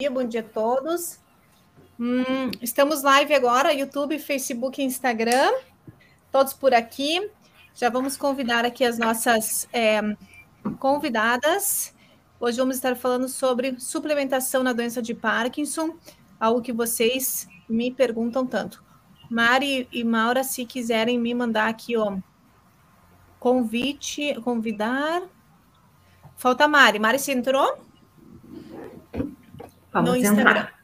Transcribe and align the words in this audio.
dia, 0.00 0.10
bom 0.10 0.24
dia 0.24 0.40
a 0.40 0.42
todos. 0.42 1.20
Hum, 2.00 2.50
estamos 2.60 3.04
live 3.04 3.32
agora, 3.32 3.72
YouTube, 3.72 4.18
Facebook 4.18 4.82
Instagram, 4.82 5.52
todos 6.32 6.52
por 6.52 6.74
aqui. 6.74 7.30
Já 7.76 7.90
vamos 7.90 8.16
convidar 8.16 8.64
aqui 8.64 8.84
as 8.84 8.98
nossas 8.98 9.68
é, 9.72 10.00
convidadas. 10.80 11.94
Hoje 12.40 12.58
vamos 12.58 12.74
estar 12.74 12.96
falando 12.96 13.28
sobre 13.28 13.78
suplementação 13.78 14.64
na 14.64 14.72
doença 14.72 15.00
de 15.00 15.14
Parkinson, 15.14 15.96
algo 16.40 16.60
que 16.60 16.72
vocês 16.72 17.46
me 17.68 17.92
perguntam 17.92 18.44
tanto. 18.44 18.82
Mari 19.30 19.86
e 19.92 20.02
Maura, 20.02 20.42
se 20.42 20.66
quiserem 20.66 21.20
me 21.20 21.32
mandar 21.32 21.68
aqui, 21.68 21.96
ó, 21.96 22.18
convite, 23.38 24.34
convidar. 24.42 25.22
Falta 26.36 26.64
a 26.64 26.68
Mari. 26.68 26.98
Mari, 26.98 27.20
você 27.20 27.30
entrou? 27.30 27.93
Vamos 29.94 30.10
no 30.10 30.16
Instagram. 30.16 30.50
Entrar. 30.50 30.74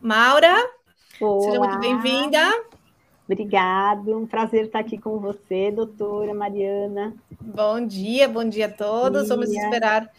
Maura, 0.00 0.70
Olá. 1.20 1.44
seja 1.44 1.58
muito 1.60 1.78
bem-vinda. 1.78 2.40
Obrigado, 3.24 4.18
um 4.18 4.26
prazer 4.26 4.64
estar 4.64 4.80
aqui 4.80 4.98
com 4.98 5.20
você, 5.20 5.70
doutora 5.70 6.34
Mariana. 6.34 7.14
Bom 7.40 7.86
dia, 7.86 8.28
bom 8.28 8.44
dia 8.44 8.66
a 8.66 8.68
todos. 8.68 9.26
Dia. 9.26 9.36
Vamos 9.36 9.48
esperar 9.48 10.10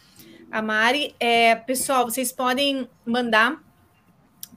a 0.50 0.62
Mari. 0.62 1.14
É, 1.20 1.54
pessoal, 1.56 2.06
vocês 2.06 2.32
podem 2.32 2.88
mandar 3.06 3.62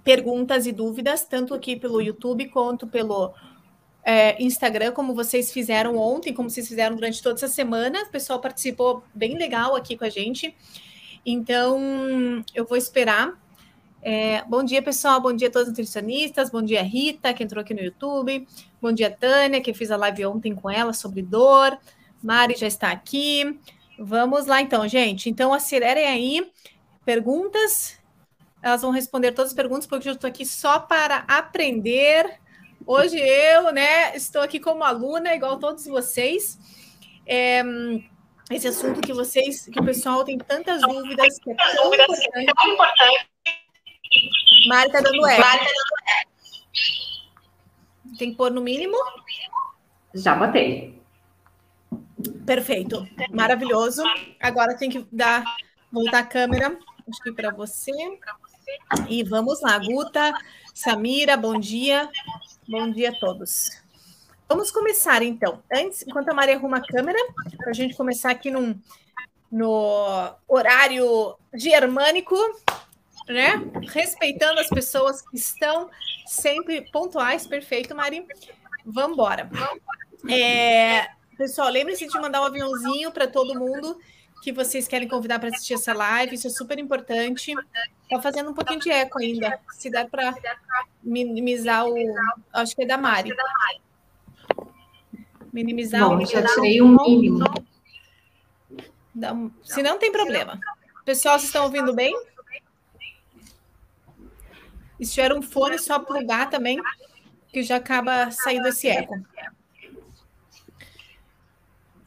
perguntas 0.04 0.64
e 0.64 0.70
dúvidas, 0.70 1.24
tanto 1.24 1.54
aqui 1.54 1.74
pelo 1.74 2.00
YouTube 2.00 2.48
quanto 2.50 2.86
pelo 2.86 3.34
é, 4.04 4.40
Instagram, 4.40 4.92
como 4.92 5.12
vocês 5.12 5.52
fizeram 5.52 5.96
ontem, 5.96 6.32
como 6.32 6.48
vocês 6.48 6.68
fizeram 6.68 6.94
durante 6.94 7.20
toda 7.20 7.34
essa 7.34 7.48
semana. 7.48 8.04
O 8.04 8.10
pessoal 8.10 8.40
participou 8.40 9.02
bem 9.12 9.36
legal 9.36 9.74
aqui 9.74 9.96
com 9.96 10.04
a 10.04 10.08
gente. 10.08 10.54
Então, 11.24 12.44
eu 12.54 12.64
vou 12.66 12.76
esperar. 12.76 13.40
É, 14.02 14.42
bom 14.44 14.62
dia, 14.62 14.82
pessoal. 14.82 15.20
Bom 15.20 15.32
dia 15.32 15.48
a 15.48 15.50
todos 15.50 15.68
os 15.68 15.70
nutricionistas. 15.70 16.50
Bom 16.50 16.60
dia, 16.60 16.82
Rita, 16.82 17.32
que 17.32 17.42
entrou 17.42 17.62
aqui 17.62 17.72
no 17.72 17.80
YouTube. 17.80 18.46
Bom 18.80 18.92
dia, 18.92 19.10
Tânia, 19.10 19.62
que 19.62 19.72
fiz 19.72 19.90
a 19.90 19.96
live 19.96 20.26
ontem 20.26 20.54
com 20.54 20.70
ela 20.70 20.92
sobre 20.92 21.22
dor. 21.22 21.78
Mari 22.22 22.54
já 22.56 22.66
está 22.66 22.90
aqui. 22.90 23.58
Vamos 23.98 24.44
lá, 24.44 24.60
então, 24.60 24.86
gente. 24.86 25.30
Então, 25.30 25.54
acelerem 25.54 26.06
aí. 26.06 26.52
Perguntas. 27.04 27.98
Elas 28.62 28.82
vão 28.82 28.90
responder 28.90 29.32
todas 29.32 29.52
as 29.52 29.56
perguntas, 29.56 29.86
porque 29.86 30.08
eu 30.08 30.14
estou 30.14 30.28
aqui 30.28 30.44
só 30.44 30.78
para 30.78 31.24
aprender. 31.26 32.38
Hoje 32.86 33.18
eu, 33.18 33.72
né, 33.72 34.14
estou 34.14 34.42
aqui 34.42 34.60
como 34.60 34.84
aluna, 34.84 35.34
igual 35.34 35.58
todos 35.58 35.86
vocês. 35.86 36.58
É, 37.26 37.62
esse 38.54 38.68
assunto 38.68 39.00
que 39.00 39.12
vocês, 39.12 39.66
que 39.66 39.80
o 39.80 39.84
pessoal 39.84 40.24
tem 40.24 40.38
tantas 40.38 40.80
dúvidas, 40.82 41.38
que 41.40 41.50
é 41.50 41.54
tão 41.56 41.92
importante. 41.92 42.46
Tão 42.54 42.72
importante. 42.72 43.28
Mari 44.68 44.92
tá 44.92 45.00
dando 45.00 45.26
eco. 45.26 45.42
Dando 48.04 48.16
Tem 48.16 48.30
que 48.30 48.36
pôr 48.36 48.52
no 48.52 48.60
mínimo? 48.60 48.96
Já 50.14 50.36
botei. 50.36 51.02
Perfeito. 52.46 53.08
Maravilhoso. 53.32 54.04
Agora 54.40 54.76
tem 54.76 54.88
que 54.88 55.04
dar 55.10 55.44
voltar 55.90 56.20
a 56.20 56.26
câmera 56.26 56.68
aqui 56.68 57.32
para 57.32 57.50
você. 57.50 57.92
E 59.08 59.24
vamos 59.24 59.60
lá, 59.60 59.76
Guta, 59.78 60.32
Samira, 60.72 61.36
bom 61.36 61.58
dia. 61.58 62.08
Bom 62.68 62.90
dia 62.90 63.10
a 63.10 63.18
todos. 63.18 63.83
Vamos 64.48 64.70
começar, 64.70 65.22
então. 65.22 65.62
Antes, 65.72 66.02
enquanto 66.06 66.28
a 66.28 66.34
Maria 66.34 66.56
arruma 66.56 66.78
a 66.78 66.86
câmera, 66.86 67.18
para 67.56 67.70
a 67.70 67.72
gente 67.72 67.96
começar 67.96 68.30
aqui 68.30 68.50
num, 68.50 68.78
no 69.50 70.34
horário 70.46 71.36
germânico, 71.54 72.36
né? 73.28 73.54
Respeitando 73.88 74.60
as 74.60 74.68
pessoas 74.68 75.22
que 75.22 75.36
estão 75.36 75.90
sempre 76.26 76.82
pontuais. 76.90 77.46
Perfeito, 77.46 77.94
Mari. 77.94 78.26
Vamos 78.84 79.12
embora. 79.12 79.48
É, 80.28 81.08
pessoal, 81.36 81.68
lembre-se 81.70 82.06
de 82.06 82.20
mandar 82.20 82.42
um 82.42 82.44
aviãozinho 82.44 83.10
para 83.10 83.26
todo 83.26 83.58
mundo 83.58 83.98
que 84.42 84.52
vocês 84.52 84.86
querem 84.86 85.08
convidar 85.08 85.38
para 85.38 85.48
assistir 85.48 85.72
essa 85.72 85.94
live. 85.94 86.34
Isso 86.34 86.46
é 86.46 86.50
super 86.50 86.78
importante. 86.78 87.54
Está 88.02 88.20
fazendo 88.20 88.50
um 88.50 88.54
pouquinho 88.54 88.80
de 88.80 88.90
eco 88.90 89.18
ainda. 89.18 89.58
Se 89.72 89.88
der 89.88 90.08
para 90.10 90.34
minimizar 91.02 91.86
o. 91.86 91.96
Acho 92.52 92.76
que 92.76 92.82
é 92.82 92.86
da 92.86 92.98
Mari. 92.98 93.34
Minimizar 95.54 96.08
Bom, 96.08 96.16
o. 96.16 96.26
Já 96.26 96.44
tirei 96.44 96.82
um 96.82 96.96
mínimo. 97.00 97.44
Se 99.62 99.80
não, 99.84 99.96
tem 99.96 100.10
problema. 100.10 100.58
Pessoal, 101.04 101.38
vocês 101.38 101.48
estão 101.48 101.62
ouvindo 101.62 101.94
bem? 101.94 102.12
E 104.98 105.06
se 105.06 105.14
tiver 105.14 105.32
um 105.32 105.40
fone, 105.40 105.78
só 105.78 106.00
plugar 106.00 106.50
também, 106.50 106.80
que 107.52 107.62
já 107.62 107.76
acaba 107.76 108.32
saindo 108.32 108.66
esse 108.66 108.88
eco. 108.88 109.14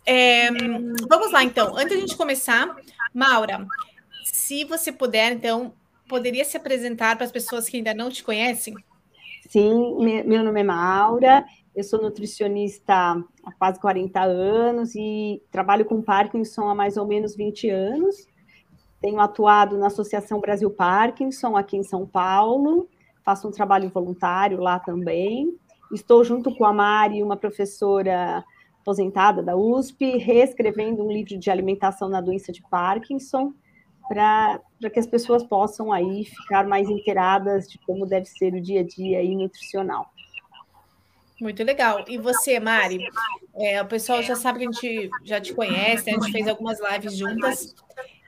É, 0.05 0.49
vamos 1.07 1.31
lá, 1.31 1.41
então. 1.41 1.73
Antes 1.77 1.91
de 1.91 1.95
a 1.95 1.99
gente 2.01 2.17
começar, 2.17 2.75
Maura, 3.13 3.65
se 4.25 4.65
você 4.65 4.91
puder, 4.91 5.31
então, 5.31 5.73
poderia 6.09 6.43
se 6.43 6.57
apresentar 6.57 7.15
para 7.15 7.25
as 7.25 7.31
pessoas 7.31 7.69
que 7.69 7.77
ainda 7.77 7.93
não 7.93 8.09
te 8.09 8.25
conhecem? 8.25 8.75
Sim, 9.49 9.95
meu 10.25 10.43
nome 10.43 10.59
é 10.59 10.63
Maura, 10.63 11.45
eu 11.77 11.83
sou 11.83 12.01
nutricionista 12.01 13.23
há 13.45 13.51
quase 13.59 13.79
40 13.79 14.19
anos 14.19 14.95
e 14.95 15.39
trabalho 15.51 15.85
com 15.85 16.01
Parkinson 16.01 16.67
há 16.67 16.73
mais 16.73 16.97
ou 16.97 17.05
menos 17.05 17.35
20 17.35 17.69
anos. 17.69 18.27
Tenho 18.99 19.19
atuado 19.19 19.77
na 19.77 19.85
Associação 19.85 20.41
Brasil 20.41 20.71
Parkinson 20.71 21.55
aqui 21.55 21.77
em 21.77 21.83
São 21.83 22.03
Paulo, 22.07 22.89
faço 23.23 23.47
um 23.47 23.51
trabalho 23.51 23.91
voluntário 23.91 24.59
lá 24.59 24.79
também. 24.79 25.55
Estou 25.93 26.23
junto 26.23 26.53
com 26.55 26.65
a 26.65 26.73
Mari, 26.73 27.21
uma 27.21 27.37
professora 27.37 28.43
aposentada 28.81 29.43
da 29.43 29.55
USP, 29.55 30.17
reescrevendo 30.17 31.05
um 31.05 31.11
livro 31.11 31.37
de 31.37 31.51
alimentação 31.51 32.09
na 32.09 32.19
doença 32.19 32.51
de 32.51 32.63
Parkinson, 32.63 33.53
para 34.09 34.59
que 34.91 34.99
as 34.99 35.05
pessoas 35.05 35.43
possam 35.43 35.91
aí 35.91 36.25
ficar 36.25 36.65
mais 36.65 36.89
inteiradas 36.89 37.69
de 37.69 37.77
como 37.85 38.07
deve 38.07 38.25
ser 38.25 38.55
o 38.55 38.61
dia 38.61 38.79
a 38.79 38.83
dia 38.83 39.19
aí 39.19 39.35
nutricional. 39.35 40.09
Muito 41.39 41.63
legal. 41.63 42.03
E 42.07 42.17
você, 42.17 42.59
Mari? 42.59 42.99
É, 43.55 43.81
o 43.81 43.85
pessoal 43.85 44.21
já 44.23 44.35
sabe 44.35 44.59
que 44.59 44.65
a 44.65 44.71
gente 44.71 45.09
já 45.23 45.39
te 45.39 45.53
conhece, 45.53 46.05
né? 46.05 46.17
a 46.17 46.21
gente 46.21 46.31
fez 46.31 46.47
algumas 46.47 46.79
lives 46.79 47.15
juntas. 47.15 47.75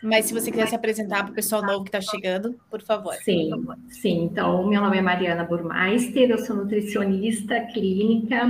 Mas 0.02 0.26
se 0.26 0.34
você 0.34 0.50
quiser 0.50 0.68
se 0.68 0.76
apresentar 0.76 1.24
para 1.24 1.32
o 1.32 1.36
pessoal 1.36 1.62
novo 1.62 1.84
que 1.84 1.90
está 1.90 2.00
chegando, 2.00 2.58
por 2.70 2.82
favor. 2.82 3.14
Sim, 3.16 3.52
sim. 3.90 4.24
Então, 4.24 4.66
meu 4.68 4.82
nome 4.82 4.98
é 4.98 5.02
Mariana 5.02 5.44
Burmeister, 5.44 6.30
eu 6.30 6.38
sou 6.38 6.56
nutricionista 6.56 7.60
clínica 7.74 8.50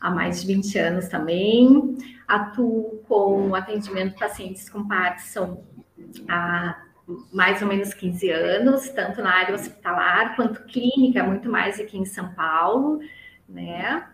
há 0.00 0.10
mais 0.10 0.40
de 0.40 0.46
20 0.46 0.78
anos 0.78 1.08
também. 1.08 1.96
Atuo 2.26 3.02
com 3.06 3.54
atendimento 3.54 4.14
de 4.14 4.18
pacientes 4.18 4.68
com 4.70 4.86
Parkinson 4.86 5.62
há 6.28 6.84
mais 7.32 7.60
ou 7.60 7.68
menos 7.68 7.92
15 7.92 8.30
anos, 8.30 8.88
tanto 8.90 9.22
na 9.22 9.34
área 9.34 9.54
hospitalar 9.54 10.36
quanto 10.36 10.64
clínica, 10.64 11.22
muito 11.24 11.50
mais 11.50 11.80
aqui 11.80 11.98
em 11.98 12.04
São 12.04 12.32
Paulo 12.34 13.00
né? 13.48 14.06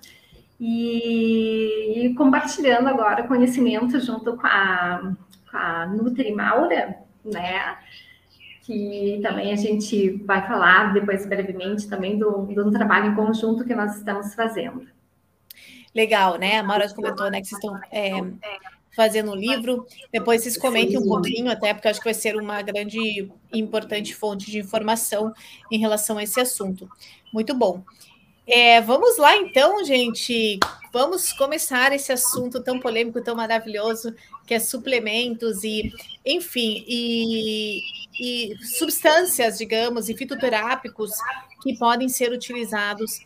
E, 0.61 2.07
e 2.07 2.15
compartilhando 2.15 2.89
agora 2.89 3.27
conhecimento 3.27 3.99
junto 4.01 4.37
com 4.37 4.47
a, 4.47 5.15
com 5.51 5.57
a 5.57 5.87
Nutri 5.87 6.33
Maura, 6.33 6.99
né? 7.25 7.77
Que 8.63 9.21
também 9.23 9.53
a 9.53 9.57
gente 9.57 10.11
vai 10.25 10.47
falar 10.47 10.95
depois 10.95 11.27
brevemente 11.27 11.89
também 11.89 12.19
do, 12.19 12.43
do 12.43 12.71
trabalho 12.71 13.13
em 13.13 13.15
conjunto 13.15 13.65
que 13.65 13.75
nós 13.75 13.97
estamos 13.97 14.35
fazendo. 14.35 14.87
Legal, 15.95 16.39
né? 16.39 16.59
A 16.59 16.63
Maura 16.63 16.93
comentou, 16.93 17.31
né, 17.31 17.41
que 17.41 17.47
vocês 17.47 17.63
estão 17.63 17.79
é, 17.93 18.11
fazendo 18.97 19.33
um 19.33 19.35
livro. 19.35 19.87
Depois 20.13 20.43
vocês 20.43 20.57
comentem 20.57 20.99
um 20.99 21.07
pouquinho, 21.07 21.51
até 21.51 21.73
porque 21.75 21.89
acho 21.89 22.01
que 22.01 22.07
vai 22.07 22.15
ser 22.15 22.37
uma 22.37 22.63
grande 22.63 22.99
e 23.53 23.59
importante 23.59 24.15
fonte 24.15 24.51
de 24.51 24.59
informação 24.59 25.33
em 25.71 25.79
relação 25.79 26.19
a 26.19 26.23
esse 26.23 26.41
assunto. 26.41 26.89
Muito 27.33 27.55
bom. 27.55 27.85
É, 28.47 28.81
vamos 28.81 29.17
lá 29.17 29.37
então, 29.37 29.83
gente. 29.85 30.59
Vamos 30.93 31.33
começar 31.33 31.93
esse 31.93 32.13
assunto 32.13 32.63
tão 32.63 32.79
polêmico, 32.79 33.21
tão 33.21 33.35
maravilhoso, 33.35 34.15
que 34.47 34.55
é 34.55 34.61
suplementos 34.61 35.65
e, 35.65 35.91
enfim, 36.25 36.85
e, 36.87 37.81
e 38.21 38.55
substâncias, 38.79 39.59
digamos, 39.59 40.09
e 40.09 40.17
fitoterápicos 40.17 41.11
que 41.63 41.77
podem 41.77 42.09
ser 42.09 42.31
utilizados 42.31 43.21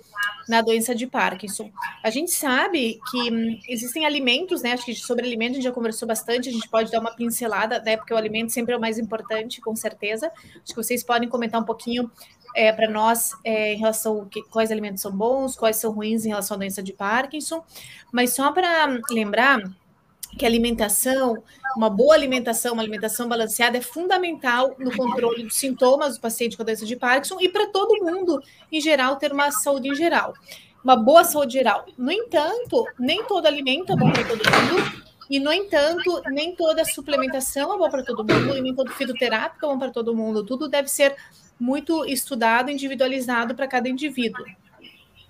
na 0.48 0.62
doença 0.62 0.94
de 0.94 1.06
Parkinson. 1.06 1.70
A 2.02 2.08
gente 2.08 2.30
sabe 2.30 2.98
que 3.10 3.30
hum, 3.30 3.58
existem 3.68 4.06
alimentos, 4.06 4.62
né? 4.62 4.72
Acho 4.72 4.86
que 4.86 4.94
sobre 4.94 5.26
alimentos 5.26 5.54
a 5.54 5.56
gente 5.56 5.64
já 5.64 5.72
conversou 5.72 6.06
bastante, 6.08 6.48
a 6.48 6.52
gente 6.52 6.68
pode 6.68 6.90
dar 6.90 7.00
uma 7.00 7.14
pincelada, 7.14 7.80
né? 7.80 7.96
Porque 7.96 8.14
o 8.14 8.16
alimento 8.16 8.50
sempre 8.50 8.72
é 8.72 8.76
o 8.76 8.80
mais 8.80 8.98
importante, 8.98 9.60
com 9.60 9.74
certeza. 9.76 10.32
Acho 10.36 10.72
que 10.72 10.76
vocês 10.76 11.02
podem 11.02 11.28
comentar 11.28 11.60
um 11.60 11.64
pouquinho 11.64 12.10
é, 12.58 12.72
para 12.72 12.90
nós 12.90 13.30
é, 13.44 13.74
em 13.74 13.76
relação 13.76 14.22
a 14.22 14.26
que, 14.26 14.42
quais 14.42 14.72
alimentos 14.72 15.00
são 15.00 15.12
bons, 15.12 15.54
quais 15.54 15.76
são 15.76 15.92
ruins 15.92 16.26
em 16.26 16.30
relação 16.30 16.56
à 16.56 16.58
doença 16.58 16.82
de 16.82 16.92
Parkinson. 16.92 17.62
Mas 18.10 18.34
só 18.34 18.50
para 18.50 18.98
lembrar 19.12 19.62
que 20.36 20.44
alimentação, 20.44 21.40
uma 21.76 21.88
boa 21.88 22.16
alimentação, 22.16 22.72
uma 22.72 22.82
alimentação 22.82 23.28
balanceada 23.28 23.78
é 23.78 23.80
fundamental 23.80 24.74
no 24.76 24.94
controle 24.96 25.44
dos 25.44 25.54
sintomas 25.54 26.16
do 26.16 26.20
paciente 26.20 26.56
com 26.56 26.64
doença 26.64 26.84
de 26.84 26.96
Parkinson 26.96 27.38
e 27.40 27.48
para 27.48 27.68
todo 27.68 28.04
mundo, 28.04 28.42
em 28.72 28.80
geral, 28.80 29.14
ter 29.14 29.32
uma 29.32 29.52
saúde 29.52 29.90
em 29.90 29.94
geral. 29.94 30.34
Uma 30.82 30.96
boa 30.96 31.22
saúde 31.22 31.52
geral. 31.52 31.86
No 31.96 32.10
entanto, 32.10 32.84
nem 32.98 33.22
todo 33.24 33.46
alimento 33.46 33.92
é 33.92 33.96
bom 33.96 34.10
para 34.10 34.24
todo 34.24 34.38
mundo, 34.38 35.08
e, 35.30 35.38
no 35.38 35.52
entanto, 35.52 36.22
nem 36.28 36.56
toda 36.56 36.84
suplementação 36.84 37.74
é 37.74 37.78
bom 37.78 37.90
para 37.90 38.02
todo 38.02 38.24
mundo, 38.24 38.56
e 38.56 38.62
nem 38.62 38.74
todo 38.74 38.90
fitoterápico 38.90 39.64
é 39.64 39.68
bom 39.68 39.78
para 39.78 39.90
todo 39.90 40.16
mundo. 40.16 40.42
Tudo 40.42 40.68
deve 40.68 40.88
ser 40.88 41.14
muito 41.58 42.04
estudado, 42.04 42.70
individualizado 42.70 43.54
para 43.54 43.66
cada 43.66 43.88
indivíduo. 43.88 44.44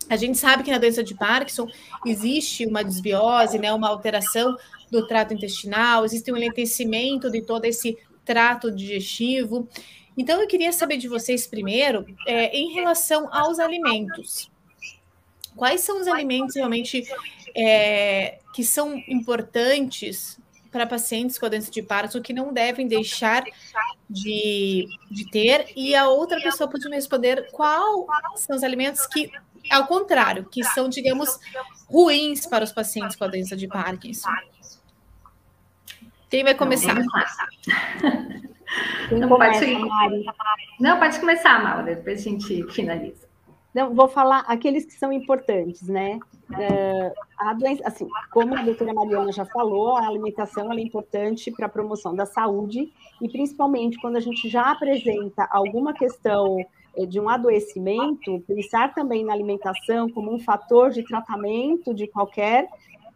A 0.09 0.17
gente 0.17 0.39
sabe 0.39 0.63
que 0.63 0.71
na 0.71 0.79
doença 0.79 1.05
de 1.05 1.15
Parkinson 1.15 1.69
existe 2.07 2.65
uma 2.67 2.83
desbiose, 2.83 3.59
né, 3.59 3.73
uma 3.73 3.89
alteração 3.89 4.57
do 4.91 5.07
trato 5.07 5.35
intestinal, 5.35 6.05
existe 6.05 6.33
um 6.33 6.37
enlentecimento 6.37 7.31
de 7.31 7.43
todo 7.43 7.65
esse 7.67 7.99
trato 8.25 8.71
digestivo. 8.71 9.69
Então, 10.17 10.41
eu 10.41 10.49
queria 10.49 10.73
saber 10.73 10.97
de 10.97 11.09
vocês 11.09 11.47
primeiro, 11.47 12.07
é, 12.27 12.57
em 12.57 12.73
relação 12.73 13.29
aos 13.33 13.59
alimentos. 13.59 14.51
Quais 15.55 15.83
são 15.83 16.01
os 16.01 16.09
alimentos 16.09 16.57
realmente 16.57 17.05
é, 17.55 18.39
que 18.55 18.65
são 18.65 18.97
importantes 19.09 20.39
para 20.79 20.87
pacientes 20.87 21.37
com 21.39 21.49
doença 21.49 21.71
de 21.71 21.83
Parkinson 21.83 22.23
que 22.23 22.33
não 22.33 22.53
devem 22.53 22.87
deixar 22.87 23.43
de, 24.09 24.87
de 25.11 25.31
ter? 25.31 25.73
E 25.75 25.97
a 25.97 26.09
outra 26.09 26.41
pessoa 26.41 26.71
pode 26.71 26.89
me 26.89 26.95
responder 26.95 27.51
quais 27.51 28.07
são 28.37 28.55
os 28.55 28.63
alimentos 28.63 29.05
que, 29.07 29.31
ao 29.71 29.87
contrário, 29.87 30.45
que 30.45 30.63
são, 30.63 30.89
digamos, 30.89 31.39
ruins 31.87 32.47
para 32.47 32.63
os 32.65 32.73
pacientes 32.73 33.17
com 33.17 33.25
a 33.25 33.29
doença 33.29 33.57
de 33.57 33.67
Parkinson. 33.67 34.31
Quem 36.31 36.45
vai 36.45 36.55
começar? 36.55 36.95
Não, 39.11 39.29
pode... 39.29 39.67
Não, 40.79 40.99
pode 40.99 41.19
começar, 41.19 41.63
Maura, 41.63 41.95
depois 41.95 42.21
a 42.21 42.23
gente 42.23 42.71
finaliza. 42.71 43.28
Vou 43.85 44.09
falar 44.09 44.41
aqueles 44.41 44.85
que 44.85 44.93
são 44.93 45.13
importantes, 45.13 45.89
né? 45.89 46.19
É, 46.59 47.13
a 47.39 47.53
doença, 47.53 47.83
assim, 47.87 48.09
como 48.31 48.57
a 48.57 48.63
doutora 48.63 48.95
Mariana 48.95 49.31
já 49.31 49.45
falou, 49.45 49.97
a 49.97 50.07
alimentação 50.07 50.73
é 50.73 50.81
importante 50.81 51.51
para 51.51 51.67
a 51.67 51.69
promoção 51.69 52.15
da 52.15 52.25
saúde 52.25 52.93
e 53.21 53.29
principalmente 53.29 54.01
quando 54.01 54.17
a 54.17 54.21
gente 54.21 54.49
já 54.49 54.71
apresenta 54.71 55.47
alguma 55.51 55.93
questão 55.93 56.57
é, 56.97 57.05
de 57.05 57.21
um 57.21 57.29
adoecimento, 57.29 58.43
pensar 58.47 58.95
também 58.95 59.25
na 59.25 59.33
alimentação 59.33 60.09
como 60.09 60.35
um 60.35 60.39
fator 60.39 60.91
de 60.91 61.03
tratamento 61.05 61.95
de 61.95 62.07
qualquer 62.07 62.69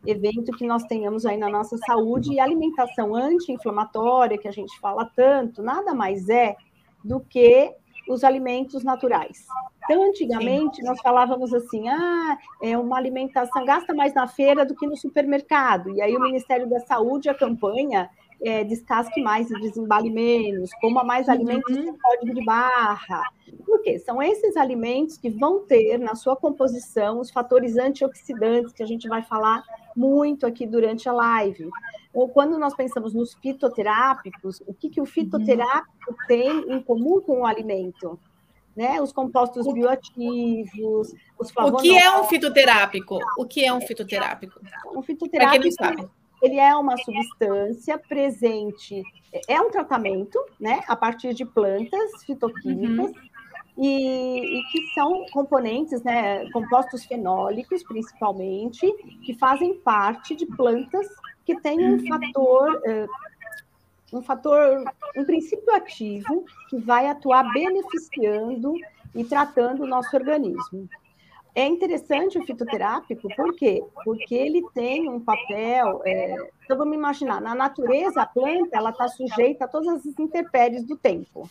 evento 0.06 0.52
que 0.52 0.66
nós 0.66 0.82
tenhamos 0.84 1.24
aí 1.24 1.36
na 1.36 1.48
nossa 1.48 1.76
saúde 1.78 2.32
e 2.32 2.40
alimentação 2.40 3.14
anti-inflamatória, 3.14 4.38
que 4.38 4.48
a 4.48 4.52
gente 4.52 4.78
fala 4.80 5.10
tanto, 5.16 5.62
nada 5.62 5.94
mais 5.94 6.28
é 6.28 6.56
do 7.04 7.20
que 7.20 7.72
os 8.12 8.24
alimentos 8.24 8.84
naturais. 8.84 9.46
Então, 9.84 10.08
antigamente, 10.08 10.76
Sim. 10.76 10.84
nós 10.84 11.00
falávamos 11.00 11.52
assim: 11.52 11.88
ah, 11.88 12.38
é 12.62 12.76
uma 12.76 12.96
alimentação, 12.96 13.64
gasta 13.64 13.94
mais 13.94 14.14
na 14.14 14.26
feira 14.26 14.64
do 14.64 14.74
que 14.74 14.86
no 14.86 14.96
supermercado. 14.96 15.90
E 15.90 16.00
aí, 16.00 16.16
o 16.16 16.20
Ministério 16.20 16.68
da 16.68 16.80
Saúde, 16.80 17.28
a 17.28 17.34
campanha, 17.34 18.08
é, 18.44 18.64
descasque 18.64 19.22
mais 19.22 19.50
e 19.50 19.60
desembale 19.60 20.10
menos, 20.10 20.70
coma 20.80 21.04
mais 21.04 21.28
alimentos 21.28 21.76
uhum. 21.76 21.92
com 21.92 21.98
código 21.98 22.34
de 22.34 22.44
barra. 22.44 23.22
Por 23.64 23.80
quê? 23.82 23.98
São 23.98 24.20
esses 24.22 24.56
alimentos 24.56 25.16
que 25.16 25.30
vão 25.30 25.60
ter 25.60 25.98
na 25.98 26.14
sua 26.14 26.36
composição 26.36 27.20
os 27.20 27.30
fatores 27.30 27.76
antioxidantes, 27.76 28.72
que 28.72 28.82
a 28.82 28.86
gente 28.86 29.08
vai 29.08 29.22
falar 29.22 29.62
muito 29.96 30.46
aqui 30.46 30.66
durante 30.66 31.08
a 31.08 31.12
live. 31.12 31.68
Ou 32.12 32.28
quando 32.28 32.58
nós 32.58 32.74
pensamos 32.74 33.14
nos 33.14 33.34
fitoterápicos, 33.34 34.62
o 34.66 34.74
que, 34.74 34.90
que 34.90 35.00
o 35.00 35.06
fitoterápico 35.06 36.14
tem 36.26 36.72
em 36.72 36.82
comum 36.82 37.20
com 37.20 37.40
o 37.40 37.46
alimento? 37.46 38.18
Né? 38.76 39.00
Os 39.00 39.12
compostos 39.12 39.70
bioativos, 39.72 41.14
os 41.38 41.50
flavonoides. 41.50 41.90
O 41.90 41.94
que 41.94 41.98
é 41.98 42.18
um 42.18 42.24
fitoterápico? 42.24 43.18
O 43.38 43.46
que 43.46 43.64
é 43.64 43.72
um 43.72 43.80
fitoterápico? 43.80 44.60
Um 44.94 45.02
fitoterápico 45.02 45.68
ele 46.42 46.58
é 46.58 46.74
uma 46.74 46.96
substância 46.96 47.96
presente, 47.96 49.00
é 49.48 49.60
um 49.60 49.70
tratamento, 49.70 50.44
né, 50.58 50.82
a 50.88 50.96
partir 50.96 51.32
de 51.32 51.44
plantas 51.44 52.24
fitoquímicas, 52.26 53.06
uhum. 53.06 53.14
E, 53.76 54.58
e, 54.58 54.62
que 54.70 54.94
são 54.94 55.24
componentes, 55.32 56.02
né, 56.02 56.48
compostos 56.50 57.04
fenólicos, 57.04 57.82
principalmente, 57.82 58.92
que 59.24 59.32
fazem 59.34 59.74
parte 59.78 60.36
de 60.36 60.44
plantas 60.44 61.08
que 61.44 61.58
têm 61.60 61.94
um 61.94 62.06
fator, 62.06 62.82
uh, 62.86 64.16
um 64.18 64.22
fator, 64.22 64.84
um 65.16 65.24
princípio 65.24 65.74
ativo 65.74 66.44
que 66.68 66.78
vai 66.78 67.08
atuar 67.08 67.50
beneficiando 67.52 68.74
e 69.14 69.24
tratando 69.24 69.84
o 69.84 69.86
nosso 69.86 70.14
organismo. 70.14 70.88
É 71.54 71.66
interessante 71.66 72.38
o 72.38 72.46
fitoterápico, 72.46 73.28
por 73.36 73.54
quê? 73.54 73.84
Porque 74.04 74.34
ele 74.34 74.62
tem 74.74 75.08
um 75.08 75.20
papel. 75.20 76.00
É, 76.04 76.34
então, 76.64 76.78
vamos 76.78 76.96
imaginar, 76.96 77.42
na 77.42 77.54
natureza, 77.54 78.22
a 78.22 78.26
planta 78.26 78.76
ela 78.76 78.90
está 78.90 79.06
sujeita 79.08 79.66
a 79.66 79.68
todas 79.68 79.88
as 79.88 80.18
intempéries 80.18 80.84
do 80.84 80.96
tempo. 80.96 81.48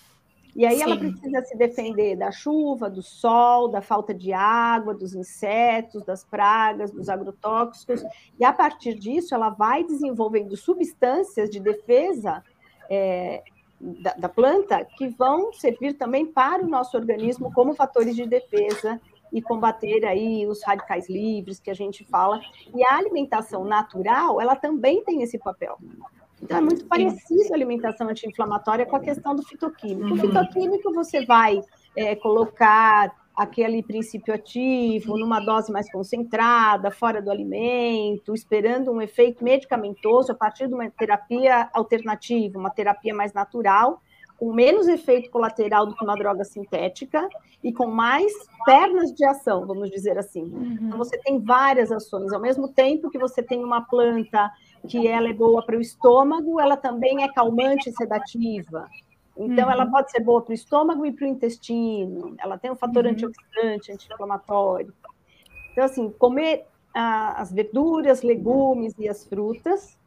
E 0.56 0.66
aí 0.66 0.78
Sim. 0.78 0.84
ela 0.84 0.98
precisa 0.98 1.44
se 1.44 1.58
defender 1.58 2.16
da 2.18 2.32
chuva, 2.32 2.90
do 2.90 3.02
sol, 3.02 3.70
da 3.70 3.82
falta 3.82 4.14
de 4.14 4.34
água, 4.34 4.94
dos 4.94 5.16
insetos, 5.16 6.04
das 6.04 6.24
pragas, 6.24 6.92
dos 6.92 7.08
agrotóxicos. 7.10 8.04
E 8.40 8.44
a 8.44 8.52
partir 8.52 8.96
disso, 8.96 9.34
ela 9.34 9.50
vai 9.50 9.84
desenvolvendo 9.84 10.58
substâncias 10.58 11.50
de 11.50 11.60
defesa 11.60 12.44
é, 12.90 13.44
da, 13.80 14.14
da 14.14 14.30
planta 14.30 14.86
que 14.98 15.08
vão 15.08 15.54
servir 15.54 15.94
também 15.94 16.26
para 16.26 16.64
o 16.64 16.68
nosso 16.68 16.98
organismo 16.98 17.52
como 17.54 17.74
fatores 17.74 18.16
de 18.16 18.26
defesa 18.26 19.00
e 19.32 19.42
combater 19.42 20.06
aí 20.06 20.46
os 20.46 20.62
radicais 20.62 21.10
livres 21.10 21.60
que 21.60 21.72
a 21.72 21.74
gente 21.74 22.04
fala. 22.06 22.42
E 22.76 22.84
a 22.84 22.98
alimentação 22.98 23.64
natural, 23.64 24.42
ela 24.42 24.56
também 24.56 25.04
tem 25.04 25.24
esse 25.24 25.40
papel. 25.40 25.78
Então, 26.42 26.58
é 26.58 26.62
muito 26.62 26.86
parecido 26.86 27.52
a 27.52 27.56
alimentação 27.56 28.10
anti-inflamatória 28.10 28.86
com 28.86 28.96
a 28.96 29.00
questão 29.00 29.36
do 29.36 29.44
fitoquímico. 29.44 30.08
O 30.08 30.12
uhum. 30.12 30.18
fitoquímico 30.18 30.94
você 30.94 31.26
vai 31.26 31.62
é, 31.96 32.16
colocar 32.16 33.14
aquele 33.36 33.82
princípio 33.82 34.34
ativo 34.34 35.18
numa 35.18 35.40
dose 35.40 35.72
mais 35.72 35.92
concentrada, 35.92 36.92
fora 36.92 37.22
do 37.22 37.32
alimento, 37.32 38.34
esperando 38.34 38.92
um 38.92 39.02
efeito 39.02 39.44
medicamentoso 39.44 40.32
a 40.32 40.36
partir 40.36 40.68
de 40.68 40.74
uma 40.74 40.90
terapia 40.90 41.70
alternativa, 41.74 42.60
uma 42.60 42.70
terapia 42.70 43.14
mais 43.14 43.34
natural, 43.34 44.02
com 44.38 44.52
menos 44.52 44.88
efeito 44.88 45.30
colateral 45.30 45.86
do 45.86 45.96
que 45.96 46.04
uma 46.04 46.16
droga 46.16 46.44
sintética 46.44 47.28
e 47.64 47.72
com 47.72 47.88
mais 47.88 48.34
pernas 48.66 49.14
de 49.14 49.24
ação, 49.24 49.68
vamos 49.68 49.90
dizer 49.92 50.18
assim. 50.18 50.44
Uhum. 50.44 50.78
Então, 50.82 50.98
você 50.98 51.18
tem 51.20 51.40
várias 51.40 51.92
ações, 51.92 52.34
ao 52.34 52.42
mesmo 52.42 52.68
tempo 52.68 53.10
que 53.10 53.20
você 53.20 53.44
tem 53.44 53.64
uma 53.64 53.82
planta 53.82 54.52
que 54.88 55.08
ela 55.08 55.30
é 55.30 55.34
boa 55.34 55.64
para 55.64 55.78
o 55.78 55.82
estômago, 55.82 56.60
ela 56.60 56.76
também 56.76 57.24
é 57.24 57.32
calmante 57.32 57.90
e 57.90 57.94
sedativa. 57.94 58.90
Então, 59.38 59.66
uhum. 59.66 59.72
ela 59.72 59.86
pode 59.86 60.12
ser 60.12 60.22
boa 60.22 60.42
para 60.42 60.52
o 60.52 60.56
estômago 60.56 61.06
e 61.06 61.12
para 61.12 61.26
o 61.26 61.30
intestino. 61.30 62.36
Ela 62.38 62.58
tem 62.58 62.72
um 62.72 62.76
fator 62.76 63.06
uhum. 63.06 63.12
antioxidante, 63.12 63.92
anti-inflamatório. 63.92 64.94
Então, 65.72 65.86
assim, 65.86 66.10
comer 66.12 66.66
ah, 66.94 67.42
as 67.42 67.52
verduras, 67.52 68.22
legumes 68.22 68.94
e 69.00 69.08
as 69.08 69.26
frutas 69.26 69.98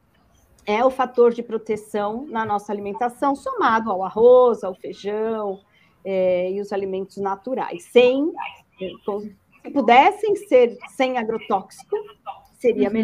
é 0.66 0.84
o 0.84 0.90
fator 0.90 1.32
de 1.32 1.42
proteção 1.42 2.26
na 2.28 2.44
nossa 2.44 2.72
alimentação, 2.72 3.34
somado 3.34 3.90
ao 3.90 4.02
arroz, 4.02 4.64
ao 4.64 4.74
feijão 4.74 5.60
é, 6.04 6.50
e 6.50 6.60
os 6.60 6.72
alimentos 6.72 7.16
naturais. 7.18 7.84
Sem, 7.84 8.32
se 8.78 9.70
pudessem 9.70 10.36
ser 10.36 10.76
sem 10.88 11.18
agrotóxico, 11.18 11.96
seria 12.54 12.88
uhum. 12.88 12.94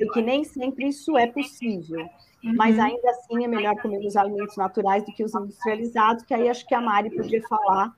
E 0.00 0.08
que 0.10 0.22
nem 0.22 0.44
sempre 0.44 0.88
isso 0.88 1.16
é 1.16 1.26
possível. 1.26 2.08
Uhum. 2.42 2.54
Mas 2.56 2.78
ainda 2.78 3.10
assim 3.10 3.44
é 3.44 3.48
melhor 3.48 3.76
comer 3.76 4.04
os 4.04 4.16
alimentos 4.16 4.56
naturais 4.56 5.04
do 5.04 5.12
que 5.12 5.22
os 5.22 5.34
industrializados, 5.34 6.24
que 6.24 6.32
aí 6.32 6.48
acho 6.48 6.66
que 6.66 6.74
a 6.74 6.80
Mari 6.80 7.10
podia 7.10 7.42
falar 7.46 7.94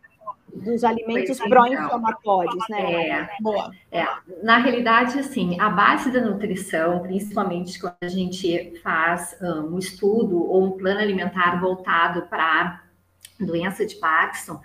dos 0.55 0.85
alimentos 0.85 1.41
é, 1.41 1.49
pró-inflamatórios, 1.49 2.65
né? 2.69 3.09
É, 3.09 3.29
Boa. 3.41 3.71
É, 3.91 4.07
na 4.43 4.59
realidade, 4.59 5.19
assim, 5.19 5.59
a 5.59 5.71
base 5.71 6.11
da 6.11 6.21
nutrição, 6.21 7.01
principalmente 7.01 7.81
quando 7.81 7.97
a 8.03 8.09
gente 8.09 8.79
faz 8.83 9.37
um, 9.41 9.75
um 9.75 9.79
estudo 9.79 10.45
ou 10.45 10.65
um 10.65 10.71
plano 10.73 11.01
alimentar 11.01 11.59
voltado 11.61 12.23
para 12.23 12.83
doença 13.41 13.87
de 13.87 13.97
Parkinson, 13.97 14.61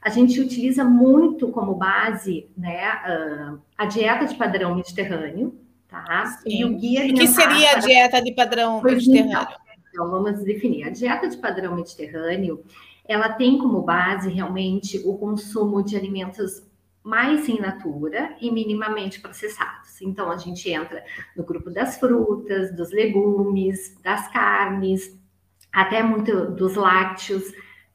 a 0.00 0.10
gente 0.10 0.40
utiliza 0.40 0.84
muito 0.84 1.48
como 1.48 1.74
base, 1.74 2.50
né, 2.56 2.92
uh, 3.06 3.60
a 3.76 3.84
dieta 3.84 4.26
de 4.26 4.34
padrão 4.34 4.74
mediterrâneo, 4.74 5.58
tá? 5.92 6.26
Sim. 6.26 6.60
E 6.60 6.64
o 6.64 6.76
guia 6.76 7.02
alimentar. 7.02 7.22
O 7.22 7.26
que 7.26 7.32
seria 7.32 7.72
a 7.72 7.78
dieta 7.78 8.22
de 8.22 8.32
padrão 8.32 8.82
mediterrâneo? 8.82 9.56
Então, 9.90 10.10
vamos 10.10 10.42
definir. 10.42 10.84
A 10.84 10.90
dieta 10.90 11.28
de 11.28 11.36
padrão 11.36 11.76
mediterrâneo 11.76 12.64
ela 13.04 13.28
tem 13.30 13.58
como 13.58 13.82
base 13.82 14.30
realmente 14.30 15.00
o 15.04 15.18
consumo 15.18 15.82
de 15.82 15.96
alimentos 15.96 16.62
mais 17.02 17.48
in 17.48 17.58
natura 17.58 18.36
e 18.40 18.50
minimamente 18.50 19.20
processados. 19.20 20.00
Então, 20.00 20.30
a 20.30 20.36
gente 20.36 20.70
entra 20.70 21.04
no 21.36 21.44
grupo 21.44 21.68
das 21.68 21.98
frutas, 21.98 22.74
dos 22.74 22.90
legumes, 22.92 24.00
das 24.02 24.28
carnes, 24.28 25.18
até 25.72 26.02
muito 26.02 26.52
dos 26.52 26.76
lácteos, 26.76 27.52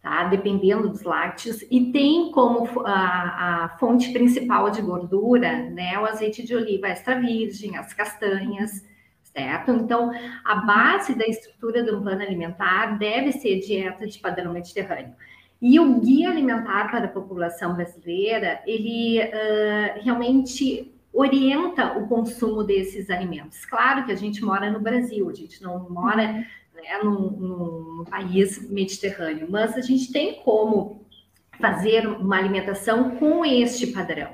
tá? 0.08 0.24
Dependendo 0.24 0.88
dos 0.88 1.04
lácteos, 1.04 1.62
e 1.70 1.92
tem 1.92 2.32
como 2.32 2.66
a, 2.86 3.66
a 3.66 3.70
fonte 3.78 4.14
principal 4.14 4.70
de 4.70 4.82
gordura, 4.82 5.70
né, 5.70 6.00
o 6.00 6.06
azeite 6.06 6.46
de 6.46 6.56
oliva 6.56 6.88
extra 6.88 7.20
virgem, 7.20 7.76
as 7.76 7.94
castanhas, 7.94 8.86
certo? 9.22 9.72
Então, 9.72 10.12
a 10.46 10.56
base 10.56 11.14
da 11.14 11.28
estrutura 11.28 11.84
do 11.84 12.02
plano 12.02 12.22
alimentar 12.22 12.98
deve 12.98 13.34
ser 13.34 13.60
dieta 13.60 14.08
de 14.08 14.18
padrão 14.20 14.54
mediterrâneo. 14.54 15.14
E 15.62 15.78
o 15.80 16.00
guia 16.00 16.30
alimentar 16.30 16.90
para 16.90 17.06
a 17.06 17.10
população 17.10 17.76
brasileira, 17.76 18.62
ele 18.66 19.20
uh, 19.20 20.04
realmente 20.04 20.94
orienta 21.12 21.98
o 21.98 22.08
consumo 22.08 22.64
desses 22.64 23.10
alimentos. 23.10 23.66
Claro 23.66 24.06
que 24.06 24.12
a 24.12 24.16
gente 24.16 24.44
mora 24.44 24.72
no 24.72 24.80
Brasil, 24.80 25.30
a 25.30 25.34
gente 25.34 25.62
não 25.62 25.90
mora. 25.90 26.46
Né, 26.78 27.00
num, 27.04 27.32
num 27.32 28.06
país 28.06 28.70
mediterrâneo, 28.70 29.48
mas 29.50 29.76
a 29.76 29.82
gente 29.82 30.12
tem 30.12 30.42
como 30.44 31.06
fazer 31.60 32.08
uma 32.08 32.38
alimentação 32.38 33.12
com 33.18 33.44
este 33.44 33.88
padrão, 33.88 34.30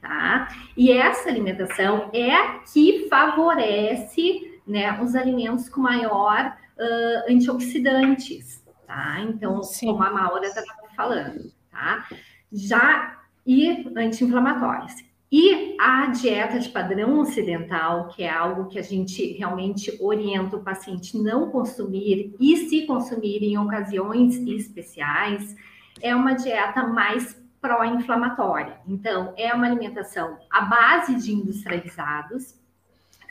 tá? 0.00 0.48
E 0.76 0.90
essa 0.90 1.28
alimentação 1.28 2.10
é 2.12 2.34
a 2.34 2.58
que 2.58 3.06
favorece 3.08 4.60
né, 4.66 5.00
os 5.00 5.14
alimentos 5.14 5.68
com 5.68 5.80
maior 5.80 6.56
uh, 6.76 7.32
antioxidantes, 7.32 8.62
tá? 8.86 9.20
Então, 9.20 9.62
Sim. 9.62 9.86
como 9.86 10.02
a 10.02 10.10
Maura 10.10 10.46
estava 10.46 10.66
falando, 10.96 11.52
tá? 11.70 12.08
Já 12.52 13.20
e 13.46 13.86
anti-inflamatórios. 13.96 14.94
E 15.32 15.76
a 15.80 16.06
dieta 16.06 16.58
de 16.60 16.68
padrão 16.68 17.18
ocidental, 17.18 18.08
que 18.08 18.22
é 18.22 18.30
algo 18.30 18.68
que 18.68 18.78
a 18.78 18.82
gente 18.82 19.32
realmente 19.32 19.96
orienta 20.00 20.56
o 20.56 20.62
paciente 20.62 21.18
não 21.18 21.50
consumir 21.50 22.34
e 22.38 22.56
se 22.68 22.86
consumir 22.86 23.42
em 23.42 23.58
ocasiões 23.58 24.36
especiais, 24.36 25.56
é 26.00 26.14
uma 26.14 26.34
dieta 26.34 26.86
mais 26.86 27.42
pró-inflamatória. 27.60 28.78
Então, 28.86 29.32
é 29.36 29.52
uma 29.54 29.66
alimentação 29.66 30.38
à 30.50 30.60
base 30.60 31.16
de 31.16 31.32
industrializados, 31.32 32.54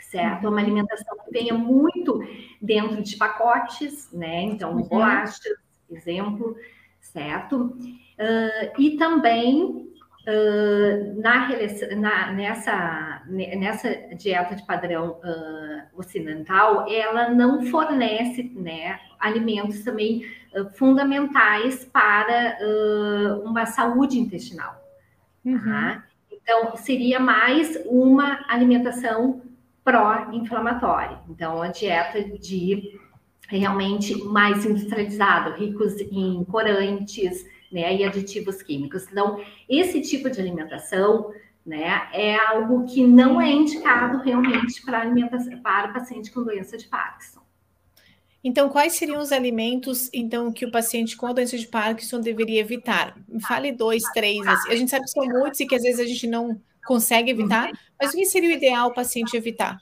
certo? 0.09 0.47
É 0.47 0.49
uma 0.49 0.59
alimentação 0.59 1.17
que 1.23 1.31
venha 1.31 1.53
muito 1.53 2.19
dentro 2.61 3.01
de 3.01 3.15
pacotes, 3.15 4.11
né? 4.11 4.41
Então, 4.41 4.75
uhum. 4.75 4.83
bolachas, 4.87 5.39
exemplo, 5.89 6.55
certo? 6.99 7.77
Uh, 8.17 8.81
e 8.81 8.97
também 8.97 9.92
uh, 10.27 11.21
na, 11.21 11.49
na, 11.95 12.31
nessa, 12.31 13.21
nessa 13.27 13.89
dieta 14.15 14.55
de 14.55 14.65
padrão 14.65 15.19
uh, 15.23 15.99
ocidental, 15.99 16.85
ela 16.89 17.29
não 17.29 17.65
fornece 17.65 18.51
né, 18.55 18.99
alimentos 19.19 19.83
também 19.83 20.25
fundamentais 20.75 21.83
para 21.85 22.59
uma 23.43 23.65
saúde 23.65 24.19
intestinal. 24.19 24.79
Uhum. 25.43 25.59
Tá? 25.59 26.03
Então, 26.31 26.75
seria 26.75 27.19
mais 27.19 27.81
uma 27.85 28.45
alimentação 28.47 29.41
pró-inflamatória. 29.83 31.19
Então, 31.29 31.61
a 31.61 31.69
dieta 31.69 32.21
de 32.21 32.99
realmente 33.47 34.15
mais 34.23 34.65
industrializada, 34.65 35.55
ricos 35.55 35.99
em 35.99 36.43
corantes, 36.45 37.45
né, 37.73 37.95
e 37.95 38.03
aditivos 38.03 38.61
químicos. 38.61 39.07
Então, 39.11 39.43
esse 39.67 39.99
tipo 39.99 40.29
de 40.29 40.39
alimentação, 40.39 41.33
né, 41.65 42.07
é 42.13 42.35
algo 42.35 42.85
que 42.85 43.05
não 43.05 43.41
é 43.41 43.51
indicado 43.51 44.19
realmente 44.19 44.81
para 44.85 45.01
alimentação 45.01 45.59
para 45.61 45.87
paciente 45.87 46.31
com 46.31 46.43
doença 46.43 46.77
de 46.77 46.87
Parkinson. 46.87 47.41
Então, 48.43 48.69
quais 48.69 48.93
seriam 48.93 49.21
os 49.21 49.31
alimentos 49.31 50.09
então 50.13 50.51
que 50.51 50.65
o 50.65 50.71
paciente 50.71 51.15
com 51.15 51.33
doença 51.33 51.57
de 51.57 51.65
Parkinson 51.65 52.19
deveria 52.19 52.59
evitar? 52.59 53.17
Fale 53.41 53.71
dois, 53.71 54.03
três. 54.13 54.45
Assim. 54.45 54.69
A 54.69 54.75
gente 54.75 54.91
sabe 54.91 55.05
que 55.05 55.11
são 55.11 55.25
muitos 55.25 55.59
e 55.61 55.65
que 55.65 55.75
às 55.75 55.81
vezes 55.81 55.99
a 55.99 56.05
gente 56.05 56.27
não 56.27 56.61
consegue 56.85 57.31
evitar, 57.31 57.71
mas 57.99 58.13
o 58.13 58.17
que 58.17 58.25
seria 58.25 58.49
o 58.49 58.53
ideal 58.53 58.89
o 58.89 58.93
paciente 58.93 59.37
evitar? 59.37 59.77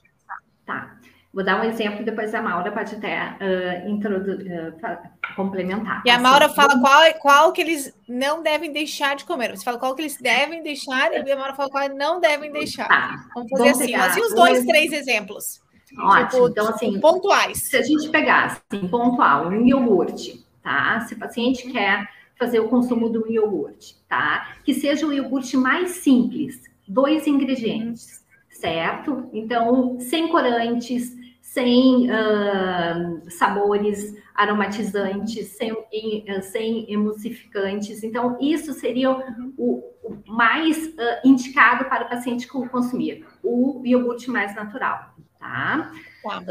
Tá. 0.64 1.01
Vou 1.34 1.46
dar 1.46 1.62
um 1.62 1.64
exemplo, 1.64 2.04
depois 2.04 2.36
a 2.36 2.42
Maura 2.42 2.74
pode 2.74 2.96
até 2.96 3.38
uh, 3.40 3.90
uh, 3.90 5.34
complementar. 5.36 6.04
E 6.06 6.10
a 6.10 6.16
assim, 6.16 6.24
Maura 6.24 6.50
fala 6.50 6.78
qual, 6.82 7.14
qual 7.20 7.54
que 7.54 7.62
eles 7.62 7.98
não 8.08 8.44
devem 8.44 8.74
deixar 8.74 9.16
de 9.16 9.24
comer. 9.24 9.56
Você 9.56 9.64
fala 9.64 9.78
qual 9.78 9.96
que 9.96 10.02
eles 10.02 10.18
devem 10.18 10.62
deixar 10.62 11.14
e 11.14 11.32
a 11.32 11.38
Maura 11.38 11.54
fala 11.54 11.70
qual 11.70 11.88
não 11.88 12.20
devem 12.20 12.52
deixar. 12.52 12.88
Tá. 12.88 13.30
Vamos 13.34 13.50
fazer 13.50 13.64
Vamos 13.64 13.82
assim. 13.82 13.96
Assim, 13.96 14.22
os 14.22 14.36
dois, 14.36 14.66
três 14.66 14.92
exemplos. 14.92 15.62
Ótimo. 15.98 16.28
Tipo, 16.28 16.48
então, 16.50 16.68
assim, 16.68 17.00
pontuais. 17.00 17.60
Se 17.60 17.78
a 17.78 17.82
gente 17.82 18.10
pegar, 18.10 18.62
assim, 18.70 18.88
pontual, 18.90 19.48
um 19.48 19.66
iogurte, 19.66 20.46
tá? 20.62 21.00
Se 21.02 21.14
o 21.14 21.20
paciente 21.20 21.72
quer 21.72 22.10
fazer 22.38 22.60
o 22.60 22.68
consumo 22.68 23.08
do 23.08 23.32
iogurte, 23.32 23.96
tá? 24.10 24.56
Que 24.66 24.74
seja 24.74 25.06
o 25.06 25.14
iogurte 25.14 25.56
mais 25.56 25.92
simples, 25.92 26.62
dois 26.88 27.28
ingredientes, 27.28 28.26
certo? 28.50 29.30
Então, 29.32 29.98
sem 30.00 30.28
corantes, 30.28 31.21
sem 31.52 32.10
uh, 32.10 33.30
sabores 33.30 34.16
aromatizantes, 34.34 35.50
sem, 35.50 35.74
uh, 35.74 36.42
sem 36.42 36.90
emulsificantes. 36.90 38.06
Então, 38.06 38.38
isso 38.40 38.72
seria 38.72 39.12
o, 39.58 39.84
o 40.02 40.18
mais 40.28 40.78
uh, 40.88 41.28
indicado 41.28 41.90
para 41.90 42.06
o 42.06 42.10
paciente 42.10 42.48
consumir, 42.48 43.26
o 43.44 43.82
iogurte 43.86 44.32
mais 44.32 44.56
natural, 44.56 45.14
tá? 45.38 45.92
tá. 46.24 46.42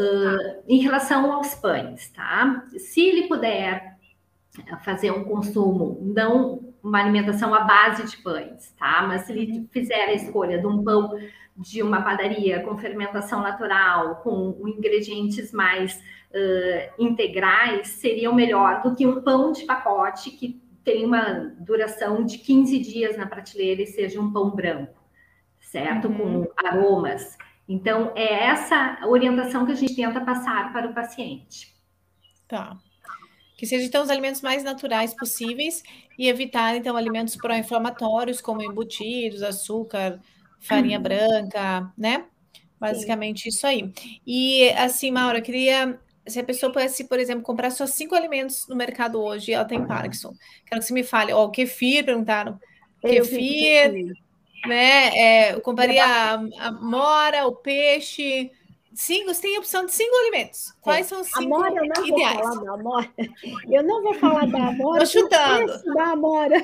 em 0.68 0.80
relação 0.80 1.32
aos 1.32 1.54
pães, 1.54 2.10
tá? 2.10 2.66
Se 2.76 3.00
ele 3.00 3.26
puder 3.26 3.96
fazer 4.84 5.12
um 5.12 5.24
consumo, 5.24 5.98
não 6.02 6.69
uma 6.82 7.00
alimentação 7.00 7.54
à 7.54 7.60
base 7.60 8.04
de 8.04 8.16
pães, 8.18 8.74
tá? 8.78 9.04
Mas 9.06 9.22
se 9.22 9.32
ele 9.32 9.68
fizer 9.70 10.06
a 10.06 10.12
escolha 10.14 10.58
de 10.58 10.66
um 10.66 10.82
pão 10.82 11.10
de 11.56 11.82
uma 11.82 12.02
padaria 12.02 12.60
com 12.60 12.78
fermentação 12.78 13.42
natural, 13.42 14.16
com 14.16 14.56
ingredientes 14.66 15.52
mais 15.52 15.94
uh, 16.30 16.92
integrais, 16.98 17.88
seria 17.88 18.30
o 18.30 18.34
melhor 18.34 18.80
do 18.82 18.94
que 18.94 19.06
um 19.06 19.20
pão 19.20 19.52
de 19.52 19.64
pacote 19.64 20.30
que 20.30 20.60
tem 20.82 21.04
uma 21.04 21.54
duração 21.58 22.24
de 22.24 22.38
15 22.38 22.78
dias 22.78 23.16
na 23.16 23.26
prateleira 23.26 23.82
e 23.82 23.86
seja 23.86 24.20
um 24.20 24.32
pão 24.32 24.50
branco, 24.50 24.98
certo? 25.60 26.08
Uhum. 26.08 26.44
Com 26.44 26.66
aromas. 26.66 27.36
Então, 27.68 28.12
é 28.16 28.46
essa 28.46 28.98
orientação 29.06 29.66
que 29.66 29.72
a 29.72 29.76
gente 29.76 29.94
tenta 29.94 30.20
passar 30.22 30.72
para 30.72 30.88
o 30.88 30.94
paciente. 30.94 31.76
Tá. 32.48 32.76
Que 33.60 33.66
sejam, 33.66 33.86
então, 33.86 34.02
os 34.02 34.08
alimentos 34.08 34.40
mais 34.40 34.64
naturais 34.64 35.12
possíveis 35.12 35.82
e 36.18 36.30
evitar, 36.30 36.74
então, 36.76 36.96
alimentos 36.96 37.36
pró-inflamatórios, 37.36 38.40
como 38.40 38.62
embutidos, 38.62 39.42
açúcar, 39.42 40.18
farinha 40.58 40.96
uhum. 40.96 41.02
branca, 41.02 41.92
né? 41.94 42.24
Basicamente 42.80 43.42
Sim. 43.42 43.48
isso 43.50 43.66
aí. 43.66 43.92
E 44.26 44.70
assim, 44.70 45.10
Maura, 45.10 45.42
queria. 45.42 46.00
Se 46.26 46.40
a 46.40 46.44
pessoa 46.44 46.72
pudesse, 46.72 47.04
por 47.04 47.18
exemplo, 47.18 47.42
comprar 47.42 47.70
só 47.70 47.86
cinco 47.86 48.14
alimentos 48.14 48.66
no 48.66 48.74
mercado 48.74 49.20
hoje, 49.20 49.52
ela 49.52 49.66
tem 49.66 49.86
Parkinson. 49.86 50.32
Quero 50.64 50.80
que 50.80 50.86
você 50.86 50.94
me 50.94 51.04
fale, 51.04 51.30
ó, 51.30 51.44
o 51.44 51.50
kefir, 51.50 52.02
perguntaram. 52.02 52.58
Kefir, 53.02 54.14
né? 54.66 55.08
É, 55.18 55.52
eu 55.52 55.60
compraria 55.60 56.02
a, 56.02 56.34
a 56.60 56.72
mora, 56.72 57.46
o 57.46 57.54
peixe, 57.56 58.50
Você 58.92 59.42
tem 59.42 59.56
a 59.56 59.60
opção 59.60 59.86
de 59.86 59.92
cinco 59.92 60.14
alimentos. 60.16 60.74
Quais 60.80 61.06
são 61.06 61.20
os 61.20 61.28
cinco 61.28 61.54
amora, 61.54 61.74
eu 61.76 61.92
não 61.94 62.06
ideais? 62.06 62.36
Vou 62.36 62.44
falar 62.44 62.64
da 62.64 62.72
amora. 62.72 63.10
Eu 63.68 63.82
não 63.84 64.02
vou 64.02 64.14
falar 64.14 64.46
da 64.46 64.58
amora. 64.66 65.04
Estou 65.04 65.22
chutando. 65.22 65.94
Da 65.94 66.04
amora. 66.06 66.62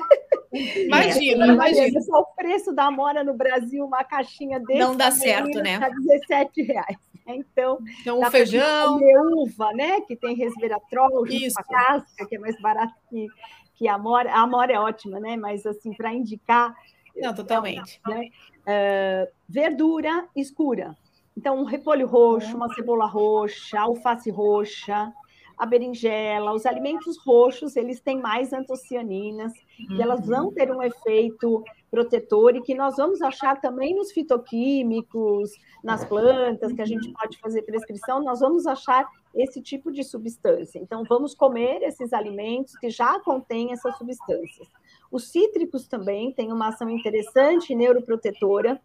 Imagina, 0.51 1.45
é, 1.45 1.49
imagina. 1.49 2.01
Só 2.01 2.19
o 2.19 2.25
preço 2.35 2.73
da 2.73 2.85
amora 2.85 3.23
no 3.23 3.33
Brasil, 3.33 3.85
uma 3.85 4.03
caixinha 4.03 4.59
desse. 4.59 4.79
Não 4.79 4.95
dá 4.95 5.09
certo, 5.09 5.61
né? 5.61 5.75
Está 5.75 5.89
17 5.89 6.61
reais. 6.63 6.97
Então, 7.27 7.79
então 8.01 8.19
o 8.19 8.31
feijão. 8.31 8.99
uva, 9.35 9.71
né? 9.73 10.01
Que 10.01 10.15
tem 10.15 10.35
resveratrol, 10.35 11.25
a 11.25 11.63
casca, 11.63 12.25
que 12.25 12.35
é 12.35 12.39
mais 12.39 12.59
barato 12.61 12.93
que, 13.09 13.27
que 13.75 13.87
a 13.87 13.95
amora. 13.95 14.31
A 14.31 14.41
amora 14.41 14.73
é 14.73 14.79
ótima, 14.79 15.19
né? 15.19 15.37
Mas, 15.37 15.65
assim, 15.65 15.93
para 15.93 16.13
indicar. 16.13 16.75
Não, 17.15 17.33
totalmente. 17.33 18.01
Né? 18.05 18.29
Uh, 18.67 19.31
verdura 19.47 20.27
escura 20.35 20.95
então, 21.37 21.59
um 21.59 21.65
repolho 21.65 22.07
roxo, 22.07 22.57
uma 22.57 22.73
cebola 22.73 23.05
roxa, 23.05 23.79
alface 23.79 24.31
roxa, 24.31 25.13
a 25.55 25.65
berinjela, 25.67 26.51
os 26.51 26.65
alimentos 26.65 27.15
roxos, 27.23 27.75
eles 27.75 27.99
têm 27.99 28.19
mais 28.19 28.53
antocianinas, 28.53 29.53
uhum. 29.87 29.97
e 29.97 30.01
elas 30.01 30.25
vão 30.25 30.51
ter 30.51 30.71
um 30.71 30.81
efeito 30.81 31.63
protetor 31.91 32.55
e 32.55 32.61
que 32.61 32.73
nós 32.73 32.97
vamos 32.97 33.21
achar 33.21 33.61
também 33.61 33.95
nos 33.95 34.11
fitoquímicos, 34.11 35.51
nas 35.83 36.03
plantas, 36.03 36.73
que 36.73 36.81
a 36.81 36.85
gente 36.85 37.11
pode 37.13 37.37
fazer 37.39 37.61
prescrição, 37.61 38.23
nós 38.23 38.39
vamos 38.39 38.65
achar 38.65 39.07
esse 39.35 39.61
tipo 39.61 39.91
de 39.91 40.03
substância. 40.03 40.79
Então, 40.79 41.03
vamos 41.07 41.35
comer 41.35 41.83
esses 41.83 42.13
alimentos 42.13 42.75
que 42.77 42.89
já 42.89 43.19
contêm 43.19 43.71
essas 43.71 43.95
substâncias. 43.95 44.67
Os 45.11 45.31
cítricos 45.31 45.87
também 45.87 46.33
têm 46.33 46.51
uma 46.51 46.69
ação 46.69 46.89
interessante 46.89 47.73
neuroprotetora. 47.75 48.81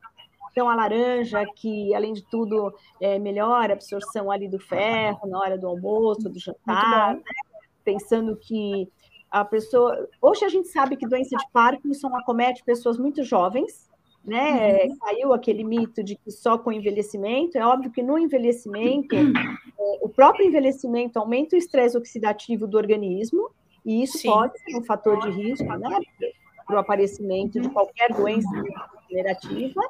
Então, 0.53 0.69
a 0.69 0.75
laranja, 0.75 1.45
que 1.57 1.95
além 1.95 2.13
de 2.13 2.23
tudo 2.23 2.73
é, 3.01 3.19
melhora 3.19 3.73
a 3.73 3.75
absorção 3.75 4.31
ali 4.31 4.47
do 4.47 4.59
ferro 4.59 5.27
na 5.27 5.39
hora 5.39 5.59
do 5.59 5.67
almoço, 5.67 6.29
do 6.29 6.39
jantar, 6.39 7.17
né? 7.17 7.23
pensando 7.83 8.37
que 8.37 8.89
a 9.31 9.45
pessoa. 9.47 10.09
Hoje 10.21 10.45
a 10.45 10.49
gente 10.49 10.69
sabe 10.69 10.95
que 10.95 11.09
doença 11.09 11.35
de 11.35 11.51
Parkinson 11.51 12.15
acomete 12.15 12.63
pessoas 12.63 12.99
muito 12.99 13.25
jovens, 13.25 13.91
né? 14.23 14.85
Uhum. 14.85 14.99
Caiu 14.99 15.33
aquele 15.33 15.65
mito 15.65 16.05
de 16.05 16.17
que 16.17 16.31
só 16.31 16.59
com 16.59 16.71
envelhecimento. 16.71 17.57
É 17.57 17.67
óbvio 17.67 17.91
que 17.91 18.03
no 18.03 18.19
envelhecimento, 18.19 19.17
o 20.03 20.09
próprio 20.09 20.47
envelhecimento 20.47 21.19
aumenta 21.19 21.57
o 21.57 21.59
estresse 21.59 21.97
oxidativo 21.97 22.67
do 22.67 22.77
organismo, 22.77 23.51
e 23.85 24.03
isso 24.03 24.19
Sim. 24.19 24.29
pode 24.29 24.59
ser 24.61 24.77
um 24.77 24.85
fator 24.85 25.19
de 25.23 25.31
risco, 25.31 25.65
né? 25.65 25.99
Para 26.67 26.77
o 26.77 26.79
aparecimento 26.79 27.59
de 27.59 27.71
qualquer 27.71 28.13
doença 28.13 28.49
degenerativa. 29.09 29.83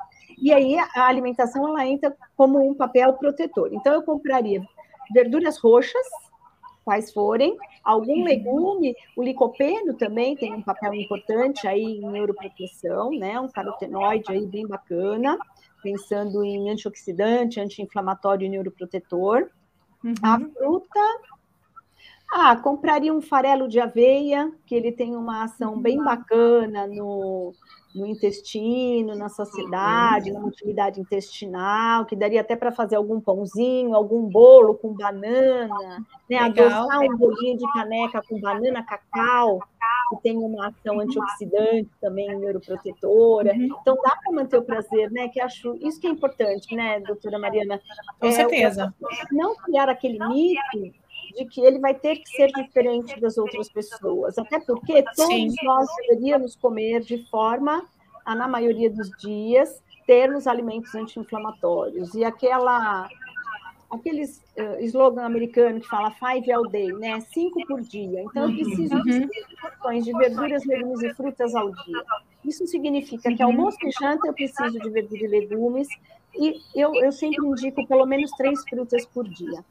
E 0.43 0.53
aí 0.53 0.77
a 0.77 1.07
alimentação 1.07 1.69
ela 1.69 1.87
entra 1.87 2.13
como 2.37 2.59
um 2.69 2.75
papel 2.75 3.13
protetor. 3.13 3.71
Então 3.73 3.93
eu 3.93 4.03
compraria 4.03 4.61
verduras 5.15 5.57
roxas, 5.57 6.05
quais 6.85 7.13
forem, 7.13 7.57
algum 7.85 8.25
legume, 8.25 8.93
o 9.17 9.23
licopeno 9.23 9.95
também 9.95 10.35
tem 10.35 10.53
um 10.53 10.63
papel 10.63 10.95
importante 10.95 11.69
aí 11.69 11.81
em 11.81 12.11
neuroproteção, 12.11 13.11
né? 13.11 13.39
Um 13.39 13.49
carotenoide 13.49 14.33
aí 14.33 14.45
bem 14.45 14.67
bacana, 14.67 15.39
pensando 15.81 16.45
em 16.45 16.71
antioxidante, 16.71 17.61
anti-inflamatório 17.61 18.45
e 18.45 18.49
neuroprotetor. 18.49 19.49
Uhum. 20.03 20.15
A 20.25 20.41
fruta, 20.41 21.01
ah, 22.33 22.57
compraria 22.57 23.15
um 23.15 23.23
farelo 23.23 23.69
de 23.69 23.79
aveia, 23.79 24.51
que 24.67 24.75
ele 24.75 24.91
tem 24.91 25.15
uma 25.15 25.45
ação 25.45 25.79
bem 25.81 26.03
bacana 26.03 26.89
no, 26.89 27.55
no 27.95 28.07
intestino, 28.07 29.15
na 29.15 29.29
saciedade, 29.29 30.33
na 30.33 30.41
motilidade 30.41 31.01
intestinal, 31.01 32.07
que 32.07 32.17
daria 32.17 32.41
até 32.41 32.57
para 32.57 32.73
fazer 32.73 32.97
algum 32.97 33.21
pãozinho, 33.21 33.95
algum 33.95 34.23
bolo 34.23 34.75
com 34.75 34.95
banana, 34.95 36.05
né? 36.29 36.39
Adoçar 36.39 37.01
um 37.01 37.17
bolinho 37.17 37.59
de 37.59 37.73
caneca 37.73 38.23
com 38.27 38.41
banana, 38.41 38.83
cacau, 38.83 39.61
que 40.11 40.23
tem 40.23 40.37
uma 40.37 40.69
ação 40.69 41.01
antioxidante 41.01 41.91
também, 42.01 42.35
neuroprotetora. 42.39 43.53
Uhum. 43.53 43.77
Então 43.81 43.97
dá 43.97 44.17
para 44.23 44.33
manter 44.33 44.59
o 44.59 44.63
prazer, 44.63 45.11
né? 45.11 45.29
Que 45.29 45.41
acho 45.41 45.77
isso 45.81 46.01
que 46.01 46.07
é 46.07 46.11
importante, 46.11 46.75
né, 46.75 47.01
doutora 47.01 47.39
Mariana? 47.39 47.81
Com 48.19 48.27
é, 48.27 48.33
certeza. 48.33 48.95
Não 49.31 49.55
criar 49.57 49.89
aquele 49.89 50.19
mito 50.29 51.02
de 51.33 51.45
que 51.47 51.61
ele 51.61 51.79
vai 51.79 51.95
ter 51.95 52.17
que 52.17 52.29
ser 52.31 52.49
diferente 52.53 53.21
das 53.21 53.39
outras 53.39 53.69
pessoas, 53.69 54.39
até 54.39 54.61
porque 54.61 55.03
todos 55.17 55.27
Sim. 55.27 55.55
nós 55.63 55.89
deveríamos 56.09 56.57
comer 56.57 57.01
de 57.01 57.25
forma 57.29 57.87
a, 58.25 58.35
na 58.35 58.49
maioria 58.49 58.91
dos 58.91 59.11
dias, 59.19 59.83
termos 60.07 60.47
alimentos 60.47 60.95
anti-inflamatórios. 60.95 62.15
E 62.15 62.25
aquela 62.25 63.09
aquele 63.91 64.25
uh, 64.25 64.81
slogan 64.81 65.23
americano 65.23 65.79
que 65.79 65.87
fala 65.87 66.11
five 66.13 66.51
all 66.51 66.67
day, 66.67 66.91
né? 66.95 67.21
Cinco 67.21 67.65
por 67.67 67.83
dia. 67.83 68.23
Então, 68.23 68.49
eu 68.49 68.55
preciso 68.55 68.95
uhum. 68.95 69.03
de 69.03 69.13
cinco 69.13 69.33
porções 69.61 70.05
de 70.05 70.13
verduras, 70.13 70.65
legumes 70.65 71.03
e 71.03 71.15
frutas 71.15 71.55
ao 71.55 71.71
dia. 71.71 72.03
Isso 72.43 72.67
significa 72.67 73.35
que 73.35 73.43
almoço 73.43 73.77
e 73.83 73.91
janta 73.91 74.27
eu 74.27 74.33
preciso 74.33 74.79
de 74.81 74.91
verdura 74.91 75.25
e 75.25 75.29
legumes, 75.29 75.89
e 76.35 76.59
eu, 76.75 76.95
eu 76.97 77.13
sempre 77.13 77.47
indico 77.47 77.87
pelo 77.87 78.07
menos 78.07 78.31
três 78.33 78.63
frutas 78.69 79.05
por 79.05 79.29
dia. 79.29 79.63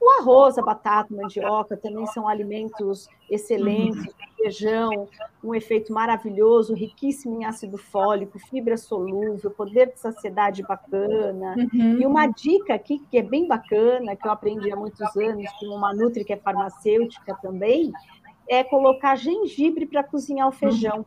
O 0.00 0.20
arroz, 0.20 0.58
a 0.58 0.62
batata, 0.62 1.12
a 1.12 1.16
mandioca 1.16 1.76
também 1.76 2.06
são 2.06 2.28
alimentos 2.28 3.08
excelentes, 3.30 4.04
uhum. 4.04 4.12
feijão, 4.36 5.08
um 5.42 5.54
efeito 5.54 5.92
maravilhoso, 5.92 6.74
riquíssimo 6.74 7.40
em 7.40 7.44
ácido 7.44 7.78
fólico, 7.78 8.38
fibra 8.38 8.76
solúvel, 8.76 9.50
poder 9.50 9.92
de 9.92 9.98
saciedade 9.98 10.62
bacana. 10.62 11.56
Uhum. 11.56 12.00
E 12.00 12.06
uma 12.06 12.26
dica 12.26 12.74
aqui 12.74 12.98
que 13.10 13.18
é 13.18 13.22
bem 13.22 13.48
bacana, 13.48 14.14
que 14.14 14.26
eu 14.26 14.30
aprendi 14.32 14.70
há 14.70 14.76
muitos 14.76 15.16
anos 15.16 15.50
com 15.58 15.66
uma 15.66 15.94
nutri 15.94 16.24
que 16.24 16.32
é 16.32 16.36
farmacêutica 16.36 17.34
também, 17.40 17.90
é 18.48 18.62
colocar 18.62 19.16
gengibre 19.16 19.86
para 19.86 20.04
cozinhar 20.04 20.48
o 20.48 20.52
feijão. 20.52 21.04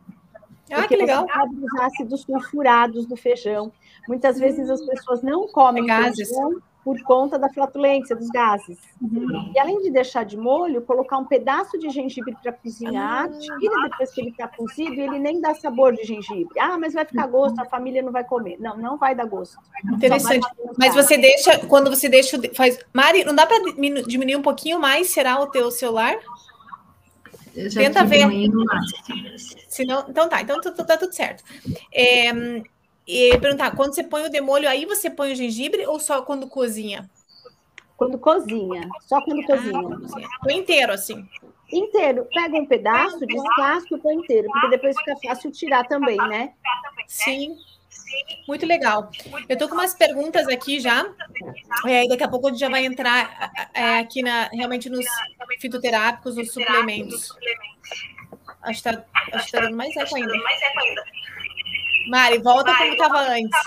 Ah, 0.72 0.86
que 0.86 0.94
legal. 0.94 1.24
os 1.24 1.80
ácidos 1.80 2.22
sulfurados 2.22 3.04
do 3.06 3.16
feijão. 3.16 3.72
Muitas 4.06 4.38
vezes 4.38 4.70
as 4.70 4.80
pessoas 4.84 5.22
não 5.22 5.48
comem 5.48 5.84
gases. 5.84 6.28
feijão 6.28 6.62
por 6.84 7.00
conta 7.02 7.38
da 7.38 7.48
flatulência 7.48 8.16
dos 8.16 8.28
gases. 8.28 8.78
Uhum. 9.00 9.52
E 9.54 9.58
além 9.58 9.80
de 9.82 9.90
deixar 9.90 10.24
de 10.24 10.36
molho, 10.36 10.82
colocar 10.82 11.18
um 11.18 11.24
pedaço 11.24 11.78
de 11.78 11.90
gengibre 11.90 12.34
para 12.42 12.52
cozinhar, 12.52 13.26
ah. 13.26 13.58
tira 13.58 13.88
depois 13.88 14.10
que 14.10 14.20
ele 14.20 14.30
está 14.30 14.48
cozido 14.48 14.94
e 14.94 15.00
ele 15.00 15.18
nem 15.18 15.40
dá 15.40 15.54
sabor 15.54 15.94
de 15.94 16.04
gengibre. 16.04 16.58
Ah, 16.58 16.78
mas 16.78 16.94
vai 16.94 17.04
ficar 17.04 17.26
gosto, 17.26 17.60
a 17.60 17.64
família 17.66 18.02
não 18.02 18.12
vai 18.12 18.24
comer. 18.24 18.56
Não, 18.58 18.76
não 18.76 18.96
vai 18.96 19.14
dar 19.14 19.26
gosto. 19.26 19.58
Interessante. 19.92 20.46
Mas 20.78 20.94
você 20.94 21.18
deixa, 21.18 21.58
quando 21.66 21.90
você 21.90 22.08
deixa, 22.08 22.40
faz. 22.54 22.78
Mari, 22.92 23.24
não 23.24 23.34
dá 23.34 23.46
para 23.46 23.58
diminuir 24.06 24.36
um 24.36 24.42
pouquinho 24.42 24.80
mais? 24.80 25.10
Será 25.10 25.38
o 25.40 25.46
teu 25.46 25.70
celular? 25.70 26.18
Tenta 27.74 28.04
ver. 28.04 28.26
Senão, 29.68 30.06
então 30.08 30.28
tá, 30.28 30.40
então 30.40 30.60
tá, 30.60 30.70
tá 30.70 30.96
tudo 30.96 31.12
certo. 31.12 31.42
É, 31.92 32.32
e 33.06 33.36
perguntar, 33.38 33.74
quando 33.74 33.94
você 33.94 34.04
põe 34.04 34.24
o 34.24 34.30
demolho, 34.30 34.68
aí 34.68 34.84
você 34.84 35.10
põe 35.10 35.32
o 35.32 35.36
gengibre 35.36 35.86
ou 35.86 35.98
só 35.98 36.22
quando 36.22 36.46
cozinha? 36.46 37.08
Quando 37.96 38.18
cozinha, 38.18 38.88
só 39.02 39.20
quando 39.20 39.44
cozinha. 39.44 39.80
Ah, 40.48 40.52
inteiro, 40.52 40.92
assim. 40.92 41.28
Inteiro. 41.72 42.26
Pega 42.32 42.56
um 42.56 42.66
pedaço, 42.66 43.26
descasca 43.26 43.94
e 43.94 43.98
põe 43.98 44.14
inteiro, 44.14 44.48
porque 44.50 44.68
depois 44.70 44.96
fica 44.98 45.16
fácil 45.24 45.50
tirar 45.52 45.86
também, 45.86 46.16
né? 46.16 46.52
Sim. 47.06 47.56
Muito 48.48 48.66
legal. 48.66 49.10
Eu 49.48 49.56
tô 49.56 49.68
com 49.68 49.74
umas 49.74 49.94
perguntas 49.94 50.48
aqui 50.48 50.80
já. 50.80 51.12
É, 51.86 52.08
daqui 52.08 52.24
a 52.24 52.28
pouco 52.28 52.48
a 52.48 52.50
gente 52.50 52.60
já 52.60 52.68
vai 52.68 52.84
entrar 52.84 53.52
é, 53.72 53.98
aqui 53.98 54.22
na, 54.22 54.48
realmente 54.52 54.88
nos 54.88 55.04
fitoterápicos, 55.60 56.36
nos 56.36 56.52
suplementos. 56.52 57.36
Acho 58.62 58.82
que 58.82 58.90
tá, 58.90 59.04
acho 59.32 59.46
que 59.46 59.52
tá 59.52 59.60
dando 59.60 59.76
mais 59.76 59.94
eco 59.96 60.16
ainda. 60.16 60.32
Mari, 62.08 62.38
volta 62.38 62.72
Mari, 62.72 62.78
como 62.78 62.92
estava 62.92 63.20
antes. 63.30 63.60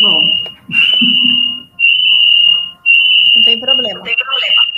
Bom. 0.00 0.20
Não 3.34 3.42
tem 3.44 3.60
problema. 3.60 3.98
Não 3.98 4.04
tem 4.04 4.16
problema. 4.16 4.68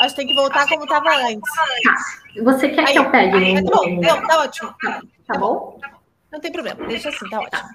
Acho 0.00 0.14
que 0.14 0.16
tem 0.16 0.26
que 0.28 0.34
voltar 0.34 0.60
Acho 0.60 0.68
como 0.68 0.84
estava 0.84 1.10
antes. 1.16 1.54
Tá. 1.54 2.42
Você 2.44 2.68
quer 2.68 2.86
Aí, 2.86 2.92
que 2.92 2.98
eu 2.98 3.10
pegue? 3.10 3.62
Tá 3.64 3.70
bom, 3.70 4.00
não, 4.00 4.26
tá 4.26 4.40
ótimo. 4.42 4.74
Tá, 4.80 5.02
tá 5.26 5.38
bom? 5.38 5.80
Não 6.30 6.40
tem 6.40 6.52
problema, 6.52 6.86
deixa 6.86 7.08
assim, 7.08 7.28
tá 7.28 7.40
ótimo. 7.40 7.68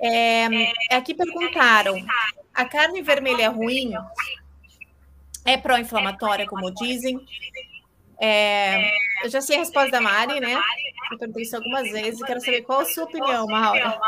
É, 0.00 0.46
aqui 0.96 1.14
perguntaram: 1.14 1.94
a 2.54 2.64
carne 2.64 3.02
vermelha 3.02 3.44
é 3.44 3.48
ruim? 3.48 3.92
É 5.46 5.56
pró-inflamatória, 5.56 6.46
como 6.46 6.70
dizem. 6.74 7.18
É, 8.20 8.90
eu 9.24 9.30
já 9.30 9.40
sei 9.40 9.56
a 9.56 9.60
resposta 9.60 9.90
da 9.90 10.00
Mari, 10.00 10.40
né? 10.40 10.58
Eu 11.10 11.18
perguntei 11.18 11.42
isso 11.42 11.56
algumas 11.56 11.90
vezes 11.90 12.20
e 12.20 12.24
quero 12.24 12.40
saber 12.40 12.62
qual 12.62 12.80
a 12.80 12.84
sua 12.84 13.04
opinião, 13.04 13.46
Maura. 13.46 13.98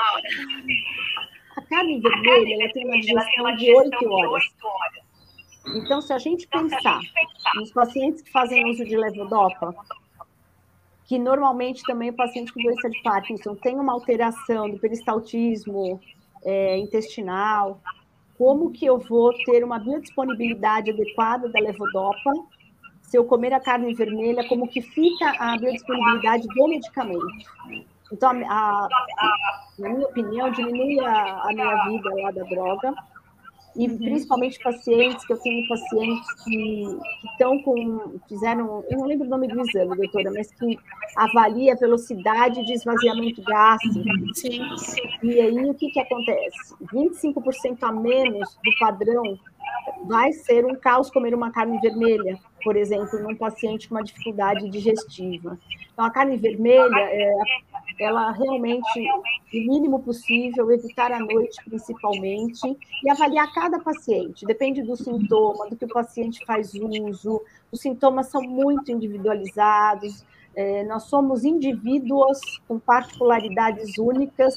A 1.57 1.63
carne 1.63 2.01
vermelha 2.01 2.63
ela 2.63 2.73
tem 2.73 2.85
uma 2.87 3.01
digestão 3.01 3.57
de 3.57 3.75
8 3.75 4.11
horas. 4.11 4.45
Então, 5.75 6.01
se 6.01 6.13
a 6.13 6.19
gente 6.19 6.47
pensar 6.49 7.01
nos 7.57 7.71
pacientes 7.73 8.23
que 8.23 8.31
fazem 8.31 8.69
uso 8.71 8.85
de 8.85 8.97
levodopa, 8.97 9.75
que 11.05 11.19
normalmente 11.19 11.83
também 11.85 12.11
o 12.11 12.15
paciente 12.15 12.53
com 12.53 12.63
doença 12.63 12.89
de 12.89 13.03
Parkinson 13.03 13.55
tem 13.55 13.79
uma 13.79 13.93
alteração 13.93 14.71
do 14.71 14.79
peristaltismo 14.79 16.01
é, 16.45 16.79
intestinal, 16.79 17.81
como 18.39 18.71
que 18.71 18.87
eu 18.87 18.99
vou 18.99 19.33
ter 19.45 19.65
uma 19.65 19.81
biodisponibilidade 19.81 20.93
adequada 20.93 21.49
da 21.49 21.59
levodopa 21.59 22.33
se 23.03 23.17
eu 23.19 23.25
comer 23.25 23.53
a 23.53 23.61
carne 23.61 23.93
vermelha, 23.95 24.47
como 24.49 24.69
que 24.69 24.81
fica 24.81 25.35
a 25.39 25.57
biodisponibilidade 25.57 26.47
do 26.47 26.69
medicamento. 26.69 27.27
Então, 28.13 28.31
a, 28.47 28.87
a, 28.87 29.61
na 29.79 29.89
minha 29.89 30.07
opinião, 30.07 30.51
diminui 30.51 31.01
a, 31.01 31.43
a 31.43 31.49
minha 31.53 31.85
vida 31.85 32.11
lá 32.23 32.31
da 32.31 32.43
droga. 32.45 32.95
E 33.79 33.87
uhum. 33.87 33.97
principalmente 33.97 34.59
pacientes, 34.59 35.25
que 35.25 35.33
eu 35.33 35.39
tenho 35.39 35.69
pacientes 35.69 36.45
que, 36.45 36.99
estão 37.31 37.63
com, 37.63 38.19
fizeram, 38.29 38.85
eu 38.91 38.99
não 38.99 39.07
lembro 39.07 39.25
o 39.25 39.31
nome 39.31 39.47
do 39.47 39.61
exame, 39.61 39.97
doutora, 39.97 40.33
mas 40.33 40.51
que 40.51 40.77
avalia 41.17 41.75
a 41.75 41.77
velocidade 41.77 42.67
de 42.67 42.73
esvaziamento 42.73 43.41
gástrico. 43.43 44.35
Sim. 44.35 44.61
E 45.23 45.41
aí 45.41 45.71
o 45.71 45.75
que, 45.75 45.91
que 45.91 46.01
acontece? 46.01 46.75
25% 46.93 47.79
a 47.83 47.93
menos 47.93 48.59
do 48.65 48.79
padrão 48.81 49.39
vai 50.05 50.33
ser 50.33 50.65
um 50.65 50.75
caos 50.75 51.11
comer 51.11 51.35
uma 51.35 51.51
carne 51.51 51.79
vermelha, 51.81 52.39
por 52.63 52.77
exemplo, 52.77 53.19
num 53.21 53.37
paciente 53.37 53.89
com 53.89 53.95
uma 53.95 54.05
dificuldade 54.05 54.69
digestiva. 54.71 55.59
Então, 55.93 56.05
a 56.05 56.11
carne 56.11 56.37
vermelha 56.37 57.01
é 57.01 57.35
ela 57.99 58.31
realmente, 58.31 59.01
o 59.11 59.23
mínimo 59.53 60.01
possível, 60.01 60.71
evitar 60.71 61.11
a 61.11 61.19
noite 61.19 61.59
principalmente, 61.65 62.77
e 63.05 63.11
avaliar 63.11 63.53
cada 63.53 63.81
paciente, 63.81 64.47
depende 64.47 64.83
do 64.83 64.97
sintoma, 64.97 65.69
do 65.69 65.77
que 65.77 65.85
o 65.85 65.89
paciente 65.89 66.45
faz 66.47 66.73
uso, 66.75 67.43
os 67.73 67.81
sintomas 67.81 68.29
são 68.29 68.41
muito 68.43 68.93
individualizados, 68.93 70.25
é, 70.55 70.85
nós 70.85 71.05
somos 71.05 71.45
indivíduos 71.45 72.39
com 72.67 72.79
particularidades 72.79 73.99
únicas, 73.99 74.55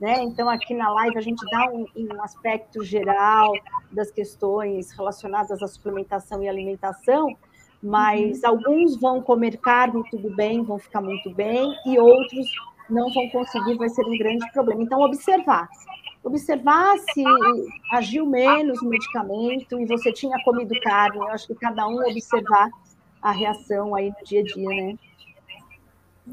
né? 0.00 0.22
Então, 0.22 0.48
aqui 0.48 0.74
na 0.74 0.90
live, 0.90 1.16
a 1.16 1.20
gente 1.20 1.44
dá 1.50 1.70
um, 1.70 1.86
um 1.96 2.22
aspecto 2.22 2.84
geral 2.84 3.52
das 3.90 4.10
questões 4.10 4.90
relacionadas 4.92 5.62
à 5.62 5.66
suplementação 5.66 6.42
e 6.42 6.48
alimentação, 6.48 7.36
mas 7.82 8.42
uhum. 8.42 8.50
alguns 8.50 9.00
vão 9.00 9.22
comer 9.22 9.58
carne 9.58 10.02
tudo 10.10 10.34
bem, 10.34 10.62
vão 10.62 10.78
ficar 10.78 11.00
muito 11.00 11.30
bem, 11.34 11.74
e 11.86 11.98
outros 11.98 12.46
não 12.88 13.12
vão 13.12 13.28
conseguir, 13.30 13.76
vai 13.76 13.88
ser 13.88 14.04
um 14.04 14.18
grande 14.18 14.50
problema. 14.52 14.82
Então, 14.82 15.00
observar. 15.00 15.68
Observar 16.22 16.96
se 16.98 17.22
agiu 17.92 18.26
menos 18.26 18.80
o 18.80 18.88
medicamento 18.88 19.78
e 19.78 19.84
você 19.84 20.10
tinha 20.12 20.42
comido 20.42 20.74
carne. 20.80 21.18
Eu 21.18 21.28
acho 21.28 21.46
que 21.46 21.54
cada 21.54 21.86
um 21.86 21.98
observar 21.98 22.70
a 23.20 23.30
reação 23.30 23.94
aí 23.94 24.08
no 24.08 24.24
dia 24.24 24.40
a 24.40 24.44
dia, 24.44 24.68
né? 24.68 24.98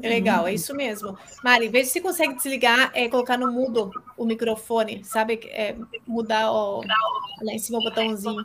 É 0.00 0.08
legal, 0.08 0.46
é 0.46 0.54
isso 0.54 0.74
mesmo. 0.74 1.18
Mari, 1.44 1.68
veja 1.68 1.90
se 1.90 2.00
consegue 2.00 2.34
desligar, 2.34 2.90
é, 2.94 3.08
colocar 3.08 3.36
no 3.36 3.52
mudo 3.52 3.90
o 4.16 4.24
microfone, 4.24 5.04
sabe? 5.04 5.40
É, 5.50 5.76
mudar 6.06 6.50
o, 6.50 6.80
lá 7.42 7.52
em 7.52 7.58
cima 7.58 7.78
o 7.78 7.82
botãozinho. 7.82 8.44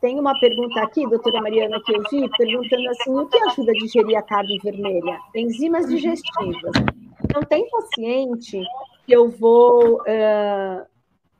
Tem 0.00 0.18
uma 0.18 0.38
pergunta 0.40 0.80
aqui, 0.80 1.06
doutora 1.06 1.40
Mariana, 1.40 1.80
que 1.84 1.92
eu 1.94 2.02
vi, 2.10 2.28
perguntando 2.36 2.88
assim: 2.90 3.10
o 3.10 3.26
que 3.26 3.38
ajuda 3.38 3.70
a 3.70 3.74
digerir 3.74 4.18
a 4.18 4.22
carne 4.22 4.58
vermelha? 4.58 5.18
Enzimas 5.34 5.88
digestivas. 5.88 6.72
Então, 7.24 7.42
tem 7.42 7.68
paciente 7.70 8.60
que 9.06 9.12
eu 9.12 9.28
vou. 9.28 9.98
Uh, 10.02 10.86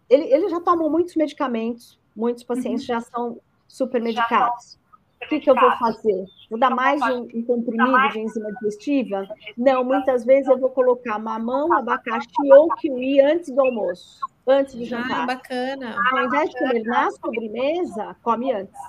ele, 0.08 0.32
ele 0.32 0.48
já 0.48 0.60
tomou 0.60 0.90
muitos 0.90 1.16
medicamentos, 1.16 1.98
muitos 2.16 2.42
pacientes 2.44 2.82
uhum. 2.82 2.86
já 2.86 3.00
são 3.00 3.40
super 3.66 4.00
medicados. 4.00 4.78
O 5.22 5.28
que, 5.28 5.40
que 5.40 5.50
eu 5.50 5.54
vou 5.54 5.70
fazer? 5.72 6.24
Vou 6.50 6.58
dar 6.58 6.70
mais 6.70 7.00
um, 7.02 7.28
um 7.34 7.42
comprimido 7.42 8.08
de 8.10 8.20
enzima 8.20 8.50
digestiva? 8.54 9.28
Não, 9.56 9.84
muitas 9.84 10.24
vezes 10.24 10.48
eu 10.48 10.58
vou 10.58 10.70
colocar 10.70 11.18
mamão, 11.18 11.72
abacaxi 11.74 12.52
ou 12.52 12.68
kiwi 12.76 13.20
antes 13.20 13.50
do 13.50 13.60
almoço, 13.60 14.18
antes 14.46 14.74
do 14.74 14.84
jantar. 14.84 15.24
Ah, 15.24 15.26
bacana. 15.26 15.94
Ao 16.10 16.24
invés 16.24 16.48
de 16.48 16.58
comer 16.58 16.84
na 16.84 17.10
sobremesa, 17.10 18.16
come 18.22 18.52
antes, 18.52 18.80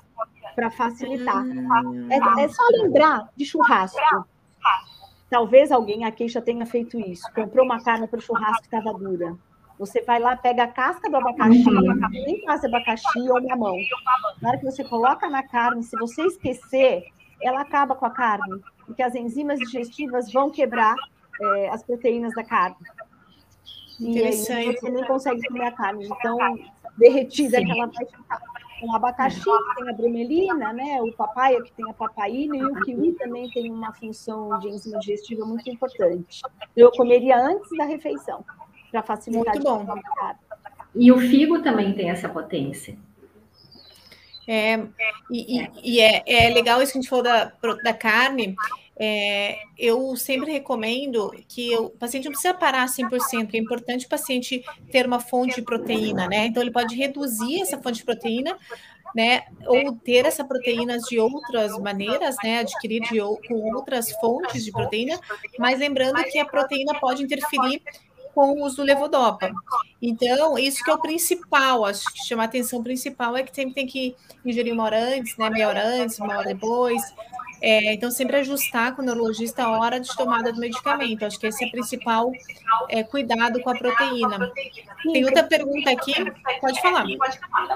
para 0.55 0.71
facilitar. 0.71 1.43
Hum. 1.43 2.07
É, 2.09 2.43
é 2.43 2.47
só 2.47 2.63
lembrar 2.81 3.29
de 3.35 3.45
churrasco. 3.45 3.99
Talvez 5.29 5.69
alguém 5.71 6.05
aqui 6.05 6.29
já 6.29 6.41
tenha 6.41 6.65
feito 6.65 6.97
isso. 6.97 7.23
Comprou 7.35 7.65
uma 7.65 7.83
carne 7.83 8.07
para 8.07 8.19
o 8.19 8.21
churrasco 8.21 8.61
que 8.61 8.75
estava 8.75 8.97
dura. 8.97 9.35
Você 9.77 10.01
vai 10.01 10.19
lá, 10.19 10.35
pega 10.35 10.63
a 10.63 10.67
casca 10.67 11.09
do 11.09 11.15
abacaxi, 11.17 11.69
uhum. 11.69 12.09
nem 12.11 12.41
faz 12.43 12.63
abacaxi 12.65 13.29
ou 13.29 13.41
mamão. 13.41 13.77
Na 14.41 14.49
hora 14.49 14.57
que 14.57 14.65
você 14.65 14.83
coloca 14.83 15.29
na 15.29 15.43
carne, 15.43 15.83
se 15.83 15.97
você 15.97 16.23
esquecer, 16.23 17.03
ela 17.41 17.61
acaba 17.61 17.95
com 17.95 18.05
a 18.05 18.09
carne, 18.09 18.61
porque 18.85 19.01
as 19.01 19.15
enzimas 19.15 19.59
digestivas 19.59 20.31
vão 20.31 20.49
quebrar 20.49 20.95
é, 21.41 21.69
as 21.69 21.83
proteínas 21.83 22.33
da 22.33 22.43
carne. 22.43 22.77
E 23.99 24.23
aí 24.23 24.33
você 24.33 24.89
nem 24.89 25.05
consegue 25.05 25.45
comer 25.47 25.65
a 25.65 25.71
carne, 25.71 26.05
então 26.05 26.37
derretida 26.97 27.57
Sim. 27.57 27.65
que 27.65 27.71
ela 27.71 27.87
vai 27.87 28.05
ficar 28.05 28.41
com 28.79 28.95
abacaxi, 28.95 29.41
que 29.41 29.75
tem 29.75 29.89
a 29.89 29.93
bromelina, 29.93 30.73
né? 30.73 31.01
O 31.01 31.11
papaya, 31.11 31.61
que 31.61 31.71
tem 31.73 31.89
a 31.89 31.93
papaina, 31.93 32.55
e 32.55 32.63
o 32.63 32.81
kiwi 32.81 33.13
também 33.13 33.49
tem 33.49 33.71
uma 33.71 33.93
função 33.93 34.57
de 34.59 34.69
enzima 34.69 34.99
digestiva 34.99 35.45
muito 35.45 35.69
importante. 35.69 36.41
Eu 36.75 36.91
comeria 36.91 37.37
antes 37.37 37.69
da 37.77 37.85
refeição, 37.85 38.43
para 38.89 39.03
facilitar 39.03 39.53
muito 39.55 39.63
bom. 39.63 39.85
E 40.95 41.11
o 41.11 41.19
figo 41.19 41.61
também 41.61 41.93
tem 41.93 42.09
essa 42.09 42.29
potência. 42.29 42.97
É, 44.51 44.79
e, 45.29 45.59
e, 45.59 45.69
e 45.83 46.01
é, 46.01 46.23
é, 46.25 46.49
legal 46.49 46.81
isso 46.81 46.93
que 46.93 46.97
a 46.97 47.01
gente 47.01 47.09
falou 47.09 47.23
da, 47.23 47.53
da 47.83 47.93
carne. 47.93 48.55
É, 48.97 49.59
eu 49.77 50.15
sempre 50.15 50.51
recomendo 50.51 51.31
que 51.47 51.77
o 51.77 51.91
paciente 51.91 52.25
não 52.25 52.31
precisa 52.31 52.53
parar 52.55 52.87
100%, 52.87 53.53
é 53.53 53.57
importante 53.57 54.07
o 54.07 54.09
paciente 54.09 54.65
ter 54.91 55.05
uma 55.05 55.19
fonte 55.19 55.55
de 55.55 55.61
proteína, 55.61 56.27
né? 56.27 56.47
Então, 56.47 56.63
ele 56.63 56.71
pode 56.71 56.95
reduzir 56.95 57.61
essa 57.61 57.79
fonte 57.79 57.99
de 57.99 58.05
proteína, 58.05 58.57
né? 59.15 59.43
Ou 59.67 59.93
ter 59.93 60.25
essa 60.25 60.43
proteínas 60.43 61.03
de 61.03 61.19
outras 61.19 61.77
maneiras, 61.77 62.35
né? 62.43 62.59
Adquirir 62.59 63.01
de, 63.03 63.19
com 63.47 63.75
outras 63.75 64.11
fontes 64.13 64.65
de 64.65 64.71
proteína, 64.71 65.19
mas 65.59 65.77
lembrando 65.77 66.23
que 66.23 66.39
a 66.39 66.45
proteína 66.45 66.99
pode 66.99 67.21
interferir 67.21 67.83
com 68.33 68.51
o 68.51 68.65
uso 68.65 68.77
do 68.77 68.83
levodopa. 68.83 69.51
Então, 70.01 70.57
isso 70.57 70.83
que 70.83 70.89
é 70.89 70.93
o 70.93 71.01
principal, 71.01 71.85
acho 71.85 72.05
que 72.13 72.25
chama 72.25 72.43
a 72.43 72.45
atenção 72.45 72.81
principal 72.81 73.35
é 73.35 73.43
que 73.43 73.55
sempre 73.55 73.73
tem 73.73 73.87
que 73.87 74.15
ingerir 74.45 74.73
uma 74.73 74.83
hora 74.83 74.99
antes, 74.99 75.37
né? 75.37 75.49
Meia 75.49 75.67
hora 75.67 75.85
antes, 75.85 76.19
uma 76.19 76.37
hora 76.37 76.47
depois, 76.47 77.01
é, 77.61 77.93
então, 77.93 78.09
sempre 78.09 78.37
ajustar 78.37 78.95
com 78.95 79.01
o 79.01 79.05
neurologista 79.05 79.63
a 79.63 79.79
hora 79.79 79.99
de 79.99 80.15
tomada 80.15 80.51
do 80.51 80.59
medicamento. 80.59 81.25
Acho 81.25 81.39
que 81.39 81.47
esse 81.47 81.63
é 81.63 81.67
o 81.67 81.71
principal 81.71 82.31
é, 82.89 83.03
cuidado 83.03 83.61
com 83.61 83.69
a 83.69 83.77
proteína. 83.77 84.51
Tem 85.03 85.25
outra 85.25 85.43
pergunta 85.43 85.91
aqui, 85.91 86.13
pode 86.61 86.81
falar. 86.81 87.05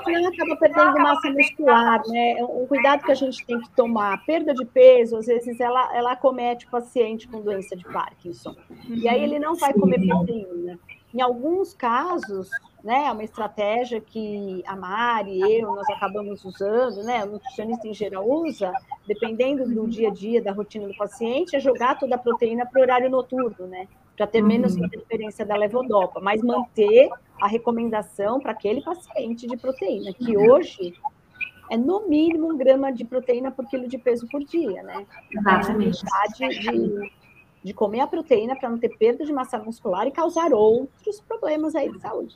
Ela 0.07 0.29
acaba 0.29 0.55
perdendo 0.57 0.99
massa 0.99 1.31
muscular, 1.31 2.01
né? 2.07 2.35
Um 2.43 2.65
cuidado 2.67 3.03
que 3.03 3.11
a 3.11 3.15
gente 3.15 3.45
tem 3.45 3.59
que 3.59 3.69
tomar. 3.71 4.23
Perda 4.25 4.53
de 4.53 4.65
peso, 4.65 5.17
às 5.17 5.25
vezes, 5.25 5.59
ela, 5.59 5.95
ela 5.95 6.13
acomete 6.13 6.65
o 6.65 6.69
paciente 6.69 7.27
com 7.27 7.41
doença 7.41 7.75
de 7.75 7.83
Parkinson. 7.85 8.55
E 8.89 9.07
aí 9.07 9.23
ele 9.23 9.39
não 9.39 9.55
vai 9.55 9.73
comer 9.73 10.05
proteína. 10.05 10.79
Em 11.13 11.21
alguns 11.21 11.73
casos, 11.73 12.49
né, 12.83 13.05
é 13.05 13.11
uma 13.11 13.23
estratégia 13.23 14.01
que 14.01 14.61
a 14.67 14.75
Mari, 14.75 15.39
eu, 15.39 15.73
nós 15.73 15.89
acabamos 15.89 16.43
usando, 16.43 17.03
né, 17.03 17.23
o 17.23 17.31
nutricionista 17.31 17.87
em 17.87 17.93
geral 17.93 18.29
usa, 18.29 18.73
dependendo 19.07 19.65
do 19.65 19.87
dia 19.87 20.09
a 20.09 20.11
dia, 20.11 20.41
da 20.41 20.51
rotina 20.51 20.87
do 20.87 20.95
paciente, 20.95 21.55
é 21.55 21.59
jogar 21.59 21.97
toda 21.97 22.15
a 22.15 22.17
proteína 22.17 22.65
para 22.65 22.79
o 22.79 22.81
horário 22.81 23.09
noturno, 23.09 23.67
né, 23.67 23.87
para 24.17 24.27
ter 24.27 24.41
menos 24.41 24.75
uhum. 24.75 24.85
interferência 24.85 25.45
da 25.45 25.55
levodopa, 25.55 26.19
mas 26.19 26.41
manter 26.41 27.09
a 27.41 27.47
recomendação 27.47 28.39
para 28.39 28.51
aquele 28.51 28.81
paciente 28.81 29.47
de 29.47 29.55
proteína, 29.55 30.13
que 30.13 30.37
hoje 30.37 30.93
é 31.71 31.77
no 31.77 32.07
mínimo 32.07 32.53
um 32.53 32.57
grama 32.57 32.91
de 32.91 33.05
proteína 33.05 33.49
por 33.49 33.65
quilo 33.67 33.87
de 33.87 33.97
peso 33.97 34.27
por 34.27 34.43
dia, 34.43 34.83
né? 34.83 35.05
Exatamente. 35.31 36.01
de 36.39 37.11
de 37.63 37.73
comer 37.73 38.01
a 38.01 38.07
proteína 38.07 38.55
para 38.55 38.69
não 38.69 38.77
ter 38.77 38.89
perda 38.97 39.25
de 39.25 39.31
massa 39.31 39.57
muscular 39.57 40.05
e 40.05 40.11
causar 40.11 40.51
outros 40.53 41.21
problemas 41.21 41.73
aí 41.75 41.89
de 41.89 41.99
saúde. 41.99 42.35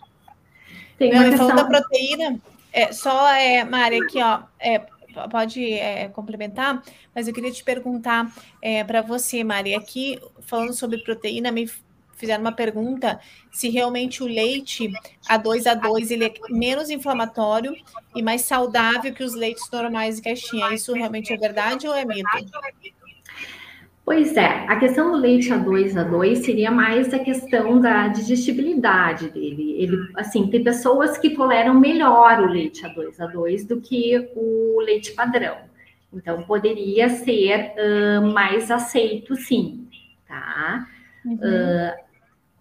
Tem 0.97 1.13
uma 1.13 1.29
questão 1.29 1.55
da 1.55 1.65
proteína, 1.65 2.39
é, 2.71 2.91
só, 2.91 3.29
é, 3.33 3.63
Mari, 3.63 4.01
aqui, 4.01 4.21
ó, 4.21 4.41
é, 4.59 4.79
pode 5.29 5.73
é, 5.73 6.07
complementar, 6.09 6.83
mas 7.13 7.27
eu 7.27 7.33
queria 7.33 7.51
te 7.51 7.63
perguntar 7.63 8.31
é, 8.61 8.83
para 8.83 9.01
você, 9.01 9.43
Mari, 9.43 9.73
aqui, 9.73 10.19
falando 10.41 10.73
sobre 10.73 10.99
proteína, 10.99 11.51
me 11.51 11.69
fizeram 12.17 12.41
uma 12.41 12.51
pergunta 12.51 13.19
se 13.51 13.69
realmente 13.69 14.23
o 14.23 14.27
leite 14.27 14.91
A2A2 15.29 16.11
ele 16.11 16.25
é 16.25 16.33
menos 16.49 16.89
inflamatório 16.89 17.75
e 18.15 18.21
mais 18.23 18.41
saudável 18.41 19.13
que 19.13 19.23
os 19.23 19.35
leites 19.35 19.69
normais 19.71 20.17
de 20.17 20.23
caixinha. 20.23 20.73
Isso 20.73 20.93
realmente 20.93 21.31
é 21.31 21.37
verdade 21.37 21.87
ou 21.87 21.93
é 21.93 22.03
mito? 22.03 22.27
Pois 24.07 24.37
é, 24.37 24.63
a 24.69 24.77
questão 24.77 25.11
do 25.11 25.17
leite 25.17 25.49
A2, 25.49 25.95
A2 25.95 26.37
seria 26.37 26.71
mais 26.71 27.13
a 27.13 27.19
questão 27.19 27.81
da 27.81 28.07
digestibilidade 28.07 29.29
dele. 29.29 29.75
Ele, 29.77 29.97
assim, 30.15 30.47
tem 30.47 30.63
pessoas 30.63 31.17
que 31.17 31.31
toleram 31.31 31.73
melhor 31.73 32.39
o 32.39 32.45
leite 32.45 32.83
A2, 32.83 33.17
A2 33.17 33.67
do 33.67 33.81
que 33.81 34.31
o 34.33 34.79
leite 34.79 35.11
padrão. 35.11 35.57
Então, 36.13 36.41
poderia 36.43 37.09
ser 37.09 37.73
uh, 37.75 38.31
mais 38.31 38.71
aceito, 38.71 39.35
sim, 39.35 39.85
tá? 40.25 40.87
Uhum. 41.25 41.33
Uh, 41.33 41.93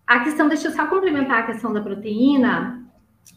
a 0.04 0.24
questão, 0.24 0.48
deixa 0.48 0.66
eu 0.66 0.72
só 0.72 0.88
complementar 0.88 1.44
a 1.44 1.46
questão 1.46 1.72
da 1.72 1.80
proteína 1.80 2.75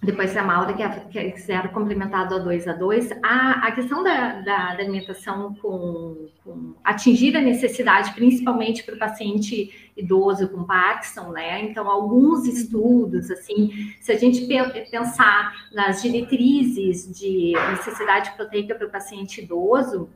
depois 0.01 0.29
se 0.29 0.37
a 0.37 0.43
Maura 0.43 0.73
quer, 0.73 1.09
quer, 1.09 1.31
quiser 1.31 1.71
complementar 1.73 2.27
do 2.27 2.35
A2 2.35 2.67
a 2.67 2.73
2, 2.73 3.11
a, 3.23 3.67
a 3.67 3.71
questão 3.71 4.01
da, 4.01 4.39
da, 4.41 4.75
da 4.75 4.83
alimentação 4.83 5.55
com, 5.55 6.29
com, 6.43 6.75
atingir 6.83 7.35
a 7.35 7.41
necessidade, 7.41 8.13
principalmente 8.13 8.83
para 8.83 8.95
o 8.95 8.99
paciente 8.99 9.91
idoso 9.97 10.47
com 10.47 10.63
Parkinson, 10.63 11.31
né? 11.31 11.63
Então, 11.63 11.89
alguns 11.89 12.45
estudos, 12.45 13.29
assim, 13.29 13.93
se 13.99 14.11
a 14.11 14.17
gente 14.17 14.47
pensar 14.89 15.53
nas 15.73 16.01
diretrizes 16.01 17.11
de 17.19 17.53
necessidade 17.71 18.31
proteica 18.37 18.75
para 18.75 18.87
o 18.87 18.91
paciente 18.91 19.41
idoso, 19.41 20.07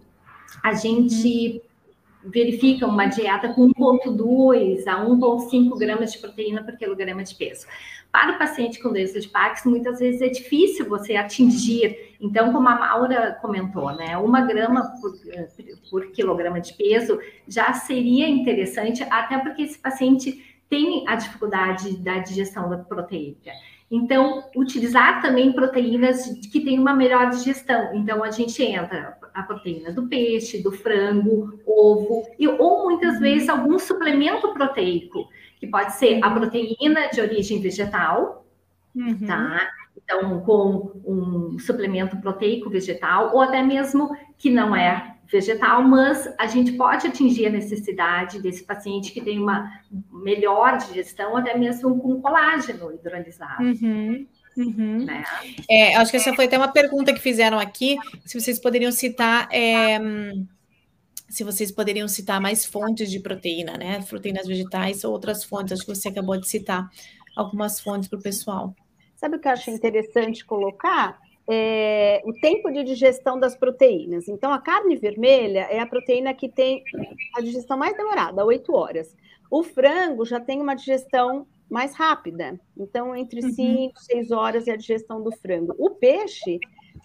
a 0.63 0.73
gente 0.73 1.61
verifica 2.23 2.87
uma 2.87 3.07
dieta 3.07 3.49
com 3.49 3.67
1,2 3.73 4.87
a 4.87 5.05
1,5 5.05 5.77
gramas 5.77 6.13
de 6.13 6.19
proteína 6.19 6.63
por 6.63 6.77
quilograma 6.77 7.21
de 7.21 7.35
peso. 7.35 7.67
Para 8.13 8.35
o 8.35 8.37
paciente 8.37 8.79
com 8.79 8.89
doença 8.89 9.19
de 9.19 9.27
Parkinson, 9.27 9.71
muitas 9.71 9.97
vezes 9.97 10.21
é 10.21 10.29
difícil 10.29 10.87
você 10.87 11.15
atingir. 11.15 12.15
Então, 12.21 12.53
como 12.53 12.69
a 12.69 12.75
Maura 12.75 13.39
comentou, 13.41 13.91
né, 13.91 14.15
uma 14.19 14.41
grama 14.41 14.93
por, 15.01 15.13
por 15.89 16.11
quilograma 16.11 16.61
de 16.61 16.75
peso 16.75 17.19
já 17.47 17.73
seria 17.73 18.29
interessante, 18.29 19.01
até 19.09 19.39
porque 19.39 19.63
esse 19.63 19.79
paciente 19.79 20.45
tem 20.69 21.03
a 21.07 21.15
dificuldade 21.15 21.97
da 21.97 22.19
digestão 22.19 22.69
da 22.69 22.77
proteica. 22.77 23.49
Então, 23.89 24.43
utilizar 24.55 25.19
também 25.19 25.51
proteínas 25.51 26.39
que 26.51 26.61
têm 26.61 26.79
uma 26.79 26.95
melhor 26.95 27.31
digestão. 27.31 27.95
Então, 27.95 28.23
a 28.23 28.29
gente 28.29 28.61
entra 28.63 29.17
a 29.33 29.41
proteína 29.41 29.91
do 29.91 30.07
peixe, 30.07 30.61
do 30.61 30.71
frango, 30.71 31.59
ovo, 31.65 32.27
e, 32.37 32.47
ou 32.47 32.89
muitas 32.89 33.19
vezes 33.19 33.49
algum 33.49 33.79
suplemento 33.79 34.53
proteico, 34.53 35.27
que 35.63 35.67
pode 35.67 35.93
ser 35.93 36.19
a 36.21 36.29
proteína 36.29 37.07
de 37.07 37.21
origem 37.21 37.61
vegetal, 37.61 38.45
uhum. 38.93 39.25
tá? 39.25 39.69
Então, 39.95 40.41
com 40.41 40.91
um 41.05 41.57
suplemento 41.57 42.17
proteico 42.17 42.69
vegetal, 42.69 43.33
ou 43.33 43.41
até 43.41 43.63
mesmo 43.63 44.13
que 44.37 44.49
não 44.49 44.75
é 44.75 45.15
vegetal, 45.31 45.81
mas 45.81 46.27
a 46.37 46.47
gente 46.47 46.73
pode 46.73 47.07
atingir 47.07 47.45
a 47.45 47.49
necessidade 47.49 48.41
desse 48.41 48.65
paciente 48.65 49.13
que 49.13 49.21
tem 49.21 49.39
uma 49.39 49.71
melhor 50.11 50.77
digestão, 50.77 51.37
até 51.37 51.57
mesmo 51.57 51.97
com 51.97 52.21
colágeno 52.21 52.91
hidrolisado. 52.93 53.63
Uhum. 53.63 54.27
Uhum. 54.57 55.05
Né? 55.05 55.23
É, 55.69 55.95
acho 55.95 56.11
que 56.11 56.17
essa 56.17 56.33
foi 56.33 56.45
até 56.45 56.57
uma 56.57 56.73
pergunta 56.73 57.13
que 57.13 57.21
fizeram 57.21 57.57
aqui, 57.57 57.95
se 58.25 58.39
vocês 58.39 58.59
poderiam 58.59 58.91
citar 58.91 59.47
é, 59.49 59.97
se 61.33 61.43
vocês 61.43 61.71
poderiam 61.71 62.07
citar 62.07 62.39
mais 62.39 62.65
fontes 62.65 63.09
de 63.09 63.19
proteína, 63.19 63.77
né? 63.77 64.03
Proteínas 64.07 64.47
vegetais 64.47 65.03
ou 65.03 65.11
outras 65.11 65.43
fontes. 65.43 65.73
Acho 65.73 65.85
que 65.85 65.95
você 65.95 66.09
acabou 66.09 66.37
de 66.39 66.47
citar 66.47 66.89
algumas 67.35 67.79
fontes 67.79 68.07
para 68.07 68.19
o 68.19 68.21
pessoal. 68.21 68.75
Sabe 69.15 69.37
o 69.37 69.39
que 69.39 69.47
eu 69.47 69.51
acho 69.51 69.69
interessante 69.71 70.45
colocar? 70.45 71.19
é, 71.49 72.21
o 72.25 72.33
tempo 72.33 72.71
de 72.71 72.83
digestão 72.83 73.39
das 73.39 73.55
proteínas. 73.55 74.27
Então, 74.27 74.51
a 74.51 74.59
carne 74.59 74.95
vermelha 74.95 75.67
é 75.69 75.79
a 75.79 75.85
proteína 75.85 76.33
que 76.33 76.47
tem 76.47 76.83
a 77.35 77.41
digestão 77.41 77.77
mais 77.77 77.95
demorada, 77.95 78.45
8 78.45 78.73
horas. 78.73 79.15
O 79.51 79.63
frango 79.63 80.25
já 80.25 80.39
tem 80.39 80.61
uma 80.61 80.75
digestão 80.75 81.45
mais 81.69 81.95
rápida. 81.95 82.59
Então, 82.77 83.15
entre 83.15 83.41
5 83.41 83.93
e 83.99 84.03
6 84.05 84.31
horas 84.31 84.67
é 84.67 84.71
a 84.71 84.77
digestão 84.77 85.21
do 85.21 85.31
frango. 85.31 85.75
O 85.77 85.89
peixe 85.91 86.59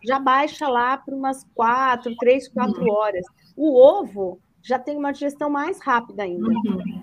já 0.05 0.19
baixa 0.19 0.69
lá 0.69 0.97
para 0.97 1.15
umas 1.15 1.45
4, 1.55 2.15
3, 2.17 2.49
4 2.49 2.91
horas. 2.91 3.25
O 3.59 3.77
ovo 3.77 4.41
já 4.63 4.79
tem 4.79 4.97
uma 4.97 5.11
digestão 5.11 5.51
mais 5.51 5.81
rápida 5.81 6.23
ainda. 6.23 6.49
Uhum. 6.49 7.03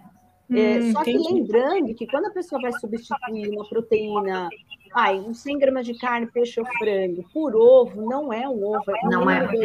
É, 0.51 0.79
hum, 0.79 0.91
só 0.93 1.03
que 1.03 1.17
lembrando 1.17 1.93
que 1.95 2.07
quando 2.07 2.27
a 2.27 2.31
pessoa 2.31 2.61
vai 2.61 2.71
substituir 2.73 3.49
uma 3.49 3.67
proteína 3.67 4.47
ai, 4.95 5.19
uns 5.19 5.39
100 5.39 5.59
gramas 5.59 5.85
de 5.85 5.93
carne, 5.97 6.25
peixe 6.27 6.57
ou 6.57 6.65
frango 6.77 7.25
por 7.33 7.53
ovo, 7.53 8.01
não 8.09 8.31
é 8.31 8.47
um 8.47 8.63
ovo. 8.63 8.83
É 8.87 9.09
não 9.09 9.29
é, 9.29 9.45
dois 9.45 9.61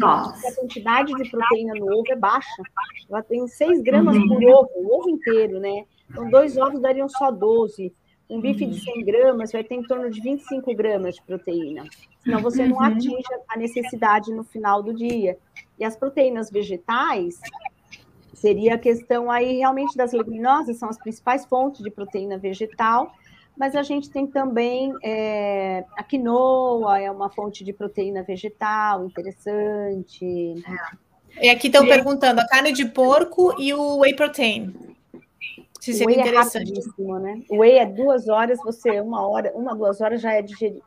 é, 0.00 0.04
ovos. 0.04 0.44
A 0.44 0.54
quantidade 0.54 1.12
de 1.12 1.30
proteína 1.30 1.74
no 1.74 1.92
ovo 1.92 2.10
é 2.10 2.16
baixa. 2.16 2.62
Ela 3.10 3.22
tem 3.22 3.46
6 3.46 3.82
gramas 3.82 4.16
uhum. 4.16 4.28
por 4.28 4.42
ovo, 4.42 4.70
o 4.76 4.98
ovo 4.98 5.10
inteiro, 5.10 5.60
né? 5.60 5.84
Então, 6.08 6.30
dois 6.30 6.56
ovos 6.56 6.80
dariam 6.80 7.08
só 7.08 7.30
12. 7.30 7.92
Um 8.30 8.40
bife 8.40 8.64
uhum. 8.64 8.70
de 8.70 8.80
100 8.80 9.04
gramas 9.04 9.50
vai 9.50 9.64
ter 9.64 9.74
em 9.74 9.82
torno 9.82 10.08
de 10.08 10.20
25 10.20 10.72
gramas 10.74 11.16
de 11.16 11.22
proteína. 11.22 11.84
Senão 12.22 12.40
você 12.40 12.64
não 12.64 12.76
uhum. 12.76 12.84
atinge 12.84 13.28
a 13.48 13.58
necessidade 13.58 14.32
no 14.32 14.44
final 14.44 14.82
do 14.82 14.94
dia. 14.94 15.36
E 15.78 15.84
as 15.84 15.96
proteínas 15.96 16.48
vegetais, 16.48 17.40
seria 18.34 18.74
a 18.74 18.78
questão 18.78 19.30
aí 19.30 19.58
realmente 19.58 19.96
das 19.96 20.12
leguminosas, 20.12 20.78
são 20.78 20.88
as 20.88 20.96
principais 20.96 21.44
fontes 21.44 21.82
de 21.82 21.90
proteína 21.90 22.38
vegetal, 22.38 23.12
mas 23.56 23.74
a 23.74 23.82
gente 23.82 24.08
tem 24.08 24.26
também 24.26 24.94
é, 25.02 25.84
a 25.96 26.02
quinoa, 26.02 26.98
é 26.98 27.10
uma 27.10 27.28
fonte 27.28 27.62
de 27.64 27.72
proteína 27.72 28.22
vegetal 28.22 29.04
interessante. 29.04 30.54
É. 31.36 31.46
E 31.46 31.50
aqui 31.50 31.66
estão 31.66 31.84
perguntando 31.84 32.40
a 32.40 32.46
carne 32.46 32.72
de 32.72 32.86
porco 32.86 33.60
e 33.60 33.74
o 33.74 33.98
whey 33.98 34.14
protein. 34.14 34.74
Se 35.80 35.94
seria 35.94 36.06
whey 36.06 36.18
é 36.18 36.28
interessante. 36.28 36.72
É 36.78 37.18
né? 37.18 37.42
O 37.48 37.58
whey 37.58 37.78
é 37.78 37.86
duas 37.86 38.28
horas, 38.28 38.58
você 38.62 39.00
uma 39.00 39.26
hora, 39.26 39.50
uma, 39.54 39.74
duas 39.74 40.00
horas 40.00 40.20
já 40.20 40.32
é 40.32 40.42
digerido. 40.42 40.82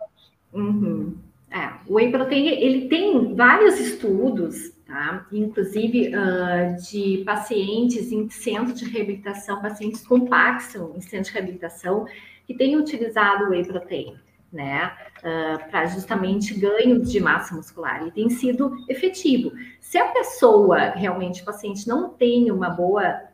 Uhum. 0.54 1.16
É, 1.50 1.72
o 1.88 1.96
whey 1.96 2.12
protein, 2.12 2.48
ele 2.48 2.88
tem 2.88 3.36
vários 3.36 3.80
estudos, 3.80 4.72
tá? 4.86 5.26
Inclusive 5.32 6.10
uh, 6.10 6.82
de 6.90 7.24
pacientes 7.26 8.12
em 8.12 8.30
centro 8.30 8.74
de 8.74 8.86
reabilitação, 8.86 9.62
pacientes 9.62 10.06
com 10.06 10.26
Parkinson 10.26 10.94
em 10.96 11.02
centro 11.02 11.26
de 11.26 11.34
reabilitação, 11.34 12.06
que 12.46 12.54
têm 12.54 12.76
utilizado 12.76 13.46
o 13.46 13.50
whey 13.50 13.66
protein, 13.66 14.16
né, 14.52 14.92
uh, 15.20 15.72
para 15.72 15.86
justamente 15.88 16.54
ganho 16.60 17.00
de 17.02 17.20
massa 17.20 17.56
muscular 17.56 18.06
e 18.08 18.12
tem 18.12 18.30
sido 18.30 18.76
efetivo. 18.88 19.52
Se 19.80 19.98
a 19.98 20.10
pessoa 20.10 20.90
realmente, 20.90 21.42
o 21.42 21.46
paciente 21.46 21.88
não 21.88 22.10
tem 22.10 22.52
uma 22.52 22.70
boa 22.70 23.33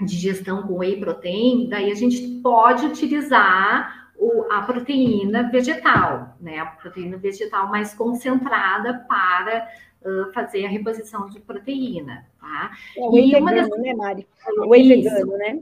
digestão 0.00 0.62
com 0.66 0.78
whey 0.78 0.98
protein, 0.98 1.68
daí 1.68 1.90
a 1.90 1.94
gente 1.94 2.40
pode 2.42 2.86
utilizar 2.86 4.10
o, 4.16 4.46
a 4.50 4.62
proteína 4.62 5.50
vegetal, 5.50 6.36
né, 6.40 6.58
a 6.58 6.66
proteína 6.66 7.16
vegetal 7.16 7.68
mais 7.68 7.94
concentrada 7.94 9.04
para 9.08 9.68
uh, 10.02 10.32
fazer 10.32 10.66
a 10.66 10.68
reposição 10.68 11.28
de 11.28 11.40
proteína, 11.40 12.26
tá? 12.40 12.72
É, 12.96 13.00
o 13.00 13.12
whey 13.12 13.28
e 13.28 13.32
vegano, 13.32 13.70
das... 13.70 13.80
né, 13.80 13.94
Mari? 13.94 14.26
O 14.58 14.68
whey 14.68 14.82
Isso, 14.82 15.10
vegano, 15.10 15.36
né? 15.36 15.60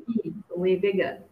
o 0.51 0.61
whey 0.61 0.77
vegano. 0.77 1.32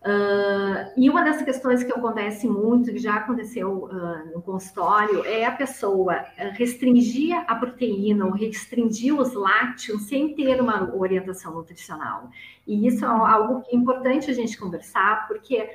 Uh, 0.00 0.92
e 0.96 1.10
uma 1.10 1.24
das 1.24 1.42
questões 1.42 1.82
que 1.82 1.92
acontece 1.92 2.46
muito, 2.46 2.92
que 2.92 2.98
já 2.98 3.16
aconteceu 3.16 3.84
uh, 3.84 4.32
no 4.32 4.40
consultório, 4.40 5.24
é 5.24 5.44
a 5.44 5.50
pessoa 5.50 6.24
restringir 6.52 7.36
a 7.48 7.54
proteína 7.56 8.26
ou 8.26 8.30
restringir 8.30 9.18
os 9.18 9.34
lácteos 9.34 10.02
sem 10.02 10.34
ter 10.34 10.60
uma 10.60 10.94
orientação 10.94 11.52
nutricional. 11.52 12.30
E 12.66 12.86
isso 12.86 13.04
é 13.04 13.08
algo 13.08 13.62
que 13.62 13.74
é 13.74 13.78
importante 13.78 14.30
a 14.30 14.34
gente 14.34 14.56
conversar, 14.56 15.26
porque 15.26 15.68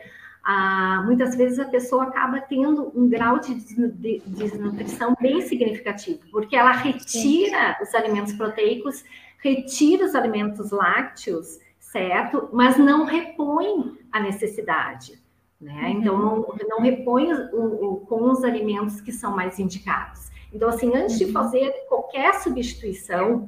uh, 0.48 1.04
muitas 1.06 1.36
vezes 1.36 1.60
a 1.60 1.66
pessoa 1.66 2.04
acaba 2.04 2.40
tendo 2.40 2.94
um 2.96 3.10
grau 3.10 3.40
de 3.40 3.56
desnutrição 3.56 5.16
bem 5.20 5.42
significativo, 5.42 6.22
porque 6.32 6.56
ela 6.56 6.72
retira 6.72 7.78
os 7.82 7.94
alimentos 7.94 8.32
proteicos, 8.34 9.04
retira 9.40 10.06
os 10.06 10.16
alimentos 10.16 10.72
lácteos 10.72 11.60
certo? 11.93 12.49
Mas 12.51 12.75
não 12.75 13.06
repõe 13.06 13.99
a 14.12 14.19
necessidade, 14.19 15.21
né? 15.62 15.84
Uhum. 15.84 15.89
Então, 15.89 16.17
não, 16.17 16.56
não 16.67 16.82
repõe 16.82 17.32
o, 17.32 17.86
o, 17.86 17.97
com 18.08 18.32
os 18.32 18.43
alimentos 18.43 18.99
que 18.99 19.12
são 19.12 19.36
mais 19.36 19.60
indicados. 19.60 20.32
Então, 20.51 20.67
assim, 20.69 20.93
antes 20.95 21.19
de 21.19 21.25
uhum. 21.25 21.32
fazer 21.32 21.71
qualquer 21.88 22.34
substituição, 22.41 23.47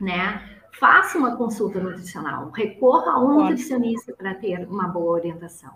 né, 0.00 0.42
faça 0.78 1.18
uma 1.18 1.36
consulta 1.36 1.78
nutricional, 1.78 2.50
recorra 2.50 3.12
a 3.12 3.22
um 3.22 3.42
nutricionista 3.42 4.14
para 4.14 4.34
ter 4.34 4.66
uma 4.66 4.88
boa 4.88 5.12
orientação. 5.12 5.74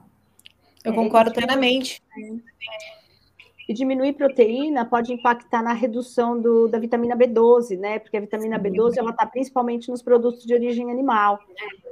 Eu 0.83 0.95
concordo 0.95 1.33
plenamente. 1.33 2.03
É. 2.17 2.59
E 3.69 3.75
diminuir 3.75 4.15
proteína 4.15 4.87
pode 4.87 5.13
impactar 5.13 5.63
na 5.63 5.75
redução 5.75 6.41
do, 6.41 6.69
da 6.69 6.79
vitamina 6.79 7.15
B12, 7.15 7.79
né? 7.79 7.99
Porque 7.99 8.17
a 8.17 8.21
vitamina 8.21 8.59
B12 8.59 8.97
ela 8.97 9.11
está 9.11 9.27
principalmente 9.27 9.91
nos 9.91 10.01
produtos 10.01 10.45
de 10.45 10.55
origem 10.55 10.91
animal. 10.91 11.39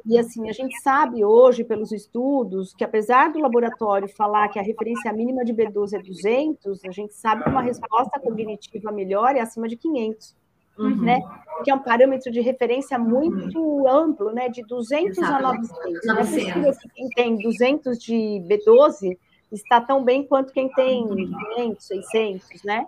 E 0.07 0.19
assim, 0.19 0.49
a 0.49 0.53
gente 0.53 0.81
sabe 0.81 1.23
hoje, 1.23 1.65
pelos 1.65 1.93
estudos, 1.93 2.73
que 2.73 2.83
apesar 2.83 3.31
do 3.31 3.41
laboratório 3.41 4.09
falar 4.09 4.49
que 4.49 4.59
a 4.59 4.62
referência 4.62 5.12
mínima 5.12 5.45
de 5.45 5.53
B12 5.53 5.93
é 5.93 6.03
200, 6.03 6.83
a 6.83 6.91
gente 6.93 7.12
sabe 7.12 7.45
que 7.45 7.51
uma 7.51 7.61
resposta 7.61 8.19
cognitiva 8.21 8.91
melhor 8.91 9.37
é 9.37 9.41
acima 9.41 9.69
de 9.69 9.77
500. 9.77 10.35
Uhum. 10.79 11.03
Né? 11.03 11.21
Que 11.62 11.71
é 11.71 11.75
um 11.75 11.79
parâmetro 11.79 12.33
de 12.33 12.41
referência 12.41 12.99
muito 12.99 13.61
uhum. 13.61 13.87
amplo, 13.87 14.33
né? 14.33 14.49
De 14.49 14.62
200 14.62 15.19
Exato. 15.19 15.35
a 15.35 15.41
900. 15.43 15.77
900. 15.77 16.07
Não 16.07 16.15
é 16.15 16.25
possível 16.25 16.73
que 16.73 16.89
quem 16.95 17.09
tem 17.11 17.37
200 17.37 17.99
de 17.99 18.43
B12 18.49 19.19
está 19.62 19.81
tão 19.81 20.05
bem 20.05 20.25
quanto 20.25 20.53
quem 20.53 20.69
tem 20.71 21.07
500, 21.57 21.85
600, 21.85 22.62
né? 22.64 22.87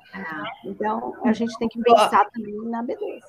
Então, 0.65 1.15
a 1.25 1.33
gente 1.33 1.57
tem 1.59 1.69
que 1.69 1.81
pensar 1.81 2.29
também 2.31 2.55
na 2.67 2.83
B12. 2.83 3.21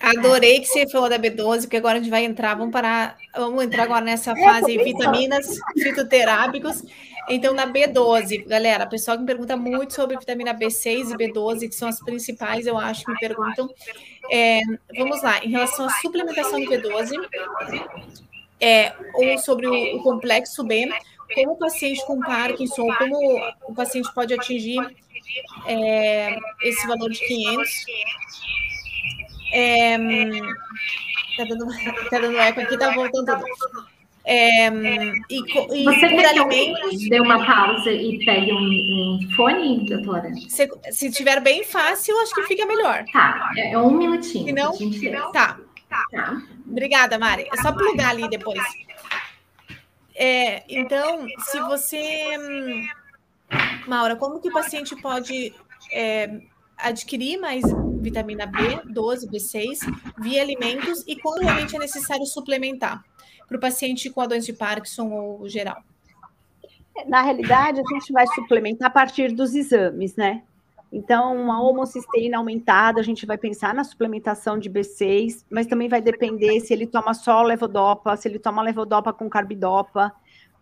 Adorei 0.00 0.60
que 0.60 0.66
você 0.66 0.86
falou 0.88 1.08
da 1.08 1.18
B12, 1.18 1.62
porque 1.62 1.78
agora 1.78 1.98
a 1.98 2.00
gente 2.00 2.10
vai 2.10 2.24
entrar, 2.24 2.54
vamos 2.54 2.72
parar, 2.72 3.16
vamos 3.34 3.64
entrar 3.64 3.84
agora 3.84 4.04
nessa 4.04 4.32
é, 4.32 4.44
fase 4.44 4.76
vitaminas 4.76 5.58
fitoterápicos. 5.74 6.82
Então, 7.28 7.54
na 7.54 7.66
B12, 7.66 8.46
galera, 8.46 8.84
o 8.84 8.88
pessoal 8.88 9.16
que 9.16 9.22
me 9.22 9.26
pergunta 9.26 9.56
muito 9.56 9.94
sobre 9.94 10.18
vitamina 10.18 10.54
B6 10.54 11.10
e 11.10 11.16
B12, 11.16 11.68
que 11.68 11.74
são 11.74 11.88
as 11.88 11.98
principais, 11.98 12.66
eu 12.66 12.78
acho, 12.78 13.04
que 13.04 13.12
me 13.12 13.18
perguntam. 13.18 13.68
É, 14.30 14.60
vamos 14.96 15.22
lá, 15.22 15.42
em 15.42 15.50
relação 15.50 15.86
à 15.86 15.90
suplementação 15.90 16.60
de 16.60 16.66
B12, 16.66 17.12
é, 18.60 18.92
ou 19.14 19.38
sobre 19.38 19.66
o, 19.66 19.96
o 19.96 20.02
complexo 20.02 20.62
B, 20.62 20.88
como 21.34 21.52
o 21.52 21.56
paciente 21.56 22.04
com 22.06 22.20
Parkinson, 22.20 22.86
como 22.98 23.40
o 23.68 23.74
paciente 23.74 24.12
pode 24.14 24.34
atingir 24.34 24.78
é, 25.66 26.36
esse 26.62 26.86
valor 26.86 27.10
de 27.10 27.18
500. 27.26 27.70
É, 29.52 29.96
tá, 31.36 31.44
dando, 31.44 31.66
tá 32.10 32.18
dando 32.18 32.38
eco 32.38 32.60
aqui, 32.60 32.78
tá 32.78 32.90
voltando 32.90 33.26
tudo. 33.26 33.96
É, 34.28 34.66
e, 34.68 35.40
e 35.72 35.84
Você 35.84 36.08
quer 36.08 36.26
alimentos... 36.26 37.08
dê 37.08 37.20
uma 37.20 37.46
pausa 37.46 37.92
e 37.92 38.24
pegue 38.24 38.52
um, 38.52 38.58
um 38.58 39.30
fone, 39.36 39.86
doutora? 39.86 40.32
Se, 40.48 40.68
se 40.90 41.10
tiver 41.12 41.40
bem 41.40 41.62
fácil, 41.62 42.18
acho 42.20 42.34
que 42.34 42.42
fica 42.42 42.66
melhor. 42.66 43.04
Tá, 43.12 43.52
é, 43.56 43.72
é 43.72 43.78
um 43.78 43.92
minutinho. 43.92 44.46
Se 44.92 45.10
não, 45.10 45.30
tá. 45.30 45.56
tá. 45.88 46.42
Obrigada, 46.68 47.16
Mari. 47.20 47.48
É 47.52 47.56
só 47.62 47.70
plugar 47.70 48.10
ali 48.10 48.28
depois. 48.28 48.60
É, 50.16 50.64
então, 50.68 51.26
se 51.44 51.60
você. 51.60 52.38
Hum, 52.38 52.86
Maura, 53.86 54.16
como 54.16 54.40
que 54.40 54.48
o 54.48 54.52
paciente 54.52 54.96
pode 55.00 55.54
é, 55.92 56.40
adquirir 56.78 57.38
mais 57.38 57.62
vitamina 58.00 58.46
B12, 58.46 59.30
B6 59.30 59.78
via 60.18 60.42
alimentos 60.42 61.04
e 61.06 61.16
quando 61.16 61.42
realmente 61.42 61.76
é 61.76 61.78
necessário 61.78 62.26
suplementar 62.26 63.04
para 63.46 63.56
o 63.56 63.60
paciente 63.60 64.10
com 64.10 64.20
a 64.20 64.26
doença 64.26 64.46
de 64.46 64.54
Parkinson 64.54 65.10
ou 65.10 65.48
geral? 65.48 65.82
Na 67.06 67.22
realidade, 67.22 67.78
a 67.80 67.94
gente 67.94 68.12
vai 68.12 68.26
suplementar 68.28 68.88
a 68.88 68.90
partir 68.90 69.32
dos 69.32 69.54
exames, 69.54 70.16
né? 70.16 70.42
Então, 70.92 71.36
uma 71.36 71.60
homocisteína 71.62 72.38
aumentada, 72.38 73.00
a 73.00 73.02
gente 73.02 73.26
vai 73.26 73.36
pensar 73.36 73.74
na 73.74 73.82
suplementação 73.82 74.58
de 74.58 74.70
B6, 74.70 75.44
mas 75.50 75.66
também 75.66 75.88
vai 75.88 76.00
depender 76.00 76.60
se 76.60 76.72
ele 76.72 76.86
toma 76.86 77.12
só 77.12 77.42
levodopa, 77.42 78.16
se 78.16 78.28
ele 78.28 78.38
toma 78.38 78.62
levodopa 78.62 79.12
com 79.12 79.28
carbidopa, 79.28 80.12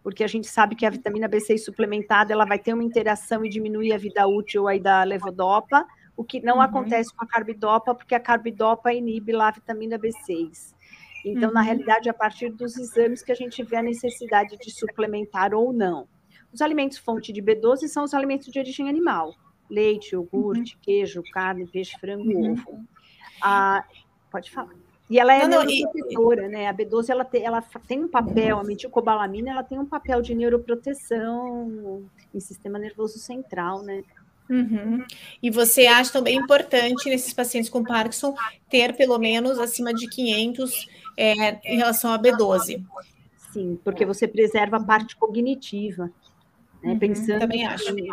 porque 0.02 0.24
a 0.24 0.26
gente 0.26 0.46
sabe 0.46 0.74
que 0.74 0.86
a 0.86 0.90
vitamina 0.90 1.28
B6 1.28 1.58
suplementada, 1.58 2.32
ela 2.32 2.44
vai 2.44 2.58
ter 2.58 2.72
uma 2.72 2.82
interação 2.82 3.44
e 3.44 3.48
diminuir 3.48 3.92
a 3.92 3.98
vida 3.98 4.26
útil 4.26 4.66
aí 4.66 4.80
da 4.80 5.02
levodopa, 5.02 5.86
o 6.16 6.24
que 6.24 6.40
não 6.40 6.56
uhum. 6.56 6.62
acontece 6.62 7.14
com 7.14 7.24
a 7.24 7.28
carbidopa, 7.28 7.94
porque 7.94 8.14
a 8.14 8.20
carbidopa 8.20 8.92
inibe 8.92 9.32
lá 9.32 9.48
a 9.48 9.52
vitamina 9.52 9.98
B6. 9.98 10.74
Então, 11.24 11.48
uhum. 11.48 11.54
na 11.54 11.62
realidade, 11.62 12.08
é 12.08 12.10
a 12.10 12.14
partir 12.14 12.50
dos 12.50 12.76
exames 12.76 13.22
que 13.22 13.32
a 13.32 13.34
gente 13.34 13.62
vê 13.62 13.76
a 13.76 13.82
necessidade 13.82 14.56
de 14.58 14.70
suplementar 14.70 15.54
ou 15.54 15.72
não. 15.72 16.06
Os 16.52 16.60
alimentos 16.60 16.98
fonte 16.98 17.32
de 17.32 17.42
B12 17.42 17.88
são 17.88 18.04
os 18.04 18.14
alimentos 18.14 18.48
de 18.48 18.58
origem 18.58 18.88
animal 18.88 19.34
leite, 19.70 20.14
iogurte, 20.14 20.74
uhum. 20.74 20.80
queijo, 20.82 21.22
carne, 21.32 21.66
peixe, 21.66 21.98
frango, 21.98 22.30
uhum. 22.30 22.52
ovo. 22.52 22.84
Ah, 23.42 23.84
pode 24.30 24.50
falar. 24.50 24.74
E 25.08 25.18
ela 25.18 25.34
é 25.34 25.46
não, 25.46 25.62
neuroprotetora, 25.64 26.48
né? 26.48 26.66
A 26.66 26.74
B12 26.74 27.10
ela 27.10 27.24
tem, 27.24 27.44
ela 27.44 27.62
tem 27.86 28.02
um 28.02 28.08
papel, 28.08 28.58
a 28.58 28.64
metilcobalamina 28.64 29.50
ela 29.50 29.62
tem 29.62 29.78
um 29.78 29.84
papel 29.84 30.22
de 30.22 30.34
neuroproteção 30.34 32.02
em 32.34 32.40
sistema 32.40 32.78
nervoso 32.78 33.18
central, 33.18 33.82
né? 33.82 34.02
Uhum. 34.48 35.04
E 35.42 35.50
você 35.50 35.86
acha 35.86 36.12
também 36.12 36.36
importante 36.36 37.08
nesses 37.08 37.32
pacientes 37.32 37.70
com 37.70 37.82
Parkinson 37.82 38.34
ter 38.68 38.94
pelo 38.96 39.18
menos 39.18 39.58
acima 39.58 39.92
de 39.92 40.08
500 40.08 40.88
é, 41.16 41.72
em 41.72 41.76
relação 41.76 42.12
à 42.12 42.18
B12? 42.18 42.82
Sim, 43.52 43.78
porque 43.84 44.04
você 44.04 44.26
preserva 44.26 44.78
a 44.78 44.84
parte 44.84 45.16
cognitiva 45.16 46.10
né? 46.84 46.92
Uhum, 46.92 46.98
pensando 46.98 47.48
que, 47.48 47.66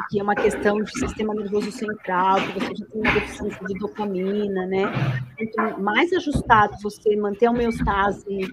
que, 0.09 0.19
é 0.19 0.23
uma 0.23 0.35
questão 0.35 0.81
de 0.81 0.91
sistema 0.97 1.33
nervoso 1.33 1.71
central, 1.71 2.37
que 2.41 2.59
você 2.59 2.75
já 2.75 2.85
tem 2.85 3.01
uma 3.01 3.13
deficiência 3.13 3.67
de 3.67 3.79
dopamina, 3.79 4.65
né? 4.65 4.83
Quanto 5.55 5.81
mais 5.81 6.11
ajustado 6.13 6.73
você 6.81 7.15
manter 7.17 7.47
a 7.47 7.51
homeostase, 7.51 8.49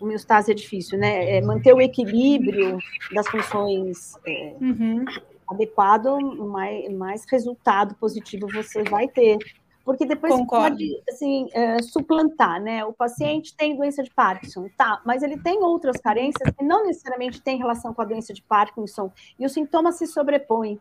homeostase 0.00 0.52
é 0.52 0.54
difícil, 0.54 0.98
né? 0.98 1.36
É 1.36 1.40
manter 1.42 1.74
o 1.74 1.80
equilíbrio 1.80 2.78
das 3.14 3.28
funções 3.28 4.14
é, 4.26 4.56
uhum. 4.60 5.04
adequado, 5.50 6.18
mais, 6.46 6.90
mais 6.92 7.24
resultado 7.30 7.94
positivo 7.96 8.48
você 8.52 8.82
vai 8.84 9.06
ter 9.06 9.38
porque 9.84 10.06
depois 10.06 10.32
Concordo. 10.32 10.76
pode 10.76 11.02
assim, 11.08 11.48
é, 11.52 11.82
suplantar, 11.82 12.60
né? 12.60 12.84
O 12.84 12.92
paciente 12.92 13.54
tem 13.56 13.76
doença 13.76 14.02
de 14.02 14.10
Parkinson, 14.10 14.68
tá, 14.76 15.00
mas 15.04 15.22
ele 15.22 15.38
tem 15.38 15.62
outras 15.62 15.96
carências 15.98 16.54
que 16.56 16.64
não 16.64 16.86
necessariamente 16.86 17.40
têm 17.42 17.58
relação 17.58 17.92
com 17.92 18.02
a 18.02 18.04
doença 18.04 18.32
de 18.32 18.42
Parkinson, 18.42 19.10
e 19.38 19.44
os 19.44 19.52
sintomas 19.52 19.96
se 19.96 20.06
sobrepõem. 20.06 20.80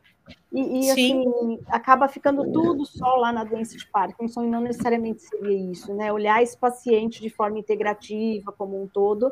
E, 0.51 0.85
e 0.85 0.91
assim, 0.91 1.59
acaba 1.67 2.07
ficando 2.07 2.49
tudo 2.51 2.85
só 2.85 3.15
lá 3.15 3.31
na 3.31 3.43
doença 3.43 3.77
de 3.77 3.85
Parkinson, 3.87 4.43
e 4.43 4.47
não 4.47 4.61
necessariamente 4.61 5.21
seria 5.21 5.71
isso, 5.71 5.93
né? 5.93 6.11
Olhar 6.11 6.41
esse 6.41 6.57
paciente 6.57 7.21
de 7.21 7.29
forma 7.29 7.59
integrativa, 7.59 8.51
como 8.51 8.81
um 8.81 8.87
todo, 8.87 9.31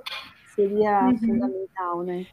seria 0.55 1.05
uhum. 1.05 1.17
fundamental, 1.17 2.03
né? 2.03 2.25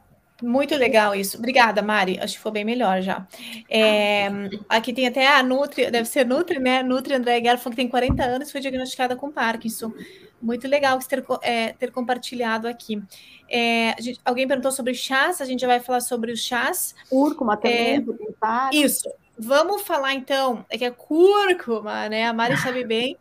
Muito 0.42 0.74
legal 0.76 1.14
isso. 1.14 1.38
Obrigada, 1.38 1.80
Mari. 1.80 2.18
Acho 2.20 2.34
que 2.34 2.42
foi 2.42 2.52
bem 2.52 2.64
melhor 2.64 3.00
já. 3.00 3.26
É, 3.70 4.28
aqui 4.68 4.92
tem 4.92 5.06
até 5.06 5.26
a 5.26 5.42
Nutri, 5.42 5.90
deve 5.90 6.06
ser 6.06 6.26
Nutri, 6.26 6.58
né? 6.58 6.82
Nutri 6.82 7.14
André 7.14 7.40
Guerra 7.40 7.58
que 7.58 7.70
tem 7.70 7.88
40 7.88 8.22
anos 8.22 8.48
e 8.48 8.52
foi 8.52 8.60
diagnosticada 8.60 9.16
com 9.16 9.32
Parkinson. 9.32 9.92
Muito 10.40 10.68
legal 10.68 10.98
ter, 10.98 11.24
é, 11.40 11.72
ter 11.72 11.90
compartilhado 11.90 12.68
aqui. 12.68 13.02
É, 13.48 13.94
gente, 13.98 14.20
alguém 14.24 14.46
perguntou 14.46 14.70
sobre 14.70 14.92
chás, 14.92 15.40
a 15.40 15.46
gente 15.46 15.60
já 15.60 15.66
vai 15.66 15.80
falar 15.80 16.00
sobre 16.00 16.32
os 16.32 16.40
chás. 16.40 16.94
Cúrcuma 17.08 17.56
também, 17.56 18.04
é, 18.04 18.76
Isso. 18.76 19.10
Vamos 19.38 19.82
falar 19.82 20.12
então, 20.14 20.64
é 20.68 20.76
que 20.76 20.84
a 20.84 20.92
cúrcuma, 20.92 22.08
né? 22.10 22.26
A 22.26 22.32
Mari 22.32 22.58
sabe 22.58 22.84
bem. 22.84 23.16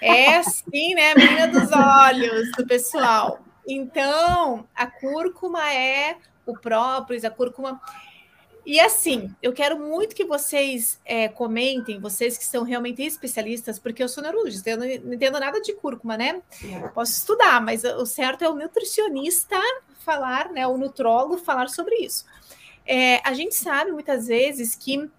É 0.00 0.42
sim, 0.42 0.94
né? 0.94 1.14
Menina 1.14 1.48
dos 1.48 1.70
olhos 1.72 2.52
do 2.52 2.66
pessoal. 2.66 3.40
Então, 3.66 4.66
a 4.74 4.86
cúrcuma 4.86 5.72
é 5.72 6.16
o 6.46 6.56
própolis, 6.58 7.24
a 7.24 7.30
cúrcuma. 7.30 7.80
E 8.66 8.80
assim, 8.80 9.34
eu 9.42 9.52
quero 9.52 9.78
muito 9.78 10.14
que 10.14 10.24
vocês 10.24 10.98
é, 11.04 11.28
comentem, 11.28 12.00
vocês 12.00 12.38
que 12.38 12.44
são 12.44 12.62
realmente 12.62 13.02
especialistas, 13.02 13.78
porque 13.78 14.02
eu 14.02 14.08
sou 14.08 14.22
neurologista, 14.22 14.70
eu 14.70 14.78
não 14.78 14.86
entendo 14.86 15.38
nada 15.38 15.60
de 15.60 15.74
cúrcuma, 15.74 16.16
né? 16.16 16.40
Posso 16.94 17.12
estudar, 17.12 17.60
mas 17.60 17.84
o 17.84 18.06
certo 18.06 18.42
é 18.42 18.48
o 18.48 18.54
nutricionista 18.54 19.60
falar, 19.98 20.50
né? 20.50 20.66
O 20.66 20.78
nutrólogo 20.78 21.36
falar 21.36 21.68
sobre 21.68 21.96
isso. 21.96 22.24
É, 22.86 23.20
a 23.22 23.34
gente 23.34 23.54
sabe 23.54 23.92
muitas 23.92 24.28
vezes 24.28 24.74
que 24.74 25.10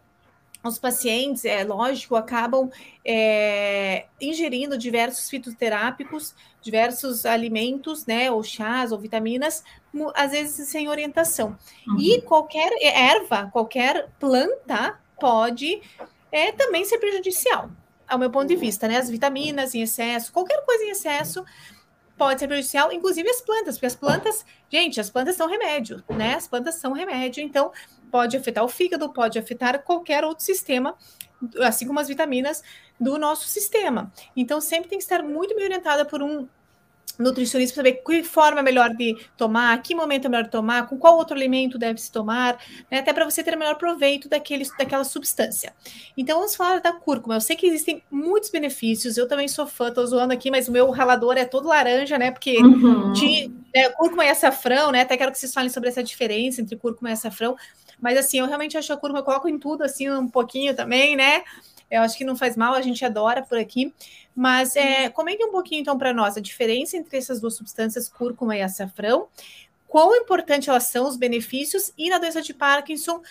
os 0.69 0.80
pacientes, 0.80 1.45
é 1.45 1.63
lógico, 1.63 2.15
acabam 2.15 2.69
é, 3.04 4.06
ingerindo 4.19 4.78
diversos 4.78 5.30
fitoterápicos, 5.30 6.36
diversos 6.62 7.25
alimentos, 7.25 8.06
né, 8.06 8.32
ou 8.32 8.43
chás, 8.43 8.91
ou 8.91 8.99
vitaminas, 8.99 9.63
às 10.15 10.32
vezes 10.32 10.67
sem 10.67 10.89
orientação. 10.89 11.58
Uhum. 11.88 11.99
E 11.99 12.21
qualquer 12.21 12.71
erva, 12.82 13.49
qualquer 13.51 14.10
planta 14.19 14.99
pode 15.19 15.82
é, 16.32 16.51
também 16.51 16.84
ser 16.84 16.97
prejudicial, 16.97 17.69
ao 18.08 18.19
meu 18.19 18.30
ponto 18.30 18.47
de 18.47 18.56
vista, 18.56 18.88
né? 18.88 18.97
As 18.97 19.10
vitaminas 19.10 19.73
em 19.73 19.82
excesso, 19.82 20.34
qualquer 20.34 20.63
coisa 20.65 20.84
em 20.84 20.89
excesso 20.89 21.45
pode 22.17 22.39
ser 22.39 22.47
prejudicial, 22.47 22.91
inclusive 22.91 23.30
as 23.30 23.41
plantas, 23.41 23.75
porque 23.75 23.86
as 23.86 23.95
plantas, 23.95 24.45
gente, 24.69 24.99
as 24.99 25.10
plantas 25.10 25.36
são 25.36 25.47
remédio, 25.47 26.04
né? 26.10 26.36
As 26.36 26.47
plantas 26.47 26.75
são 26.75 26.93
remédio, 26.93 27.43
então 27.43 27.71
pode 28.11 28.37
afetar 28.37 28.63
o 28.63 28.67
fígado, 28.67 29.11
pode 29.11 29.37
afetar 29.37 29.83
qualquer 29.83 30.23
outro 30.23 30.43
sistema, 30.43 30.95
assim 31.61 31.85
como 31.85 31.99
as 31.99 32.07
vitaminas 32.07 32.63
do 32.99 33.17
nosso 33.17 33.47
sistema. 33.47 34.11
Então 34.35 34.61
sempre 34.61 34.89
tem 34.89 34.97
que 34.97 35.03
estar 35.03 35.21
muito 35.23 35.55
bem 35.55 35.65
orientada 35.65 36.05
por 36.05 36.21
um 36.21 36.47
nutricionista 37.17 37.73
para 37.73 37.89
saber 37.89 38.03
que 38.03 38.23
forma 38.23 38.59
é 38.59 38.63
melhor 38.63 38.89
de 38.89 39.15
tomar, 39.37 39.81
que 39.81 39.95
momento 39.95 40.25
é 40.25 40.29
melhor 40.29 40.43
de 40.43 40.51
tomar, 40.51 40.87
com 40.87 40.97
qual 40.97 41.17
outro 41.17 41.35
alimento 41.35 41.77
deve 41.77 41.99
se 41.99 42.11
tomar, 42.11 42.57
né, 42.91 42.99
até 42.99 43.13
para 43.13 43.25
você 43.25 43.43
ter 43.43 43.55
o 43.55 43.59
melhor 43.59 43.75
proveito 43.75 44.27
daquele, 44.27 44.65
daquela 44.77 45.03
substância. 45.03 45.73
Então 46.17 46.37
vamos 46.39 46.55
falar 46.55 46.81
da 46.81 46.91
cúrcuma. 46.91 47.35
Eu 47.35 47.41
sei 47.41 47.55
que 47.55 47.67
existem 47.67 48.03
muitos 48.11 48.49
benefícios, 48.49 49.17
eu 49.17 49.27
também 49.27 49.47
sou 49.47 49.65
fã, 49.65 49.91
tô 49.91 50.05
zoando 50.05 50.33
aqui, 50.33 50.51
mas 50.51 50.67
o 50.67 50.71
meu 50.71 50.89
ralador 50.91 51.37
é 51.37 51.45
todo 51.45 51.67
laranja, 51.67 52.17
né? 52.17 52.31
Porque 52.31 52.57
uhum. 52.57 53.13
de, 53.13 53.51
né, 53.73 53.89
cúrcuma 53.89 54.25
e 54.25 54.29
açafrão, 54.29 54.91
né? 54.91 55.01
Até 55.01 55.17
quero 55.17 55.31
que 55.31 55.39
vocês 55.39 55.53
falem 55.53 55.69
sobre 55.69 55.89
essa 55.89 56.03
diferença 56.03 56.61
entre 56.61 56.75
cúrcuma 56.75 57.09
e 57.09 57.13
açafrão. 57.13 57.55
Mas 57.99 58.17
assim, 58.17 58.39
eu 58.39 58.45
realmente 58.45 58.77
acho 58.77 58.91
a 58.93 58.97
cúrcuma, 58.97 59.19
eu 59.19 59.23
coloco 59.23 59.47
em 59.47 59.58
tudo, 59.58 59.84
assim, 59.84 60.10
um 60.10 60.27
pouquinho 60.27 60.75
também, 60.75 61.15
né? 61.15 61.43
Eu 61.89 62.01
acho 62.01 62.17
que 62.17 62.25
não 62.25 62.36
faz 62.36 62.58
mal, 62.58 62.73
a 62.73 62.81
gente 62.81 63.05
adora 63.05 63.41
por 63.41 63.58
aqui. 63.58 63.93
Mas 64.36 64.75
é, 64.75 65.10
comente 65.10 65.43
um 65.43 65.51
pouquinho 65.51 65.81
então 65.81 65.97
para 65.97 66.13
nós 66.13 66.36
a 66.36 66.41
diferença 66.41 66.97
entre 66.97 67.17
essas 67.17 67.39
duas 67.39 67.55
substâncias, 67.55 68.10
cúrcuma 68.10 68.55
e 68.55 68.62
açafrão, 68.62 69.27
quão 69.88 70.15
importante 70.15 70.69
elas 70.69 70.84
são, 70.84 71.08
os 71.08 71.15
benefícios, 71.15 71.93
e 71.97 72.10
na 72.10 72.17
doença 72.17 72.41
de 72.41 72.53
Parkinson, 72.53 73.21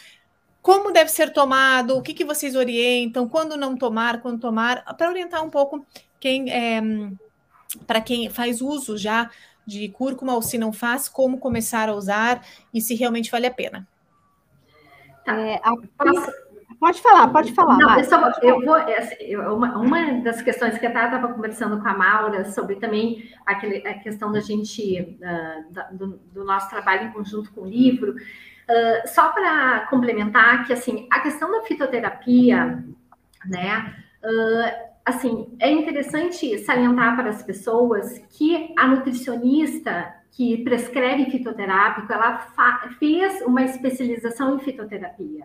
como 0.63 0.93
deve 0.93 1.11
ser 1.11 1.31
tomado, 1.31 1.97
o 1.97 2.03
que, 2.03 2.15
que 2.15 2.25
vocês 2.25 2.57
orientam, 2.57 3.29
quando 3.29 3.55
não 3.57 3.77
tomar, 3.77 4.23
quando 4.23 4.41
tomar, 4.41 4.83
para 4.97 5.11
orientar 5.11 5.45
um 5.45 5.51
pouco 5.51 5.85
quem 6.19 6.51
é, 6.51 6.81
para 7.87 8.01
quem 8.01 8.31
faz 8.31 8.63
uso 8.63 8.97
já 8.97 9.31
de 9.67 9.89
cúrcuma 9.89 10.35
ou 10.35 10.43
se 10.43 10.57
não 10.57 10.73
faz, 10.73 11.09
como 11.09 11.39
começar 11.39 11.89
a 11.89 11.95
usar 11.95 12.47
e 12.73 12.81
se 12.81 12.95
realmente 12.95 13.31
vale 13.31 13.47
a 13.47 13.51
pena. 13.51 13.87
É, 15.27 15.61
a, 15.63 15.73
Pode 16.85 17.01
falar, 17.01 17.29
pode 17.29 17.53
falar. 17.53 17.79
Não, 17.79 17.99
eu, 17.99 18.05
só, 18.05 18.33
eu 18.43 18.61
vou. 18.61 18.77
É, 18.77 18.99
assim, 18.99 19.15
eu, 19.21 19.55
uma, 19.55 19.79
uma, 19.79 20.21
das 20.21 20.43
questões 20.43 20.77
que 20.77 20.85
eu 20.85 20.91
estava 20.91 21.33
conversando 21.33 21.81
com 21.81 21.89
a 21.89 21.97
Maura 21.97 22.45
sobre 22.45 22.77
também 22.77 23.31
aquele, 23.47 23.87
a 23.87 23.95
questão 23.95 24.31
da 24.31 24.41
gente, 24.41 25.17
uh, 25.21 25.73
da, 25.73 25.85
do, 25.85 26.19
do, 26.33 26.45
nosso 26.45 26.69
trabalho 26.69 27.09
em 27.09 27.13
conjunto 27.13 27.53
com 27.53 27.63
o 27.63 27.67
livro, 27.67 28.13
uh, 28.13 29.09
só 29.09 29.31
para 29.31 29.87
complementar 29.89 30.67
que 30.67 30.73
assim 30.73 31.09
a 31.11 31.21
questão 31.21 31.51
da 31.51 31.63
fitoterapia, 31.63 32.85
né? 33.47 33.95
Uh, 34.23 34.95
assim, 35.05 35.57
é 35.61 35.71
interessante 35.71 36.59
salientar 36.59 37.17
para 37.17 37.31
as 37.31 37.43
pessoas 37.43 38.19
que 38.31 38.75
a 38.77 38.87
nutricionista 38.87 40.15
que 40.35 40.65
prescreve 40.65 41.31
fitoterápico, 41.31 42.13
ela 42.13 42.39
fez 42.99 43.41
uma 43.43 43.63
especialização 43.63 44.57
em 44.57 44.59
fitoterapia, 44.59 45.45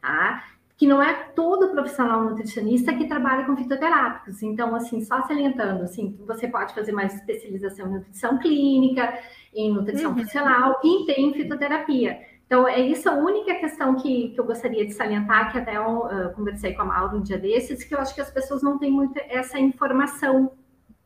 tá? 0.00 0.44
Que 0.76 0.86
não 0.86 1.02
é 1.02 1.14
todo 1.34 1.70
profissional 1.70 2.22
nutricionista 2.22 2.92
que 2.92 3.08
trabalha 3.08 3.46
com 3.46 3.56
fitoterápicos. 3.56 4.42
Então, 4.42 4.74
assim, 4.74 5.02
só 5.02 5.22
salientando, 5.22 5.84
assim, 5.84 6.14
você 6.26 6.46
pode 6.46 6.74
fazer 6.74 6.92
mais 6.92 7.14
especialização 7.14 7.86
em 7.88 7.92
nutrição 7.94 8.38
clínica, 8.38 9.18
em 9.54 9.72
nutrição 9.72 10.10
uhum. 10.10 10.18
funcional 10.18 10.80
e 10.84 11.06
tem 11.06 11.32
fitoterapia. 11.32 12.20
Então, 12.44 12.68
é 12.68 12.78
isso 12.78 13.08
a 13.08 13.14
única 13.14 13.54
questão 13.54 13.96
que, 13.96 14.28
que 14.28 14.38
eu 14.38 14.44
gostaria 14.44 14.84
de 14.84 14.92
salientar, 14.92 15.50
que 15.50 15.58
até 15.58 15.78
eu 15.78 16.00
uh, 16.00 16.32
conversei 16.34 16.74
com 16.74 16.82
a 16.82 16.84
Mauro 16.84 17.16
um 17.16 17.22
dia 17.22 17.38
desses, 17.38 17.82
que 17.82 17.94
eu 17.94 17.98
acho 17.98 18.14
que 18.14 18.20
as 18.20 18.30
pessoas 18.30 18.62
não 18.62 18.78
têm 18.78 18.92
muito 18.92 19.18
essa 19.30 19.58
informação. 19.58 20.52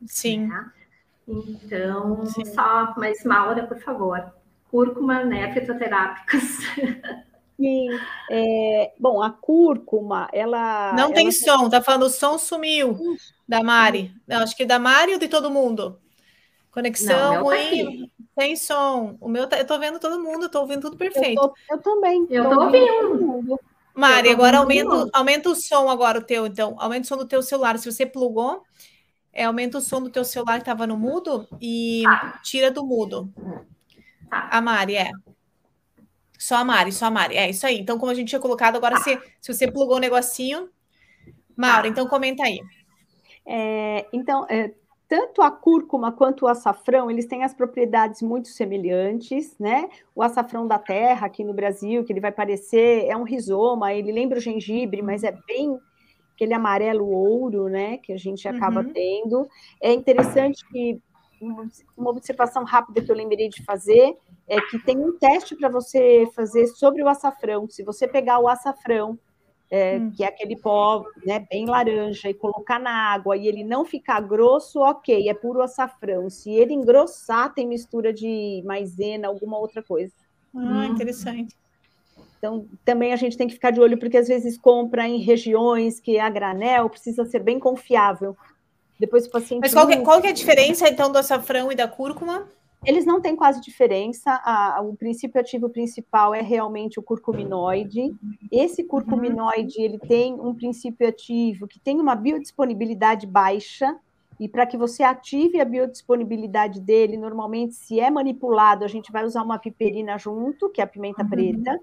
Sim. 0.05 0.47
Né? 0.47 0.65
Então, 1.27 2.25
Sim. 2.25 2.45
só, 2.45 2.93
mas 2.97 3.23
Maura, 3.23 3.65
por 3.67 3.79
favor, 3.79 4.33
cúrcuma, 4.69 5.23
né, 5.23 5.53
fitoterápicos. 5.53 6.41
Sim, 7.57 7.89
é, 8.29 8.91
bom, 8.99 9.21
a 9.21 9.29
cúrcuma, 9.29 10.27
ela... 10.33 10.93
Não 10.93 11.05
ela 11.05 11.13
tem 11.13 11.31
som, 11.31 11.69
tá 11.69 11.81
falando 11.81 12.03
o 12.03 12.09
som 12.09 12.37
sumiu, 12.37 12.97
da 13.47 13.61
Mari. 13.61 14.11
Não, 14.27 14.41
acho 14.41 14.57
que 14.57 14.65
da 14.65 14.79
Mari 14.79 15.13
ou 15.13 15.19
de 15.19 15.27
todo 15.27 15.51
mundo? 15.51 15.99
Conexão 16.71 17.35
Não, 17.35 17.43
ruim, 17.43 18.09
sem 18.39 18.55
som. 18.55 19.17
O 19.19 19.27
meu, 19.27 19.45
tá, 19.45 19.59
eu 19.59 19.67
tô 19.67 19.77
vendo 19.77 19.99
todo 19.99 20.23
mundo, 20.23 20.45
eu 20.45 20.49
tô 20.49 20.61
ouvindo 20.61 20.81
tudo 20.81 20.97
perfeito. 20.97 21.41
Eu, 21.41 21.49
tô, 21.49 21.53
eu 21.69 21.77
também. 21.81 22.25
Eu 22.29 22.43
tô, 22.43 22.49
tô 22.49 22.61
ouvindo. 22.61 23.25
ouvindo. 23.25 23.59
Mari, 23.93 24.29
agora 24.29 24.59
aumenta, 24.59 25.09
aumenta 25.11 25.49
o 25.49 25.55
som 25.55 25.89
agora 25.89 26.19
o 26.19 26.23
teu, 26.23 26.47
então. 26.47 26.75
Aumenta 26.79 27.03
o 27.03 27.07
som 27.07 27.17
do 27.17 27.27
teu 27.27 27.43
celular. 27.43 27.77
Se 27.77 27.91
você 27.91 28.05
plugou, 28.05 28.63
é, 29.33 29.45
aumenta 29.45 29.77
o 29.77 29.81
som 29.81 30.01
do 30.01 30.09
teu 30.09 30.23
celular 30.23 30.55
que 30.55 30.61
estava 30.61 30.85
no 30.85 30.97
mudo 30.97 31.47
e 31.59 32.03
ah. 32.07 32.39
tira 32.43 32.69
do 32.69 32.85
mudo. 32.85 33.31
Ah. 34.29 34.57
A 34.57 34.61
Mari, 34.61 34.95
é. 34.95 35.11
Só 36.37 36.57
a 36.57 36.65
Mari, 36.65 36.91
só 36.91 37.05
a 37.05 37.11
Mari. 37.11 37.37
É 37.37 37.49
isso 37.49 37.65
aí. 37.65 37.79
Então, 37.79 37.97
como 37.97 38.11
a 38.11 38.15
gente 38.15 38.29
tinha 38.29 38.41
colocado, 38.41 38.75
agora 38.75 38.95
ah. 38.97 38.99
se, 39.01 39.17
se 39.39 39.53
você 39.53 39.71
plugou 39.71 39.95
o 39.95 39.97
um 39.97 40.01
negocinho. 40.01 40.69
Maura, 41.55 41.87
então 41.87 42.07
comenta 42.07 42.43
aí. 42.43 42.59
É, 43.45 44.07
então, 44.11 44.45
é, 44.49 44.73
tanto 45.07 45.41
a 45.41 45.51
cúrcuma 45.51 46.11
quanto 46.11 46.45
o 46.45 46.47
açafrão, 46.47 47.11
eles 47.11 47.25
têm 47.25 47.43
as 47.43 47.53
propriedades 47.53 48.21
muito 48.21 48.47
semelhantes, 48.47 49.55
né? 49.59 49.89
O 50.15 50.23
açafrão 50.23 50.67
da 50.67 50.79
terra, 50.79 51.27
aqui 51.27 51.43
no 51.43 51.53
Brasil, 51.53 52.03
que 52.03 52.11
ele 52.11 52.21
vai 52.21 52.31
parecer, 52.31 53.05
é 53.07 53.15
um 53.15 53.23
rizoma, 53.23 53.93
ele 53.93 54.11
lembra 54.11 54.37
o 54.37 54.41
gengibre, 54.41 55.01
mas 55.01 55.23
é 55.23 55.37
bem 55.45 55.77
aquele 56.33 56.53
amarelo 56.53 57.07
ouro, 57.07 57.67
né, 57.67 57.97
que 57.97 58.11
a 58.11 58.17
gente 58.17 58.47
acaba 58.47 58.81
uhum. 58.81 58.93
tendo. 58.93 59.47
É 59.81 59.93
interessante 59.93 60.67
que 60.69 61.01
uma 61.97 62.11
observação 62.11 62.63
rápida 62.63 63.01
que 63.01 63.11
eu 63.11 63.15
lembrei 63.15 63.49
de 63.49 63.63
fazer 63.63 64.15
é 64.47 64.61
que 64.61 64.77
tem 64.79 64.97
um 64.97 65.17
teste 65.17 65.55
para 65.55 65.69
você 65.69 66.27
fazer 66.35 66.67
sobre 66.67 67.01
o 67.03 67.07
açafrão. 67.07 67.67
Se 67.69 67.83
você 67.83 68.07
pegar 68.07 68.39
o 68.39 68.47
açafrão, 68.47 69.17
é, 69.71 69.97
hum. 69.97 70.11
que 70.11 70.23
é 70.23 70.27
aquele 70.27 70.57
pó 70.57 71.05
né, 71.25 71.45
bem 71.49 71.65
laranja, 71.65 72.29
e 72.29 72.33
colocar 72.33 72.77
na 72.77 73.13
água 73.13 73.37
e 73.37 73.47
ele 73.47 73.63
não 73.63 73.85
ficar 73.85 74.19
grosso, 74.19 74.81
ok, 74.81 75.29
é 75.29 75.33
puro 75.33 75.61
açafrão. 75.61 76.29
Se 76.29 76.51
ele 76.51 76.73
engrossar, 76.73 77.53
tem 77.53 77.65
mistura 77.65 78.11
de 78.11 78.61
maisena, 78.65 79.29
alguma 79.29 79.57
outra 79.57 79.81
coisa. 79.81 80.13
Ah, 80.53 80.59
hum. 80.59 80.85
interessante. 80.85 81.55
Então, 82.41 82.65
também 82.83 83.13
a 83.13 83.15
gente 83.15 83.37
tem 83.37 83.45
que 83.47 83.53
ficar 83.53 83.69
de 83.69 83.79
olho, 83.79 83.99
porque 83.99 84.17
às 84.17 84.27
vezes 84.27 84.57
compra 84.57 85.07
em 85.07 85.19
regiões 85.19 85.99
que 85.99 86.17
a 86.17 86.27
granel 86.27 86.89
precisa 86.89 87.23
ser 87.23 87.37
bem 87.43 87.59
confiável. 87.59 88.35
Depois 88.99 89.27
o 89.27 89.29
paciente. 89.29 89.61
Mas 89.61 89.73
qual, 89.73 89.85
que, 89.85 89.97
qual 89.97 90.19
que 90.19 90.25
é 90.25 90.31
a 90.31 90.33
diferença, 90.33 90.89
então, 90.89 91.11
do 91.11 91.19
açafrão 91.19 91.71
e 91.71 91.75
da 91.75 91.87
cúrcuma? 91.87 92.47
Eles 92.83 93.05
não 93.05 93.21
têm 93.21 93.35
quase 93.35 93.61
diferença. 93.61 94.41
O 94.83 94.95
princípio 94.95 95.39
ativo 95.39 95.69
principal 95.69 96.33
é 96.33 96.41
realmente 96.41 96.99
o 96.99 97.03
curcuminoide. 97.03 98.11
Esse 98.51 98.83
curcuminoide 98.83 99.79
ele 99.79 99.99
tem 99.99 100.33
um 100.33 100.55
princípio 100.55 101.07
ativo 101.07 101.67
que 101.67 101.79
tem 101.79 101.99
uma 101.99 102.15
biodisponibilidade 102.15 103.27
baixa. 103.27 103.95
E 104.39 104.49
para 104.49 104.65
que 104.65 104.77
você 104.77 105.03
ative 105.03 105.61
a 105.61 105.65
biodisponibilidade 105.65 106.81
dele, 106.81 107.17
normalmente, 107.17 107.75
se 107.75 107.99
é 107.99 108.09
manipulado, 108.09 108.83
a 108.83 108.87
gente 108.87 109.11
vai 109.11 109.23
usar 109.23 109.43
uma 109.43 109.59
piperina 109.59 110.17
junto, 110.17 110.67
que 110.71 110.81
é 110.81 110.83
a 110.83 110.87
pimenta 110.87 111.21
uhum. 111.21 111.29
preta. 111.29 111.79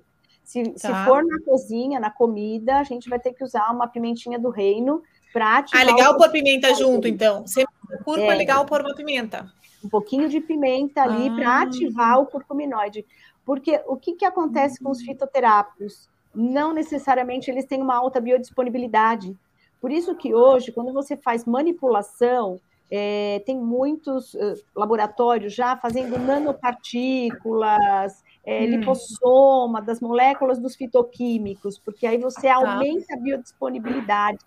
Se, 0.48 0.62
tá. 0.62 0.78
se 0.78 1.04
for 1.04 1.22
na 1.22 1.38
cozinha, 1.44 2.00
na 2.00 2.10
comida, 2.10 2.78
a 2.78 2.82
gente 2.82 3.10
vai 3.10 3.18
ter 3.18 3.34
que 3.34 3.44
usar 3.44 3.70
uma 3.70 3.86
pimentinha 3.86 4.38
do 4.38 4.48
reino 4.48 5.02
para 5.30 5.58
ativar. 5.58 5.82
Ah, 5.82 5.84
legal 5.84 6.16
pôr 6.16 6.30
pimenta 6.30 6.74
junto, 6.74 7.06
então. 7.06 7.46
Você 7.46 7.66
curva, 8.02 8.32
é, 8.32 8.34
legal 8.34 8.64
pôr 8.64 8.80
uma 8.80 8.94
pimenta. 8.94 9.52
Um 9.84 9.90
pouquinho 9.90 10.26
de 10.26 10.40
pimenta 10.40 11.02
ali 11.02 11.28
ah. 11.28 11.34
para 11.34 11.60
ativar 11.60 12.18
o 12.18 12.24
curcuminoide. 12.24 13.04
Porque 13.44 13.78
o 13.86 13.94
que, 13.94 14.14
que 14.14 14.24
acontece 14.24 14.82
com 14.82 14.90
os 14.90 15.02
fitoterápicos? 15.02 16.08
Não 16.34 16.72
necessariamente 16.72 17.50
eles 17.50 17.66
têm 17.66 17.82
uma 17.82 17.96
alta 17.96 18.18
biodisponibilidade. 18.18 19.36
Por 19.78 19.92
isso 19.92 20.14
que 20.14 20.34
hoje, 20.34 20.72
quando 20.72 20.94
você 20.94 21.14
faz 21.14 21.44
manipulação, 21.44 22.58
é, 22.90 23.42
tem 23.44 23.54
muitos 23.54 24.32
uh, 24.32 24.54
laboratórios 24.74 25.54
já 25.54 25.76
fazendo 25.76 26.18
nanopartículas, 26.18 28.24
é, 28.48 28.62
hum. 28.62 28.66
lipossoma, 28.66 29.82
das 29.82 30.00
moléculas 30.00 30.58
dos 30.58 30.74
fitoquímicos, 30.74 31.78
porque 31.78 32.06
aí 32.06 32.16
você 32.16 32.48
tá. 32.48 32.54
aumenta 32.54 33.12
a 33.12 33.18
biodisponibilidade 33.18 34.38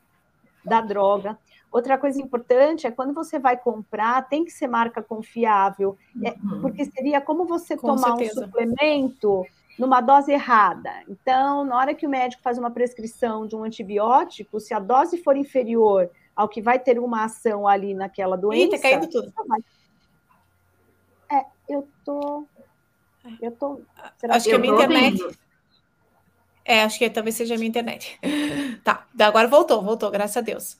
da 0.65 0.81
droga. 0.81 1.37
Outra 1.71 1.99
coisa 1.99 2.19
importante 2.19 2.87
é 2.87 2.91
quando 2.91 3.13
você 3.13 3.37
vai 3.37 3.55
comprar, 3.55 4.27
tem 4.27 4.43
que 4.43 4.49
ser 4.49 4.65
marca 4.65 5.03
confiável, 5.03 5.95
é, 6.23 6.31
uhum. 6.31 6.61
porque 6.61 6.83
seria 6.85 7.21
como 7.21 7.45
você 7.45 7.77
Com 7.77 7.89
tomar 7.95 8.17
certeza. 8.17 8.41
um 8.41 8.45
suplemento 8.45 9.45
numa 9.77 10.01
dose 10.01 10.31
errada. 10.31 10.91
Então, 11.07 11.63
na 11.63 11.77
hora 11.77 11.93
que 11.93 12.07
o 12.07 12.09
médico 12.09 12.41
faz 12.41 12.57
uma 12.57 12.71
prescrição 12.71 13.45
de 13.45 13.55
um 13.55 13.63
antibiótico, 13.63 14.59
se 14.59 14.73
a 14.73 14.79
dose 14.79 15.21
for 15.21 15.37
inferior 15.37 16.09
ao 16.35 16.49
que 16.49 16.59
vai 16.59 16.79
ter 16.79 16.97
uma 16.97 17.25
ação 17.25 17.67
ali 17.67 17.93
naquela 17.93 18.35
doença. 18.35 18.75
Ih, 18.75 18.79
tá 18.79 18.81
caindo 18.81 19.07
tudo. 19.07 19.31
É, 21.31 21.45
eu 21.69 21.87
tô. 22.03 22.47
Eu 23.41 23.51
tô. 23.51 23.81
Será 24.17 24.35
acho 24.35 24.45
que, 24.45 24.51
que 24.51 24.55
a 24.55 24.59
minha 24.59 24.73
internet. 24.73 25.21
Ouvindo? 25.21 25.41
É, 26.63 26.83
acho 26.83 26.99
que 26.99 27.09
talvez 27.09 27.35
seja 27.35 27.55
a 27.55 27.57
minha 27.57 27.69
internet. 27.69 28.19
tá, 28.83 29.05
agora 29.19 29.47
voltou, 29.47 29.81
voltou, 29.81 30.11
graças 30.11 30.37
a 30.37 30.41
Deus. 30.41 30.77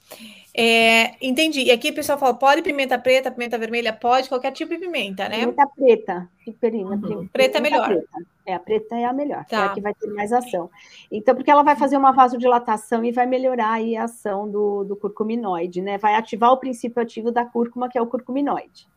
É, 0.56 1.16
entendi. 1.26 1.64
E 1.64 1.72
aqui 1.72 1.90
o 1.90 1.94
pessoal 1.94 2.18
fala: 2.18 2.34
pode 2.34 2.62
pimenta 2.62 3.00
preta, 3.00 3.32
pimenta 3.32 3.58
vermelha? 3.58 3.92
Pode, 3.92 4.30
qualquer 4.30 4.52
tipo 4.52 4.72
de 4.72 4.80
pimenta, 4.80 5.28
né? 5.28 5.40
Pimenta 5.40 5.68
preta, 5.76 6.30
piperina. 6.46 6.92
Uhum. 6.92 7.28
Preta 7.28 7.58
é 7.58 7.62
melhor. 7.62 7.88
Preta. 7.88 8.32
É, 8.46 8.54
a 8.54 8.60
preta 8.60 8.96
é 8.96 9.06
a 9.06 9.14
melhor, 9.14 9.46
tá. 9.46 9.56
é 9.56 9.60
a 9.60 9.68
tá. 9.70 9.74
que 9.74 9.82
vai 9.82 9.94
ter 9.94 10.08
mais 10.08 10.32
ação. 10.34 10.70
Então, 11.12 11.36
porque 11.36 11.50
ela 11.50 11.64
vai 11.64 11.76
fazer 11.76 11.98
uma 11.98 12.12
vasodilatação 12.12 13.04
e 13.04 13.12
vai 13.12 13.26
melhorar 13.26 13.74
aí 13.74 13.96
a 13.96 14.06
ação 14.06 14.50
do, 14.50 14.84
do 14.84 14.96
curcuminoide, 14.96 15.82
né? 15.82 15.98
Vai 15.98 16.16
ativar 16.16 16.52
o 16.52 16.58
princípio 16.58 17.02
ativo 17.02 17.32
da 17.32 17.46
cúrcuma, 17.46 17.90
que 17.90 17.98
é 17.98 18.02
o 18.02 18.08
curcuminoide. 18.08 18.88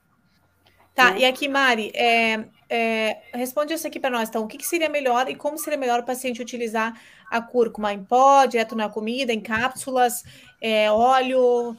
Tá, 0.94 1.10
né? 1.10 1.20
e 1.20 1.24
aqui, 1.24 1.48
Mari, 1.48 1.90
é, 1.94 2.44
é, 2.68 3.22
responde 3.32 3.74
isso 3.74 3.86
aqui 3.86 4.00
para 4.00 4.10
nós, 4.10 4.28
então. 4.28 4.44
O 4.44 4.46
que, 4.46 4.58
que, 4.58 4.66
seria 4.66 4.88
melhor 4.88 5.28
e 5.28 5.34
como 5.34 5.58
seria 5.58 5.78
melhor 5.78 6.00
o 6.00 6.04
paciente 6.04 6.42
utilizar 6.42 6.98
a 7.30 7.40
cúrcuma 7.40 7.92
em 7.92 8.02
pó, 8.02 8.44
direto 8.46 8.74
na 8.74 8.88
comida, 8.88 9.32
em 9.32 9.40
cápsulas, 9.40 10.24
é, 10.60 10.90
óleo? 10.90 11.76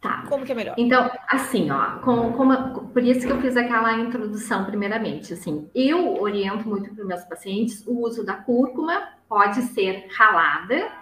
Tá. 0.00 0.24
Como 0.28 0.44
que 0.44 0.52
é 0.52 0.54
melhor? 0.54 0.74
Então, 0.78 1.10
assim, 1.28 1.70
ó, 1.70 1.98
com, 1.98 2.32
com, 2.32 2.86
por 2.88 3.02
isso 3.02 3.26
que 3.26 3.32
eu 3.32 3.40
fiz 3.40 3.56
aquela 3.56 3.98
introdução 3.98 4.64
primeiramente, 4.64 5.32
assim, 5.32 5.68
eu 5.74 6.20
oriento 6.20 6.68
muito 6.68 6.94
para 6.94 7.02
os 7.02 7.08
meus 7.08 7.24
pacientes 7.24 7.84
o 7.86 8.02
uso 8.02 8.24
da 8.24 8.34
cúrcuma, 8.34 9.08
pode 9.28 9.62
ser 9.62 10.06
ralada, 10.16 10.92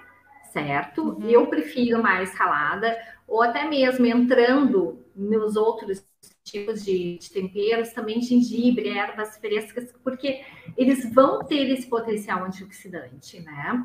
certo? 0.52 1.02
Uhum. 1.02 1.28
Eu 1.28 1.46
prefiro 1.48 2.02
mais 2.02 2.34
ralada, 2.34 2.96
ou 3.26 3.42
até 3.42 3.68
mesmo 3.68 4.06
entrando 4.06 5.04
nos 5.14 5.56
outros 5.56 6.02
tipos 6.54 6.84
de, 6.84 7.18
de, 7.18 7.30
temperos, 7.30 7.90
também 7.90 8.20
gengibre, 8.22 8.88
ervas 8.88 9.36
frescas, 9.38 9.92
porque 10.04 10.44
eles 10.76 11.12
vão 11.12 11.44
ter 11.44 11.68
esse 11.70 11.86
potencial 11.88 12.44
antioxidante, 12.44 13.40
né? 13.40 13.84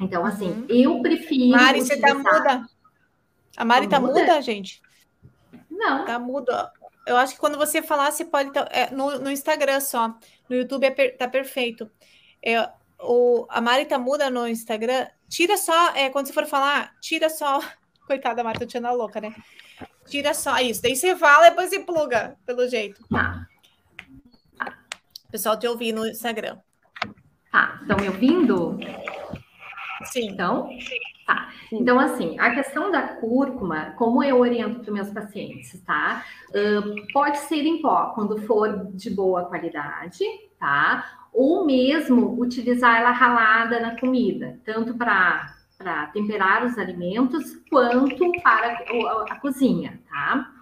Então, 0.00 0.24
assim, 0.24 0.50
uhum. 0.50 0.66
eu 0.68 1.02
prefiro. 1.02 1.50
Mari, 1.50 1.80
você 1.80 2.00
tá 2.00 2.14
muda? 2.14 2.66
A 3.56 3.64
Mari 3.64 3.88
tá, 3.88 3.96
tá 3.96 4.00
muda? 4.00 4.20
muda, 4.20 4.40
gente? 4.40 4.80
Não. 5.70 6.04
Tá 6.06 6.18
muda. 6.18 6.72
Eu 7.06 7.16
acho 7.16 7.34
que 7.34 7.40
quando 7.40 7.58
você 7.58 7.82
falar, 7.82 8.10
você 8.10 8.24
pode. 8.24 8.52
Tá, 8.52 8.66
é, 8.70 8.90
no, 8.90 9.18
no 9.18 9.30
Instagram 9.30 9.80
só. 9.80 10.16
No 10.48 10.56
YouTube 10.56 10.84
é 10.84 10.90
per, 10.90 11.16
tá 11.16 11.28
perfeito. 11.28 11.90
É, 12.42 12.70
o, 13.00 13.46
a 13.50 13.60
Mari 13.60 13.84
tá 13.84 13.98
muda 13.98 14.30
no 14.30 14.46
Instagram. 14.48 15.06
Tira 15.28 15.58
só, 15.58 15.94
é, 15.94 16.08
quando 16.08 16.26
você 16.26 16.32
for 16.32 16.46
falar, 16.46 16.94
tira 17.00 17.28
só. 17.28 17.60
Coitada, 18.06 18.40
a 18.40 18.44
Mari 18.44 18.60
tá 18.60 18.66
tirando 18.66 18.86
a 18.86 18.92
louca, 18.92 19.20
né? 19.20 19.34
Tira 20.08 20.32
só 20.34 20.58
isso. 20.58 20.82
Daí 20.82 20.96
você 20.96 21.14
fala 21.14 21.46
e 21.46 21.50
depois 21.50 21.70
você 21.70 21.80
pluga, 21.80 22.36
pelo 22.46 22.66
jeito. 22.68 23.02
Tá. 23.08 23.46
O 25.28 25.30
pessoal 25.30 25.58
te 25.58 25.66
ouvir 25.66 25.92
no 25.92 26.06
Instagram. 26.06 26.56
Tá, 27.52 27.78
estão 27.82 27.98
me 27.98 28.08
ouvindo? 28.08 28.78
Sim. 30.04 30.30
Então, 30.30 30.70
tá. 31.26 31.52
Então, 31.70 31.98
assim, 32.00 32.38
a 32.38 32.54
questão 32.54 32.90
da 32.90 33.08
cúrcuma, 33.08 33.92
como 33.98 34.24
eu 34.24 34.38
oriento 34.40 34.80
para 34.80 34.92
meus 34.92 35.10
pacientes, 35.10 35.78
tá? 35.82 36.24
Uh, 36.48 37.12
pode 37.12 37.38
ser 37.40 37.66
em 37.66 37.82
pó, 37.82 38.12
quando 38.14 38.40
for 38.42 38.86
de 38.94 39.10
boa 39.10 39.44
qualidade, 39.44 40.24
tá? 40.58 41.28
Ou 41.32 41.66
mesmo 41.66 42.40
utilizar 42.40 42.98
ela 42.98 43.10
ralada 43.10 43.80
na 43.80 44.00
comida, 44.00 44.58
tanto 44.64 44.94
para 44.94 45.57
para 45.78 46.06
temperar 46.08 46.66
os 46.66 46.76
alimentos, 46.76 47.54
quanto 47.70 48.32
para 48.42 48.72
a, 48.72 49.26
a 49.30 49.36
cozinha, 49.36 50.00
tá? 50.10 50.52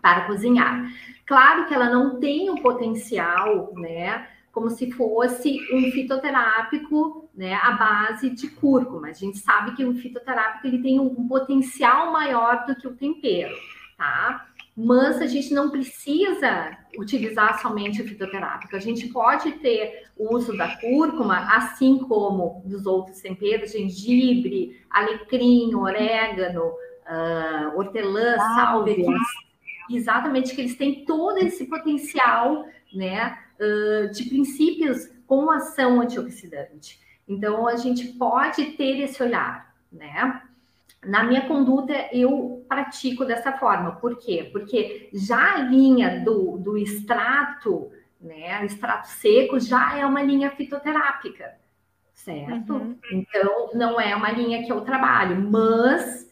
Para 0.00 0.22
cozinhar. 0.22 0.90
Claro 1.26 1.66
que 1.66 1.74
ela 1.74 1.90
não 1.90 2.18
tem 2.18 2.50
o 2.50 2.60
potencial, 2.60 3.72
né? 3.76 4.26
como 4.52 4.68
se 4.68 4.92
fosse 4.92 5.58
um 5.72 5.90
fitoterápico, 5.90 7.28
né, 7.34 7.54
à 7.54 7.72
base 7.72 8.28
de 8.28 8.48
cúrcuma. 8.50 9.08
A 9.08 9.12
gente 9.12 9.38
sabe 9.38 9.74
que 9.74 9.84
o 9.84 9.94
fitoterápico 9.94 10.66
ele 10.66 10.82
tem 10.82 11.00
um 11.00 11.26
potencial 11.26 12.12
maior 12.12 12.66
do 12.66 12.76
que 12.76 12.86
o 12.86 12.94
tempero, 12.94 13.54
tá? 13.96 14.46
Mas 14.74 15.20
a 15.20 15.26
gente 15.26 15.52
não 15.52 15.70
precisa 15.70 16.78
utilizar 16.98 17.60
somente 17.60 18.00
o 18.00 18.08
fitoterápico. 18.08 18.74
A 18.74 18.80
gente 18.80 19.08
pode 19.08 19.52
ter 19.52 20.04
o 20.16 20.34
uso 20.34 20.56
da 20.56 20.76
cúrcuma, 20.76 21.54
assim 21.54 21.98
como 21.98 22.62
dos 22.64 22.86
outros 22.86 23.20
temperos, 23.20 23.72
gengibre, 23.72 24.80
alecrim, 24.88 25.74
orégano, 25.74 26.68
uh, 26.68 27.78
hortelã, 27.78 28.38
salve, 28.38 29.04
exatamente 29.90 30.54
que 30.54 30.62
eles 30.62 30.76
têm 30.76 31.04
todo 31.04 31.38
esse 31.38 31.66
potencial, 31.66 32.66
né, 32.92 33.38
de 34.12 34.24
princípios 34.24 35.08
com 35.26 35.50
ação 35.50 36.00
antioxidante. 36.00 37.00
Então, 37.28 37.66
a 37.66 37.76
gente 37.76 38.08
pode 38.08 38.64
ter 38.72 39.00
esse 39.00 39.22
olhar, 39.22 39.74
né? 39.90 40.42
Na 41.04 41.24
minha 41.24 41.48
conduta, 41.48 41.92
eu 42.12 42.64
pratico 42.68 43.24
dessa 43.24 43.52
forma. 43.52 43.96
Por 43.96 44.16
quê? 44.18 44.48
Porque 44.52 45.10
já 45.12 45.56
a 45.56 45.58
linha 45.58 46.20
do, 46.24 46.58
do 46.58 46.78
extrato, 46.78 47.90
né, 48.20 48.64
extrato 48.64 49.08
seco, 49.08 49.58
já 49.58 49.98
é 49.98 50.06
uma 50.06 50.22
linha 50.22 50.50
fitoterápica, 50.50 51.54
certo? 52.14 52.74
Uhum. 52.74 52.98
Então, 53.12 53.70
não 53.74 54.00
é 54.00 54.14
uma 54.14 54.30
linha 54.30 54.64
que 54.64 54.70
eu 54.70 54.80
trabalho, 54.82 55.40
mas 55.50 56.30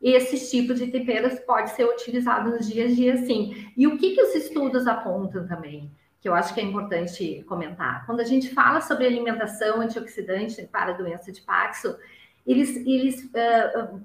esses 0.00 0.50
tipos 0.50 0.78
de 0.78 0.86
temperos 0.86 1.40
pode 1.40 1.70
ser 1.70 1.84
utilizado 1.84 2.50
nos 2.50 2.68
dias 2.68 2.92
a 2.92 2.94
dia, 2.94 3.16
sim. 3.18 3.72
E 3.76 3.86
o 3.86 3.98
que, 3.98 4.14
que 4.14 4.22
os 4.22 4.34
estudos 4.34 4.86
apontam 4.86 5.46
também? 5.46 5.90
que 6.22 6.28
eu 6.28 6.34
acho 6.34 6.54
que 6.54 6.60
é 6.60 6.62
importante 6.62 7.44
comentar. 7.48 8.06
Quando 8.06 8.20
a 8.20 8.24
gente 8.24 8.54
fala 8.54 8.80
sobre 8.80 9.06
alimentação 9.06 9.80
antioxidante 9.80 10.62
para 10.68 10.92
doença 10.92 11.32
de 11.32 11.40
Paxo, 11.42 11.96
eles, 12.46 12.76
eles, 12.86 13.24
uh, 13.24 14.00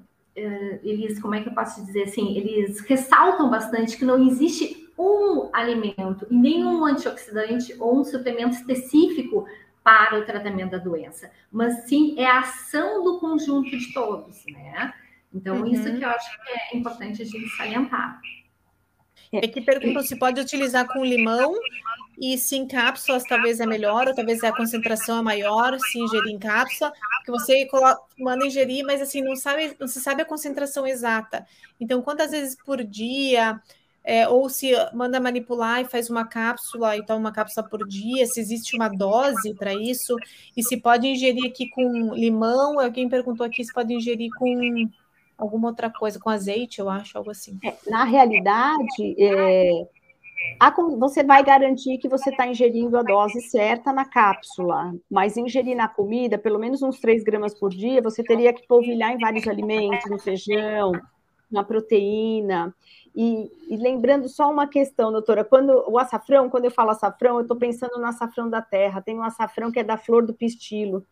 eles, 0.83 1.19
como 1.19 1.33
é 1.33 1.41
que 1.41 1.49
eu 1.49 1.53
posso 1.53 1.83
dizer 1.83 2.03
assim, 2.03 2.37
eles 2.37 2.79
ressaltam 2.81 3.49
bastante 3.49 3.97
que 3.97 4.05
não 4.05 4.23
existe 4.27 4.87
um 4.97 5.49
alimento 5.53 6.27
e 6.29 6.35
nenhum 6.35 6.85
antioxidante 6.85 7.75
ou 7.79 7.99
um 7.99 8.03
suplemento 8.03 8.55
específico 8.55 9.47
para 9.83 10.19
o 10.19 10.25
tratamento 10.25 10.71
da 10.71 10.77
doença, 10.77 11.31
mas 11.51 11.87
sim 11.87 12.15
é 12.19 12.25
a 12.25 12.39
ação 12.39 13.03
do 13.03 13.19
conjunto 13.19 13.69
de 13.69 13.93
todos, 13.93 14.43
né? 14.47 14.93
Então, 15.33 15.57
uhum. 15.57 15.67
isso 15.67 15.83
que 15.83 16.03
eu 16.03 16.09
acho 16.09 16.43
que 16.43 16.49
é 16.51 16.77
importante 16.77 17.21
a 17.21 17.25
gente 17.25 17.49
salientar. 17.55 18.19
É 19.31 19.47
que 19.47 19.61
perguntam 19.61 20.03
se 20.03 20.17
pode 20.17 20.39
utilizar 20.39 20.87
com 20.87 21.03
limão 21.03 21.53
e 22.19 22.37
se 22.37 22.55
em 22.55 22.67
cápsulas 22.67 23.23
talvez 23.23 23.59
é 23.59 23.65
melhor, 23.65 24.07
ou 24.07 24.15
talvez 24.15 24.43
a 24.43 24.55
concentração 24.55 25.19
é 25.19 25.21
maior 25.21 25.77
se 25.79 25.99
ingerir 25.99 26.33
em 26.33 26.39
cápsula, 26.39 26.91
porque 27.17 27.31
você 27.31 27.65
coloca, 27.67 28.01
manda 28.17 28.45
ingerir, 28.45 28.83
mas 28.85 29.01
assim, 29.01 29.21
não 29.21 29.35
sabe, 29.35 29.75
não 29.79 29.87
se 29.87 30.01
sabe 30.01 30.23
a 30.23 30.25
concentração 30.25 30.87
exata. 30.87 31.45
Então, 31.79 32.01
quantas 32.01 32.31
vezes 32.31 32.57
por 32.65 32.83
dia, 32.83 33.61
é, 34.03 34.27
ou 34.27 34.49
se 34.49 34.71
manda 34.93 35.19
manipular 35.19 35.81
e 35.81 35.85
faz 35.85 36.09
uma 36.09 36.25
cápsula, 36.25 36.97
então 36.97 37.17
uma 37.17 37.31
cápsula 37.31 37.67
por 37.67 37.87
dia, 37.87 38.25
se 38.25 38.39
existe 38.39 38.75
uma 38.75 38.87
dose 38.87 39.53
para 39.53 39.73
isso, 39.73 40.15
e 40.55 40.63
se 40.63 40.77
pode 40.77 41.07
ingerir 41.07 41.45
aqui 41.45 41.69
com 41.69 42.15
limão, 42.15 42.79
alguém 42.79 43.07
perguntou 43.07 43.45
aqui 43.45 43.63
se 43.63 43.73
pode 43.73 43.93
ingerir 43.93 44.31
com 44.39 44.89
alguma 45.37 45.67
outra 45.67 45.89
coisa, 45.89 46.19
com 46.19 46.29
azeite, 46.29 46.79
eu 46.79 46.89
acho, 46.89 47.17
algo 47.17 47.29
assim. 47.29 47.59
É, 47.63 47.75
na 47.87 48.03
realidade, 48.05 49.15
é, 49.19 49.87
a, 50.59 50.71
você 50.97 51.23
vai 51.23 51.43
garantir 51.43 51.97
que 51.97 52.09
você 52.09 52.29
está 52.29 52.47
ingerindo 52.47 52.97
a 52.97 53.03
dose 53.03 53.41
certa 53.41 53.93
na 53.93 54.05
cápsula, 54.05 54.93
mas 55.09 55.37
ingerir 55.37 55.75
na 55.75 55.87
comida, 55.87 56.37
pelo 56.37 56.59
menos 56.59 56.81
uns 56.81 56.99
3 56.99 57.23
gramas 57.23 57.53
por 57.53 57.69
dia, 57.69 58.01
você 58.01 58.23
teria 58.23 58.53
que 58.53 58.67
polvilhar 58.67 59.11
em 59.11 59.19
vários 59.19 59.47
alimentos, 59.47 60.09
no 60.09 60.19
feijão, 60.19 60.91
na 61.51 61.63
proteína. 61.63 62.73
E, 63.15 63.49
e, 63.69 63.77
lembrando 63.77 64.29
só 64.29 64.51
uma 64.51 64.67
questão, 64.67 65.11
doutora, 65.11 65.43
quando 65.43 65.83
o 65.87 65.97
açafrão, 65.97 66.49
quando 66.49 66.65
eu 66.65 66.71
falo 66.71 66.91
açafrão, 66.91 67.37
eu 67.37 67.41
estou 67.41 67.57
pensando 67.57 67.97
no 67.97 68.05
açafrão 68.05 68.47
da 68.47 68.61
terra. 68.61 69.01
Tem 69.01 69.17
um 69.17 69.23
açafrão 69.23 69.71
que 69.71 69.79
é 69.79 69.83
da 69.83 69.97
flor 69.97 70.23
do 70.23 70.35
pistilo, 70.35 71.03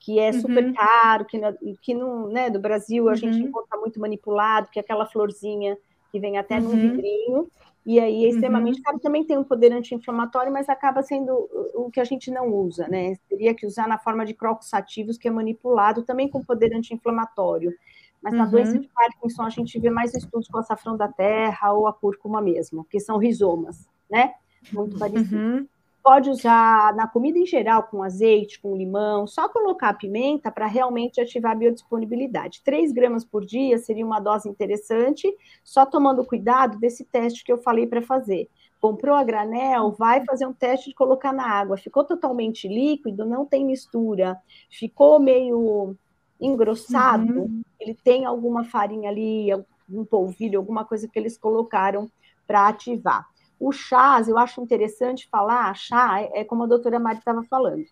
que 0.00 0.18
é 0.18 0.32
super 0.32 0.64
uhum. 0.64 0.74
caro, 0.74 1.24
que, 1.24 1.40
que 1.80 1.94
não, 1.94 2.26
né, 2.28 2.50
do 2.50 2.58
Brasil 2.58 3.08
a 3.08 3.12
uhum. 3.12 3.16
gente 3.16 3.38
encontra 3.38 3.78
muito 3.78 4.00
manipulado, 4.00 4.68
que 4.72 4.78
é 4.80 4.82
aquela 4.82 5.06
florzinha 5.06 5.78
que 6.10 6.18
vem 6.18 6.36
até 6.36 6.56
uhum. 6.56 6.62
no 6.62 6.70
vidrinho, 6.70 7.48
e 7.84 7.98
aí 7.98 8.24
é 8.24 8.28
extremamente 8.28 8.76
uhum. 8.76 8.82
caro, 8.84 9.00
também 9.00 9.24
tem 9.24 9.36
um 9.36 9.44
poder 9.44 9.72
anti-inflamatório, 9.72 10.52
mas 10.52 10.68
acaba 10.68 11.02
sendo 11.02 11.32
o 11.74 11.90
que 11.90 11.98
a 11.98 12.04
gente 12.04 12.30
não 12.30 12.48
usa, 12.48 12.86
né? 12.86 13.16
Teria 13.28 13.54
que 13.54 13.66
usar 13.66 13.88
na 13.88 13.98
forma 13.98 14.24
de 14.24 14.34
crocos 14.34 14.72
ativos, 14.72 15.18
que 15.18 15.26
é 15.26 15.30
manipulado, 15.30 16.04
também 16.04 16.28
com 16.28 16.44
poder 16.44 16.72
anti-inflamatório. 16.74 17.74
Mas 18.22 18.34
na 18.34 18.46
doença 18.46 18.74
uhum. 18.74 18.80
de 18.80 18.88
Parkinson 18.88 19.42
a 19.42 19.50
gente 19.50 19.80
vê 19.80 19.90
mais 19.90 20.14
estudos 20.14 20.46
com 20.46 20.58
açafrão 20.58 20.96
da 20.96 21.08
terra 21.08 21.72
ou 21.72 21.88
a 21.88 21.92
cúrcuma 21.92 22.40
mesmo, 22.40 22.84
que 22.84 23.00
são 23.00 23.18
rizomas, 23.18 23.88
né? 24.08 24.34
Muito 24.72 24.96
parecidos. 24.96 25.32
Uhum. 25.32 25.66
Pode 26.02 26.30
usar 26.30 26.96
na 26.96 27.06
comida 27.06 27.38
em 27.38 27.46
geral, 27.46 27.84
com 27.84 28.02
azeite, 28.02 28.60
com 28.60 28.76
limão, 28.76 29.24
só 29.24 29.48
colocar 29.48 29.90
a 29.90 29.94
pimenta 29.94 30.50
para 30.50 30.66
realmente 30.66 31.20
ativar 31.20 31.52
a 31.52 31.54
biodisponibilidade. 31.54 32.60
3 32.64 32.90
gramas 32.90 33.24
por 33.24 33.44
dia 33.44 33.78
seria 33.78 34.04
uma 34.04 34.18
dose 34.18 34.48
interessante, 34.48 35.32
só 35.62 35.86
tomando 35.86 36.24
cuidado 36.24 36.76
desse 36.78 37.04
teste 37.04 37.44
que 37.44 37.52
eu 37.52 37.58
falei 37.58 37.86
para 37.86 38.02
fazer. 38.02 38.48
Comprou 38.80 39.14
a 39.14 39.22
granel, 39.22 39.92
vai 39.92 40.24
fazer 40.24 40.44
um 40.44 40.52
teste 40.52 40.90
de 40.90 40.96
colocar 40.96 41.32
na 41.32 41.46
água. 41.46 41.76
Ficou 41.76 42.02
totalmente 42.02 42.66
líquido, 42.66 43.24
não 43.24 43.46
tem 43.46 43.64
mistura, 43.64 44.36
ficou 44.68 45.20
meio 45.20 45.96
engrossado, 46.40 47.42
uhum. 47.42 47.62
ele 47.78 47.94
tem 47.94 48.24
alguma 48.24 48.64
farinha 48.64 49.08
ali, 49.08 49.54
um 49.88 50.04
polvilho, 50.04 50.58
alguma 50.58 50.84
coisa 50.84 51.06
que 51.06 51.16
eles 51.16 51.38
colocaram 51.38 52.10
para 52.44 52.66
ativar. 52.66 53.31
O 53.62 53.70
chás, 53.70 54.26
eu 54.26 54.36
acho 54.36 54.60
interessante 54.60 55.28
falar, 55.30 55.72
chá 55.76 56.20
é, 56.20 56.40
é 56.40 56.44
como 56.44 56.64
a 56.64 56.66
doutora 56.66 56.98
Mari 56.98 57.18
estava 57.18 57.44
falando. 57.44 57.84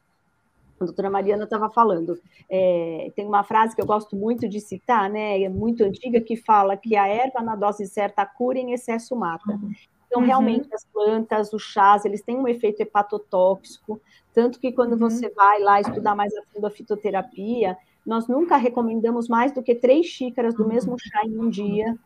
A 0.80 0.84
doutora 0.84 1.08
Mariana 1.08 1.44
estava 1.44 1.70
falando. 1.70 2.18
É, 2.50 3.12
tem 3.14 3.24
uma 3.24 3.44
frase 3.44 3.76
que 3.76 3.80
eu 3.80 3.86
gosto 3.86 4.16
muito 4.16 4.48
de 4.48 4.60
citar, 4.60 5.08
né? 5.08 5.40
É 5.40 5.48
muito 5.48 5.84
antiga, 5.84 6.20
que 6.20 6.36
fala 6.36 6.76
que 6.76 6.96
a 6.96 7.06
erva 7.06 7.40
na 7.40 7.54
dose 7.54 7.86
certa 7.86 8.26
cura, 8.26 8.58
em 8.58 8.72
excesso 8.72 9.14
mata. 9.14 9.52
Uhum. 9.52 9.70
Então, 10.08 10.22
realmente, 10.22 10.66
uhum. 10.68 10.74
as 10.74 10.84
plantas, 10.84 11.52
os 11.52 11.62
chás, 11.62 12.04
eles 12.04 12.22
têm 12.22 12.36
um 12.36 12.48
efeito 12.48 12.80
hepatotóxico, 12.80 14.00
tanto 14.34 14.58
que 14.58 14.72
quando 14.72 14.94
uhum. 14.94 14.98
você 14.98 15.28
vai 15.28 15.60
lá 15.60 15.80
estudar 15.80 16.16
mais 16.16 16.34
a 16.36 16.42
fundo 16.52 16.66
a 16.66 16.70
fitoterapia, 16.70 17.76
nós 18.04 18.26
nunca 18.26 18.56
recomendamos 18.56 19.28
mais 19.28 19.52
do 19.52 19.62
que 19.62 19.74
três 19.74 20.06
xícaras 20.06 20.54
do 20.54 20.66
mesmo 20.66 20.96
chá 20.98 21.20
em 21.24 21.38
um 21.38 21.48
dia, 21.48 21.96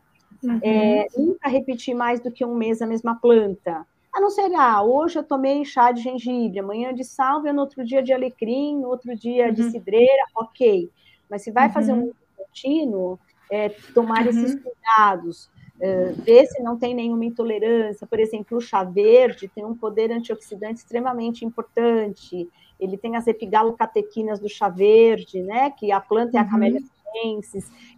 Uhum. 0.44 0.60
É, 0.62 1.06
nunca 1.16 1.48
repetir 1.48 1.94
mais 1.94 2.20
do 2.20 2.30
que 2.30 2.44
um 2.44 2.54
mês 2.54 2.82
a 2.82 2.86
mesma 2.86 3.14
planta. 3.14 3.86
A 4.12 4.20
não 4.20 4.30
ser, 4.30 4.54
ah, 4.54 4.82
hoje 4.82 5.18
eu 5.18 5.24
tomei 5.24 5.64
chá 5.64 5.90
de 5.90 6.02
gengibre, 6.02 6.60
amanhã 6.60 6.94
de 6.94 7.02
sálvia, 7.02 7.52
no 7.52 7.62
outro 7.62 7.84
dia 7.84 8.02
de 8.02 8.12
alecrim, 8.12 8.78
no 8.78 8.88
outro 8.88 9.16
dia 9.16 9.48
uhum. 9.48 9.52
de 9.52 9.70
cidreira, 9.70 10.24
ok. 10.36 10.88
Mas 11.28 11.42
se 11.42 11.50
vai 11.50 11.66
uhum. 11.66 11.72
fazer 11.72 11.92
um 11.92 12.12
contínuo, 12.36 13.18
é, 13.50 13.70
tomar 13.92 14.26
esses 14.26 14.54
uhum. 14.54 14.60
cuidados, 14.60 15.50
é, 15.80 16.12
ver 16.12 16.46
se 16.46 16.62
não 16.62 16.78
tem 16.78 16.94
nenhuma 16.94 17.24
intolerância. 17.24 18.06
Por 18.06 18.20
exemplo, 18.20 18.58
o 18.58 18.60
chá 18.60 18.84
verde 18.84 19.48
tem 19.48 19.64
um 19.64 19.74
poder 19.74 20.12
antioxidante 20.12 20.78
extremamente 20.80 21.44
importante. 21.44 22.48
Ele 22.78 22.96
tem 22.96 23.16
as 23.16 23.26
epigalocatequinas 23.26 24.38
do 24.38 24.48
chá 24.48 24.68
verde, 24.68 25.42
né? 25.42 25.70
Que 25.70 25.90
a 25.90 26.00
planta 26.00 26.36
é 26.36 26.40
a 26.40 26.44
camélia 26.48 26.80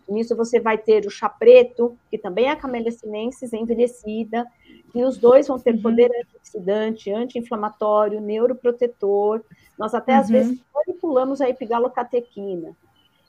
Nisso 0.09 0.37
você 0.37 0.61
vai 0.61 0.79
ter 0.79 1.07
o 1.07 1.11
chá 1.11 1.29
preto, 1.29 1.99
que 2.11 2.19
também 2.19 2.47
é 2.47 2.51
a 2.51 2.57
Camellia 2.57 2.93
sinensis 2.93 3.53
envelhecida, 3.53 4.47
E 4.95 5.03
os 5.03 5.19
dois 5.19 5.49
vão 5.49 5.59
ter 5.59 5.75
uhum. 5.75 5.83
poder 5.83 6.11
antioxidante, 6.21 7.11
anti-inflamatório, 7.11 8.21
neuroprotetor. 8.21 9.43
Nós 9.79 9.95
até 9.95 10.15
uhum. 10.15 10.21
às 10.21 10.29
vezes 10.29 10.59
manipulamos 10.75 11.41
a 11.41 11.49
epigalocatequina. 11.49 12.77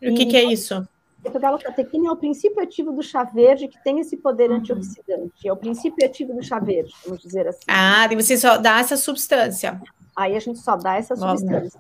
E 0.02 0.10
o 0.10 0.16
que, 0.16 0.28
que 0.28 0.38
é 0.38 0.44
isso? 0.44 0.76
A 1.26 1.28
epigalocatequina 1.28 2.08
é 2.08 2.12
o 2.12 2.16
princípio 2.16 2.62
ativo 2.62 2.92
do 2.92 3.02
chá 3.02 3.24
verde 3.24 3.68
que 3.68 3.84
tem 3.84 4.00
esse 4.00 4.16
poder 4.16 4.50
uhum. 4.52 4.58
antioxidante. 4.58 5.48
É 5.48 5.52
o 5.52 5.58
princípio 5.58 6.06
ativo 6.06 6.34
do 6.34 6.44
chá 6.44 6.60
verde, 6.60 6.94
vamos 7.04 7.22
dizer 7.22 7.48
assim. 7.48 7.66
Ah, 7.68 8.08
e 8.12 8.16
você 8.16 8.38
só 8.38 8.58
dá 8.58 8.80
essa 8.80 8.96
substância. 8.96 9.82
Aí 10.16 10.36
a 10.36 10.40
gente 10.40 10.60
só 10.60 10.76
dá 10.76 10.96
essa 10.96 11.16
substância. 11.16 11.80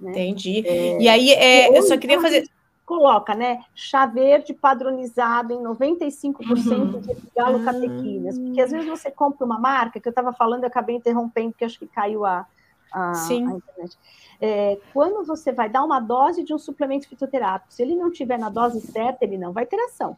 Né? 0.00 0.10
Entendi. 0.10 0.66
É... 0.66 1.00
E 1.00 1.08
aí, 1.08 1.30
é, 1.30 1.76
eu 1.76 1.82
só 1.82 1.96
queria 1.96 2.20
fazer 2.20 2.48
coloca, 2.90 3.36
né, 3.36 3.62
chá 3.72 4.04
verde 4.04 4.52
padronizado 4.52 5.52
em 5.52 5.62
95% 5.62 6.34
uhum. 6.40 7.00
de 7.00 7.16
galocatequinas, 7.36 8.36
uhum. 8.36 8.46
porque 8.46 8.60
às 8.60 8.72
vezes 8.72 8.88
você 8.88 9.12
compra 9.12 9.46
uma 9.46 9.60
marca, 9.60 10.00
que 10.00 10.08
eu 10.08 10.10
estava 10.10 10.32
falando, 10.32 10.64
eu 10.64 10.66
acabei 10.66 10.96
interrompendo, 10.96 11.52
porque 11.52 11.64
acho 11.64 11.78
que 11.78 11.86
caiu 11.86 12.26
a, 12.26 12.44
a, 12.92 13.14
Sim. 13.14 13.46
a 13.46 13.52
internet. 13.52 13.96
É, 14.40 14.76
quando 14.92 15.24
você 15.24 15.52
vai 15.52 15.68
dar 15.68 15.84
uma 15.84 16.00
dose 16.00 16.42
de 16.42 16.52
um 16.52 16.58
suplemento 16.58 17.08
fitoterápico, 17.08 17.72
se 17.72 17.80
ele 17.80 17.94
não 17.94 18.10
tiver 18.10 18.40
na 18.40 18.48
dose 18.48 18.80
certa, 18.80 19.24
ele 19.24 19.38
não 19.38 19.52
vai 19.52 19.66
ter 19.66 19.78
ação. 19.84 20.16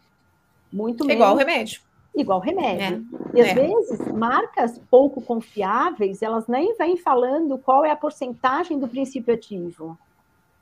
Muito 0.72 1.04
menos. 1.04 1.22
Igual 1.22 1.36
remédio. 1.36 1.82
Igual 2.16 2.40
remédio. 2.40 3.06
É. 3.34 3.38
E 3.38 3.40
às 3.42 3.48
é. 3.48 3.54
vezes, 3.54 4.12
marcas 4.12 4.80
pouco 4.90 5.20
confiáveis, 5.20 6.22
elas 6.22 6.46
nem 6.46 6.74
vêm 6.78 6.96
falando 6.96 7.58
qual 7.58 7.84
é 7.84 7.90
a 7.90 7.96
porcentagem 7.96 8.78
do 8.78 8.88
princípio 8.88 9.34
ativo. 9.34 9.98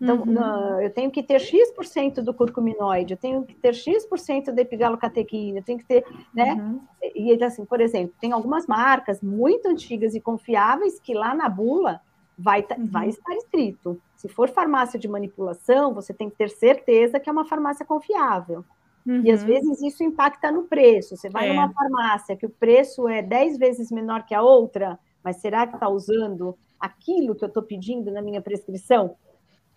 Então, 0.00 0.22
uhum. 0.22 0.80
eu 0.80 0.90
tenho 0.90 1.10
que 1.10 1.22
ter 1.22 1.38
X% 1.38 2.22
do 2.22 2.32
curcuminoide, 2.32 3.12
eu 3.12 3.18
tenho 3.18 3.44
que 3.44 3.54
ter 3.54 3.74
X% 3.74 4.50
da 4.50 4.62
epigalocatequina, 4.62 5.58
eu 5.58 5.62
tenho 5.62 5.78
que 5.78 5.84
ter, 5.84 6.04
né? 6.34 6.54
Uhum. 6.54 6.80
E 7.14 7.44
assim, 7.44 7.66
por 7.66 7.80
exemplo, 7.82 8.14
tem 8.18 8.32
algumas 8.32 8.66
marcas 8.66 9.20
muito 9.20 9.68
antigas 9.68 10.14
e 10.14 10.20
confiáveis 10.20 10.98
que 10.98 11.12
lá 11.12 11.34
na 11.34 11.50
bula 11.50 12.00
vai, 12.38 12.66
uhum. 12.78 12.86
vai 12.86 13.08
estar 13.10 13.34
escrito. 13.34 14.00
Se 14.16 14.26
for 14.26 14.48
farmácia 14.48 14.98
de 14.98 15.06
manipulação, 15.06 15.92
você 15.92 16.14
tem 16.14 16.30
que 16.30 16.36
ter 16.36 16.48
certeza 16.48 17.20
que 17.20 17.28
é 17.28 17.32
uma 17.32 17.44
farmácia 17.44 17.84
confiável. 17.84 18.64
E 19.06 19.30
às 19.30 19.40
uhum. 19.40 19.46
vezes 19.46 19.82
isso 19.82 20.04
impacta 20.04 20.52
no 20.52 20.64
preço. 20.64 21.16
Você 21.16 21.28
vai 21.28 21.48
é. 21.48 21.52
numa 21.52 21.72
farmácia 21.72 22.36
que 22.36 22.46
o 22.46 22.50
preço 22.50 23.08
é 23.08 23.22
10 23.22 23.58
vezes 23.58 23.90
menor 23.90 24.24
que 24.24 24.34
a 24.34 24.42
outra, 24.42 24.98
mas 25.24 25.36
será 25.36 25.66
que 25.66 25.74
está 25.74 25.88
usando 25.88 26.56
aquilo 26.78 27.34
que 27.34 27.44
eu 27.44 27.48
estou 27.48 27.62
pedindo 27.62 28.10
na 28.10 28.22
minha 28.22 28.40
prescrição? 28.40 29.16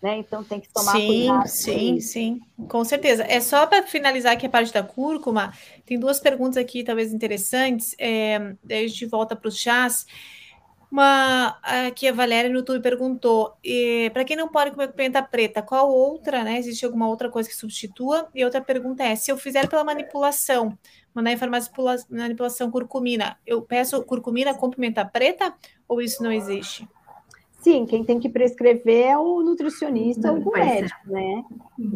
Né? 0.02 0.18
Então 0.18 0.44
tem 0.44 0.60
que 0.60 0.68
tomar 0.68 0.92
sim, 0.92 1.06
cuidado. 1.06 1.48
Sim, 1.48 2.00
sim, 2.00 2.40
com 2.68 2.84
certeza. 2.84 3.24
É 3.26 3.40
só 3.40 3.66
para 3.66 3.82
finalizar 3.84 4.32
aqui 4.32 4.46
a 4.46 4.50
parte 4.50 4.72
da 4.72 4.82
cúrcuma, 4.82 5.52
tem 5.86 5.98
duas 5.98 6.20
perguntas 6.20 6.58
aqui, 6.58 6.84
talvez 6.84 7.12
interessantes. 7.12 7.94
É, 7.98 8.54
daí 8.62 8.84
a 8.84 8.88
gente 8.88 9.06
volta 9.06 9.34
para 9.34 9.48
os 9.48 9.56
chás. 9.56 10.06
Uma 10.90 11.58
aqui 11.86 12.06
a 12.06 12.12
Valéria 12.12 12.48
no 12.48 12.58
YouTube 12.58 12.80
perguntou: 12.80 13.56
para 14.12 14.24
quem 14.24 14.36
não 14.36 14.48
pode 14.48 14.70
comer 14.70 14.92
pimenta 14.92 15.22
preta, 15.22 15.60
qual 15.60 15.90
outra, 15.90 16.44
né? 16.44 16.58
Existe 16.58 16.84
alguma 16.84 17.08
outra 17.08 17.28
coisa 17.28 17.48
que 17.48 17.56
substitua? 17.56 18.28
E 18.34 18.44
outra 18.44 18.60
pergunta 18.60 19.02
é: 19.02 19.16
se 19.16 19.32
eu 19.32 19.36
fizer 19.36 19.68
pela 19.68 19.82
manipulação, 19.82 20.78
mandar 21.12 21.32
em 21.32 21.36
farmácia 21.36 21.72
manipulação 22.08 22.70
curcumina, 22.70 23.36
eu 23.44 23.60
peço 23.62 24.00
curcumina 24.04 24.54
com 24.54 24.70
pimenta 24.70 25.04
preta 25.04 25.52
ou 25.88 26.00
isso 26.00 26.22
não 26.22 26.30
existe? 26.30 26.86
Sim, 27.64 27.86
quem 27.86 28.04
tem 28.04 28.20
que 28.20 28.28
prescrever 28.28 29.06
é 29.06 29.16
o 29.16 29.40
nutricionista 29.40 30.30
ou 30.30 30.38
o 30.38 30.52
médico, 30.52 31.00
né? 31.06 31.42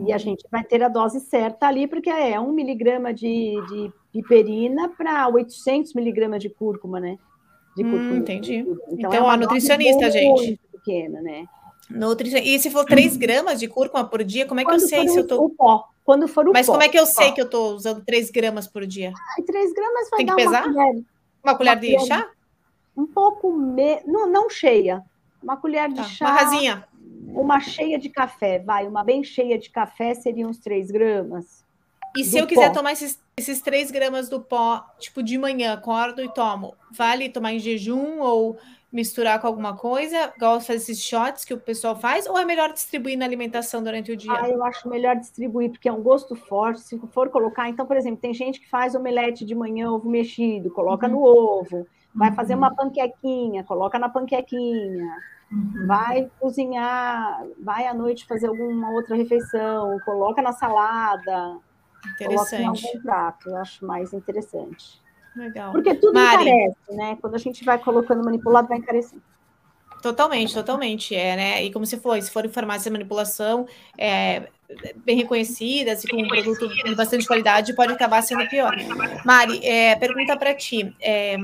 E 0.07 0.15
a 0.15 0.17
gente 0.17 0.43
vai 0.51 0.65
ter 0.65 0.83
a 0.83 0.89
dose 0.89 1.21
certa 1.21 1.67
ali, 1.67 1.87
porque 1.87 2.09
é 2.09 2.41
um 2.41 2.53
miligrama 2.53 3.13
de, 3.13 3.55
de 3.69 3.93
piperina 4.11 4.89
para 4.89 5.29
800 5.29 5.93
miligramas 5.93 6.41
de 6.41 6.49
cúrcuma, 6.49 6.99
né? 6.99 7.19
De 7.77 7.85
hum, 7.85 7.91
cúrcuma. 7.91 8.13
Hum, 8.13 8.17
entendi. 8.17 8.57
Então, 8.57 8.79
então 8.93 9.13
é 9.13 9.19
a 9.19 9.37
nutricionista, 9.37 10.11
gente. 10.11 10.47
Muito 10.47 10.69
pequena, 10.73 11.21
né? 11.21 11.45
Nutricion... 11.91 12.39
E 12.39 12.59
se 12.59 12.71
for 12.71 12.87
3 12.87 13.19
gramas 13.19 13.61
de 13.61 13.69
cúrcuma 13.69 14.05
por 14.05 14.25
dia, 14.25 14.47
como 14.47 14.61
é 14.61 14.65
que 14.65 14.71
Quando 14.71 14.81
eu 14.81 14.89
sei 14.89 15.07
se 15.07 15.19
eu 15.19 15.27
tô. 15.27 15.45
O 15.45 15.51
pó. 15.51 15.85
Quando 16.03 16.27
for 16.27 16.49
o 16.49 16.53
Mas 16.53 16.65
pó. 16.65 16.73
como 16.73 16.83
é 16.83 16.89
que 16.89 16.99
eu 16.99 17.05
sei 17.05 17.33
que 17.33 17.43
eu 17.43 17.51
tô 17.51 17.75
usando 17.75 18.03
3 18.07 18.31
gramas 18.31 18.67
por 18.67 18.87
dia? 18.87 19.13
Ai, 19.37 19.45
3 19.45 19.75
gramas 19.75 20.09
vai 20.11 20.17
Tem 20.17 20.27
que 20.27 20.35
pesar? 20.35 20.65
Uma 20.65 20.73
colher, 20.73 21.05
uma 21.45 21.55
colher 21.55 21.73
uma 21.73 21.77
de 21.77 21.93
colher... 21.93 22.07
chá? 22.07 22.31
Um 22.97 23.07
pouco 23.07 23.53
me... 23.53 24.01
não, 24.07 24.27
não 24.27 24.49
cheia, 24.49 25.05
uma 25.43 25.57
colher 25.57 25.89
de 25.89 25.97
tá, 25.97 26.05
chá. 26.05 26.25
Uma 26.27 26.35
rasinha. 26.35 26.89
Uma 27.29 27.61
cheia 27.61 27.99
de 27.99 28.09
café, 28.09 28.59
vai. 28.59 28.87
Uma 28.87 29.05
bem 29.05 29.23
cheia 29.23 29.59
de 29.59 29.71
café 29.71 30.15
seria 30.15 30.47
uns 30.47 30.59
3 30.59 30.91
gramas. 30.91 31.65
E 32.17 32.25
se 32.25 32.39
eu 32.39 32.45
pó. 32.45 32.49
quiser 32.49 32.73
tomar 32.73 32.93
esses, 32.93 33.21
esses 33.37 33.61
3 33.61 33.91
gramas 33.91 34.29
do 34.29 34.41
pó, 34.41 34.85
tipo, 34.99 35.23
de 35.23 35.37
manhã, 35.39 35.75
acordo 35.75 36.23
e 36.23 36.29
tomo, 36.29 36.75
vale 36.91 37.29
tomar 37.29 37.53
em 37.53 37.59
jejum 37.59 38.21
ou 38.21 38.59
misturar 38.91 39.41
com 39.41 39.47
alguma 39.47 39.77
coisa? 39.77 40.33
Igual 40.37 40.61
fazer 40.61 40.79
esses 40.79 41.03
shots 41.03 41.45
que 41.45 41.53
o 41.53 41.59
pessoal 41.59 41.95
faz? 41.95 42.27
Ou 42.27 42.39
é 42.39 42.45
melhor 42.45 42.73
distribuir 42.73 43.19
na 43.19 43.25
alimentação 43.25 43.83
durante 43.83 44.11
o 44.11 44.17
dia? 44.17 44.33
Ah, 44.33 44.49
eu 44.49 44.65
acho 44.65 44.89
melhor 44.89 45.17
distribuir, 45.17 45.71
porque 45.71 45.89
é 45.89 45.93
um 45.93 46.03
gosto 46.03 46.35
forte. 46.35 46.81
Se 46.81 46.99
for 47.13 47.29
colocar, 47.29 47.69
então, 47.69 47.87
por 47.87 47.97
exemplo, 47.97 48.21
tem 48.21 48.33
gente 48.33 48.59
que 48.61 48.69
faz 48.69 48.95
omelete 48.95 49.45
de 49.45 49.55
manhã, 49.55 49.91
ovo 49.91 50.09
mexido, 50.09 50.71
coloca 50.71 51.07
uhum. 51.07 51.13
no 51.13 51.23
ovo. 51.23 51.87
Vai 52.15 52.33
fazer 52.33 52.55
uma 52.55 52.75
panquequinha, 52.75 53.65
coloca 53.65 53.99
na 53.99 54.09
panquequinha. 54.09 55.17
Uhum. 55.51 55.87
Vai 55.87 56.31
cozinhar, 56.39 57.43
vai 57.63 57.87
à 57.87 57.95
noite 57.95 58.27
fazer 58.27 58.49
alguma 58.49 58.91
outra 58.91 59.17
refeição, 59.17 59.99
coloca 60.05 60.43
na 60.43 60.53
salada. 60.53 61.57
Interessante. 62.15 62.51
Coloca 62.51 62.57
em 62.57 62.67
algum 62.67 63.03
prato, 63.03 63.49
eu 63.49 63.57
acho 63.57 63.85
mais 63.87 64.13
interessante. 64.13 65.01
Legal. 65.35 65.73
Porque 65.73 65.95
tudo 65.95 66.15
Mari. 66.15 66.43
encarece, 66.49 66.97
né? 66.97 67.17
Quando 67.21 67.35
a 67.35 67.39
gente 67.39 67.65
vai 67.65 67.79
colocando 67.79 68.25
manipulado, 68.25 68.69
vai 68.69 68.79
encarecendo. 68.79 69.23
Totalmente, 70.03 70.55
totalmente, 70.55 71.15
é, 71.15 71.37
né? 71.37 71.65
E 71.65 71.73
como 71.73 71.85
você 71.85 71.97
falou, 71.97 72.21
se 72.21 72.31
for 72.31 72.45
em 72.45 72.49
farmácia 72.49 72.85
de 72.85 72.97
manipulação 72.97 73.67
é, 73.97 74.49
bem 75.05 75.17
reconhecida, 75.17 75.93
assim, 75.93 76.07
com 76.09 76.23
um 76.23 76.29
produto 76.29 76.69
de 76.69 76.95
bastante 76.95 77.27
qualidade, 77.27 77.75
pode 77.75 77.93
acabar 77.93 78.23
sendo 78.23 78.47
pior. 78.49 78.77
Mari, 79.25 79.65
é, 79.65 79.97
pergunta 79.97 80.37
para 80.37 80.55
ti. 80.55 80.95
É, 81.01 81.37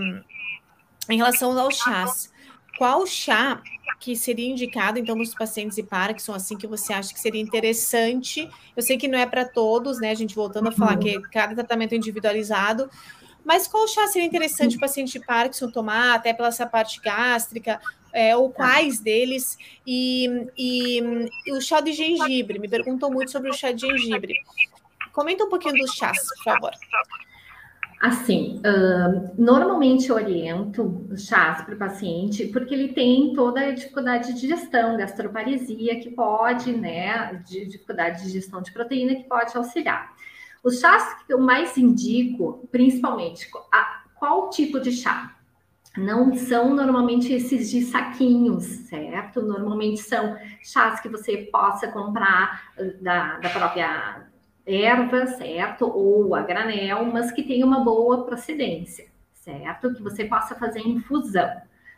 em 1.08 1.16
relação 1.16 1.58
aos 1.58 1.76
chás, 1.76 2.32
qual 2.78 3.06
chá 3.06 3.62
que 4.00 4.14
seria 4.16 4.50
indicado, 4.50 4.98
então, 4.98 5.16
nos 5.16 5.34
pacientes 5.34 5.76
de 5.76 5.82
Parkinson, 5.82 6.34
assim, 6.34 6.56
que 6.56 6.66
você 6.66 6.92
acha 6.92 7.12
que 7.12 7.20
seria 7.20 7.40
interessante? 7.40 8.48
Eu 8.76 8.82
sei 8.82 8.98
que 8.98 9.08
não 9.08 9.18
é 9.18 9.24
para 9.24 9.44
todos, 9.44 9.98
né? 9.98 10.10
A 10.10 10.14
gente 10.14 10.34
voltando 10.34 10.68
a 10.68 10.72
falar 10.72 10.98
que 10.98 11.20
cada 11.30 11.54
tratamento 11.54 11.92
é 11.92 11.96
individualizado, 11.96 12.90
mas 13.44 13.68
qual 13.68 13.86
chá 13.86 14.06
seria 14.06 14.26
interessante 14.26 14.76
o 14.76 14.80
paciente 14.80 15.12
de 15.12 15.24
Parkinson 15.24 15.70
tomar, 15.70 16.14
até 16.14 16.32
pela 16.32 16.48
essa 16.48 16.66
parte 16.66 17.00
gástrica, 17.00 17.80
é, 18.12 18.36
ou 18.36 18.50
quais 18.50 19.00
deles? 19.00 19.58
E, 19.86 20.48
e, 20.56 21.28
e, 21.46 21.52
o 21.52 21.60
chá 21.60 21.80
de 21.80 21.92
gengibre, 21.92 22.58
me 22.58 22.68
perguntam 22.68 23.10
muito 23.10 23.30
sobre 23.30 23.50
o 23.50 23.54
chá 23.54 23.72
de 23.72 23.82
gengibre. 23.86 24.34
Comenta 25.12 25.44
um 25.44 25.48
pouquinho 25.48 25.76
dos 25.76 25.92
chás, 25.94 26.18
por 26.18 26.44
favor. 26.44 26.72
Assim, 28.04 28.60
uh, 28.60 29.32
normalmente 29.34 30.12
oriento 30.12 31.08
chás 31.16 31.62
para 31.62 31.74
o 31.74 31.78
paciente 31.78 32.46
porque 32.48 32.74
ele 32.74 32.88
tem 32.88 33.32
toda 33.32 33.60
a 33.60 33.72
dificuldade 33.72 34.34
de 34.34 34.40
digestão, 34.42 34.98
gastroparesia 34.98 35.98
que 35.98 36.10
pode, 36.10 36.70
né, 36.70 37.42
de 37.46 37.64
dificuldade 37.64 38.18
de 38.18 38.24
digestão 38.24 38.60
de 38.60 38.70
proteína 38.72 39.14
que 39.14 39.22
pode 39.22 39.56
auxiliar. 39.56 40.12
Os 40.62 40.80
chás 40.80 41.24
que 41.24 41.32
eu 41.32 41.40
mais 41.40 41.78
indico, 41.78 42.68
principalmente, 42.70 43.48
a, 43.72 44.02
qual 44.16 44.50
tipo 44.50 44.78
de 44.78 44.92
chá? 44.92 45.34
Não 45.96 46.34
são 46.34 46.74
normalmente 46.74 47.32
esses 47.32 47.70
de 47.70 47.84
saquinhos, 47.84 48.66
certo? 48.66 49.40
Normalmente 49.40 50.02
são 50.02 50.36
chás 50.62 51.00
que 51.00 51.08
você 51.08 51.48
possa 51.50 51.88
comprar 51.88 52.74
da, 53.00 53.38
da 53.38 53.48
própria 53.48 54.26
erva, 54.66 55.26
certo? 55.26 55.86
Ou 55.86 56.34
a 56.34 56.42
granel, 56.42 57.04
mas 57.06 57.30
que 57.30 57.42
tenha 57.42 57.66
uma 57.66 57.80
boa 57.84 58.24
procedência, 58.24 59.06
certo? 59.34 59.92
Que 59.94 60.02
você 60.02 60.24
possa 60.24 60.54
fazer 60.54 60.80
infusão. 60.80 61.50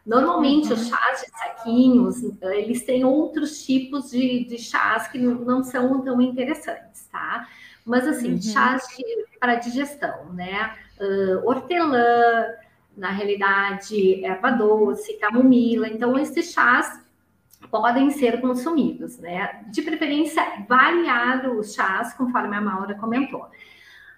Normalmente, 0.05 0.69
uhum. 0.69 0.75
os 0.75 0.89
chás 0.89 1.21
de 1.23 1.31
saquinhos, 1.31 2.23
eles 2.43 2.85
têm 2.85 3.05
outros 3.05 3.65
tipos 3.65 4.11
de, 4.11 4.45
de 4.45 4.59
chás 4.59 5.09
que 5.09 5.19
não 5.19 5.65
são 5.65 6.01
tão 6.03 6.21
interessantes, 6.21 7.09
tá? 7.11 7.49
Mas, 7.85 8.07
assim, 8.07 8.35
uhum. 8.35 8.43
chás 8.43 8.87
para 9.41 9.57
digestão, 9.57 10.33
né? 10.33 10.75
Uh, 11.01 11.49
hortelã, 11.49 12.47
na 12.97 13.11
realidade, 13.11 14.25
erva 14.25 14.51
doce, 14.51 15.15
camomila. 15.15 15.89
Então, 15.89 16.19
esses 16.19 16.53
chás 16.53 17.05
podem 17.71 18.11
ser 18.11 18.41
consumidos, 18.41 19.19
né? 19.19 19.65
De 19.69 19.83
preferência, 19.83 20.43
variar 20.69 21.49
os 21.51 21.75
chás, 21.75 22.13
conforme 22.15 22.57
a 22.57 22.61
Maura 22.61 22.95
comentou. 22.95 23.49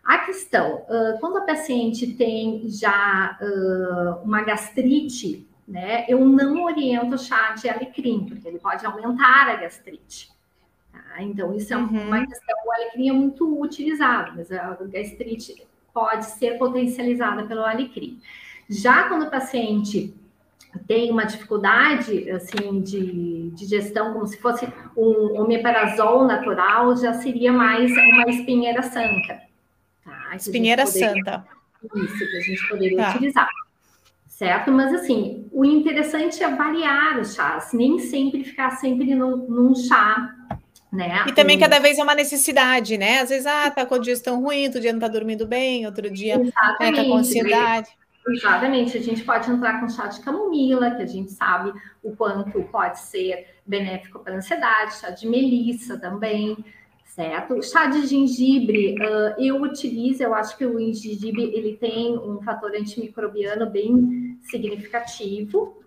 A 0.04 0.18
questão, 0.18 0.86
uh, 0.88 1.18
quando 1.20 1.36
a 1.36 1.42
paciente 1.42 2.14
tem 2.14 2.62
já 2.68 3.38
uh, 3.40 4.24
uma 4.24 4.42
gastrite, 4.42 5.46
né, 5.66 6.06
eu 6.08 6.24
não 6.24 6.64
oriento 6.64 7.14
o 7.14 7.18
chá 7.18 7.52
de 7.52 7.68
alecrim, 7.68 8.24
porque 8.26 8.48
ele 8.48 8.58
pode 8.58 8.86
aumentar 8.86 9.50
a 9.50 9.56
gastrite. 9.56 10.30
Tá? 10.90 11.22
Então, 11.22 11.54
isso 11.54 11.74
é 11.74 11.76
uhum. 11.76 12.06
uma 12.08 12.26
questão, 12.26 12.56
o 12.64 12.72
alecrim 12.72 13.10
é 13.10 13.12
muito 13.12 13.60
utilizado, 13.60 14.32
mas 14.34 14.50
a 14.50 14.78
gastrite 14.80 15.62
pode 15.92 16.24
ser 16.24 16.56
potencializada 16.56 17.44
pelo 17.44 17.64
alecrim. 17.64 18.18
Já 18.66 19.08
quando 19.08 19.26
o 19.26 19.30
paciente 19.30 20.14
tem 20.86 21.10
uma 21.10 21.24
dificuldade 21.24 22.30
assim 22.30 22.80
de, 22.80 23.50
de 23.50 23.66
gestão, 23.66 24.12
como 24.12 24.26
se 24.26 24.38
fosse 24.38 24.66
um 24.96 25.40
omeprazol 25.40 26.24
natural, 26.24 26.96
já 26.96 27.14
seria 27.14 27.52
mais 27.52 27.90
uma 27.90 28.28
espinheira 28.28 28.82
santa. 28.82 29.40
Tá? 30.04 30.36
Espinheira 30.36 30.84
poderia, 30.84 31.14
santa. 31.14 31.44
Isso, 31.94 32.18
que 32.18 32.36
a 32.36 32.40
gente 32.40 32.68
poderia 32.68 32.96
tá. 32.96 33.10
utilizar. 33.10 33.48
Certo? 34.26 34.70
Mas 34.70 34.94
assim, 34.94 35.48
o 35.50 35.64
interessante 35.64 36.42
é 36.42 36.54
variar 36.54 37.18
os 37.18 37.34
chás, 37.34 37.72
nem 37.72 37.98
sempre 37.98 38.44
ficar 38.44 38.70
sempre 38.72 39.14
num, 39.14 39.36
num 39.36 39.74
chá 39.74 40.34
né? 40.90 41.26
E 41.28 41.32
também 41.32 41.58
cada 41.58 41.78
vez 41.78 41.98
é 41.98 42.02
uma 42.02 42.14
necessidade, 42.14 42.96
né? 42.96 43.20
Às 43.20 43.28
vezes, 43.28 43.46
ah, 43.46 43.70
tá 43.70 43.84
com 43.84 43.94
a 43.94 43.98
digestão 43.98 44.42
ruim, 44.42 44.64
outro 44.64 44.80
dia 44.80 44.92
não 44.92 45.00
tá 45.00 45.08
dormindo 45.08 45.46
bem, 45.46 45.84
outro 45.84 46.10
dia 46.10 46.38
né, 46.38 46.50
tá 46.50 46.92
com 46.92 47.14
ansiedade. 47.14 47.90
Exatamente, 48.30 48.96
a 48.96 49.00
gente 49.00 49.24
pode 49.24 49.50
entrar 49.50 49.80
com 49.80 49.88
chá 49.88 50.06
de 50.06 50.20
camomila, 50.20 50.90
que 50.92 51.02
a 51.02 51.06
gente 51.06 51.32
sabe 51.32 51.72
o 52.02 52.14
quanto 52.14 52.62
pode 52.64 53.00
ser 53.00 53.46
benéfico 53.66 54.18
para 54.18 54.34
a 54.34 54.36
ansiedade, 54.36 54.94
chá 54.94 55.10
de 55.10 55.26
melissa 55.26 55.98
também, 55.98 56.56
certo? 57.04 57.62
Chá 57.62 57.86
de 57.86 58.06
gengibre, 58.06 58.94
uh, 58.94 59.40
eu 59.42 59.60
utilizo, 59.60 60.22
eu 60.22 60.34
acho 60.34 60.56
que 60.56 60.66
o 60.66 60.78
gengibre 60.78 61.42
ele 61.54 61.76
tem 61.76 62.18
um 62.18 62.40
fator 62.42 62.72
antimicrobiano 62.74 63.68
bem 63.68 64.38
significativo, 64.42 65.78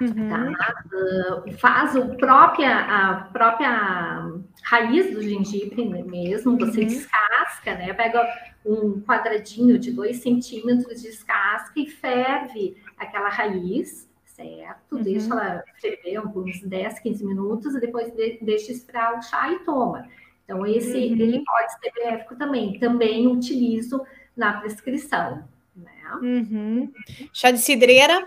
Uhum. 0.00 0.28
Tá? 0.28 0.82
Uh, 0.92 1.52
faz 1.52 1.94
o 1.96 2.16
própria, 2.16 2.80
a 2.80 3.14
própria 3.32 4.30
raiz 4.62 5.14
do 5.14 5.22
gengibre 5.22 5.84
mesmo, 5.84 6.58
você 6.58 6.82
uhum. 6.82 6.86
descasca, 6.86 7.74
né? 7.74 7.94
Pega 7.94 8.28
um 8.66 9.00
quadradinho 9.00 9.78
de 9.78 9.92
dois 9.92 10.18
centímetros, 10.18 11.02
descasca 11.02 11.78
e 11.78 11.86
ferve 11.86 12.76
aquela 12.98 13.28
raiz, 13.28 14.08
certo? 14.24 14.96
Uhum. 14.96 15.02
Deixa 15.02 15.32
ela 15.32 15.64
ferver 15.80 16.20
uns 16.20 16.60
10, 16.62 16.98
15 16.98 17.24
minutos 17.24 17.74
e 17.74 17.80
depois 17.80 18.12
de, 18.12 18.38
deixa 18.42 18.72
esfriar 18.72 19.18
o 19.18 19.22
chá 19.22 19.52
e 19.52 19.60
toma. 19.60 20.08
Então, 20.44 20.64
esse 20.66 20.96
uhum. 20.96 21.18
ele 21.18 21.42
pode 21.44 21.72
ser 21.72 21.92
benéfico 21.92 22.36
também. 22.36 22.78
Também 22.78 23.26
utilizo 23.26 24.04
na 24.36 24.60
prescrição. 24.60 25.44
Né? 25.74 25.92
Uhum. 26.22 26.92
Chá 27.32 27.50
de 27.50 27.58
cidreira? 27.58 28.26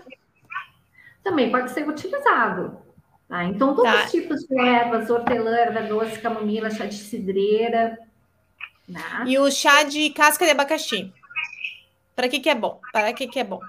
também 1.22 1.50
pode 1.50 1.70
ser 1.70 1.88
utilizado. 1.88 2.78
Tá? 3.28 3.44
Então, 3.44 3.74
todos 3.74 3.90
tá. 3.90 4.04
os 4.04 4.10
tipos 4.10 4.40
de 4.40 4.58
ervas, 4.58 5.08
hortelã, 5.08 5.56
erva 5.56 5.82
doce, 5.82 6.18
camomila, 6.20 6.70
chá 6.70 6.86
de 6.86 6.96
cidreira. 6.96 7.98
Tá? 8.92 9.24
E 9.26 9.38
o 9.38 9.50
chá 9.50 9.82
de 9.82 10.10
casca 10.10 10.44
de 10.44 10.50
abacaxi? 10.50 11.12
Para 12.14 12.28
que, 12.28 12.40
que 12.40 12.50
é 12.50 12.54
bom? 12.54 12.80
Para 12.92 13.12
que, 13.12 13.26
que 13.26 13.38
é 13.38 13.44
bom? 13.44 13.60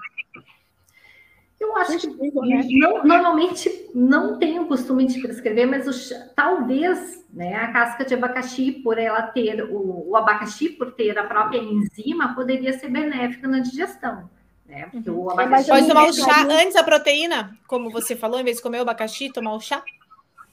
Eu 1.62 1.76
acho 1.76 1.96
que 1.96 2.08
né? 2.08 2.66
não, 2.72 3.04
normalmente 3.04 3.88
não 3.94 4.36
tenho 4.36 4.62
o 4.62 4.66
costume 4.66 5.06
de 5.06 5.20
prescrever, 5.22 5.66
mas 5.68 5.86
o 5.86 5.92
chá, 5.92 6.16
talvez 6.34 7.24
né, 7.32 7.54
a 7.54 7.72
casca 7.72 8.04
de 8.04 8.14
abacaxi, 8.14 8.72
por 8.72 8.98
ela 8.98 9.22
ter 9.22 9.62
o, 9.62 10.10
o 10.10 10.16
abacaxi, 10.16 10.70
por 10.70 10.92
ter 10.92 11.16
a 11.16 11.24
própria 11.24 11.58
enzima, 11.58 12.34
poderia 12.34 12.76
ser 12.76 12.88
benéfica 12.88 13.46
na 13.46 13.60
digestão. 13.60 14.28
Né? 14.66 14.86
Porque 14.90 15.08
uhum. 15.08 15.20
o 15.20 15.30
abacaxi... 15.30 15.70
Pode 15.70 15.86
tomar 15.86 16.08
o 16.08 16.12
chá 16.12 16.42
antes 16.42 16.74
da 16.74 16.82
proteína, 16.82 17.56
como 17.68 17.90
você 17.90 18.16
falou, 18.16 18.40
em 18.40 18.44
vez 18.44 18.56
de 18.56 18.62
comer 18.62 18.78
o 18.78 18.82
abacaxi, 18.82 19.32
tomar 19.32 19.54
o 19.54 19.60
chá? 19.60 19.84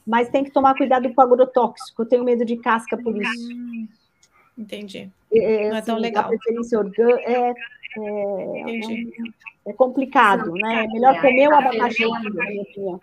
Mas 0.06 0.28
tem 0.28 0.44
que 0.44 0.52
tomar 0.52 0.76
cuidado 0.76 1.12
com 1.12 1.20
o 1.20 1.24
agrotóxico, 1.24 2.02
eu 2.02 2.06
tenho 2.06 2.24
medo 2.24 2.44
de 2.44 2.56
casca 2.56 2.96
por 2.96 3.16
isso. 3.20 3.50
Entendi. 4.56 5.10
É, 5.32 5.68
Não 5.68 5.76
é 5.76 5.82
tão 5.82 5.96
assim, 5.96 6.02
legal. 6.02 6.24
A 6.24 6.28
preferência 6.28 6.78
orgânica 6.78 7.20
é, 7.30 7.50
é, 7.98 9.70
é, 9.70 9.72
complicado, 9.72 10.52
né? 10.52 10.84
É 10.84 10.88
melhor 10.88 11.20
comer 11.20 11.48
o 11.48 11.54
abacaxi, 11.54 12.06
na 12.06 12.20
minha 12.20 12.62
opinião. 12.62 13.00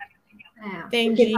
É. 0.60 0.86
Entendi. 0.86 1.34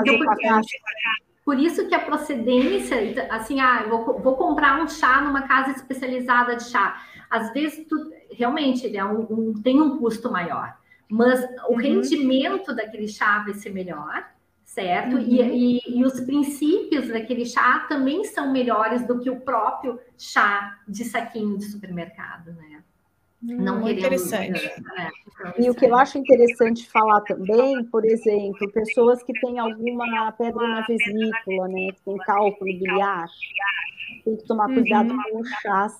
Por 1.44 1.58
isso 1.58 1.88
que 1.88 1.94
a 1.94 2.00
procedência, 2.00 3.26
assim, 3.30 3.60
ah, 3.60 3.84
vou, 3.88 4.18
vou 4.20 4.36
comprar 4.36 4.80
um 4.80 4.88
chá 4.88 5.20
numa 5.20 5.42
casa 5.42 5.70
especializada 5.70 6.54
de 6.54 6.64
chá. 6.64 7.02
Às 7.28 7.52
vezes, 7.52 7.86
tu, 7.88 7.96
realmente, 8.32 8.86
ele 8.86 8.96
é 8.96 9.04
um, 9.04 9.26
um, 9.30 9.62
tem 9.62 9.80
um 9.80 9.98
custo 9.98 10.30
maior, 10.30 10.76
mas 11.08 11.42
o 11.68 11.72
uhum. 11.72 11.76
rendimento 11.76 12.74
daquele 12.74 13.08
chá 13.08 13.40
vai 13.40 13.54
ser 13.54 13.70
melhor, 13.70 14.28
certo? 14.80 15.16
Uhum. 15.16 15.20
E, 15.20 15.42
e, 15.42 15.98
e, 15.98 16.04
os 16.04 16.18
princípios 16.20 17.08
daquele 17.08 17.44
chá 17.44 17.80
também 17.88 18.24
são 18.24 18.50
melhores 18.50 19.06
do 19.06 19.20
que 19.20 19.28
o 19.28 19.40
próprio 19.40 20.00
chá 20.18 20.78
de 20.88 21.04
saquinho 21.04 21.58
de 21.58 21.66
supermercado, 21.66 22.52
né? 22.52 22.82
Não 23.42 23.80
Muito 23.80 23.98
interessante. 23.98 24.70
Né? 24.82 25.10
E 25.58 25.70
o 25.70 25.74
que 25.74 25.86
eu 25.86 25.94
acho 25.94 26.18
interessante 26.18 26.86
falar 26.90 27.22
também, 27.22 27.82
por 27.84 28.04
exemplo, 28.04 28.70
pessoas 28.70 29.22
que 29.22 29.32
têm 29.40 29.58
alguma 29.58 30.30
pedra 30.32 30.68
na 30.68 30.82
vesícula, 30.82 31.68
né, 31.68 31.88
que 31.92 32.02
tem 32.04 32.18
cálculo 32.18 32.70
biliar, 32.70 33.26
tem 34.26 34.36
que 34.36 34.46
tomar 34.46 34.66
cuidado 34.66 35.14
uhum. 35.14 35.22
com 35.22 35.40
o 35.40 35.44
chás. 35.46 35.96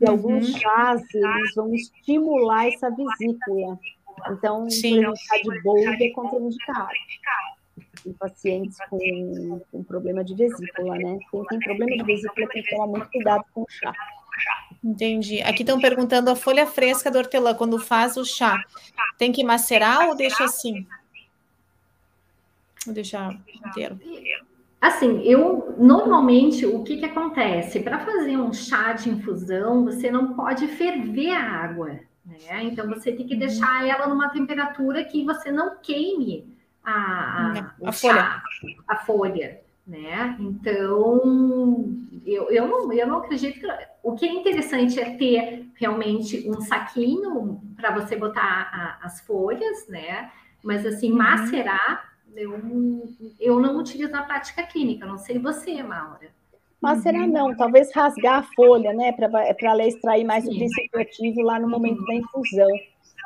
E 0.00 0.04
uhum. 0.04 0.10
alguns 0.10 0.48
chás, 0.58 1.02
eles 1.14 1.54
vão 1.54 1.72
estimular 1.72 2.66
essa 2.66 2.90
vesícula. 2.90 3.78
Então, 4.32 4.68
Sim. 4.68 5.04
por 5.04 5.16
chá 5.16 5.36
de 5.36 5.62
boldo 5.62 6.02
é 6.02 6.10
contraindicado. 6.10 6.88
Em 8.06 8.12
pacientes 8.12 8.78
com, 8.88 9.60
com 9.70 9.84
problema 9.84 10.24
de 10.24 10.34
vesícula, 10.34 10.96
né? 10.96 11.18
Quem 11.30 11.44
tem 11.44 11.58
problema 11.60 11.96
de 11.96 12.04
vesícula 12.04 12.48
tem 12.48 12.62
que 12.62 12.70
tomar 12.70 12.86
muito 12.86 13.10
cuidado 13.10 13.44
com 13.52 13.62
o 13.62 13.66
chá. 13.68 13.92
Entendi. 14.82 15.42
Aqui 15.42 15.62
estão 15.62 15.78
perguntando 15.78 16.30
a 16.30 16.36
folha 16.36 16.66
fresca 16.66 17.10
do 17.10 17.18
hortelã, 17.18 17.54
quando 17.54 17.78
faz 17.78 18.16
o 18.16 18.24
chá, 18.24 18.58
tem 19.18 19.30
que 19.30 19.44
macerar 19.44 20.08
ou 20.08 20.16
deixa 20.16 20.44
assim? 20.44 20.86
Vou 22.86 22.94
deixar 22.94 23.38
inteiro. 23.66 24.00
Assim, 24.80 25.20
eu 25.22 25.74
normalmente 25.76 26.64
o 26.64 26.82
que, 26.82 26.96
que 26.96 27.04
acontece? 27.04 27.80
Para 27.80 27.98
fazer 27.98 28.38
um 28.38 28.52
chá 28.52 28.94
de 28.94 29.10
infusão, 29.10 29.84
você 29.84 30.10
não 30.10 30.32
pode 30.32 30.66
ferver 30.68 31.32
a 31.32 31.42
água, 31.42 32.00
né? 32.24 32.64
Então 32.64 32.88
você 32.88 33.12
tem 33.12 33.26
que 33.26 33.34
uhum. 33.34 33.40
deixar 33.40 33.86
ela 33.86 34.06
numa 34.06 34.30
temperatura 34.30 35.04
que 35.04 35.22
você 35.22 35.52
não 35.52 35.76
queime 35.82 36.49
a, 36.84 36.92
a, 36.92 37.88
a 37.88 37.92
folha. 37.92 38.42
a 38.88 38.96
folha 38.96 39.60
né? 39.90 40.36
Então, 40.38 41.84
eu, 42.24 42.48
eu, 42.50 42.68
não, 42.68 42.92
eu 42.92 43.06
não 43.06 43.18
acredito 43.18 43.58
que. 43.58 43.66
O 44.02 44.14
que 44.14 44.24
é 44.24 44.32
interessante 44.32 44.98
é 44.98 45.16
ter 45.16 45.66
realmente 45.74 46.48
um 46.48 46.60
saquinho 46.60 47.60
para 47.76 47.90
você 47.90 48.16
botar 48.16 48.40
a, 48.72 49.06
as 49.06 49.20
folhas, 49.26 49.88
né? 49.88 50.30
Mas, 50.62 50.86
assim, 50.86 51.10
uhum. 51.10 51.18
macerar, 51.18 52.08
eu, 52.34 52.58
eu 53.38 53.60
não 53.60 53.76
utilizo 53.76 54.12
na 54.12 54.22
prática 54.22 54.62
clínica, 54.62 55.04
não 55.04 55.18
sei 55.18 55.38
você, 55.38 55.82
Maura. 55.82 56.30
Macerar 56.80 57.22
uhum. 57.22 57.32
não, 57.32 57.56
talvez 57.56 57.92
rasgar 57.94 58.38
a 58.38 58.46
folha, 58.54 58.92
né? 58.94 59.12
Para 59.12 59.28
ela 59.60 59.84
extrair 59.84 60.24
mais 60.24 60.44
Sim. 60.44 60.50
o 60.50 60.56
princípio 60.56 61.00
ativo 61.00 61.42
lá 61.42 61.58
no 61.58 61.68
momento 61.68 62.02
da 62.06 62.14
infusão 62.14 62.70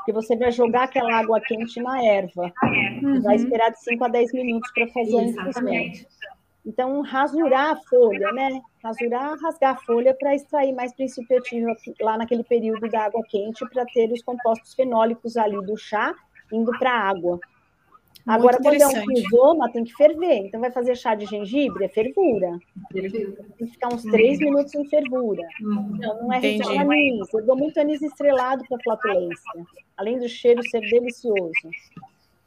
que 0.04 0.12
você 0.12 0.36
vai 0.36 0.50
jogar 0.50 0.84
aquela 0.84 1.18
água 1.18 1.40
quente 1.40 1.80
na 1.80 2.04
erva. 2.04 2.52
Uhum. 3.02 3.22
Vai 3.22 3.36
esperar 3.36 3.70
de 3.70 3.82
5 3.82 4.04
a 4.04 4.08
10 4.08 4.32
minutos 4.32 4.70
para 4.72 4.88
fazer 4.88 5.22
Exatamente. 5.24 6.06
a. 6.30 6.34
Então, 6.66 7.02
rasurar 7.02 7.72
a 7.72 7.76
folha, 7.76 8.32
né? 8.32 8.60
Rasurar, 8.82 9.36
rasgar 9.38 9.74
a 9.74 9.76
folha 9.76 10.16
para 10.18 10.34
extrair 10.34 10.72
mais 10.72 10.94
princípio 10.94 11.38
ativo 11.38 11.74
lá 12.00 12.16
naquele 12.16 12.42
período 12.42 12.88
da 12.88 13.04
água 13.04 13.22
quente 13.28 13.68
para 13.68 13.84
ter 13.86 14.10
os 14.10 14.22
compostos 14.22 14.72
fenólicos 14.72 15.36
ali 15.36 15.60
do 15.64 15.76
chá 15.76 16.14
indo 16.50 16.72
para 16.78 16.90
a 16.90 17.08
água. 17.08 17.38
Agora, 18.26 18.58
quando 18.62 18.80
é 18.80 18.86
um 18.86 19.06
rizoma, 19.06 19.70
tem 19.70 19.84
que 19.84 19.92
ferver. 19.92 20.46
Então, 20.46 20.60
vai 20.60 20.70
fazer 20.70 20.96
chá 20.96 21.14
de 21.14 21.26
gengibre, 21.26 21.84
é 21.84 21.88
fervura. 21.88 22.58
Tem 22.90 23.10
que 23.10 23.66
ficar 23.66 23.92
uns 23.92 24.02
três 24.02 24.38
uhum. 24.38 24.46
minutos 24.46 24.74
em 24.74 24.88
fervura. 24.88 25.46
Uhum. 25.60 25.96
Não, 25.98 26.22
não 26.22 26.32
é 26.32 26.38
receita 26.38 26.80
anis. 26.80 27.34
Eu 27.34 27.44
dou 27.44 27.56
muito 27.56 27.78
anis 27.78 28.00
estrelado 28.00 28.64
para 28.66 28.78
flatulência. 28.82 29.66
Além 29.96 30.18
do 30.18 30.28
cheiro 30.28 30.62
ser 30.70 30.80
delicioso. 30.80 31.52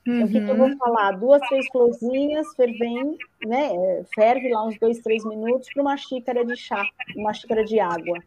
Uhum. 0.08 0.24
O 0.24 0.28
que, 0.28 0.40
que, 0.40 0.50
eu 0.50 0.58
vou 0.58 0.68
uhum. 0.68 0.78
falar? 0.78 1.12
Duas, 1.12 1.42
três 1.48 1.68
florzinhas, 1.68 2.48
fervem, 2.56 3.18
né? 3.46 4.04
Ferve 4.16 4.50
lá 4.50 4.66
uns 4.66 4.80
dois, 4.80 5.00
três 5.00 5.24
minutos 5.26 5.68
para 5.72 5.84
uma 5.84 5.98
xícara 5.98 6.44
de 6.44 6.56
chá, 6.56 6.84
uma 7.16 7.34
xícara 7.34 7.64
de 7.64 7.80
água. 7.80 8.18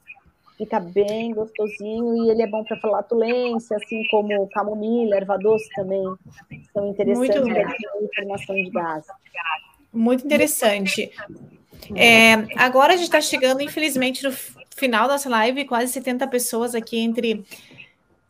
Fica 0.61 0.78
bem 0.78 1.32
gostosinho 1.32 2.26
e 2.26 2.30
ele 2.30 2.42
é 2.42 2.46
bom 2.46 2.62
para 2.62 2.78
flatulência, 2.78 3.74
assim 3.78 4.04
como 4.11 4.46
camomila, 4.48 5.16
erva 5.16 5.38
doce 5.38 5.66
também 5.74 6.04
são 6.74 6.90
interessantes 6.90 7.40
para 7.40 7.76
formação 8.14 8.54
de 8.54 8.68
gás. 8.68 9.06
Muito 9.90 10.26
interessante. 10.26 11.11
É, 11.96 12.34
agora 12.56 12.92
a 12.92 12.96
gente 12.96 13.06
está 13.06 13.22
chegando, 13.22 13.62
infelizmente, 13.62 14.22
no 14.22 14.32
final 14.76 15.06
da 15.06 15.14
nossa 15.14 15.30
live, 15.30 15.64
quase 15.64 15.90
70 15.94 16.28
pessoas 16.28 16.74
aqui 16.74 16.98
entre 16.98 17.42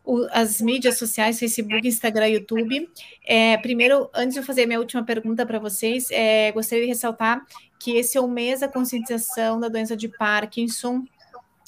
o, 0.05 0.25
as 0.31 0.61
mídias 0.61 0.99
sociais, 0.99 1.37
Facebook, 1.37 1.87
Instagram, 1.87 2.29
YouTube. 2.29 2.89
É, 3.27 3.57
primeiro, 3.57 4.09
antes 4.15 4.35
de 4.35 4.39
eu 4.41 4.45
fazer 4.45 4.67
minha 4.67 4.79
última 4.79 5.03
pergunta 5.03 5.45
para 5.45 5.59
vocês, 5.59 6.13
é, 6.13 6.53
gostaria 6.53 6.85
de 6.85 6.91
ressaltar 6.91 7.45
que 7.81 7.97
esse 7.97 8.17
é 8.17 8.21
o 8.21 8.29
mês 8.29 8.61
da 8.61 8.69
conscientização 8.69 9.59
da 9.59 9.67
doença 9.67 9.97
de 9.97 10.07
Parkinson. 10.07 11.03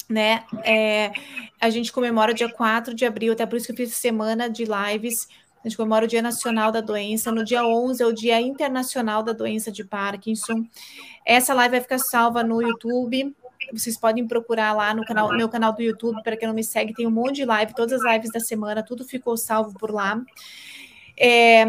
Né? 0.09 0.43
É, 0.63 1.11
a 1.59 1.69
gente 1.69 1.91
comemora 1.91 2.33
dia 2.33 2.51
4 2.51 2.93
de 2.93 3.05
abril, 3.05 3.33
até 3.33 3.45
por 3.45 3.57
isso 3.57 3.65
que 3.65 3.71
eu 3.71 3.77
fiz 3.77 3.93
semana 3.95 4.49
de 4.49 4.65
lives. 4.65 5.27
A 5.63 5.67
gente 5.67 5.77
comemora 5.77 6.03
o 6.03 6.07
Dia 6.07 6.21
Nacional 6.21 6.71
da 6.71 6.81
Doença. 6.81 7.31
No 7.31 7.43
dia 7.43 7.65
11 7.65 8.03
é 8.03 8.05
o 8.05 8.11
Dia 8.11 8.41
Internacional 8.41 9.23
da 9.23 9.31
Doença 9.31 9.71
de 9.71 9.83
Parkinson. 9.83 10.65
Essa 11.25 11.53
live 11.53 11.71
vai 11.71 11.81
ficar 11.81 11.99
salva 11.99 12.43
no 12.43 12.61
YouTube. 12.61 13.33
Vocês 13.71 13.97
podem 13.97 14.27
procurar 14.27 14.73
lá 14.73 14.93
no 14.93 15.05
canal, 15.05 15.29
meu 15.29 15.47
canal 15.47 15.71
do 15.71 15.81
YouTube, 15.81 16.21
para 16.21 16.35
quem 16.35 16.47
não 16.47 16.55
me 16.55 16.63
segue, 16.63 16.93
tem 16.93 17.07
um 17.07 17.11
monte 17.11 17.37
de 17.37 17.45
live, 17.45 17.73
todas 17.73 18.03
as 18.03 18.13
lives 18.13 18.29
da 18.29 18.41
semana, 18.41 18.83
tudo 18.83 19.05
ficou 19.05 19.37
salvo 19.37 19.73
por 19.79 19.89
lá. 19.89 20.21
É, 21.17 21.65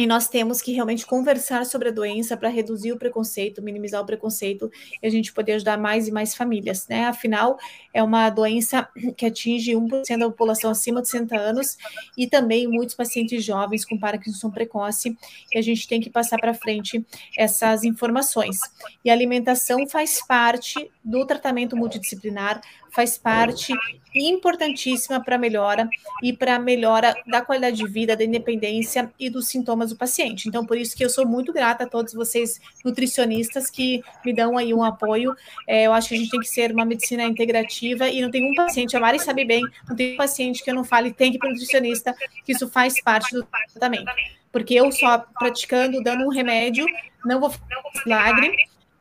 e 0.00 0.06
nós 0.06 0.28
temos 0.28 0.62
que 0.62 0.72
realmente 0.72 1.04
conversar 1.04 1.66
sobre 1.66 1.90
a 1.90 1.92
doença 1.92 2.34
para 2.34 2.48
reduzir 2.48 2.90
o 2.90 2.96
preconceito, 2.96 3.60
minimizar 3.60 4.00
o 4.00 4.06
preconceito 4.06 4.72
e 5.02 5.06
a 5.06 5.10
gente 5.10 5.30
poder 5.30 5.52
ajudar 5.52 5.76
mais 5.76 6.08
e 6.08 6.10
mais 6.10 6.34
famílias, 6.34 6.88
né? 6.88 7.04
Afinal, 7.04 7.58
é 7.92 8.02
uma 8.02 8.30
doença 8.30 8.88
que 9.14 9.26
atinge 9.26 9.72
1% 9.72 10.18
da 10.18 10.24
população 10.24 10.70
acima 10.70 11.02
de 11.02 11.10
60 11.10 11.36
anos 11.36 11.76
e 12.16 12.26
também 12.26 12.66
muitos 12.66 12.94
pacientes 12.94 13.44
jovens 13.44 13.84
com 13.84 13.98
Parkinson 13.98 14.50
precoce 14.50 15.14
e 15.54 15.58
a 15.58 15.60
gente 15.60 15.86
tem 15.86 16.00
que 16.00 16.08
passar 16.08 16.38
para 16.38 16.54
frente 16.54 17.04
essas 17.36 17.84
informações. 17.84 18.56
E 19.04 19.10
a 19.10 19.12
alimentação 19.12 19.86
faz 19.86 20.26
parte 20.26 20.90
do 21.02 21.24
tratamento 21.26 21.76
multidisciplinar, 21.76 22.60
faz 22.90 23.16
parte 23.16 23.72
importantíssima 24.14 25.22
para 25.22 25.36
a 25.36 25.38
melhora 25.38 25.88
e 26.22 26.32
para 26.32 26.56
a 26.56 26.58
melhora 26.58 27.14
da 27.26 27.40
qualidade 27.40 27.76
de 27.76 27.86
vida, 27.86 28.16
da 28.16 28.24
independência 28.24 29.10
e 29.18 29.30
dos 29.30 29.48
sintomas 29.48 29.90
do 29.90 29.96
paciente. 29.96 30.48
Então, 30.48 30.66
por 30.66 30.76
isso 30.76 30.96
que 30.96 31.04
eu 31.04 31.08
sou 31.08 31.26
muito 31.26 31.52
grata 31.52 31.84
a 31.84 31.86
todos 31.86 32.12
vocês 32.12 32.60
nutricionistas 32.84 33.70
que 33.70 34.02
me 34.24 34.32
dão 34.32 34.58
aí 34.58 34.74
um 34.74 34.82
apoio. 34.82 35.34
É, 35.66 35.86
eu 35.86 35.92
acho 35.92 36.08
que 36.08 36.14
a 36.14 36.18
gente 36.18 36.30
tem 36.30 36.40
que 36.40 36.48
ser 36.48 36.72
uma 36.72 36.84
medicina 36.84 37.24
integrativa 37.24 38.08
e 38.08 38.20
não 38.20 38.30
tem 38.30 38.50
um 38.50 38.54
paciente, 38.54 38.96
a 38.96 39.00
Mari 39.00 39.20
sabe 39.20 39.44
bem, 39.44 39.62
não 39.88 39.96
tem 39.96 40.14
um 40.14 40.16
paciente 40.16 40.62
que 40.62 40.70
eu 40.70 40.74
não 40.74 40.84
fale 40.84 41.12
tem 41.12 41.30
que 41.30 41.36
ir 41.36 41.38
para 41.38 41.48
o 41.48 41.52
nutricionista, 41.52 42.14
que 42.44 42.52
isso 42.52 42.68
faz 42.68 43.00
parte 43.02 43.32
do 43.34 43.46
tratamento. 43.72 44.10
Porque 44.52 44.74
eu 44.74 44.90
só 44.90 45.18
praticando, 45.38 46.02
dando 46.02 46.24
um 46.24 46.28
remédio, 46.28 46.84
não 47.24 47.38
vou 47.38 47.50
fazer 47.50 47.64
milagre, 48.04 48.56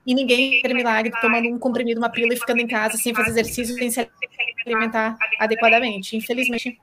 e 0.06 0.16
ninguém 0.16 0.62
quer 0.62 0.74
milagre 0.74 1.12
tomando 1.22 1.50
um 1.50 1.60
comprimido, 1.60 2.00
uma 2.00 2.10
pílula 2.10 2.34
e 2.34 2.38
ficando 2.38 2.62
em 2.62 2.68
casa 2.68 2.97
sem 2.97 3.14
fazer 3.14 3.30
exercício, 3.32 3.76
sem 3.76 3.91
se 3.91 4.10
alimentar 4.66 5.18
adequadamente. 5.39 6.16
Infelizmente, 6.16 6.80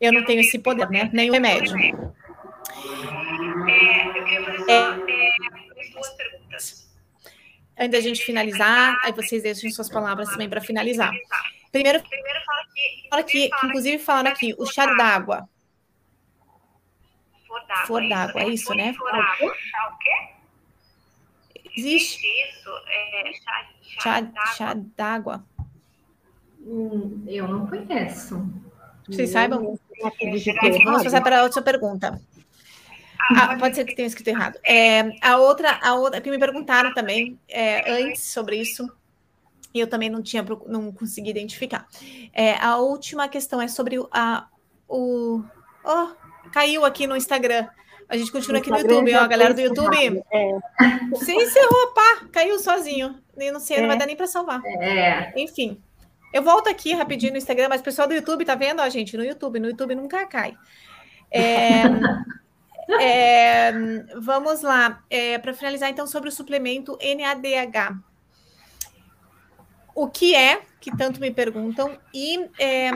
eu 0.00 0.12
não 0.12 0.24
tenho 0.24 0.40
esse 0.40 0.58
poder, 0.58 0.88
né? 0.90 1.10
Nem 1.12 1.30
o 1.30 1.32
remédio. 1.32 1.76
É, 4.68 4.86
perguntas. 6.16 6.86
Antes 7.78 7.92
da 7.92 8.00
gente 8.00 8.24
finalizar, 8.24 8.98
aí 9.04 9.12
vocês 9.12 9.42
deixem 9.42 9.70
suas 9.70 9.90
palavras 9.90 10.30
também 10.30 10.48
para 10.48 10.60
finalizar. 10.60 11.12
Primeiro, 11.70 12.02
fala 13.10 13.20
aqui, 13.20 13.50
inclusive 13.64 13.98
falando 13.98 14.28
aqui, 14.28 14.54
o 14.58 14.66
chá 14.66 14.86
d'água. 14.96 15.48
For 17.86 18.06
d'água, 18.08 18.42
é 18.42 18.48
isso, 18.48 18.74
né? 18.74 18.94
Chá 18.94 19.92
o 19.92 19.98
quê? 19.98 20.35
Existe. 21.76 22.26
Isso, 22.26 22.70
é, 22.88 23.32
chá, 24.00 24.32
chá 24.56 24.74
d'água. 24.96 25.44
Hum, 26.60 27.24
eu 27.26 27.46
não 27.46 27.66
conheço. 27.66 28.44
Vocês 29.06 29.30
saibam? 29.30 29.78
Vamos 30.84 31.04
passar 31.04 31.22
para 31.22 31.40
a 31.40 31.42
outra 31.44 31.62
pergunta. 31.62 32.20
Ah, 33.30 33.52
ah, 33.52 33.58
pode 33.58 33.74
ser 33.74 33.84
que 33.84 33.94
tenha 33.94 34.06
escrito 34.06 34.28
errado. 34.28 34.58
É, 34.64 35.10
a 35.20 35.36
outra, 35.38 35.78
a 35.82 35.94
outra 35.94 36.20
que 36.20 36.30
me 36.30 36.38
perguntaram 36.38 36.94
também 36.94 37.38
é, 37.48 38.04
antes 38.04 38.22
sobre 38.22 38.56
isso, 38.56 38.88
e 39.74 39.80
eu 39.80 39.86
também 39.86 40.08
não 40.08 40.22
tinha 40.22 40.44
não 40.66 40.92
consegui 40.92 41.30
identificar. 41.30 41.86
É, 42.32 42.54
a 42.56 42.76
última 42.78 43.28
questão 43.28 43.60
é 43.60 43.68
sobre 43.68 43.96
a, 44.12 44.46
o. 44.88 45.42
Oh, 45.84 46.08
caiu 46.52 46.84
aqui 46.84 47.06
no 47.06 47.16
Instagram. 47.16 47.68
A 48.08 48.16
gente 48.16 48.30
continua 48.30 48.58
aqui 48.58 48.70
no 48.70 48.78
YouTube, 48.78 49.14
ó, 49.14 49.20
a 49.20 49.26
galera 49.26 49.52
do 49.52 49.60
YouTube. 49.60 50.22
É. 50.32 50.58
Você 51.10 51.32
encerrou, 51.32 51.88
pá, 51.88 52.26
caiu 52.30 52.58
sozinho. 52.58 53.18
Eu 53.36 53.52
não 53.52 53.60
sei, 53.60 53.78
é. 53.78 53.80
não 53.80 53.88
vai 53.88 53.96
é. 53.96 53.98
dar 53.98 54.06
nem 54.06 54.16
para 54.16 54.26
salvar. 54.26 54.62
É. 54.64 55.32
Enfim. 55.36 55.80
Eu 56.32 56.42
volto 56.42 56.68
aqui 56.68 56.92
rapidinho 56.92 57.32
no 57.32 57.38
Instagram, 57.38 57.68
mas 57.68 57.80
o 57.80 57.84
pessoal 57.84 58.06
do 58.06 58.14
YouTube 58.14 58.44
tá 58.44 58.54
vendo, 58.54 58.80
ó, 58.80 58.88
gente, 58.88 59.16
no 59.16 59.24
YouTube, 59.24 59.58
no 59.58 59.68
YouTube 59.68 59.94
nunca 59.94 60.26
cai. 60.26 60.56
É, 61.30 61.82
é, 63.00 63.72
vamos 64.20 64.62
lá, 64.62 65.02
é, 65.08 65.38
para 65.38 65.54
finalizar 65.54 65.88
então 65.88 66.06
sobre 66.06 66.28
o 66.28 66.32
suplemento 66.32 66.98
NADH. 67.00 67.98
O 69.94 70.08
que 70.08 70.34
é, 70.34 70.60
que 70.80 70.94
tanto 70.94 71.20
me 71.20 71.30
perguntam, 71.30 71.96
e, 72.12 72.50
é, 72.58 72.90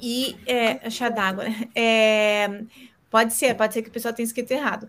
e 0.00 0.36
é, 0.46 0.88
chá 0.88 1.10
d'água, 1.10 1.44
né? 1.44 2.66
É, 3.14 3.18
Pode 3.18 3.32
ser, 3.32 3.54
pode 3.54 3.74
ser 3.74 3.82
que 3.82 3.88
o 3.88 3.92
pessoal 3.92 4.12
tenha 4.12 4.26
escrito 4.26 4.50
errado. 4.50 4.88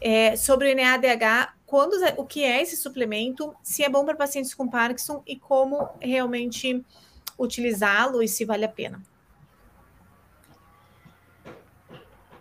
É, 0.00 0.36
sobre 0.36 0.72
o 0.72 0.76
NADH, 0.76 1.54
quando, 1.66 1.94
o 2.16 2.24
que 2.24 2.44
é 2.44 2.62
esse 2.62 2.76
suplemento, 2.76 3.54
se 3.62 3.82
é 3.82 3.88
bom 3.88 4.04
para 4.04 4.14
pacientes 4.14 4.54
com 4.54 4.68
Parkinson 4.68 5.22
e 5.26 5.36
como 5.36 5.88
realmente 6.00 6.84
utilizá-lo 7.38 8.22
e 8.22 8.28
se 8.28 8.44
vale 8.44 8.64
a 8.64 8.68
pena. 8.68 9.02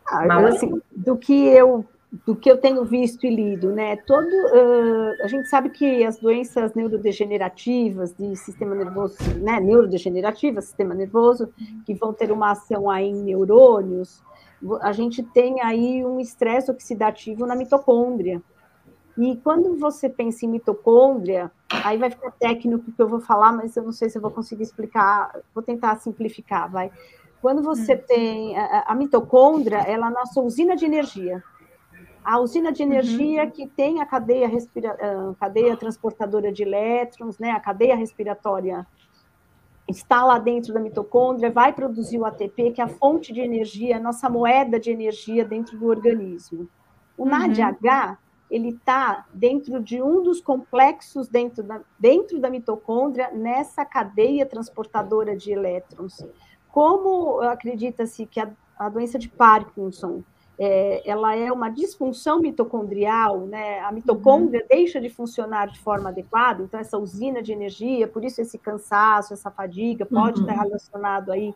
Ah, 0.07 0.47
assim, 0.47 0.79
do 0.91 1.17
que 1.17 1.47
eu 1.47 1.85
do 2.25 2.35
que 2.35 2.49
eu 2.49 2.57
tenho 2.57 2.85
visto 2.85 3.25
e 3.25 3.29
lido, 3.29 3.71
né? 3.71 3.97
Todo 3.97 4.25
uh, 4.25 5.23
a 5.23 5.27
gente 5.27 5.49
sabe 5.49 5.69
que 5.69 6.05
as 6.05 6.17
doenças 6.17 6.73
neurodegenerativas 6.73 8.15
de 8.15 8.35
sistema 8.37 8.73
nervoso, 8.73 9.17
né? 9.41 9.59
Neurodegenerativas, 9.59 10.65
sistema 10.65 10.93
nervoso, 10.93 11.51
que 11.85 11.93
vão 11.93 12.13
ter 12.13 12.31
uma 12.31 12.51
ação 12.51 12.89
aí 12.89 13.09
em 13.09 13.23
neurônios, 13.23 14.23
a 14.81 14.91
gente 14.91 15.21
tem 15.21 15.61
aí 15.61 16.05
um 16.05 16.19
estresse 16.19 16.71
oxidativo 16.71 17.45
na 17.45 17.55
mitocôndria. 17.55 18.41
E 19.17 19.37
quando 19.37 19.77
você 19.77 20.09
pensa 20.09 20.45
em 20.45 20.49
mitocôndria, 20.49 21.49
aí 21.69 21.97
vai 21.97 22.09
ficar 22.09 22.31
técnico 22.31 22.91
que 22.91 23.01
eu 23.01 23.07
vou 23.07 23.21
falar, 23.21 23.53
mas 23.53 23.75
eu 23.75 23.83
não 23.83 23.91
sei 23.91 24.09
se 24.09 24.17
eu 24.17 24.21
vou 24.21 24.31
conseguir 24.31 24.63
explicar, 24.63 25.39
vou 25.53 25.63
tentar 25.63 25.95
simplificar, 25.97 26.69
vai. 26.69 26.91
Quando 27.41 27.61
você 27.61 27.95
hum. 27.95 28.01
tem 28.07 28.57
a, 28.57 28.85
a, 28.87 28.95
mitocôndria, 28.95 29.77
ela 29.77 30.07
é 30.07 30.09
a 30.09 30.11
nossa 30.11 30.41
usina 30.41 30.75
de 30.75 30.85
energia. 30.85 31.43
A 32.23 32.39
usina 32.39 32.71
de 32.71 32.81
energia 32.81 33.43
uhum. 33.43 33.51
que 33.51 33.67
tem 33.67 34.01
a 34.01 34.05
cadeia, 34.05 34.47
respira, 34.47 34.97
a 34.99 35.35
cadeia 35.35 35.77
transportadora 35.77 36.51
de 36.51 36.63
elétrons, 36.63 37.37
né, 37.37 37.51
a 37.51 37.59
cadeia 37.59 37.95
respiratória 37.95 38.85
está 39.87 40.23
lá 40.25 40.39
dentro 40.39 40.73
da 40.73 40.79
mitocôndria, 40.79 41.51
vai 41.51 41.71
produzir 41.71 42.17
o 42.17 42.25
ATP, 42.25 42.71
que 42.71 42.81
é 42.81 42.83
a 42.83 42.87
fonte 42.87 43.31
de 43.31 43.41
energia, 43.41 43.97
a 43.97 43.99
nossa 43.99 44.29
moeda 44.29 44.79
de 44.79 44.89
energia 44.91 45.45
dentro 45.45 45.77
do 45.77 45.87
organismo. 45.87 46.67
O 47.17 47.23
uhum. 47.23 47.29
NADH, 47.29 48.17
ele 48.49 48.69
está 48.69 49.25
dentro 49.33 49.79
de 49.79 50.01
um 50.01 50.23
dos 50.23 50.41
complexos 50.41 51.27
dentro 51.27 51.63
da, 51.63 51.81
dentro 51.99 52.39
da 52.39 52.49
mitocôndria, 52.49 53.31
nessa 53.31 53.85
cadeia 53.85 54.45
transportadora 54.45 55.35
de 55.35 55.51
elétrons. 55.51 56.25
Como 56.69 57.39
acredita-se 57.41 58.25
que 58.25 58.39
a, 58.39 58.51
a 58.77 58.89
doença 58.89 59.17
de 59.19 59.29
Parkinson 59.29 60.23
é, 60.57 61.01
ela 61.05 61.35
é 61.35 61.51
uma 61.51 61.69
disfunção 61.69 62.39
mitocondrial, 62.39 63.41
né? 63.41 63.79
A 63.81 63.91
mitocôndria 63.91 64.61
uhum. 64.61 64.67
deixa 64.69 65.01
de 65.01 65.09
funcionar 65.09 65.67
de 65.67 65.79
forma 65.79 66.09
adequada, 66.09 66.63
então 66.63 66.79
essa 66.79 66.97
usina 66.97 67.41
de 67.41 67.51
energia, 67.51 68.07
por 68.07 68.23
isso 68.23 68.41
esse 68.41 68.57
cansaço, 68.57 69.33
essa 69.33 69.51
fadiga 69.51 70.05
pode 70.05 70.39
uhum. 70.39 70.47
estar 70.47 70.61
relacionado 70.61 71.31
aí 71.31 71.53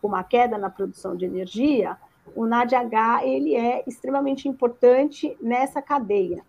com 0.00 0.08
uma 0.08 0.22
queda 0.22 0.58
na 0.58 0.68
produção 0.68 1.16
de 1.16 1.24
energia. 1.24 1.96
O 2.36 2.46
NADH 2.46 3.24
ele 3.24 3.54
é 3.54 3.82
extremamente 3.86 4.48
importante 4.48 5.36
nessa 5.40 5.80
cadeia. 5.80 6.42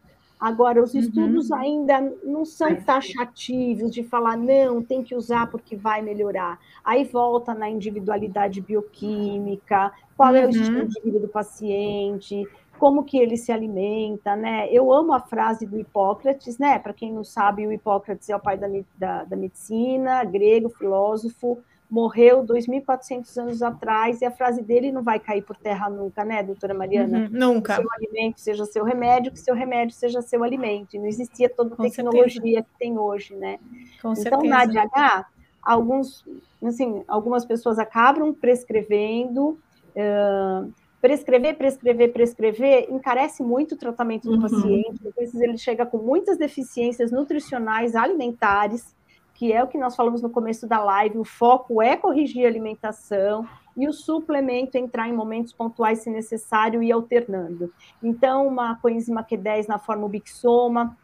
Agora, 0.43 0.83
os 0.83 0.93
uhum. 0.93 0.99
estudos 0.99 1.51
ainda 1.53 2.01
não 2.21 2.43
são 2.43 2.75
taxativos 2.75 3.89
de 3.93 4.03
falar, 4.03 4.35
não, 4.35 4.83
tem 4.83 5.01
que 5.01 5.15
usar 5.15 5.49
porque 5.49 5.73
vai 5.73 6.01
melhorar. 6.01 6.59
Aí 6.83 7.05
volta 7.05 7.53
na 7.53 7.69
individualidade 7.69 8.59
bioquímica, 8.59 9.93
qual 10.17 10.31
uhum. 10.31 10.35
é 10.35 10.41
o 10.41 10.43
uhum. 10.43 10.49
estilo 10.49 10.87
de 10.89 11.01
vida 11.01 11.19
do 11.21 11.29
paciente, 11.29 12.45
como 12.77 13.05
que 13.05 13.17
ele 13.17 13.37
se 13.37 13.53
alimenta, 13.53 14.35
né? 14.35 14.67
Eu 14.69 14.91
amo 14.91 15.13
a 15.13 15.21
frase 15.21 15.65
do 15.65 15.79
Hipócrates, 15.79 16.57
né? 16.57 16.77
Para 16.77 16.91
quem 16.91 17.13
não 17.13 17.23
sabe, 17.23 17.65
o 17.65 17.71
Hipócrates 17.71 18.29
é 18.29 18.35
o 18.35 18.39
pai 18.39 18.57
da, 18.57 18.67
da, 18.97 19.23
da 19.23 19.37
medicina, 19.37 20.25
grego, 20.25 20.67
filósofo, 20.67 21.57
morreu 21.93 22.43
2.400 22.43 23.37
anos 23.39 23.61
atrás, 23.61 24.19
e 24.19 24.25
a 24.25 24.31
frase 24.31 24.63
dele 24.63 24.91
não 24.91 25.03
vai 25.03 25.19
cair 25.19 25.43
por 25.43 25.55
terra 25.55 25.87
nunca, 25.91 26.25
né, 26.25 26.41
doutora 26.41 26.73
Mariana? 26.73 27.19
Uhum, 27.19 27.29
nunca. 27.31 27.75
Que 27.75 27.81
seu 27.81 27.91
alimento 27.91 28.41
seja 28.41 28.65
seu 28.65 28.83
remédio, 28.83 29.31
que 29.31 29.39
seu 29.39 29.53
remédio 29.53 29.95
seja 29.95 30.19
seu 30.23 30.43
alimento. 30.43 30.95
E 30.95 30.99
não 30.99 31.05
existia 31.05 31.47
toda 31.47 31.75
a 31.75 31.77
Com 31.77 31.83
tecnologia 31.83 32.33
certeza. 32.41 32.63
que 32.63 32.79
tem 32.79 32.97
hoje, 32.97 33.35
né? 33.35 33.59
Com 34.01 34.13
então, 34.13 34.15
certeza. 34.15 34.47
na 34.47 34.61
ADH, 34.63 35.25
alguns, 35.61 36.25
assim, 36.63 37.03
algumas 37.07 37.45
pessoas 37.45 37.77
acabam 37.77 38.33
prescrevendo, 38.33 39.59
uh, 39.95 40.73
prescrever, 40.99 41.55
prescrever, 41.55 42.11
prescrever, 42.11 42.87
encarece 42.89 43.43
muito 43.43 43.75
o 43.75 43.77
tratamento 43.77 44.23
do 44.23 44.33
uhum. 44.33 44.41
paciente, 44.41 45.07
às 45.07 45.13
vezes 45.13 45.39
ele 45.39 45.59
chega 45.59 45.85
com 45.85 45.99
muitas 45.99 46.39
deficiências 46.39 47.11
nutricionais, 47.11 47.95
alimentares, 47.95 48.95
que 49.43 49.51
é 49.51 49.61
o 49.61 49.67
que 49.67 49.77
nós 49.77 49.93
falamos 49.93 50.21
no 50.21 50.29
começo 50.29 50.65
da 50.65 50.81
live, 50.81 51.17
o 51.17 51.25
foco 51.25 51.81
é 51.81 51.97
corrigir 51.97 52.45
a 52.45 52.47
alimentação 52.47 53.45
e 53.75 53.89
o 53.89 53.91
suplemento 53.91 54.77
entrar 54.77 55.09
em 55.09 55.13
momentos 55.13 55.51
pontuais 55.51 55.99
se 55.99 56.09
necessário 56.09 56.81
e 56.81 56.89
alternando. 56.89 57.69
Então, 58.01 58.47
uma 58.47 58.77
coenzima 58.77 59.21
Q10 59.21 59.67
na 59.67 59.77
forma 59.77 60.05
ubixoma, 60.05 60.97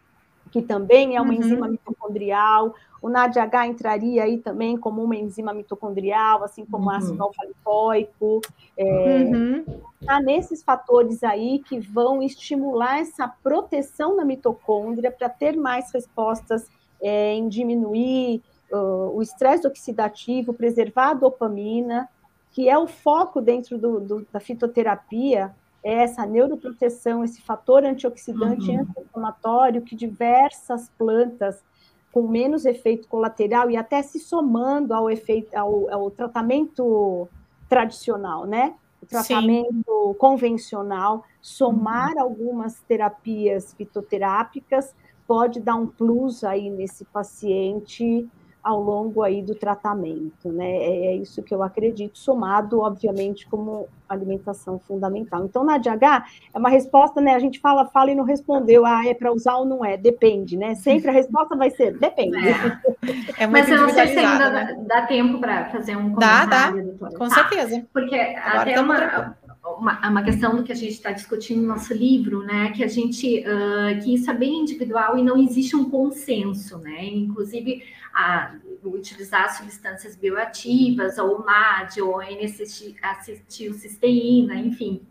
que 0.51 0.61
também 0.61 1.17
é 1.17 1.21
uma 1.21 1.33
uhum. 1.33 1.37
enzima 1.37 1.67
mitocondrial, 1.67 2.73
o 3.01 3.09
NADH 3.09 3.67
entraria 3.67 4.23
aí 4.23 4.37
também 4.37 4.77
como 4.77 5.03
uma 5.03 5.17
enzima 5.17 5.53
mitocondrial, 5.53 6.41
assim 6.41 6.65
como 6.65 6.85
uhum. 6.85 6.95
ácido 6.95 7.21
alfa-lipoico. 7.21 8.39
É, 8.77 9.23
uhum. 9.23 9.65
Tá 10.05 10.21
nesses 10.21 10.63
fatores 10.63 11.25
aí 11.25 11.59
que 11.59 11.77
vão 11.77 12.23
estimular 12.23 12.99
essa 12.99 13.27
proteção 13.27 14.15
da 14.15 14.23
mitocôndria 14.23 15.11
para 15.11 15.27
ter 15.27 15.57
mais 15.57 15.91
respostas 15.91 16.69
é, 17.01 17.33
em 17.33 17.47
diminuir 17.47 18.41
uh, 18.71 19.15
o 19.15 19.21
estresse 19.21 19.67
oxidativo, 19.67 20.53
preservar 20.53 21.11
a 21.11 21.13
dopamina, 21.13 22.09
que 22.51 22.67
é 22.67 22.77
o 22.77 22.87
foco 22.87 23.41
dentro 23.41 23.77
do, 23.77 23.99
do, 23.99 24.27
da 24.31 24.39
fitoterapia, 24.39 25.53
é 25.83 26.03
essa 26.03 26.25
neuroproteção, 26.25 27.23
esse 27.23 27.41
fator 27.41 27.85
antioxidante 27.85 28.69
uhum. 28.69 28.81
anti-inflamatório 28.81 29.81
que 29.81 29.95
diversas 29.95 30.89
plantas 30.97 31.63
com 32.11 32.27
menos 32.27 32.65
efeito 32.65 33.07
colateral 33.07 33.69
e 33.69 33.77
até 33.77 34.01
se 34.01 34.19
somando 34.19 34.93
ao 34.93 35.09
efeito 35.09 35.55
ao, 35.55 35.89
ao 35.93 36.11
tratamento 36.11 37.29
tradicional, 37.69 38.45
né? 38.45 38.73
O 39.01 39.05
tratamento 39.05 40.11
Sim. 40.11 40.13
convencional, 40.17 41.23
somar 41.41 42.13
uhum. 42.15 42.23
algumas 42.23 42.81
terapias 42.81 43.73
fitoterápicas 43.73 44.93
pode 45.29 45.59
dar 45.59 45.75
um 45.75 45.85
plus 45.85 46.43
aí 46.43 46.71
nesse 46.71 47.05
paciente 47.05 48.27
ao 48.63 48.81
longo 48.81 49.21
aí 49.21 49.43
do 49.43 49.53
tratamento, 49.53 50.51
né? 50.51 50.69
É, 50.69 51.05
é 51.05 51.15
isso 51.15 51.43
que 51.43 51.53
eu 51.53 51.61
acredito, 51.61 52.17
somado, 52.17 52.79
obviamente, 52.79 53.47
como 53.47 53.87
alimentação 54.07 54.79
fundamental. 54.79 55.45
Então, 55.45 55.63
na 55.63 55.77
DH, 55.77 56.25
é 56.51 56.57
uma 56.57 56.69
resposta, 56.69 57.21
né? 57.21 57.35
A 57.35 57.39
gente 57.39 57.59
fala, 57.59 57.85
fala 57.85 58.11
e 58.11 58.15
não 58.15 58.23
respondeu, 58.23 58.85
ah, 58.87 59.05
é 59.05 59.13
para 59.13 59.31
usar 59.31 59.55
ou 59.57 59.65
não 59.65 59.85
é, 59.85 59.95
depende, 59.95 60.57
né? 60.57 60.73
Sempre 60.73 61.09
a 61.09 61.13
resposta 61.13 61.55
vai 61.55 61.69
ser, 61.69 61.95
depende. 61.97 62.35
É, 62.37 63.43
é 63.43 63.47
Mas 63.47 63.69
eu 63.69 63.77
não 63.77 63.89
sei 63.89 64.07
se 64.07 64.17
ainda 64.17 64.49
né? 64.49 64.75
dá, 64.87 65.01
dá 65.01 65.07
tempo 65.07 65.39
para 65.39 65.65
fazer 65.65 65.95
um 65.95 66.15
comentário, 66.15 66.49
dá, 66.49 66.71
dá, 66.71 66.81
doutora. 66.81 67.17
Com 67.17 67.29
tá. 67.29 67.35
certeza. 67.35 67.85
Porque 67.93 68.15
Agora 68.15 68.61
até 68.61 68.81
uma, 68.81 69.37
uma, 69.63 70.09
uma, 70.09 70.23
questão 70.23 70.55
do 70.55 70.63
que 70.63 70.71
a 70.71 70.75
gente 70.75 70.93
está 70.93 71.11
discutindo 71.11 71.61
no 71.61 71.67
nosso 71.67 71.93
livro, 71.93 72.43
né? 72.43 72.71
Que 72.71 72.83
a 72.83 72.87
gente, 72.87 73.39
uh, 73.39 74.03
que 74.03 74.15
isso 74.15 74.29
é 74.29 74.33
bem 74.33 74.61
individual 74.61 75.17
e 75.17 75.23
não 75.23 75.37
existe 75.37 75.75
um 75.75 75.89
consenso, 75.89 76.77
né? 76.77 77.05
Inclusive, 77.05 77.83
a, 78.13 78.55
utilizar 78.83 79.55
substâncias 79.55 80.15
bioativas, 80.15 81.17
ou 81.17 81.43
MAD, 81.43 82.01
ou 82.01 82.21
N-acetilcisteína, 82.21 84.55
enfim. 84.55 85.01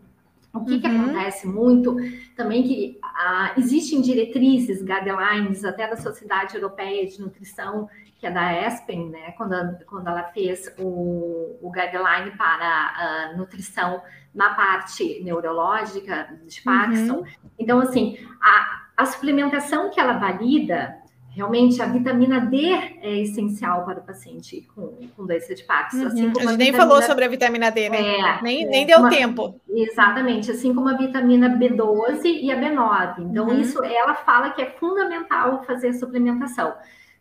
O 0.51 0.65
que, 0.65 0.73
uhum. 0.73 0.79
que 0.79 0.87
acontece 0.87 1.47
muito 1.47 1.95
também 2.35 2.63
que 2.63 2.97
ah, 3.03 3.53
existem 3.55 4.01
diretrizes, 4.01 4.81
guidelines, 4.81 5.63
até 5.63 5.87
da 5.87 5.95
Sociedade 5.95 6.55
Europeia 6.55 7.05
de 7.05 7.21
Nutrição, 7.21 7.87
que 8.19 8.27
é 8.27 8.31
da 8.31 8.67
ESPEN, 8.67 9.09
né, 9.09 9.31
quando, 9.37 9.55
quando 9.85 10.07
ela 10.07 10.23
fez 10.23 10.71
o, 10.77 11.57
o 11.61 11.71
guideline 11.71 12.31
para 12.37 12.65
a 12.65 13.33
nutrição 13.37 14.01
na 14.35 14.53
parte 14.53 15.23
neurológica 15.23 16.29
de 16.45 16.61
Parkinson. 16.61 17.19
Uhum. 17.19 17.25
Então, 17.57 17.79
assim, 17.79 18.17
a, 18.41 18.81
a 18.97 19.05
suplementação 19.05 19.89
que 19.89 19.99
ela 19.99 20.13
valida 20.13 20.99
Realmente, 21.31 21.79
a 21.81 21.85
vitamina 21.85 22.41
D 22.41 22.65
é 23.01 23.21
essencial 23.21 23.85
para 23.85 23.99
o 23.99 24.03
paciente 24.03 24.67
com, 24.75 24.97
com 25.15 25.25
doença 25.25 25.53
de 25.53 25.63
Parkinson. 25.63 26.03
Uhum. 26.03 26.07
Assim 26.07 26.31
a 26.31 26.41
gente 26.41 26.57
nem 26.57 26.73
falou 26.73 27.01
sobre 27.03 27.23
a 27.23 27.27
vitamina 27.27 27.69
D, 27.69 27.87
né? 27.87 28.17
É, 28.17 28.41
nem, 28.41 28.65
nem 28.67 28.85
deu 28.85 28.99
uma, 28.99 29.09
tempo. 29.09 29.55
Exatamente, 29.69 30.51
assim 30.51 30.73
como 30.73 30.89
a 30.89 30.97
vitamina 30.97 31.47
B12 31.49 32.25
e 32.25 32.51
a 32.51 32.59
B9. 32.59 33.19
Então, 33.19 33.47
uhum. 33.47 33.61
isso 33.61 33.81
ela 33.83 34.15
fala 34.15 34.49
que 34.49 34.61
é 34.61 34.65
fundamental 34.71 35.63
fazer 35.63 35.93
suplementação. 35.93 36.73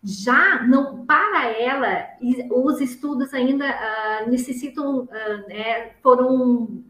Já 0.03 0.63
não 0.63 1.05
para 1.05 1.51
ela, 1.51 2.07
os 2.51 2.81
estudos 2.81 3.35
ainda 3.35 3.67
uh, 3.67 4.31
necessitam, 4.31 5.01
uh, 5.01 5.49
né, 5.49 5.91
foram, 6.03 6.85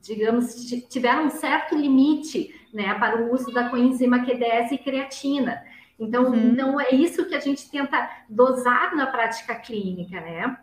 digamos, 0.00 0.54
tiveram 0.88 1.26
um 1.26 1.30
certo 1.30 1.76
limite 1.76 2.54
né, 2.72 2.94
para 2.94 3.22
o 3.22 3.32
uso 3.32 3.52
da 3.52 3.68
coenzima 3.68 4.24
Q10 4.24 4.72
e 4.72 4.78
creatina. 4.78 5.62
Então, 5.98 6.26
uhum. 6.26 6.52
então 6.52 6.80
é 6.80 6.94
isso 6.94 7.26
que 7.26 7.34
a 7.34 7.40
gente 7.40 7.70
tenta 7.70 8.08
dosar 8.28 8.94
na 8.94 9.06
prática 9.06 9.54
clínica, 9.56 10.20
né? 10.20 10.56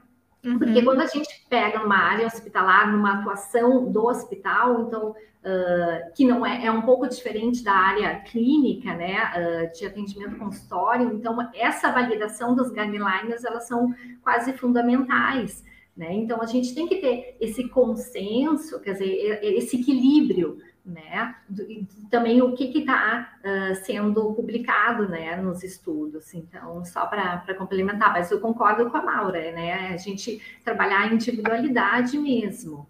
Uhum. 0.45 0.59
Porque 0.59 0.83
quando 0.83 1.01
a 1.01 1.07
gente 1.07 1.45
pega 1.49 1.79
numa 1.79 1.97
área 1.97 2.27
hospitalar, 2.27 2.91
numa 2.91 3.19
atuação 3.19 3.91
do 3.91 4.05
hospital, 4.05 4.83
então, 4.83 5.09
uh, 5.09 6.13
que 6.13 6.23
não 6.23 6.45
é, 6.45 6.67
é 6.67 6.71
um 6.71 6.83
pouco 6.83 7.07
diferente 7.07 7.63
da 7.63 7.73
área 7.73 8.19
clínica, 8.19 8.93
né, 8.93 9.31
uh, 9.35 9.77
de 9.77 9.87
atendimento 9.87 10.37
consultório, 10.37 11.11
então, 11.11 11.35
essa 11.55 11.91
validação 11.91 12.55
dos 12.55 12.69
guidelines, 12.69 13.43
elas 13.43 13.67
são 13.67 13.91
quase 14.21 14.53
fundamentais, 14.53 15.63
né? 15.97 16.13
Então, 16.13 16.41
a 16.41 16.45
gente 16.45 16.75
tem 16.75 16.87
que 16.87 16.97
ter 16.97 17.37
esse 17.39 17.67
consenso, 17.69 18.79
quer 18.81 18.93
dizer, 18.93 19.39
esse 19.41 19.79
equilíbrio, 19.79 20.59
né? 20.85 21.35
E 21.67 21.87
também 22.11 22.41
o 22.41 22.53
que 22.53 22.65
está 22.77 23.33
uh, 23.39 23.75
sendo 23.83 24.33
publicado, 24.33 25.09
né, 25.09 25.35
nos 25.37 25.63
estudos. 25.63 26.33
Então, 26.33 26.85
só 26.85 27.07
para 27.07 27.55
complementar, 27.57 28.13
mas 28.13 28.29
eu 28.29 28.39
concordo 28.39 28.89
com 28.89 28.97
a 28.97 29.01
Maura, 29.01 29.51
né? 29.51 29.93
A 29.93 29.97
gente 29.97 30.39
trabalhar 30.63 31.01
a 31.01 31.13
individualidade 31.13 32.17
mesmo. 32.17 32.87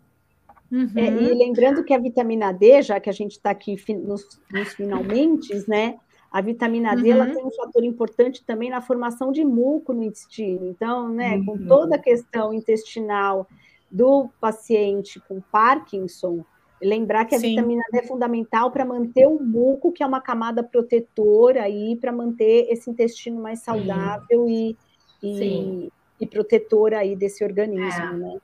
Uhum. 0.72 0.92
É, 0.96 1.08
e 1.08 1.34
lembrando 1.34 1.84
que 1.84 1.94
a 1.94 2.00
vitamina 2.00 2.52
D, 2.52 2.82
já 2.82 3.00
que 3.00 3.10
a 3.10 3.14
gente 3.14 3.34
está 3.34 3.52
aqui 3.52 3.78
nos, 3.94 4.42
nos 4.52 4.74
finalmente, 4.74 5.64
né? 5.70 5.98
A 6.32 6.42
vitamina 6.42 6.94
D 6.98 7.12
ela 7.12 7.28
uhum. 7.28 7.34
tem 7.34 7.46
um 7.46 7.52
fator 7.52 7.84
importante 7.86 8.44
também 8.44 8.70
na 8.70 8.82
formação 8.82 9.32
de 9.32 9.46
muco 9.46 9.94
no 9.94 10.04
intestino. 10.04 10.68
Então, 10.68 11.08
né, 11.08 11.38
uhum. 11.38 11.46
com 11.46 11.66
toda 11.66 11.96
a 11.96 12.00
questão 12.00 12.54
intestinal 12.54 13.48
do 13.90 14.28
paciente 14.42 15.22
com 15.30 15.40
Parkinson, 15.40 16.44
Lembrar 16.86 17.26
que 17.26 17.34
a 17.34 17.40
Sim. 17.40 17.50
vitamina 17.50 17.82
D 17.92 17.98
é 17.98 18.04
fundamental 18.04 18.70
para 18.70 18.86
manter 18.86 19.26
o 19.26 19.42
muco, 19.42 19.92
que 19.92 20.04
é 20.04 20.06
uma 20.06 20.22
camada 20.22 20.64
protetora 20.64 21.64
aí, 21.64 21.96
para 21.96 22.12
manter 22.12 22.68
esse 22.70 22.92
intestino 22.92 23.42
mais 23.42 23.62
saudável 23.62 24.48
e, 24.48 24.78
e, 25.24 25.90
e, 26.22 26.28
protetora 26.28 27.00
aí 27.00 27.16
desse 27.16 27.44
organismo, 27.44 28.04
é. 28.04 28.14
né? 28.14 28.38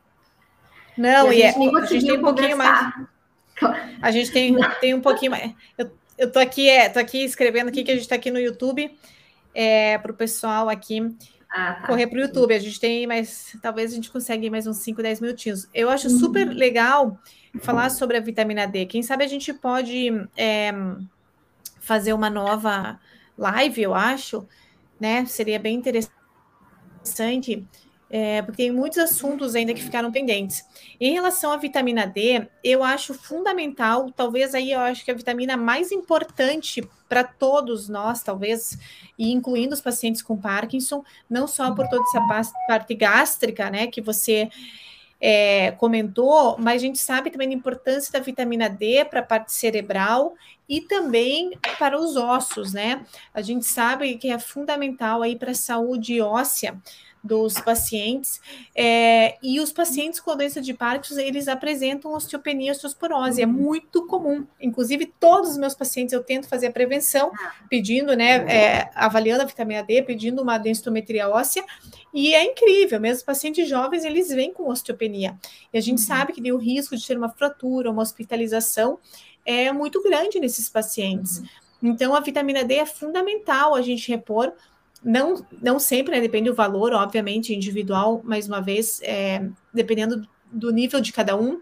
Não, 0.97 1.31
e, 1.31 1.43
a 1.43 1.51
gente, 1.51 1.75
é, 1.75 1.79
a 1.79 1.85
gente 1.85 2.05
tem 2.07 2.17
um 2.17 2.21
pouquinho 2.21 2.57
mais. 2.57 2.93
A 4.01 4.11
gente 4.11 4.31
tem, 4.31 4.55
tem 4.79 4.93
um 4.95 5.01
pouquinho 5.01 5.31
mais. 5.31 5.53
Eu, 5.77 5.91
eu 6.17 6.31
tô 6.31 6.39
aqui, 6.39 6.67
é, 6.67 6.89
tô 6.89 6.97
aqui 6.97 7.23
escrevendo 7.23 7.67
aqui 7.67 7.83
que 7.83 7.91
a 7.91 7.93
gente 7.93 8.03
está 8.03 8.15
aqui 8.15 8.31
no 8.31 8.39
YouTube 8.39 8.91
é, 9.53 9.99
para 9.99 10.11
o 10.11 10.15
pessoal 10.15 10.67
aqui. 10.67 11.15
Ah, 11.51 11.73
tá. 11.73 11.87
correr 11.87 12.07
para 12.07 12.17
o 12.17 12.21
YouTube. 12.21 12.53
A 12.53 12.59
gente 12.59 12.79
tem 12.79 13.05
mais, 13.05 13.57
talvez 13.61 13.91
a 13.91 13.95
gente 13.95 14.09
consiga 14.09 14.49
mais 14.49 14.65
uns 14.65 14.77
5, 14.77 15.01
10 15.01 15.19
minutinhos. 15.19 15.67
Eu 15.73 15.89
acho 15.89 16.07
uhum. 16.07 16.17
super 16.19 16.47
legal 16.47 17.19
falar 17.59 17.89
sobre 17.89 18.17
a 18.17 18.21
vitamina 18.21 18.65
D. 18.65 18.85
Quem 18.85 19.03
sabe 19.03 19.25
a 19.25 19.27
gente 19.27 19.53
pode 19.53 20.09
é, 20.37 20.71
fazer 21.81 22.13
uma 22.13 22.29
nova 22.29 22.99
live, 23.37 23.81
eu 23.81 23.93
acho, 23.93 24.47
né? 24.99 25.25
Seria 25.25 25.59
bem 25.59 25.75
interessante 25.75 27.67
é, 28.11 28.41
porque 28.41 28.63
tem 28.63 28.71
muitos 28.71 28.97
assuntos 28.97 29.55
ainda 29.55 29.73
que 29.73 29.81
ficaram 29.81 30.11
pendentes. 30.11 30.65
Em 30.99 31.13
relação 31.13 31.51
à 31.51 31.57
vitamina 31.57 32.05
D, 32.05 32.45
eu 32.61 32.83
acho 32.83 33.13
fundamental, 33.13 34.11
talvez 34.11 34.53
aí 34.53 34.73
eu 34.73 34.81
acho 34.81 35.05
que 35.05 35.11
a 35.11 35.13
vitamina 35.13 35.55
mais 35.55 35.93
importante 35.93 36.83
para 37.11 37.25
todos 37.25 37.89
nós, 37.89 38.23
talvez, 38.23 38.79
e 39.19 39.33
incluindo 39.33 39.73
os 39.73 39.81
pacientes 39.81 40.21
com 40.21 40.37
Parkinson, 40.37 41.03
não 41.29 41.45
só 41.45 41.69
por 41.75 41.85
toda 41.89 42.01
essa 42.03 42.21
parte 42.69 42.95
gástrica, 42.95 43.69
né, 43.69 43.87
que 43.87 43.99
você 43.99 44.49
é, 45.19 45.71
comentou, 45.71 46.55
mas 46.57 46.81
a 46.81 46.85
gente 46.85 46.99
sabe 46.99 47.29
também 47.29 47.49
da 47.49 47.53
importância 47.53 48.13
da 48.13 48.19
vitamina 48.19 48.69
D 48.69 49.03
para 49.03 49.19
a 49.19 49.23
parte 49.23 49.51
cerebral 49.51 50.35
e 50.69 50.79
também 50.79 51.51
para 51.77 51.99
os 51.99 52.15
ossos, 52.15 52.71
né? 52.71 53.05
A 53.33 53.41
gente 53.41 53.65
sabe 53.65 54.15
que 54.15 54.29
é 54.29 54.39
fundamental 54.39 55.21
aí 55.21 55.35
para 55.35 55.51
a 55.51 55.55
saúde 55.55 56.21
óssea 56.21 56.81
dos 57.23 57.53
pacientes. 57.53 58.41
É, 58.75 59.37
e 59.43 59.59
os 59.59 59.71
pacientes 59.71 60.19
com 60.19 60.35
doença 60.35 60.59
de 60.61 60.73
Parkinson, 60.73 61.19
eles 61.19 61.47
apresentam 61.47 62.13
osteopenia 62.13 62.69
e 62.69 62.71
osteosporose. 62.71 63.41
É 63.41 63.45
uhum. 63.45 63.51
muito 63.51 64.07
comum. 64.07 64.45
Inclusive, 64.59 65.13
todos 65.19 65.51
os 65.51 65.57
meus 65.57 65.75
pacientes 65.75 66.13
eu 66.13 66.23
tento 66.23 66.47
fazer 66.47 66.67
a 66.67 66.71
prevenção, 66.71 67.31
pedindo, 67.69 68.15
né, 68.15 68.37
é, 68.47 68.91
avaliando 68.95 69.43
a 69.43 69.45
vitamina 69.45 69.83
D, 69.83 70.01
pedindo 70.01 70.41
uma 70.41 70.57
densitometria 70.57 71.29
óssea. 71.29 71.63
E 72.13 72.33
é 72.33 72.43
incrível, 72.43 72.99
mesmo 72.99 73.25
pacientes 73.25 73.69
jovens, 73.69 74.03
eles 74.03 74.29
vêm 74.29 74.51
com 74.51 74.69
osteopenia. 74.69 75.37
E 75.71 75.77
a 75.77 75.81
gente 75.81 75.99
uhum. 75.99 76.05
sabe 76.05 76.33
que 76.33 76.41
tem 76.41 76.51
o 76.51 76.57
risco 76.57 76.97
de 76.97 77.05
ter 77.05 77.17
uma 77.17 77.29
fratura, 77.29 77.91
uma 77.91 78.01
hospitalização 78.01 78.99
é 79.45 79.71
muito 79.71 80.01
grande 80.03 80.39
nesses 80.39 80.69
pacientes. 80.69 81.39
Uhum. 81.39 81.45
Então, 81.83 82.13
a 82.13 82.19
vitamina 82.19 82.63
D 82.63 82.75
é 82.75 82.85
fundamental 82.85 83.73
a 83.73 83.81
gente 83.81 84.07
repor 84.09 84.53
não, 85.03 85.45
não 85.61 85.79
sempre, 85.79 86.15
né, 86.15 86.21
depende 86.21 86.49
do 86.49 86.55
valor, 86.55 86.93
obviamente, 86.93 87.53
individual, 87.53 88.21
mais 88.23 88.47
uma 88.47 88.61
vez, 88.61 89.01
é, 89.03 89.47
dependendo 89.73 90.27
do 90.51 90.71
nível 90.71 91.01
de 91.01 91.11
cada 91.11 91.35
um. 91.35 91.61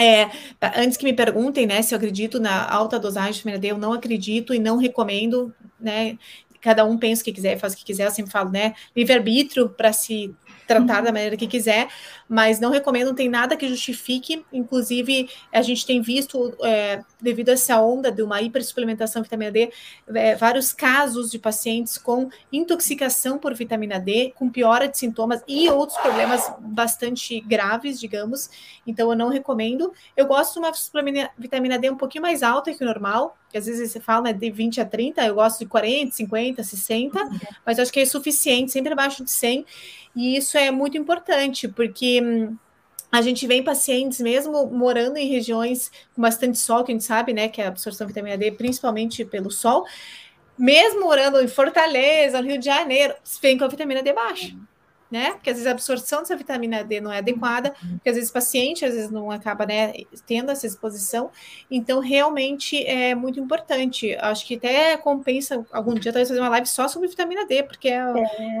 É, 0.00 0.30
antes 0.76 0.96
que 0.96 1.04
me 1.04 1.12
perguntem, 1.12 1.66
né, 1.66 1.82
se 1.82 1.92
eu 1.92 1.96
acredito 1.96 2.38
na 2.38 2.70
alta 2.70 3.00
dosagem 3.00 3.32
de 3.32 3.38
vitamina 3.38 3.58
D, 3.58 3.68
eu 3.68 3.78
não 3.78 3.92
acredito 3.92 4.54
e 4.54 4.58
não 4.58 4.76
recomendo, 4.76 5.52
né, 5.80 6.16
cada 6.60 6.84
um 6.84 6.96
pensa 6.96 7.22
o 7.22 7.24
que 7.24 7.32
quiser, 7.32 7.58
faz 7.58 7.72
o 7.72 7.76
que 7.76 7.84
quiser, 7.84 8.06
eu 8.06 8.10
sempre 8.10 8.30
falo, 8.30 8.50
né, 8.50 8.74
livre-arbítrio 8.94 9.68
para 9.68 9.92
se 9.92 10.34
tratar 10.68 11.00
da 11.00 11.10
maneira 11.10 11.34
que 11.34 11.46
quiser, 11.46 11.88
mas 12.28 12.60
não 12.60 12.70
recomendo, 12.70 13.08
não 13.08 13.14
tem 13.14 13.28
nada 13.28 13.56
que 13.56 13.66
justifique. 13.66 14.44
Inclusive, 14.52 15.30
a 15.50 15.62
gente 15.62 15.86
tem 15.86 16.02
visto, 16.02 16.54
é, 16.62 17.02
devido 17.20 17.48
a 17.48 17.52
essa 17.52 17.80
onda 17.80 18.12
de 18.12 18.22
uma 18.22 18.40
hipersuplementação 18.42 19.22
de 19.22 19.26
vitamina 19.26 19.50
D, 19.50 19.72
é, 20.14 20.36
vários 20.36 20.74
casos 20.74 21.30
de 21.30 21.38
pacientes 21.38 21.96
com 21.96 22.28
intoxicação 22.52 23.38
por 23.38 23.54
vitamina 23.54 23.98
D, 23.98 24.32
com 24.36 24.50
piora 24.50 24.86
de 24.86 24.98
sintomas 24.98 25.42
e 25.48 25.70
outros 25.70 25.98
problemas 25.98 26.52
bastante 26.60 27.40
graves, 27.40 27.98
digamos. 27.98 28.50
Então, 28.86 29.10
eu 29.10 29.16
não 29.16 29.30
recomendo. 29.30 29.92
Eu 30.14 30.26
gosto 30.26 30.54
de 30.54 30.58
uma 30.58 30.72
vitamina 31.38 31.78
D 31.78 31.90
um 31.90 31.96
pouquinho 31.96 32.22
mais 32.22 32.42
alta 32.42 32.74
que 32.74 32.84
o 32.84 32.86
normal, 32.86 33.38
que 33.50 33.58
às 33.58 33.66
vezes 33.66 33.90
você 33.90 34.00
fala 34.00 34.24
né, 34.24 34.32
de 34.32 34.50
20 34.50 34.80
a 34.80 34.84
30, 34.84 35.24
eu 35.24 35.34
gosto 35.34 35.60
de 35.60 35.66
40, 35.66 36.12
50, 36.14 36.62
60, 36.62 37.22
uhum. 37.22 37.38
mas 37.64 37.78
acho 37.78 37.92
que 37.92 38.00
é 38.00 38.04
suficiente, 38.04 38.70
sempre 38.70 38.92
abaixo 38.92 39.24
de 39.24 39.30
100. 39.30 39.64
E 40.14 40.36
isso 40.36 40.58
é 40.58 40.70
muito 40.70 40.98
importante, 40.98 41.68
porque 41.68 42.20
hum, 42.22 42.56
a 43.10 43.22
gente 43.22 43.46
vê 43.46 43.62
pacientes, 43.62 44.20
mesmo 44.20 44.66
morando 44.66 45.16
em 45.16 45.28
regiões 45.28 45.90
com 46.14 46.20
bastante 46.20 46.58
sol, 46.58 46.84
que 46.84 46.92
a 46.92 46.94
gente 46.94 47.04
sabe, 47.04 47.32
né, 47.32 47.48
que 47.48 47.62
a 47.62 47.68
absorção 47.68 48.06
de 48.06 48.12
vitamina 48.12 48.36
D, 48.36 48.52
principalmente 48.52 49.24
pelo 49.24 49.50
sol, 49.50 49.86
mesmo 50.58 51.00
morando 51.00 51.40
em 51.40 51.48
Fortaleza, 51.48 52.42
no 52.42 52.48
Rio 52.48 52.58
de 52.58 52.66
Janeiro, 52.66 53.14
vem 53.40 53.56
com 53.56 53.64
a 53.64 53.68
vitamina 53.68 54.02
D 54.02 54.12
baixa. 54.12 54.54
Né? 55.10 55.32
Porque 55.32 55.48
às 55.48 55.56
vezes 55.56 55.66
a 55.66 55.70
absorção 55.70 56.18
dessa 56.18 56.36
vitamina 56.36 56.84
D 56.84 57.00
não 57.00 57.10
é 57.10 57.18
adequada, 57.18 57.74
porque 57.92 58.10
às 58.10 58.14
vezes 58.16 58.28
o 58.28 58.32
paciente 58.32 58.84
às 58.84 58.92
vezes 58.92 59.10
não 59.10 59.30
acaba 59.30 59.64
né, 59.64 59.94
tendo 60.26 60.50
essa 60.50 60.66
exposição. 60.66 61.30
Então, 61.70 61.98
realmente 61.98 62.84
é 62.84 63.14
muito 63.14 63.40
importante. 63.40 64.14
Acho 64.16 64.46
que 64.46 64.56
até 64.56 64.98
compensa 64.98 65.64
algum 65.72 65.94
dia 65.94 66.12
talvez 66.12 66.28
fazer 66.28 66.40
uma 66.40 66.50
live 66.50 66.66
só 66.66 66.88
sobre 66.88 67.08
vitamina 67.08 67.46
D, 67.46 67.62
porque 67.62 67.88
é, 67.88 68.02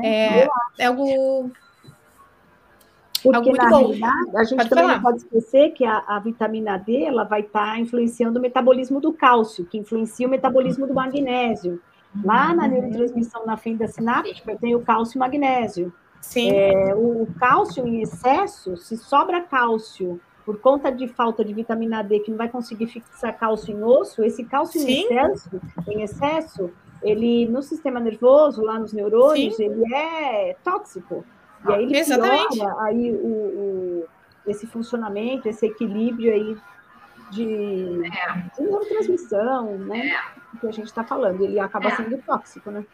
é, 0.02 0.38
é, 0.40 0.48
é 0.78 0.86
algo 0.86 1.50
porque, 3.22 3.36
Algo 3.36 3.50
muito 3.50 3.68
bom. 3.68 4.06
a 4.36 4.44
gente 4.44 4.56
pode 4.56 4.68
também 4.68 4.84
falar. 4.84 4.94
não 4.94 5.02
pode 5.02 5.18
esquecer 5.18 5.70
que 5.72 5.84
a, 5.84 6.04
a, 6.06 6.18
vitamina 6.20 6.78
D 6.78 7.04
ela 7.04 7.24
vai 7.24 7.40
estar 7.40 7.72
tá 7.72 7.78
influenciando 7.78 8.38
o 8.38 8.42
metabolismo 8.42 9.00
do 9.00 9.12
cálcio, 9.12 9.64
que 9.64 9.78
influencia 9.78 10.26
o 10.26 10.30
metabolismo 10.30 10.86
do 10.86 10.94
magnésio. 10.94 11.80
Lá 12.24 12.54
na 12.54 12.66
neurotransmissão 12.66 13.44
na 13.44 13.56
fenda 13.56 13.86
sináptica, 13.86 14.56
tem 14.56 14.74
o 14.74 14.80
cálcio 14.80 15.18
e 15.18 15.20
magnésio. 15.20 15.92
Sim. 16.20 16.50
É, 16.50 16.94
o 16.94 17.26
cálcio 17.38 17.86
em 17.86 18.02
excesso, 18.02 18.76
se 18.76 18.96
sobra 18.96 19.40
cálcio 19.42 20.20
por 20.44 20.58
conta 20.60 20.90
de 20.90 21.06
falta 21.06 21.44
de 21.44 21.52
vitamina 21.52 22.02
D, 22.02 22.20
que 22.20 22.30
não 22.30 22.38
vai 22.38 22.48
conseguir 22.48 22.86
fixar 22.86 23.36
cálcio 23.38 23.76
em 23.76 23.82
osso, 23.82 24.24
esse 24.24 24.44
cálcio 24.44 24.80
em 24.80 25.02
excesso, 25.02 25.60
em 25.86 26.02
excesso, 26.02 26.70
ele 27.02 27.46
no 27.46 27.62
sistema 27.62 28.00
nervoso, 28.00 28.62
lá 28.62 28.78
nos 28.78 28.92
neurônios, 28.92 29.56
Sim. 29.56 29.64
ele 29.64 29.94
é 29.94 30.56
tóxico. 30.64 31.24
E 31.68 31.72
aí 31.72 31.82
ele 31.84 31.98
Exatamente. 31.98 32.56
piora 32.56 32.82
aí 32.82 33.12
o, 33.12 33.26
o, 33.26 34.04
esse 34.46 34.66
funcionamento, 34.66 35.48
esse 35.48 35.66
equilíbrio 35.66 36.32
aí 36.32 36.56
de, 37.30 38.06
é. 38.06 38.32
de 38.56 38.62
neurotransmissão, 38.62 39.76
né? 39.78 40.08
É. 40.08 40.58
Que 40.60 40.66
a 40.66 40.72
gente 40.72 40.86
está 40.86 41.04
falando, 41.04 41.44
ele 41.44 41.60
acaba 41.60 41.88
é. 41.88 41.96
sendo 41.96 42.18
tóxico, 42.22 42.70
né? 42.70 42.86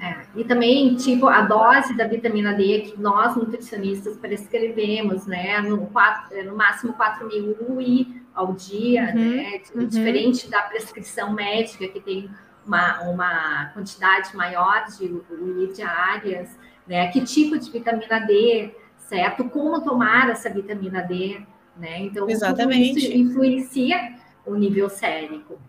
É. 0.00 0.22
E 0.36 0.44
também, 0.44 0.94
tipo, 0.96 1.26
a 1.26 1.42
dose 1.42 1.96
da 1.96 2.06
vitamina 2.06 2.54
D 2.54 2.80
que 2.80 3.00
nós, 3.00 3.36
nutricionistas, 3.36 4.16
prescrevemos, 4.16 5.26
né? 5.26 5.60
No, 5.60 5.86
quatro, 5.86 6.44
no 6.44 6.56
máximo 6.56 6.92
4 6.92 7.26
mil 7.26 7.56
UI 7.68 8.22
ao 8.34 8.52
dia, 8.52 9.12
uhum, 9.14 9.36
né? 9.36 9.60
Uhum. 9.74 9.86
Diferente 9.86 10.48
da 10.48 10.62
prescrição 10.62 11.32
médica, 11.32 11.88
que 11.88 12.00
tem 12.00 12.30
uma, 12.64 13.00
uma 13.02 13.66
quantidade 13.74 14.36
maior 14.36 14.84
de 14.86 15.06
UI 15.30 15.72
diárias 15.72 16.56
né? 16.88 17.08
Que 17.08 17.20
tipo 17.20 17.58
de 17.58 17.70
vitamina 17.70 18.18
D, 18.20 18.74
certo? 18.96 19.44
Como 19.44 19.80
tomar 19.82 20.30
essa 20.30 20.48
vitamina 20.48 21.02
D, 21.02 21.40
né? 21.76 22.00
Então, 22.00 22.28
exatamente. 22.28 22.98
isso 22.98 23.12
influencia 23.16 24.16
o 24.46 24.54
nível 24.54 24.88
sérico. 24.88 25.60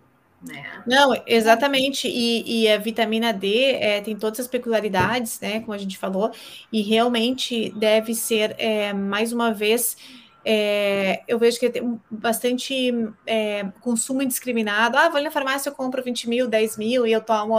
Né? 0.42 0.84
Não, 0.88 1.14
exatamente, 1.28 2.08
e, 2.08 2.64
e, 2.64 2.70
a 2.70 2.78
vitamina 2.78 3.34
D 3.34 3.74
é, 3.74 4.00
tem 4.00 4.16
todas 4.16 4.40
as 4.40 4.48
peculiaridades, 4.48 5.40
né, 5.42 5.60
como 5.60 5.74
a 5.74 5.78
gente 5.78 5.98
falou, 5.98 6.32
e 6.72 6.82
realmente 6.82 7.72
deve 7.76 8.16
ser, 8.16 8.56
é, 8.58 8.94
mais 8.94 9.34
uma 9.34 9.54
vez, 9.54 9.98
é, 10.46 11.22
eu 11.28 11.38
vejo 11.38 11.60
que 11.60 11.70
tem 11.70 12.00
bastante 12.10 12.92
consumo 13.82 14.22
indiscriminado. 14.22 14.98
Ah, 14.98 15.10
vou 15.10 15.22
na 15.22 15.30
farmácia, 15.30 15.70
eu 15.70 15.76
compro 15.76 16.02
20 16.02 16.30
mil, 16.30 16.48
10 16.48 16.78
mil 16.78 17.06
e 17.06 17.12
eu 17.12 17.22
tomo 17.22 17.56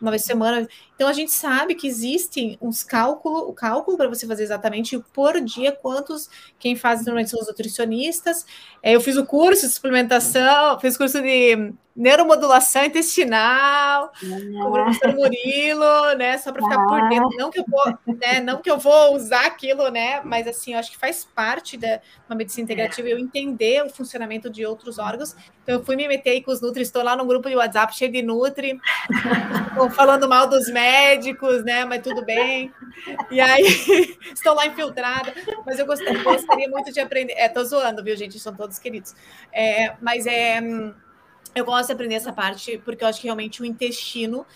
uma 0.00 0.10
vez 0.10 0.22
por 0.22 0.28
semana. 0.28 0.66
Então 0.94 1.08
a 1.08 1.12
gente 1.12 1.30
sabe 1.30 1.74
que 1.74 1.86
existem 1.86 2.56
uns 2.60 2.82
cálculos, 2.82 3.42
o 3.42 3.52
cálculo 3.52 3.96
para 3.96 4.08
você 4.08 4.26
fazer 4.26 4.44
exatamente 4.44 4.98
por 5.12 5.40
dia 5.40 5.72
quantos 5.72 6.28
quem 6.58 6.74
faz 6.74 7.00
normalmente 7.00 7.30
são 7.30 7.40
os 7.40 7.46
nutricionistas. 7.46 8.46
Eu 8.82 9.00
fiz 9.00 9.16
o 9.16 9.26
curso 9.26 9.66
de 9.66 9.72
suplementação, 9.72 10.80
fiz 10.80 10.96
curso 10.96 11.20
de 11.20 11.72
neuromodulação 11.94 12.84
intestinal, 12.84 14.12
com 14.20 14.68
o 14.68 14.72
professor 14.72 15.14
Murilo, 15.14 16.14
né? 16.16 16.38
Só 16.38 16.52
para 16.52 16.62
ficar 16.62 16.86
por 16.86 17.08
dentro. 17.08 17.30
Não 17.36 17.50
que 17.50 17.60
eu 17.60 17.64
vou, 17.68 18.16
né? 18.16 18.40
Não 18.40 18.60
que 18.60 18.70
eu 18.70 18.78
vou 18.78 19.14
usar 19.14 19.46
aquilo, 19.46 19.88
né? 19.90 20.20
Mas 20.24 20.46
assim, 20.46 20.72
eu 20.72 20.78
acho 20.78 20.90
que 20.90 20.98
faz 20.98 21.24
parte 21.24 21.76
da 21.76 22.00
uma 22.28 22.36
medicina 22.36 22.64
integrativa 22.64 23.08
eu 23.08 23.18
entender 23.18 23.84
o 23.84 23.90
funcionamento 23.90 24.48
de 24.48 24.64
outros 24.64 24.98
órgãos. 24.98 25.36
Então, 25.62 25.76
eu 25.76 25.84
fui 25.84 25.94
me 25.94 26.08
meter 26.08 26.30
aí 26.30 26.42
com 26.42 26.50
os 26.50 26.60
Nutri, 26.60 26.82
estou 26.82 27.02
lá 27.02 27.14
no 27.14 27.24
grupo 27.24 27.48
de 27.48 27.54
WhatsApp 27.54 27.94
cheio 27.96 28.10
de 28.10 28.22
Nutri, 28.22 28.80
falando 29.94 30.28
mal 30.28 30.48
dos 30.48 30.68
médicos, 30.68 31.62
né? 31.62 31.84
Mas 31.84 32.02
tudo 32.02 32.24
bem. 32.24 32.72
E 33.30 33.40
aí, 33.40 33.62
estou 34.34 34.54
lá 34.54 34.66
infiltrada. 34.66 35.32
Mas 35.64 35.78
eu 35.78 35.86
gostaria, 35.86 36.22
gostaria 36.22 36.68
muito 36.68 36.92
de 36.92 37.00
aprender. 37.00 37.34
É, 37.34 37.48
tô 37.48 37.62
zoando, 37.62 38.02
viu, 38.02 38.16
gente? 38.16 38.40
São 38.40 38.54
todos 38.54 38.78
queridos. 38.78 39.14
É, 39.52 39.94
mas 40.00 40.26
é 40.26 40.60
hum, 40.60 40.94
eu 41.54 41.64
gosto 41.64 41.88
de 41.88 41.92
aprender 41.92 42.14
essa 42.14 42.32
parte 42.32 42.78
porque 42.84 43.04
eu 43.04 43.08
acho 43.08 43.20
que 43.20 43.26
realmente 43.26 43.62
o 43.62 43.64
intestino 43.64 44.46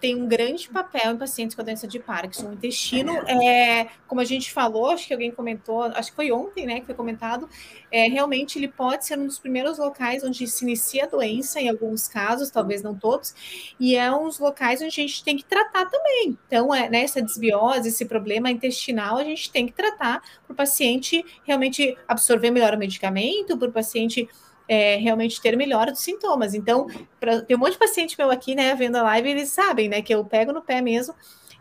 tem 0.00 0.14
um 0.14 0.28
grande 0.28 0.68
papel 0.68 1.12
em 1.12 1.16
pacientes 1.16 1.56
com 1.56 1.62
a 1.62 1.64
doença 1.64 1.88
de 1.88 1.98
Parkinson. 1.98 2.50
O 2.50 2.52
intestino, 2.52 3.12
é, 3.26 3.88
como 4.06 4.20
a 4.20 4.24
gente 4.24 4.52
falou, 4.52 4.90
acho 4.90 5.06
que 5.06 5.12
alguém 5.12 5.30
comentou, 5.30 5.84
acho 5.84 6.10
que 6.10 6.16
foi 6.16 6.30
ontem, 6.30 6.66
né, 6.66 6.80
que 6.80 6.86
foi 6.86 6.94
comentado, 6.94 7.48
é, 7.90 8.06
realmente 8.06 8.58
ele 8.58 8.68
pode 8.68 9.06
ser 9.06 9.18
um 9.18 9.26
dos 9.26 9.38
primeiros 9.38 9.78
locais 9.78 10.22
onde 10.22 10.46
se 10.46 10.64
inicia 10.64 11.04
a 11.04 11.06
doença, 11.06 11.60
em 11.60 11.70
alguns 11.70 12.06
casos, 12.06 12.50
talvez 12.50 12.82
não 12.82 12.94
todos, 12.94 13.34
e 13.80 13.96
é 13.96 14.12
um 14.14 14.24
dos 14.24 14.38
locais 14.38 14.82
onde 14.82 14.88
a 14.88 15.02
gente 15.02 15.24
tem 15.24 15.36
que 15.36 15.44
tratar 15.44 15.86
também. 15.86 16.38
Então, 16.46 16.74
é, 16.74 16.90
né, 16.90 17.02
essa 17.02 17.22
desbiose, 17.22 17.88
esse 17.88 18.04
problema 18.04 18.50
intestinal, 18.50 19.16
a 19.16 19.24
gente 19.24 19.50
tem 19.50 19.66
que 19.66 19.72
tratar 19.72 20.20
para 20.46 20.52
o 20.52 20.54
paciente 20.54 21.24
realmente 21.44 21.96
absorver 22.06 22.50
melhor 22.50 22.74
o 22.74 22.78
medicamento, 22.78 23.56
para 23.56 23.68
o 23.68 23.72
paciente 23.72 24.28
é, 24.68 24.96
realmente 24.96 25.40
ter 25.40 25.56
melhora 25.56 25.92
dos 25.92 26.00
sintomas. 26.00 26.54
Então, 26.54 26.86
pra, 27.20 27.42
tem 27.42 27.56
um 27.56 27.60
monte 27.60 27.72
de 27.72 27.78
paciente 27.78 28.16
meu 28.18 28.30
aqui, 28.30 28.54
né, 28.54 28.74
vendo 28.74 28.96
a 28.96 29.02
live, 29.02 29.30
eles 29.30 29.50
sabem, 29.50 29.88
né, 29.88 30.02
que 30.02 30.14
eu 30.14 30.24
pego 30.24 30.52
no 30.52 30.62
pé 30.62 30.80
mesmo 30.80 31.14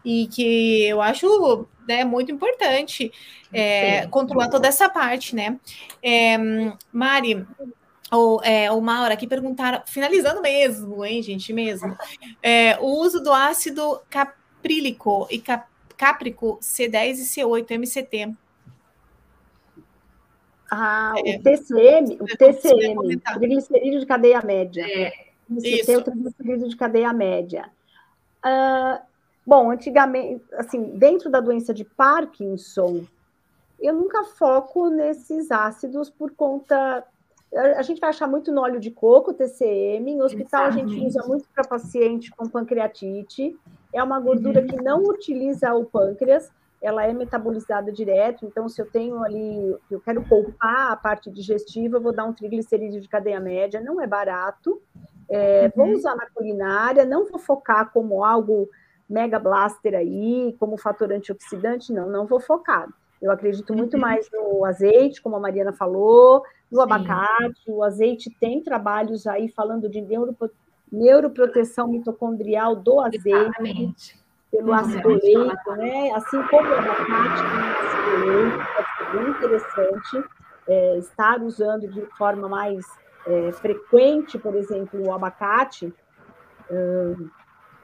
e 0.03 0.28
que 0.28 0.86
eu 0.86 1.01
acho 1.01 1.68
né, 1.88 2.03
muito 2.03 2.32
importante 2.32 3.12
é, 3.51 4.06
controlar 4.08 4.49
toda 4.49 4.68
essa 4.68 4.88
parte, 4.89 5.36
né. 5.36 5.58
É, 6.01 6.38
Mari, 6.91 7.45
ou 8.12 8.41
é, 8.43 8.72
o 8.72 8.80
Maura 8.82 9.14
aqui 9.14 9.28
perguntaram, 9.28 9.82
finalizando 9.86 10.41
mesmo, 10.41 11.03
hein, 11.03 11.22
gente, 11.22 11.51
mesmo, 11.51 11.95
é, 12.41 12.78
o 12.80 13.01
uso 13.01 13.22
do 13.22 13.34
ácido 13.34 13.99
caprílico 14.10 15.28
e 15.30 15.39
cap, 15.39 15.68
cáprico 15.97 16.60
C10 16.62 17.18
e 17.18 17.24
C8 17.24 17.72
MCT 17.72 18.36
ah, 20.72 21.13
é. 21.18 21.38
o 21.38 21.43
TCM, 21.43 22.18
o 22.20 22.26
TCM, 22.26 23.18
triglicerídeo 23.18 23.99
de 23.99 24.05
cadeia 24.05 24.41
média. 24.41 24.86
É. 24.88 25.11
Isso. 25.49 25.86
Tem 25.86 25.97
o 25.97 26.03
triglicerídeo 26.03 26.70
de 26.70 26.76
cadeia 26.76 27.13
média. 27.13 27.70
Uh, 28.43 28.99
bom, 29.45 29.72
antigamente, 29.72 30.43
assim, 30.53 30.84
dentro 30.97 31.30
da 31.30 31.39
doença 31.39 31.74
de 31.74 31.84
Parkinson, 31.84 33.05
eu 33.80 33.93
nunca 33.93 34.24
foco 34.24 34.89
nesses 34.89 35.51
ácidos 35.51 36.09
por 36.09 36.32
conta. 36.32 37.04
A 37.78 37.82
gente 37.83 38.01
vai 38.01 38.09
achar 38.09 38.28
muito 38.28 38.51
no 38.51 38.62
óleo 38.62 38.79
de 38.79 38.92
coco, 38.92 39.33
TCM. 39.33 40.12
Em 40.12 40.21
hospital, 40.21 40.67
Exatamente. 40.67 40.96
a 40.96 41.00
gente 41.00 41.08
usa 41.08 41.28
muito 41.28 41.47
para 41.54 41.63
paciente 41.63 42.32
com 42.32 42.50
pancreatite. 42.50 43.55
É 43.93 44.04
uma 44.04 44.20
gordura 44.20 44.62
uhum. 44.62 44.67
que 44.67 44.75
não 44.82 45.04
utiliza 45.04 45.74
o 45.74 45.86
pâncreas 45.86 46.51
ela 46.82 47.06
é 47.06 47.14
metabolizada 47.14 47.92
direto, 47.92 48.46
então 48.46 48.70
se 48.70 48.82
eu 48.82 48.86
tenho 48.86 49.24
ali, 49.24 49.76
eu 49.89 50.00
quero 50.00 50.24
poupar 50.24 50.92
a 50.92 50.96
parte 50.96 51.32
digestiva, 51.32 51.97
eu 51.97 52.02
vou 52.02 52.14
dar 52.14 52.26
um 52.26 52.34
triglicerídeo 52.34 53.02
de 53.02 53.10
cadeia 53.10 53.39
média, 53.39 53.82
não 53.82 54.02
é 54.02 54.08
barato, 54.08 54.82
é, 55.30 55.66
uhum. 55.66 55.72
vou 55.76 55.96
usar 55.96 56.16
na 56.16 56.30
culinária, 56.30 57.06
não 57.06 57.26
vou 57.26 57.39
focar 57.39 57.92
como 57.92 58.24
algo 58.24 58.70
mega 59.10 59.39
blaster 59.39 59.96
aí, 59.96 60.56
como 60.60 60.78
fator 60.78 61.12
antioxidante, 61.12 61.93
não, 61.93 62.10
não 62.10 62.26
vou 62.26 62.39
focar. 62.39 62.88
Eu 63.22 63.32
acredito 63.32 63.74
muito 63.74 63.96
uhum. 63.96 64.02
mais 64.02 64.30
no 64.32 64.66
azeite, 64.66 65.22
como 65.22 65.36
a 65.36 65.39
Mariana 65.39 65.74
falou, 65.74 66.43
no 66.72 66.78
Sim. 66.78 66.84
abacate. 66.84 67.64
O 67.72 67.84
azeite 67.84 68.30
tem 68.39 68.62
trabalhos 68.62 69.26
aí 69.26 69.47
falando 69.50 69.89
de 69.89 70.02
neuro, 70.02 70.36
neuroproteção 70.92 71.88
mitocondrial 71.88 72.76
do 72.76 73.00
azeite. 73.00 73.30
Exatamente. 73.30 74.25
Pelo 74.57 74.73
ácido 74.73 75.09
leico, 75.09 75.71
né? 75.75 76.11
Assim 76.15 76.41
como 76.43 76.69
o 76.69 76.73
abacate 76.73 77.43
ácido 77.86 78.25
leico, 78.25 78.67
pode 78.75 78.97
ser 78.97 79.17
bem 79.17 79.29
interessante 79.29 80.23
é, 80.67 80.97
estar 80.97 81.41
usando 81.41 81.87
de 81.87 82.01
forma 82.17 82.47
mais 82.47 82.86
é, 83.27 83.51
frequente, 83.53 84.37
por 84.37 84.55
exemplo, 84.55 85.07
o 85.07 85.13
abacate. 85.13 85.93
Uh, 86.69 87.29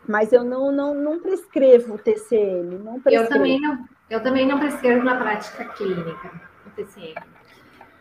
mas 0.07 0.33
eu 0.33 0.43
não, 0.43 0.71
não, 0.71 0.93
não 0.93 1.19
prescrevo 1.19 1.95
o 1.95 1.97
TCM. 1.97 2.79
Não 2.79 2.99
prescrevo. 2.99 3.23
Eu 3.23 3.29
também 3.29 3.61
não, 3.61 3.85
eu 4.09 4.23
também 4.23 4.47
não 4.47 4.59
prescrevo 4.59 5.03
na 5.03 5.15
prática 5.15 5.65
clínica 5.65 6.31
o 6.65 6.69
TCM. 6.71 7.15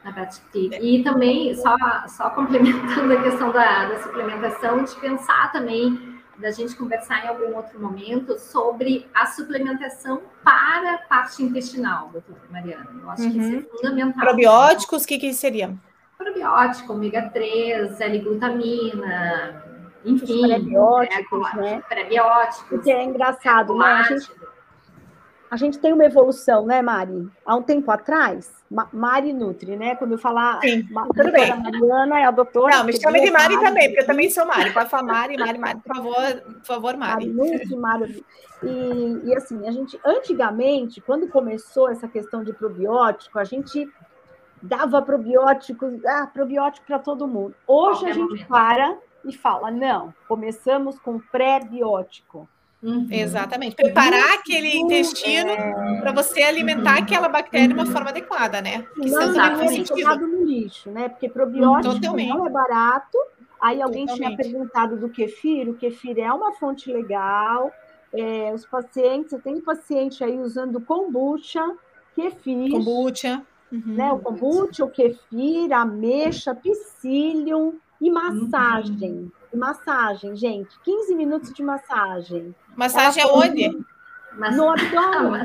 Na 0.03 0.13
prática 0.13 0.47
clínica. 0.51 0.83
E 0.83 1.05
também, 1.05 1.55
só, 1.55 1.77
só 2.09 2.31
complementando 2.31 3.13
a 3.13 3.23
questão 3.23 3.53
da, 3.53 3.89
da 3.89 3.99
suplementação, 3.99 4.83
de 4.83 4.97
pensar 4.97 5.53
também, 5.53 6.10
da 6.41 6.51
gente 6.51 6.75
conversar 6.75 7.25
em 7.25 7.29
algum 7.29 7.55
outro 7.55 7.81
momento 7.81 8.39
sobre 8.39 9.07
a 9.15 9.27
suplementação 9.27 10.23
para 10.43 10.95
a 10.95 10.99
parte 10.99 11.43
intestinal, 11.43 12.09
doutora 12.09 12.41
Mariana. 12.51 12.89
Eu 13.01 13.11
acho 13.11 13.23
uhum. 13.25 13.33
que 13.33 13.39
isso 13.39 13.53
é 13.53 13.57
uhum. 13.57 13.67
fundamental. 13.77 14.25
Probióticos, 14.27 15.05
o 15.05 15.07
que, 15.07 15.19
que 15.19 15.35
seria? 15.35 15.75
Probiótico, 16.17 16.93
ômega 16.93 17.31
3, 17.31 18.01
L-glutamina, 18.01 19.65
enfim, 20.05 20.49
prebióticos, 20.49 21.49
é, 21.53 21.57
né? 21.57 21.83
Prebióticos. 21.89 22.69
Porque 22.69 22.91
é 22.91 23.05
engraçado, 23.05 23.77
né? 23.77 23.85
A 23.85 24.03
gente, 24.03 24.31
a 25.51 25.57
gente, 25.57 25.79
tem 25.79 25.93
uma 25.93 26.05
evolução, 26.05 26.65
né, 26.65 26.81
Mari? 26.81 27.29
Há 27.45 27.57
um 27.57 27.63
tempo 27.63 27.91
atrás, 27.91 28.53
Mari 28.93 29.33
Nutri, 29.33 29.77
né? 29.77 29.97
Quando 29.97 30.13
eu 30.13 30.19
falar 30.19 30.61
Sim, 30.61 30.87
tudo 31.17 31.33
bem. 31.33 31.55
Mariana 31.61 32.21
é 32.21 32.25
a 32.25 32.31
doutora. 32.31 32.77
Não, 32.77 32.85
me 32.85 32.93
chame 32.93 33.21
de 33.21 33.31
Mari, 33.33 33.57
Mari 33.57 33.67
também, 33.67 33.89
porque 33.89 34.03
eu 34.03 34.07
também 34.07 34.31
sou 34.31 34.47
Mari. 34.47 34.73
Pode 34.73 34.89
falar 34.89 35.03
Mari, 35.03 35.37
Mari, 35.37 35.59
Mari, 35.59 35.81
por 35.81 35.97
favor, 35.97 36.43
por 36.43 36.65
favor, 36.65 36.97
Mari. 36.97 37.29
Mari 37.29 37.53
Nutri, 37.53 37.77
Mari. 37.77 38.25
E, 38.63 39.29
e 39.29 39.35
assim, 39.35 39.67
a 39.67 39.73
gente, 39.73 39.99
antigamente, 40.05 41.01
quando 41.01 41.27
começou 41.29 41.91
essa 41.91 42.07
questão 42.07 42.45
de 42.45 42.53
probiótico, 42.53 43.37
a 43.39 43.45
gente 43.45 43.89
dava 44.63 45.03
probióticos, 45.03 46.05
ah, 46.05 46.29
probiótico 46.33 46.87
para 46.87 47.01
todo 47.01 47.27
mundo. 47.27 47.57
Hoje 47.67 48.07
a 48.07 48.13
gente 48.13 48.31
momento. 48.31 48.47
para 48.47 48.97
e 49.25 49.33
fala: 49.33 49.71
não, 49.71 50.15
começamos 50.29 50.99
com 51.01 51.19
pré-biótico. 51.19 52.49
Uhum. 52.83 53.07
Exatamente. 53.11 53.77
Preparar 53.77 54.35
aquele 54.35 54.75
intestino 54.77 55.51
é... 55.51 56.01
para 56.01 56.13
você 56.13 56.43
alimentar 56.43 56.97
uhum. 56.97 57.03
aquela 57.03 57.29
bactéria 57.29 57.69
de 57.69 57.75
uma 57.75 57.87
forma 57.87 58.09
adequada, 58.09 58.61
né? 58.63 58.87
Que 58.95 59.11
não, 59.11 59.33
não 59.33 59.61
é 59.61 59.85
jogado 59.85 60.27
no 60.27 60.45
lixo, 60.45 60.91
né? 60.91 61.09
Porque 61.09 61.29
probiótico 61.29 61.95
Totalmente. 61.95 62.29
não 62.29 62.47
é 62.47 62.51
barato. 62.51 63.19
Aí 63.61 63.83
alguém 63.83 64.07
Totalmente. 64.07 64.37
tinha 64.37 64.53
perguntado 64.53 64.97
do 64.97 65.11
kefir. 65.11 65.69
O 65.69 65.75
kefir 65.75 66.19
é 66.19 66.33
uma 66.33 66.53
fonte 66.53 66.91
legal. 66.91 67.71
É, 68.13 68.53
os 68.55 68.65
pacientes, 68.65 69.33
eu 69.33 69.41
tenho 69.41 69.61
paciente 69.63 70.25
aí 70.25 70.39
usando 70.39 70.81
kombucha, 70.81 71.63
kefir. 72.15 72.71
Kombucha. 72.71 73.43
Uhum. 73.71 73.83
Né? 73.95 74.11
O 74.11 74.19
kombucha, 74.19 74.85
o 74.85 74.91
kefir, 74.91 75.71
ameixa, 75.73 76.55
psyllium 76.55 77.75
e 78.01 78.11
massagem. 78.11 79.13
Uhum. 79.13 79.31
E 79.53 79.57
massagem, 79.57 80.35
gente. 80.37 80.79
15 80.83 81.15
minutos 81.15 81.53
de 81.53 81.63
massagem. 81.63 82.55
Massagem 82.81 83.23
aonde? 83.23 83.69
No 84.57 84.71
abdômen. 84.71 85.43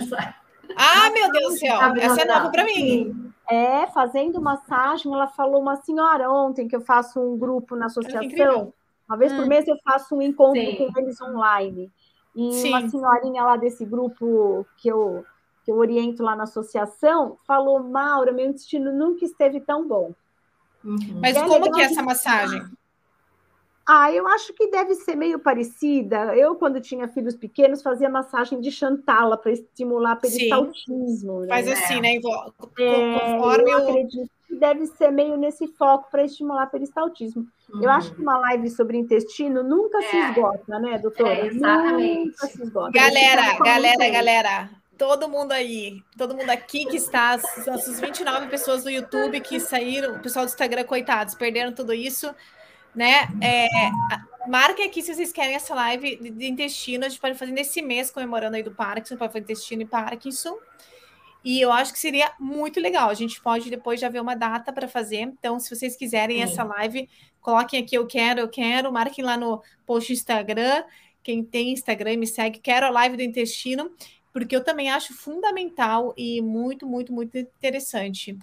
Ah, 0.78 1.10
meu 1.12 1.30
Deus 1.32 1.53
do 1.53 1.60
céu. 1.60 1.80
Essa 1.99 2.22
é 2.22 2.26
nova 2.26 2.49
para 2.49 2.64
mim. 2.64 3.34
É, 3.49 3.86
fazendo 3.88 4.41
massagem, 4.41 5.14
ela 5.14 5.28
falou 5.28 5.62
uma 5.62 5.76
senhora 5.76 6.32
ontem 6.32 6.66
que 6.66 6.76
eu 6.76 6.82
faço 6.82 7.20
um 7.20 7.38
grupo 7.38 7.76
na 7.76 7.88
associação. 7.88 8.74
Uma 9.07 9.18
vez 9.18 9.34
hum. 9.34 9.36
por 9.36 9.48
mês 9.48 9.68
eu 9.68 9.78
faço 9.84 10.16
um 10.16 10.22
encontro 10.22 10.62
Sim. 10.62 10.91
com 10.94 10.99
eles 10.99 11.22
online. 11.22 11.91
E 12.34 12.53
Sim. 12.53 12.70
uma 12.70 12.90
senhorinha 12.90 13.44
lá 13.44 13.57
desse 13.57 13.86
grupo 13.86 14.66
que 14.78 14.88
eu, 14.88 15.26
que 15.66 15.72
eu 15.72 15.76
oriento 15.76 16.24
lá 16.24 16.38
na 16.38 16.44
associação 16.44 17.38
falou: 17.45 17.84
Maura, 17.84 18.32
meu 18.32 18.48
intestino 18.48 18.94
nunca 18.94 19.26
esteve 19.26 19.60
tão 19.60 19.86
bom. 19.86 20.14
Uhum. 20.84 21.20
Mas 21.22 21.36
é 21.36 21.45
como 21.45 21.70
que 21.72 21.82
é 21.82 21.86
essa 21.86 22.02
massagem? 22.02 22.64
Ah, 23.88 24.12
eu 24.12 24.28
acho 24.28 24.52
que 24.53 24.68
deve 24.68 24.95
ser 24.95 25.16
meio 25.16 25.38
parecida. 25.38 26.36
Eu, 26.36 26.56
quando 26.56 26.82
tinha 26.82 27.07
filhos 27.07 27.36
pequenos, 27.36 27.84
fazia 27.84 28.10
massagem 28.10 28.60
de 28.60 28.72
chantala 28.72 29.38
para 29.38 29.52
estimular 29.52 30.16
peristaltismo. 30.16 31.41
Né? 31.41 31.48
Faz 31.48 31.68
assim, 31.68 32.02
né? 32.02 32.16
É, 32.16 33.20
Conforme 33.20 33.72
eu 33.72 33.78
acredito 33.78 34.30
que 34.48 34.56
deve 34.56 34.88
ser 34.88 35.12
meio 35.12 35.38
nesse 35.38 35.68
foco 35.68 36.10
para 36.10 36.24
estimular 36.24 36.66
peristaltismo. 36.68 37.45
Uhum. 37.72 37.84
Eu 37.84 37.90
acho 37.91 38.14
que 38.16 38.22
uma 38.22 38.40
live 38.40 38.70
sobre 38.72 38.98
intestino 38.98 39.62
nunca 39.62 39.99
é. 39.99 40.10
se 40.10 40.18
esgota, 40.18 40.80
né, 40.80 40.98
doutora? 40.98 41.30
É, 41.30 41.48
exatamente. 41.48 42.26
Nunca 42.26 42.48
se 42.48 42.64
esgota. 42.64 42.91
Galera, 42.91 43.60
galera, 43.60 44.10
galera 44.10 44.70
todo 44.98 45.28
mundo 45.28 45.52
aí, 45.52 46.02
todo 46.18 46.36
mundo 46.36 46.49
aqui 46.49 46.86
que 46.86 46.98
está, 46.98 47.34
essas 47.34 47.99
29 47.99 48.48
pessoas 48.48 48.84
do 48.84 48.90
YouTube 48.90 49.40
que 49.41 49.60
saíram, 49.60 50.16
o 50.16 50.20
pessoal 50.20 50.45
do 50.45 50.49
Instagram, 50.49 50.86
coitados, 50.86 51.36
perderam 51.36 51.74
tudo 51.74 51.94
isso, 51.94 52.34
né? 52.96 53.28
É, 53.42 53.68
marque 54.48 54.82
aqui 54.84 55.02
se 55.02 55.14
vocês 55.14 55.32
querem 55.32 55.56
essa 55.56 55.76
live 55.76 56.18
de, 56.18 56.30
de, 56.32 56.48
intestino, 56.48 57.06
a 57.06 57.10
gente 57.10 57.20
pode 57.20 57.38
fazer 57.38 57.52
nesse 57.52 57.82
mês, 57.82 58.10
comemorando 58.12 58.56
aí 58.56 58.64
do 58.64 58.72
Parkinson, 58.72 59.18
pode 59.18 59.34
fazer 59.34 59.44
intestino 59.44 59.82
e 59.82 59.86
Parkinson. 59.86 60.58
E 61.44 61.62
eu 61.62 61.72
acho 61.72 61.94
que 61.94 62.00
seria 62.00 62.32
muito 62.40 62.80
legal. 62.80 63.10
A 63.10 63.14
gente 63.14 63.40
pode 63.40 63.70
depois 63.70 64.00
já 64.00 64.10
ver 64.10 64.20
uma 64.20 64.36
data 64.36 64.74
para 64.74 64.88
fazer. 64.88 65.18
Então, 65.18 65.60
se 65.60 65.74
vocês 65.74 65.96
quiserem 65.96 66.38
Sim. 66.38 66.44
essa 66.44 66.64
live, 66.64 67.08
coloquem 67.40 67.80
aqui 67.80 67.96
eu 67.96 68.08
quero, 68.08 68.40
eu 68.40 68.50
quero, 68.50 68.92
marquem 68.92 69.24
lá 69.24 69.38
no 69.38 69.62
post 69.86 70.12
Instagram. 70.12 70.84
Quem 71.22 71.44
tem 71.44 71.72
Instagram 71.72 72.18
me 72.18 72.26
segue, 72.26 72.60
quero 72.60 72.88
a 72.88 72.90
live 72.90 73.18
do 73.18 73.22
intestino 73.22 73.92
porque 74.36 74.54
eu 74.54 74.62
também 74.62 74.92
acho 74.92 75.14
fundamental 75.14 76.14
e 76.18 76.42
muito, 76.42 76.86
muito, 76.86 77.14
muito 77.14 77.38
interessante. 77.38 78.38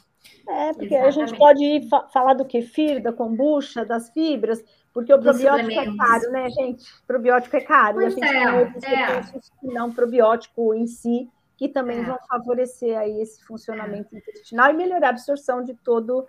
É, 0.49 0.73
porque 0.73 0.95
Exatamente. 0.95 1.07
a 1.07 1.11
gente 1.11 1.39
pode 1.39 1.89
fa 1.89 2.09
falar 2.09 2.35
do 2.35 2.45
kefir, 2.45 3.03
da 3.03 3.13
kombucha, 3.13 3.85
das 3.85 4.11
fibras, 4.11 4.63
porque 4.93 5.13
o 5.13 5.21
probiótico 5.21 5.71
é 5.71 5.97
caro, 5.97 6.31
né, 6.31 6.51
gente? 6.51 6.85
Probiótico 7.07 7.57
é 7.57 7.61
caro. 7.61 7.95
Pois 7.95 8.17
e 8.17 8.23
a 8.23 8.27
gente 8.27 8.37
é, 8.37 8.45
tem 8.45 8.59
outros 8.59 8.85
é. 8.85 8.89
recursos 8.89 9.51
que 9.61 9.67
não 9.69 9.93
probiótico 9.93 10.75
em 10.75 10.87
si, 10.87 11.31
que 11.57 11.69
também 11.69 12.01
é. 12.01 12.05
vão 12.05 12.19
favorecer 12.29 12.99
aí 12.99 13.21
esse 13.21 13.43
funcionamento 13.45 14.17
intestinal 14.17 14.71
e 14.71 14.75
melhorar 14.75 15.09
a 15.09 15.11
absorção 15.11 15.63
de 15.63 15.75
todos 15.75 16.25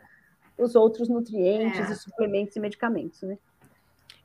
os 0.57 0.75
outros 0.75 1.09
nutrientes 1.09 1.89
é. 1.89 1.91
e 1.91 1.95
suplementos 1.95 2.55
e 2.55 2.59
medicamentos, 2.59 3.21
né? 3.23 3.37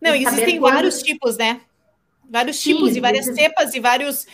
Não, 0.00 0.14
e 0.14 0.24
existem 0.24 0.60
vários 0.60 1.02
tipos, 1.02 1.36
né? 1.36 1.60
Vários 2.30 2.60
tipos 2.60 2.90
Sim, 2.90 2.98
e 2.98 3.00
várias 3.00 3.24
cepas 3.24 3.74
e 3.74 3.80
vários 3.80 4.26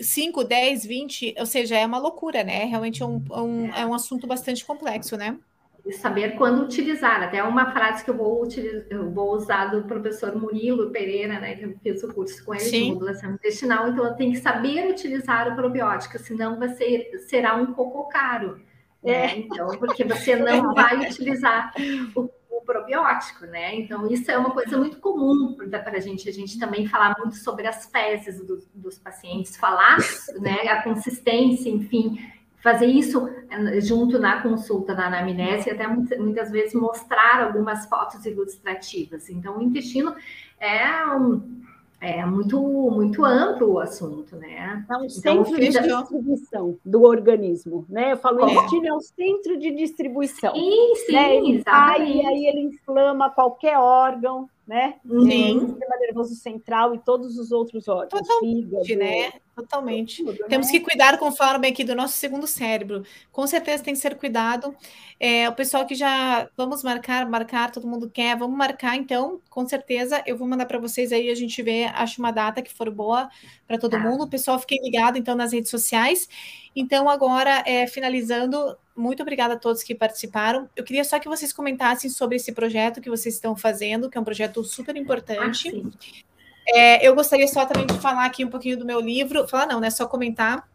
5, 0.00 0.44
10, 0.44 0.84
20, 0.84 1.34
ou 1.38 1.46
seja, 1.46 1.78
é 1.78 1.86
uma 1.86 1.98
loucura, 1.98 2.44
né? 2.44 2.64
Realmente 2.64 3.02
é 3.02 3.06
um, 3.06 3.22
é 3.30 3.40
um, 3.40 3.74
é 3.74 3.86
um 3.86 3.94
assunto 3.94 4.26
bastante 4.26 4.64
complexo, 4.64 5.16
né? 5.16 5.38
E 5.84 5.92
saber 5.92 6.36
quando 6.36 6.62
utilizar. 6.62 7.22
Até 7.22 7.42
uma 7.42 7.72
frase 7.72 8.04
que 8.04 8.10
eu 8.10 8.16
vou, 8.16 8.42
utilizar, 8.42 8.84
eu 8.90 9.10
vou 9.10 9.34
usar 9.34 9.66
do 9.66 9.82
professor 9.84 10.36
Murilo 10.36 10.90
Pereira, 10.90 11.40
né? 11.40 11.56
Que 11.56 11.64
eu 11.64 11.74
fiz 11.82 12.02
o 12.04 12.12
curso 12.12 12.44
com 12.44 12.54
ele 12.54 12.64
Sim. 12.64 12.84
de 12.84 12.92
modulação 12.92 13.32
intestinal, 13.32 13.88
então 13.88 14.04
eu 14.04 14.14
tenho 14.14 14.32
que 14.32 14.38
saber 14.38 14.88
utilizar 14.90 15.50
o 15.50 15.56
probiótico, 15.56 16.18
senão 16.18 16.60
ser, 16.76 17.10
será 17.28 17.56
um 17.56 17.72
pouco 17.72 18.08
caro. 18.08 18.60
Né? 19.02 19.12
É. 19.12 19.38
Então, 19.38 19.66
porque 19.78 20.04
você 20.04 20.36
não 20.36 20.72
vai 20.74 21.08
utilizar 21.08 21.72
o 22.14 22.28
probiótico, 22.64 23.46
né? 23.46 23.74
Então, 23.76 24.06
isso 24.10 24.30
é 24.30 24.38
uma 24.38 24.50
coisa 24.50 24.76
muito 24.76 24.98
comum 24.98 25.54
para 25.54 25.96
a 25.96 26.00
gente, 26.00 26.28
a 26.28 26.32
gente 26.32 26.58
também 26.58 26.86
falar 26.86 27.14
muito 27.18 27.36
sobre 27.36 27.66
as 27.66 27.86
fezes 27.86 28.44
do, 28.44 28.64
dos 28.74 28.98
pacientes, 28.98 29.56
falar 29.56 29.98
né, 30.40 30.68
a 30.68 30.82
consistência, 30.82 31.68
enfim, 31.68 32.18
fazer 32.62 32.86
isso 32.86 33.28
eh, 33.50 33.80
junto 33.80 34.18
na 34.18 34.40
consulta, 34.40 34.94
na 34.94 35.06
anamnese, 35.06 35.68
e 35.68 35.72
até 35.72 35.86
muitas 35.86 36.50
vezes 36.50 36.74
mostrar 36.74 37.42
algumas 37.42 37.86
fotos 37.86 38.24
ilustrativas. 38.24 39.28
Então, 39.28 39.58
o 39.58 39.62
intestino 39.62 40.14
é 40.60 41.06
um, 41.06 41.62
é 42.02 42.26
muito, 42.26 42.60
muito 42.60 43.24
amplo 43.24 43.74
o 43.74 43.78
assunto, 43.78 44.34
né? 44.34 44.84
É 44.90 44.96
um 44.96 45.04
então, 45.04 45.08
centro 45.08 45.54
de 45.54 45.68
distribuição 45.68 46.76
do 46.84 47.02
organismo, 47.04 47.86
né? 47.88 48.12
Eu 48.12 48.16
falo, 48.16 48.44
o 48.44 48.50
intestino 48.50 48.88
é 48.88 48.92
um 48.92 49.00
centro 49.00 49.56
de 49.56 49.70
distribuição. 49.70 50.52
Sim, 50.52 50.94
sim, 51.06 51.12
né? 51.12 51.36
Ele 51.36 51.62
vai 51.62 52.04
e 52.04 52.26
aí 52.26 52.46
ele 52.46 52.60
inflama 52.62 53.30
qualquer 53.30 53.78
órgão, 53.78 54.50
né? 54.66 54.96
Sim. 55.06 55.58
O 55.58 55.60
sistema 55.60 55.96
nervoso 56.00 56.34
central 56.34 56.92
e 56.92 56.98
todos 56.98 57.38
os 57.38 57.52
outros 57.52 57.86
órgãos. 57.86 58.26
Totalmente, 58.26 58.66
fígado, 58.66 58.98
né? 58.98 59.32
Totalmente. 59.54 60.24
Tudo, 60.24 60.46
Temos 60.48 60.68
né? 60.68 60.72
que 60.72 60.80
cuidar 60.80 61.18
conforme 61.18 61.68
aqui 61.68 61.84
do 61.84 61.94
nosso 61.94 62.14
segundo 62.14 62.46
cérebro. 62.46 63.04
Com 63.30 63.46
certeza 63.46 63.84
tem 63.84 63.92
que 63.92 64.00
ser 64.00 64.16
cuidado. 64.16 64.74
É, 65.20 65.46
o 65.48 65.54
pessoal 65.54 65.84
que 65.84 65.94
já 65.94 66.48
vamos 66.56 66.82
marcar, 66.82 67.28
marcar, 67.28 67.70
todo 67.70 67.86
mundo 67.86 68.08
quer, 68.08 68.36
vamos 68.36 68.56
marcar 68.56 68.96
então, 68.96 69.40
com 69.50 69.68
certeza. 69.68 70.22
Eu 70.26 70.38
vou 70.38 70.48
mandar 70.48 70.64
para 70.64 70.78
vocês 70.78 71.12
aí, 71.12 71.30
a 71.30 71.34
gente 71.34 71.62
vê, 71.62 71.84
acho 71.84 72.18
uma 72.18 72.30
data 72.30 72.62
que 72.62 72.72
for 72.72 72.90
boa 72.90 73.28
para 73.66 73.76
todo 73.76 73.94
ah. 73.94 73.98
mundo. 73.98 74.24
O 74.24 74.28
pessoal 74.28 74.58
fique 74.58 74.80
ligado 74.82 75.18
então 75.18 75.34
nas 75.34 75.52
redes 75.52 75.70
sociais. 75.70 76.26
Então, 76.74 77.10
agora, 77.10 77.62
é, 77.66 77.86
finalizando, 77.86 78.78
muito 78.96 79.22
obrigada 79.22 79.54
a 79.54 79.58
todos 79.58 79.82
que 79.82 79.94
participaram. 79.94 80.66
Eu 80.74 80.82
queria 80.82 81.04
só 81.04 81.18
que 81.18 81.28
vocês 81.28 81.52
comentassem 81.52 82.08
sobre 82.08 82.36
esse 82.36 82.52
projeto 82.52 83.02
que 83.02 83.10
vocês 83.10 83.34
estão 83.34 83.54
fazendo, 83.54 84.08
que 84.08 84.16
é 84.16 84.20
um 84.20 84.24
projeto 84.24 84.64
super 84.64 84.96
importante. 84.96 85.68
Ah, 85.68 86.31
é, 86.66 87.06
eu 87.06 87.14
gostaria 87.14 87.48
só 87.48 87.66
também 87.66 87.86
de 87.86 87.98
falar 87.98 88.26
aqui 88.26 88.44
um 88.44 88.50
pouquinho 88.50 88.76
do 88.76 88.84
meu 88.84 89.00
livro, 89.00 89.46
falar 89.48 89.66
não, 89.66 89.80
né? 89.80 89.90
Só 89.90 90.06
comentar. 90.06 90.68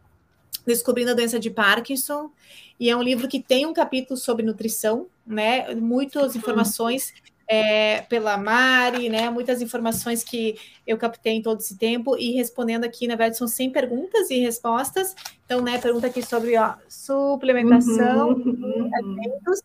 Descobrindo 0.66 1.12
a 1.12 1.14
doença 1.14 1.38
de 1.38 1.48
Parkinson, 1.48 2.30
e 2.78 2.88
é 2.88 2.96
um 2.96 3.02
livro 3.02 3.26
que 3.26 3.40
tem 3.40 3.66
um 3.66 3.72
capítulo 3.72 4.16
sobre 4.16 4.44
nutrição, 4.44 5.06
né? 5.26 5.74
Muitas 5.74 6.36
informações 6.36 7.12
é, 7.48 8.02
pela 8.02 8.36
Mari, 8.36 9.08
né? 9.08 9.30
Muitas 9.30 9.60
informações 9.60 10.22
que 10.22 10.56
eu 10.86 10.96
captei 10.96 11.32
em 11.32 11.42
todo 11.42 11.60
esse 11.60 11.76
tempo 11.76 12.16
e 12.16 12.32
respondendo 12.32 12.84
aqui, 12.84 13.08
na 13.08 13.16
verdade, 13.16 13.38
são 13.38 13.48
100 13.48 13.70
perguntas 13.70 14.30
e 14.30 14.38
respostas. 14.38 15.16
Então, 15.44 15.60
né, 15.60 15.78
pergunta 15.78 16.06
aqui 16.06 16.22
sobre 16.22 16.56
ó, 16.56 16.74
suplementação, 16.88 18.34
uhum. 18.34 18.90
alimentos. 18.94 19.62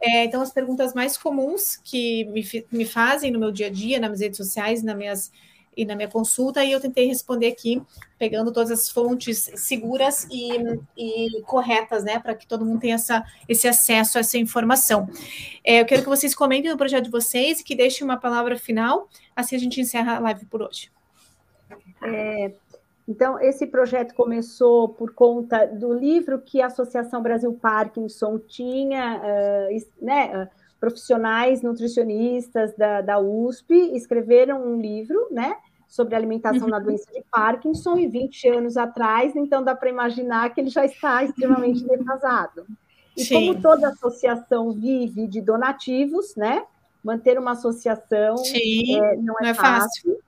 É, 0.00 0.24
então, 0.24 0.40
as 0.40 0.52
perguntas 0.52 0.94
mais 0.94 1.18
comuns 1.18 1.76
que 1.76 2.24
me, 2.26 2.46
me 2.70 2.84
fazem 2.84 3.30
no 3.30 3.38
meu 3.38 3.50
dia 3.50 3.66
a 3.66 3.70
dia, 3.70 3.98
nas 3.98 4.10
minhas 4.10 4.20
redes 4.20 4.36
sociais, 4.36 4.82
nas 4.82 4.96
minhas 4.96 5.32
e 5.76 5.84
na 5.84 5.94
minha 5.94 6.08
consulta, 6.08 6.64
e 6.64 6.72
eu 6.72 6.80
tentei 6.80 7.06
responder 7.06 7.48
aqui, 7.48 7.82
pegando 8.18 8.52
todas 8.52 8.70
as 8.70 8.88
fontes 8.88 9.50
seguras 9.56 10.26
e, 10.30 10.56
e 10.96 11.42
corretas, 11.42 12.04
né, 12.04 12.18
para 12.18 12.34
que 12.34 12.46
todo 12.46 12.64
mundo 12.64 12.80
tenha 12.80 12.94
essa, 12.94 13.24
esse 13.48 13.66
acesso 13.66 14.18
a 14.18 14.20
essa 14.20 14.38
informação. 14.38 15.08
É, 15.64 15.80
eu 15.80 15.86
quero 15.86 16.02
que 16.02 16.08
vocês 16.08 16.34
comentem 16.34 16.70
no 16.70 16.76
projeto 16.76 17.04
de 17.04 17.10
vocês 17.10 17.60
e 17.60 17.64
que 17.64 17.74
deixem 17.74 18.04
uma 18.04 18.16
palavra 18.16 18.56
final, 18.56 19.08
assim 19.34 19.56
a 19.56 19.58
gente 19.58 19.80
encerra 19.80 20.16
a 20.16 20.18
live 20.20 20.44
por 20.46 20.62
hoje. 20.62 20.90
É, 22.02 22.52
então, 23.06 23.38
esse 23.38 23.66
projeto 23.66 24.14
começou 24.14 24.88
por 24.88 25.12
conta 25.12 25.66
do 25.66 25.92
livro 25.92 26.40
que 26.40 26.62
a 26.62 26.66
Associação 26.66 27.22
Brasil 27.22 27.52
Parkinson 27.52 28.38
tinha, 28.38 29.20
uh, 29.20 30.04
né, 30.04 30.44
uh, 30.44 30.48
profissionais 30.80 31.62
nutricionistas 31.62 32.74
da, 32.76 33.02
da 33.02 33.18
USP 33.18 33.74
escreveram 33.94 34.66
um 34.66 34.80
livro, 34.80 35.28
né, 35.30 35.56
sobre 35.94 36.16
alimentação 36.16 36.66
na 36.66 36.78
uhum. 36.78 36.84
doença 36.84 37.08
de 37.12 37.22
Parkinson, 37.30 37.96
e 37.96 38.08
20 38.08 38.48
anos 38.48 38.76
atrás, 38.76 39.36
então 39.36 39.62
dá 39.62 39.76
para 39.76 39.88
imaginar 39.88 40.52
que 40.52 40.60
ele 40.60 40.70
já 40.70 40.84
está 40.84 41.22
extremamente 41.24 41.84
defasado. 41.84 42.66
E 43.16 43.24
Sim. 43.24 43.34
como 43.34 43.62
toda 43.62 43.90
associação 43.90 44.72
vive 44.72 45.28
de 45.28 45.40
donativos, 45.40 46.34
né, 46.34 46.64
manter 47.02 47.38
uma 47.38 47.52
associação 47.52 48.34
é, 48.52 48.98
não, 48.98 49.04
é, 49.04 49.16
não 49.16 49.34
é 49.40 49.54
fácil. 49.54 49.84
fácil. 49.84 50.18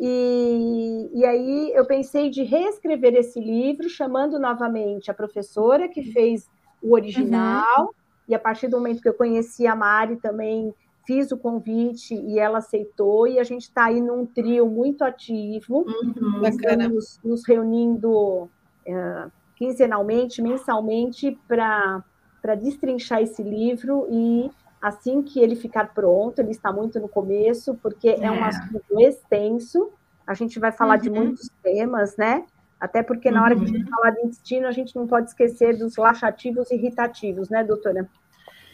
E, 0.00 1.10
e 1.14 1.24
aí 1.24 1.72
eu 1.72 1.84
pensei 1.84 2.28
de 2.28 2.42
reescrever 2.42 3.14
esse 3.14 3.38
livro, 3.38 3.88
chamando 3.88 4.40
novamente 4.40 5.08
a 5.08 5.14
professora 5.14 5.86
que 5.86 6.02
fez 6.02 6.50
o 6.82 6.94
original, 6.94 7.82
uhum 7.82 8.02
e 8.28 8.34
a 8.34 8.38
partir 8.38 8.68
do 8.68 8.76
momento 8.76 9.02
que 9.02 9.08
eu 9.08 9.14
conheci 9.14 9.66
a 9.66 9.74
Mari 9.74 10.16
também 10.16 10.74
fiz 11.06 11.32
o 11.32 11.36
convite 11.36 12.14
e 12.14 12.38
ela 12.38 12.58
aceitou, 12.58 13.26
e 13.26 13.38
a 13.38 13.44
gente 13.44 13.62
está 13.62 13.86
aí 13.86 14.00
num 14.00 14.24
trio 14.26 14.66
muito 14.66 15.02
ativo, 15.02 15.84
uhum, 15.86 16.46
estamos 16.46 17.18
nos 17.24 17.46
reunindo 17.46 18.48
é, 18.86 19.26
quinzenalmente, 19.56 20.42
mensalmente, 20.42 21.38
para 21.46 22.04
destrinchar 22.60 23.22
esse 23.22 23.42
livro 23.42 24.06
e 24.10 24.50
assim 24.80 25.22
que 25.22 25.38
ele 25.40 25.54
ficar 25.54 25.94
pronto, 25.94 26.40
ele 26.40 26.50
está 26.50 26.72
muito 26.72 26.98
no 26.98 27.08
começo, 27.08 27.74
porque 27.80 28.08
é, 28.08 28.24
é 28.24 28.30
um 28.30 28.44
assunto 28.44 29.00
extenso, 29.00 29.90
a 30.26 30.34
gente 30.34 30.58
vai 30.58 30.72
falar 30.72 30.96
uhum. 30.96 31.02
de 31.02 31.10
muitos 31.10 31.48
temas, 31.62 32.16
né? 32.16 32.44
Até 32.80 33.00
porque 33.00 33.30
na 33.30 33.44
hora 33.44 33.54
que 33.54 33.62
a 33.62 33.66
gente 33.66 33.84
uhum. 33.84 33.90
fala 33.90 34.10
de 34.10 34.20
intestino, 34.22 34.66
a 34.66 34.72
gente 34.72 34.96
não 34.96 35.06
pode 35.06 35.28
esquecer 35.28 35.76
dos 35.76 35.96
laxativos 35.96 36.68
e 36.70 36.74
irritativos, 36.74 37.48
né, 37.48 37.62
doutora? 37.62 38.08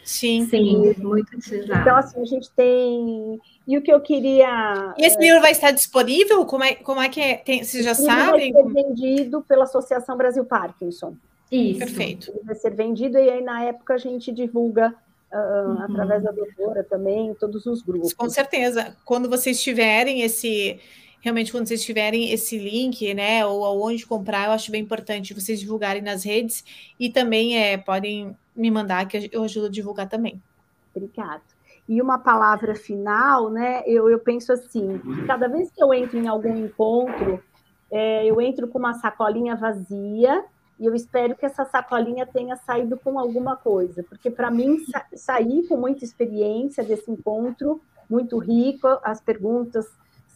Sim. 0.09 0.47
Sim, 0.49 0.95
muito 0.97 1.37
utilizado. 1.37 1.81
Então, 1.81 1.95
assim, 1.95 2.19
a 2.19 2.25
gente 2.25 2.49
tem. 2.49 3.39
E 3.67 3.77
o 3.77 3.81
que 3.81 3.93
eu 3.93 4.01
queria. 4.01 4.95
E 4.97 5.05
esse 5.05 5.17
é... 5.17 5.21
livro 5.21 5.39
vai 5.39 5.51
estar 5.51 5.69
disponível? 5.69 6.43
Como 6.45 6.63
é, 6.63 6.73
como 6.73 6.99
é 6.99 7.07
que 7.09 7.21
é? 7.21 7.37
Tem, 7.37 7.63
vocês 7.63 7.85
já 7.85 7.93
sabem? 7.93 8.51
Vai 8.51 8.63
ser 8.63 8.73
vendido 8.73 9.41
pela 9.47 9.65
Associação 9.65 10.17
Brasil 10.17 10.43
Parkinson. 10.43 11.15
Isso. 11.51 11.77
Perfeito. 11.77 12.31
Ele 12.31 12.43
vai 12.43 12.55
ser 12.55 12.73
vendido 12.73 13.19
e 13.19 13.29
aí, 13.29 13.43
na 13.43 13.63
época, 13.65 13.93
a 13.93 13.97
gente 13.99 14.31
divulga 14.31 14.95
uh, 15.31 15.69
uhum. 15.69 15.81
através 15.83 16.23
da 16.23 16.31
doutora 16.31 16.83
também, 16.83 17.35
todos 17.35 17.67
os 17.67 17.83
grupos. 17.83 18.11
Com 18.11 18.29
certeza. 18.29 18.97
Quando 19.05 19.29
vocês 19.29 19.61
tiverem 19.61 20.23
esse 20.23 20.79
realmente 21.21 21.51
quando 21.51 21.67
vocês 21.67 21.83
tiverem 21.83 22.31
esse 22.31 22.57
link, 22.57 23.13
né, 23.13 23.45
ou 23.45 23.65
aonde 23.65 24.05
comprar, 24.05 24.47
eu 24.47 24.51
acho 24.51 24.71
bem 24.71 24.81
importante 24.81 25.33
vocês 25.33 25.59
divulgarem 25.59 26.01
nas 26.01 26.23
redes 26.23 26.63
e 26.99 27.09
também 27.09 27.57
é, 27.57 27.77
podem 27.77 28.35
me 28.55 28.71
mandar 28.71 29.07
que 29.07 29.29
eu 29.31 29.43
ajudo 29.43 29.67
a 29.67 29.69
divulgar 29.69 30.07
também. 30.07 30.41
Obrigada. 30.95 31.41
E 31.87 32.01
uma 32.01 32.19
palavra 32.19 32.75
final, 32.75 33.49
né? 33.49 33.81
Eu, 33.85 34.09
eu 34.09 34.19
penso 34.19 34.53
assim: 34.53 35.01
cada 35.25 35.47
vez 35.47 35.71
que 35.71 35.83
eu 35.83 35.91
entro 35.91 36.19
em 36.19 36.27
algum 36.27 36.55
encontro, 36.55 37.41
é, 37.91 38.25
eu 38.25 38.39
entro 38.39 38.67
com 38.67 38.77
uma 38.77 38.93
sacolinha 38.93 39.55
vazia 39.55 40.43
e 40.79 40.85
eu 40.85 40.93
espero 40.93 41.35
que 41.35 41.45
essa 41.45 41.65
sacolinha 41.65 42.27
tenha 42.27 42.55
saído 42.55 42.97
com 42.97 43.17
alguma 43.17 43.55
coisa, 43.55 44.03
porque 44.03 44.29
para 44.29 44.51
mim 44.51 44.79
sa 44.85 45.05
sair 45.15 45.67
com 45.67 45.77
muita 45.77 46.05
experiência 46.05 46.83
desse 46.83 47.09
encontro, 47.09 47.81
muito 48.09 48.37
rico, 48.37 48.87
as 49.03 49.19
perguntas 49.19 49.87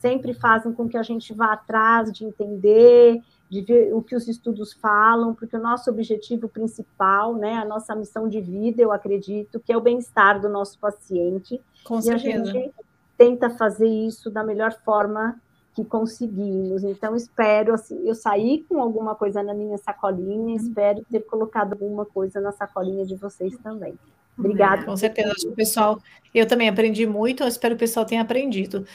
sempre 0.03 0.33
fazem 0.33 0.73
com 0.73 0.89
que 0.89 0.97
a 0.97 1.01
gente 1.01 1.33
vá 1.33 1.53
atrás 1.53 2.11
de 2.11 2.25
entender, 2.25 3.21
de 3.49 3.61
ver 3.61 3.93
o 3.93 4.01
que 4.01 4.17
os 4.17 4.27
estudos 4.27 4.73
falam, 4.73 5.33
porque 5.33 5.55
o 5.55 5.61
nosso 5.61 5.89
objetivo 5.89 6.49
principal, 6.49 7.35
né, 7.35 7.53
a 7.53 7.63
nossa 7.63 7.95
missão 7.95 8.27
de 8.27 8.41
vida, 8.41 8.81
eu 8.81 8.91
acredito, 8.91 9.61
que 9.61 9.71
é 9.71 9.77
o 9.77 9.81
bem-estar 9.81 10.41
do 10.41 10.49
nosso 10.49 10.77
paciente. 10.77 11.61
Com 11.85 11.99
e 11.99 12.03
certeza. 12.03 12.41
a 12.41 12.45
gente 12.45 12.73
tenta 13.17 13.49
fazer 13.49 13.87
isso 13.87 14.29
da 14.29 14.43
melhor 14.43 14.73
forma 14.83 15.39
que 15.73 15.85
conseguimos. 15.85 16.83
Então, 16.83 17.15
espero, 17.15 17.73
assim, 17.73 17.97
eu 18.05 18.13
saí 18.13 18.65
com 18.67 18.81
alguma 18.81 19.15
coisa 19.15 19.41
na 19.41 19.53
minha 19.53 19.77
sacolinha, 19.77 20.57
espero 20.57 21.05
ter 21.09 21.21
colocado 21.21 21.71
alguma 21.73 22.05
coisa 22.05 22.41
na 22.41 22.51
sacolinha 22.51 23.05
de 23.05 23.15
vocês 23.15 23.57
também. 23.63 23.97
Obrigada. 24.37 24.83
Com 24.83 24.97
certeza, 24.97 25.31
acho 25.31 25.45
que 25.45 25.53
o 25.53 25.55
pessoal, 25.55 25.99
eu 26.33 26.45
também 26.45 26.67
aprendi 26.67 27.05
muito, 27.05 27.43
eu 27.43 27.47
espero 27.47 27.75
que 27.75 27.83
o 27.83 27.87
pessoal 27.87 28.05
tenha 28.05 28.21
aprendido. 28.21 28.85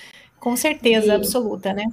Com 0.41 0.57
certeza 0.57 1.09
e, 1.09 1.11
absoluta, 1.11 1.73
né? 1.73 1.85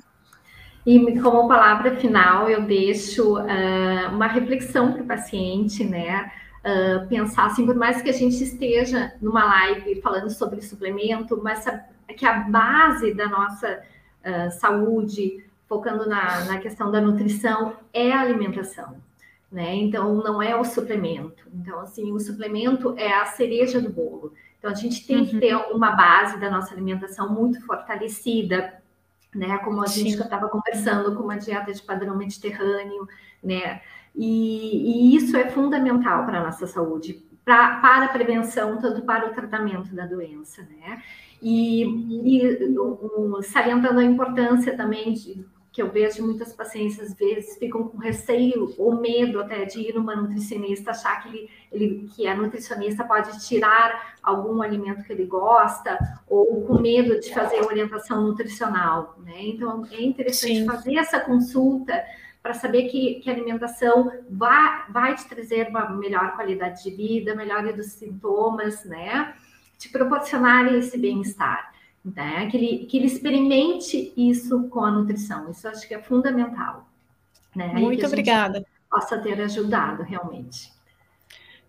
E 0.86 1.20
como 1.20 1.48
palavra 1.48 1.96
final, 1.96 2.48
eu 2.50 2.62
deixo 2.62 3.38
uh, 3.38 4.10
uma 4.12 4.28
reflexão 4.28 4.94
para 4.94 5.02
o 5.02 5.06
paciente, 5.06 5.84
né? 5.84 6.32
Uh, 6.64 7.08
pensar 7.08 7.48
assim, 7.48 7.66
por 7.66 7.76
mais 7.76 8.02
que 8.02 8.10
a 8.10 8.14
gente 8.14 8.44
esteja 8.44 9.14
numa 9.22 9.46
live 9.46 10.02
falando 10.02 10.30
sobre 10.30 10.62
suplemento, 10.62 11.40
mas 11.44 11.66
que 12.16 12.26
a 12.26 12.40
base 12.40 13.14
da 13.14 13.28
nossa 13.28 13.82
uh, 14.24 14.52
saúde, 14.52 15.44
focando 15.68 16.08
na, 16.08 16.46
na 16.46 16.60
questão 16.60 16.92
da 16.92 17.02
nutrição, 17.02 17.74
é 17.92 18.12
a 18.12 18.22
alimentação. 18.22 18.98
Né? 19.52 19.76
Então, 19.76 20.16
não 20.16 20.42
é 20.42 20.56
o 20.56 20.64
suplemento. 20.64 21.48
Então, 21.54 21.80
assim, 21.80 22.12
o 22.12 22.20
suplemento 22.20 22.94
é 22.98 23.14
a 23.14 23.26
cereja 23.26 23.80
do 23.80 23.90
bolo. 23.90 24.34
Então, 24.66 24.74
a 24.74 24.76
gente 24.76 25.06
tem 25.06 25.18
uhum. 25.18 25.26
que 25.28 25.40
ter 25.40 25.56
uma 25.56 25.92
base 25.92 26.40
da 26.40 26.50
nossa 26.50 26.74
alimentação 26.74 27.32
muito 27.32 27.64
fortalecida, 27.68 28.82
né? 29.34 29.60
Como 29.60 29.80
a 29.80 29.86
Sim. 29.86 30.10
gente 30.10 30.20
estava 30.20 30.50
conversando, 30.50 31.16
com 31.16 31.22
uma 31.22 31.38
dieta 31.38 31.72
de 31.72 31.84
padrão 31.84 32.18
mediterrâneo, 32.18 33.08
né? 33.44 33.82
E, 34.16 35.12
e 35.12 35.16
isso 35.16 35.38
é 35.38 35.52
fundamental 35.52 36.26
para 36.26 36.40
a 36.40 36.44
nossa 36.46 36.66
saúde, 36.66 37.24
pra, 37.44 37.80
para 37.80 38.06
a 38.06 38.10
prevenção, 38.10 38.82
tanto 38.82 39.04
para 39.04 39.28
o 39.28 39.34
tratamento 39.36 39.94
da 39.94 40.08
doença, 40.08 40.64
né? 40.64 41.00
E, 41.40 41.84
e 41.84 42.80
um, 42.80 43.40
salientando 43.44 44.00
a 44.00 44.04
importância 44.04 44.76
também 44.76 45.14
de 45.14 45.46
que 45.76 45.82
eu 45.82 45.92
vejo 45.92 46.26
muitas 46.26 46.54
pacientes 46.54 46.98
às 47.02 47.14
vezes 47.14 47.58
ficam 47.58 47.90
com 47.90 47.98
receio 47.98 48.74
ou 48.78 48.96
medo 48.96 49.42
até 49.42 49.66
de 49.66 49.82
ir 49.82 49.94
numa 49.94 50.16
nutricionista, 50.16 50.92
achar 50.92 51.22
que, 51.22 51.28
ele, 51.28 51.50
ele, 51.70 52.10
que 52.16 52.26
a 52.26 52.34
nutricionista 52.34 53.04
pode 53.04 53.46
tirar 53.46 54.16
algum 54.24 54.62
alimento 54.62 55.04
que 55.04 55.12
ele 55.12 55.26
gosta, 55.26 56.00
ou 56.30 56.66
com 56.66 56.80
medo 56.80 57.20
de 57.20 57.34
fazer 57.34 57.62
orientação 57.62 58.22
nutricional, 58.22 59.20
né? 59.22 59.36
Então 59.38 59.86
é 59.92 60.02
interessante 60.02 60.60
Sim. 60.60 60.66
fazer 60.66 60.96
essa 60.96 61.20
consulta 61.20 62.02
para 62.42 62.54
saber 62.54 62.84
que, 62.84 63.16
que 63.16 63.30
a 63.30 63.34
alimentação 63.34 64.10
vai, 64.30 64.86
vai 64.90 65.16
te 65.16 65.28
trazer 65.28 65.68
uma 65.68 65.90
melhor 65.90 66.36
qualidade 66.36 66.84
de 66.84 66.92
vida, 66.92 67.36
melhora 67.36 67.74
dos 67.74 67.88
sintomas, 67.88 68.86
né? 68.86 69.34
Te 69.78 69.90
proporcionar 69.90 70.74
esse 70.74 70.98
bem-estar. 70.98 71.75
Né? 72.14 72.48
Que 72.50 72.58
ele, 72.58 72.86
que 72.86 72.98
ele 72.98 73.08
experimente 73.08 74.14
isso 74.16 74.68
com 74.70 74.82
a 74.82 74.92
nutrição. 74.92 75.50
Isso 75.50 75.68
acho 75.68 75.88
que 75.88 75.96
é 75.96 76.00
fundamental. 76.00 76.88
Né? 77.56 77.68
Muito 77.74 78.06
obrigada. 78.06 78.66
Possa 78.90 79.18
ter 79.18 79.42
ajudado 79.42 80.04
realmente. 80.04 80.74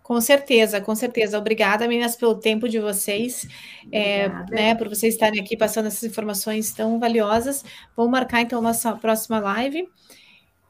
Com 0.02 0.20
certeza, 0.20 0.80
com 0.80 0.94
certeza. 0.94 1.36
Obrigada, 1.36 1.88
meninas, 1.88 2.14
pelo 2.14 2.36
tempo 2.36 2.68
de 2.68 2.78
vocês, 2.78 3.48
é, 3.90 4.28
né, 4.50 4.72
por 4.76 4.88
vocês 4.88 5.14
estarem 5.14 5.40
aqui 5.40 5.56
passando 5.56 5.86
essas 5.86 6.04
informações 6.04 6.72
tão 6.72 7.00
valiosas. 7.00 7.64
Vamos 7.96 8.12
marcar 8.12 8.40
então 8.40 8.60
a 8.60 8.62
nossa 8.62 8.92
próxima 8.92 9.40
live. 9.40 9.88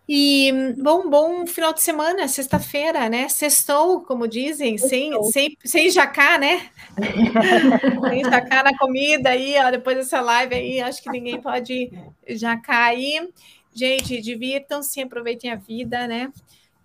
E 0.08 0.52
bom, 0.78 1.10
bom 1.10 1.46
final 1.46 1.72
de 1.72 1.82
semana, 1.82 2.28
sexta-feira, 2.28 3.08
né? 3.08 3.28
Sextou, 3.28 4.02
como 4.02 4.28
dizem, 4.28 4.78
sem, 4.78 5.20
sem, 5.24 5.56
sem 5.64 5.90
jacá, 5.90 6.38
né? 6.38 6.68
sem 8.08 8.24
jacá 8.24 8.62
na 8.62 8.78
comida 8.78 9.30
aí, 9.30 9.56
ó, 9.58 9.68
depois 9.68 9.96
dessa 9.96 10.20
live 10.20 10.54
aí, 10.54 10.80
acho 10.80 11.02
que 11.02 11.10
ninguém 11.10 11.40
pode 11.40 11.90
jacar 12.28 12.90
aí. 12.90 13.28
Gente, 13.74 14.20
divirtam-se, 14.20 15.02
aproveitem 15.02 15.50
a 15.50 15.56
vida, 15.56 16.06
né? 16.06 16.32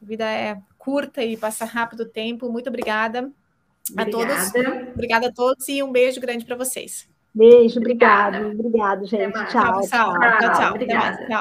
A 0.02 0.06
vida 0.06 0.26
é 0.26 0.58
curta 0.80 1.24
e 1.24 1.38
passa 1.38 1.64
rápido 1.64 2.02
o 2.02 2.10
tempo. 2.10 2.52
Muito 2.52 2.70
obrigada, 2.70 3.32
obrigada. 3.92 4.34
a 4.34 4.52
todos. 4.52 4.94
Obrigada 4.94 5.28
a 5.28 5.32
todos 5.32 5.68
e 5.70 5.84
um 5.84 5.92
beijo 5.92 6.20
grande 6.20 6.44
para 6.44 6.56
vocês. 6.56 7.08
Beijo, 7.34 7.80
obrigado. 7.80 8.48
Obrigado, 8.48 9.06
gente. 9.06 9.34
Tchau, 9.48 9.82
tchau. 9.82 10.20
Tchau, 10.20 10.54
tchau. 10.54 10.78
Tchau. 10.80 11.40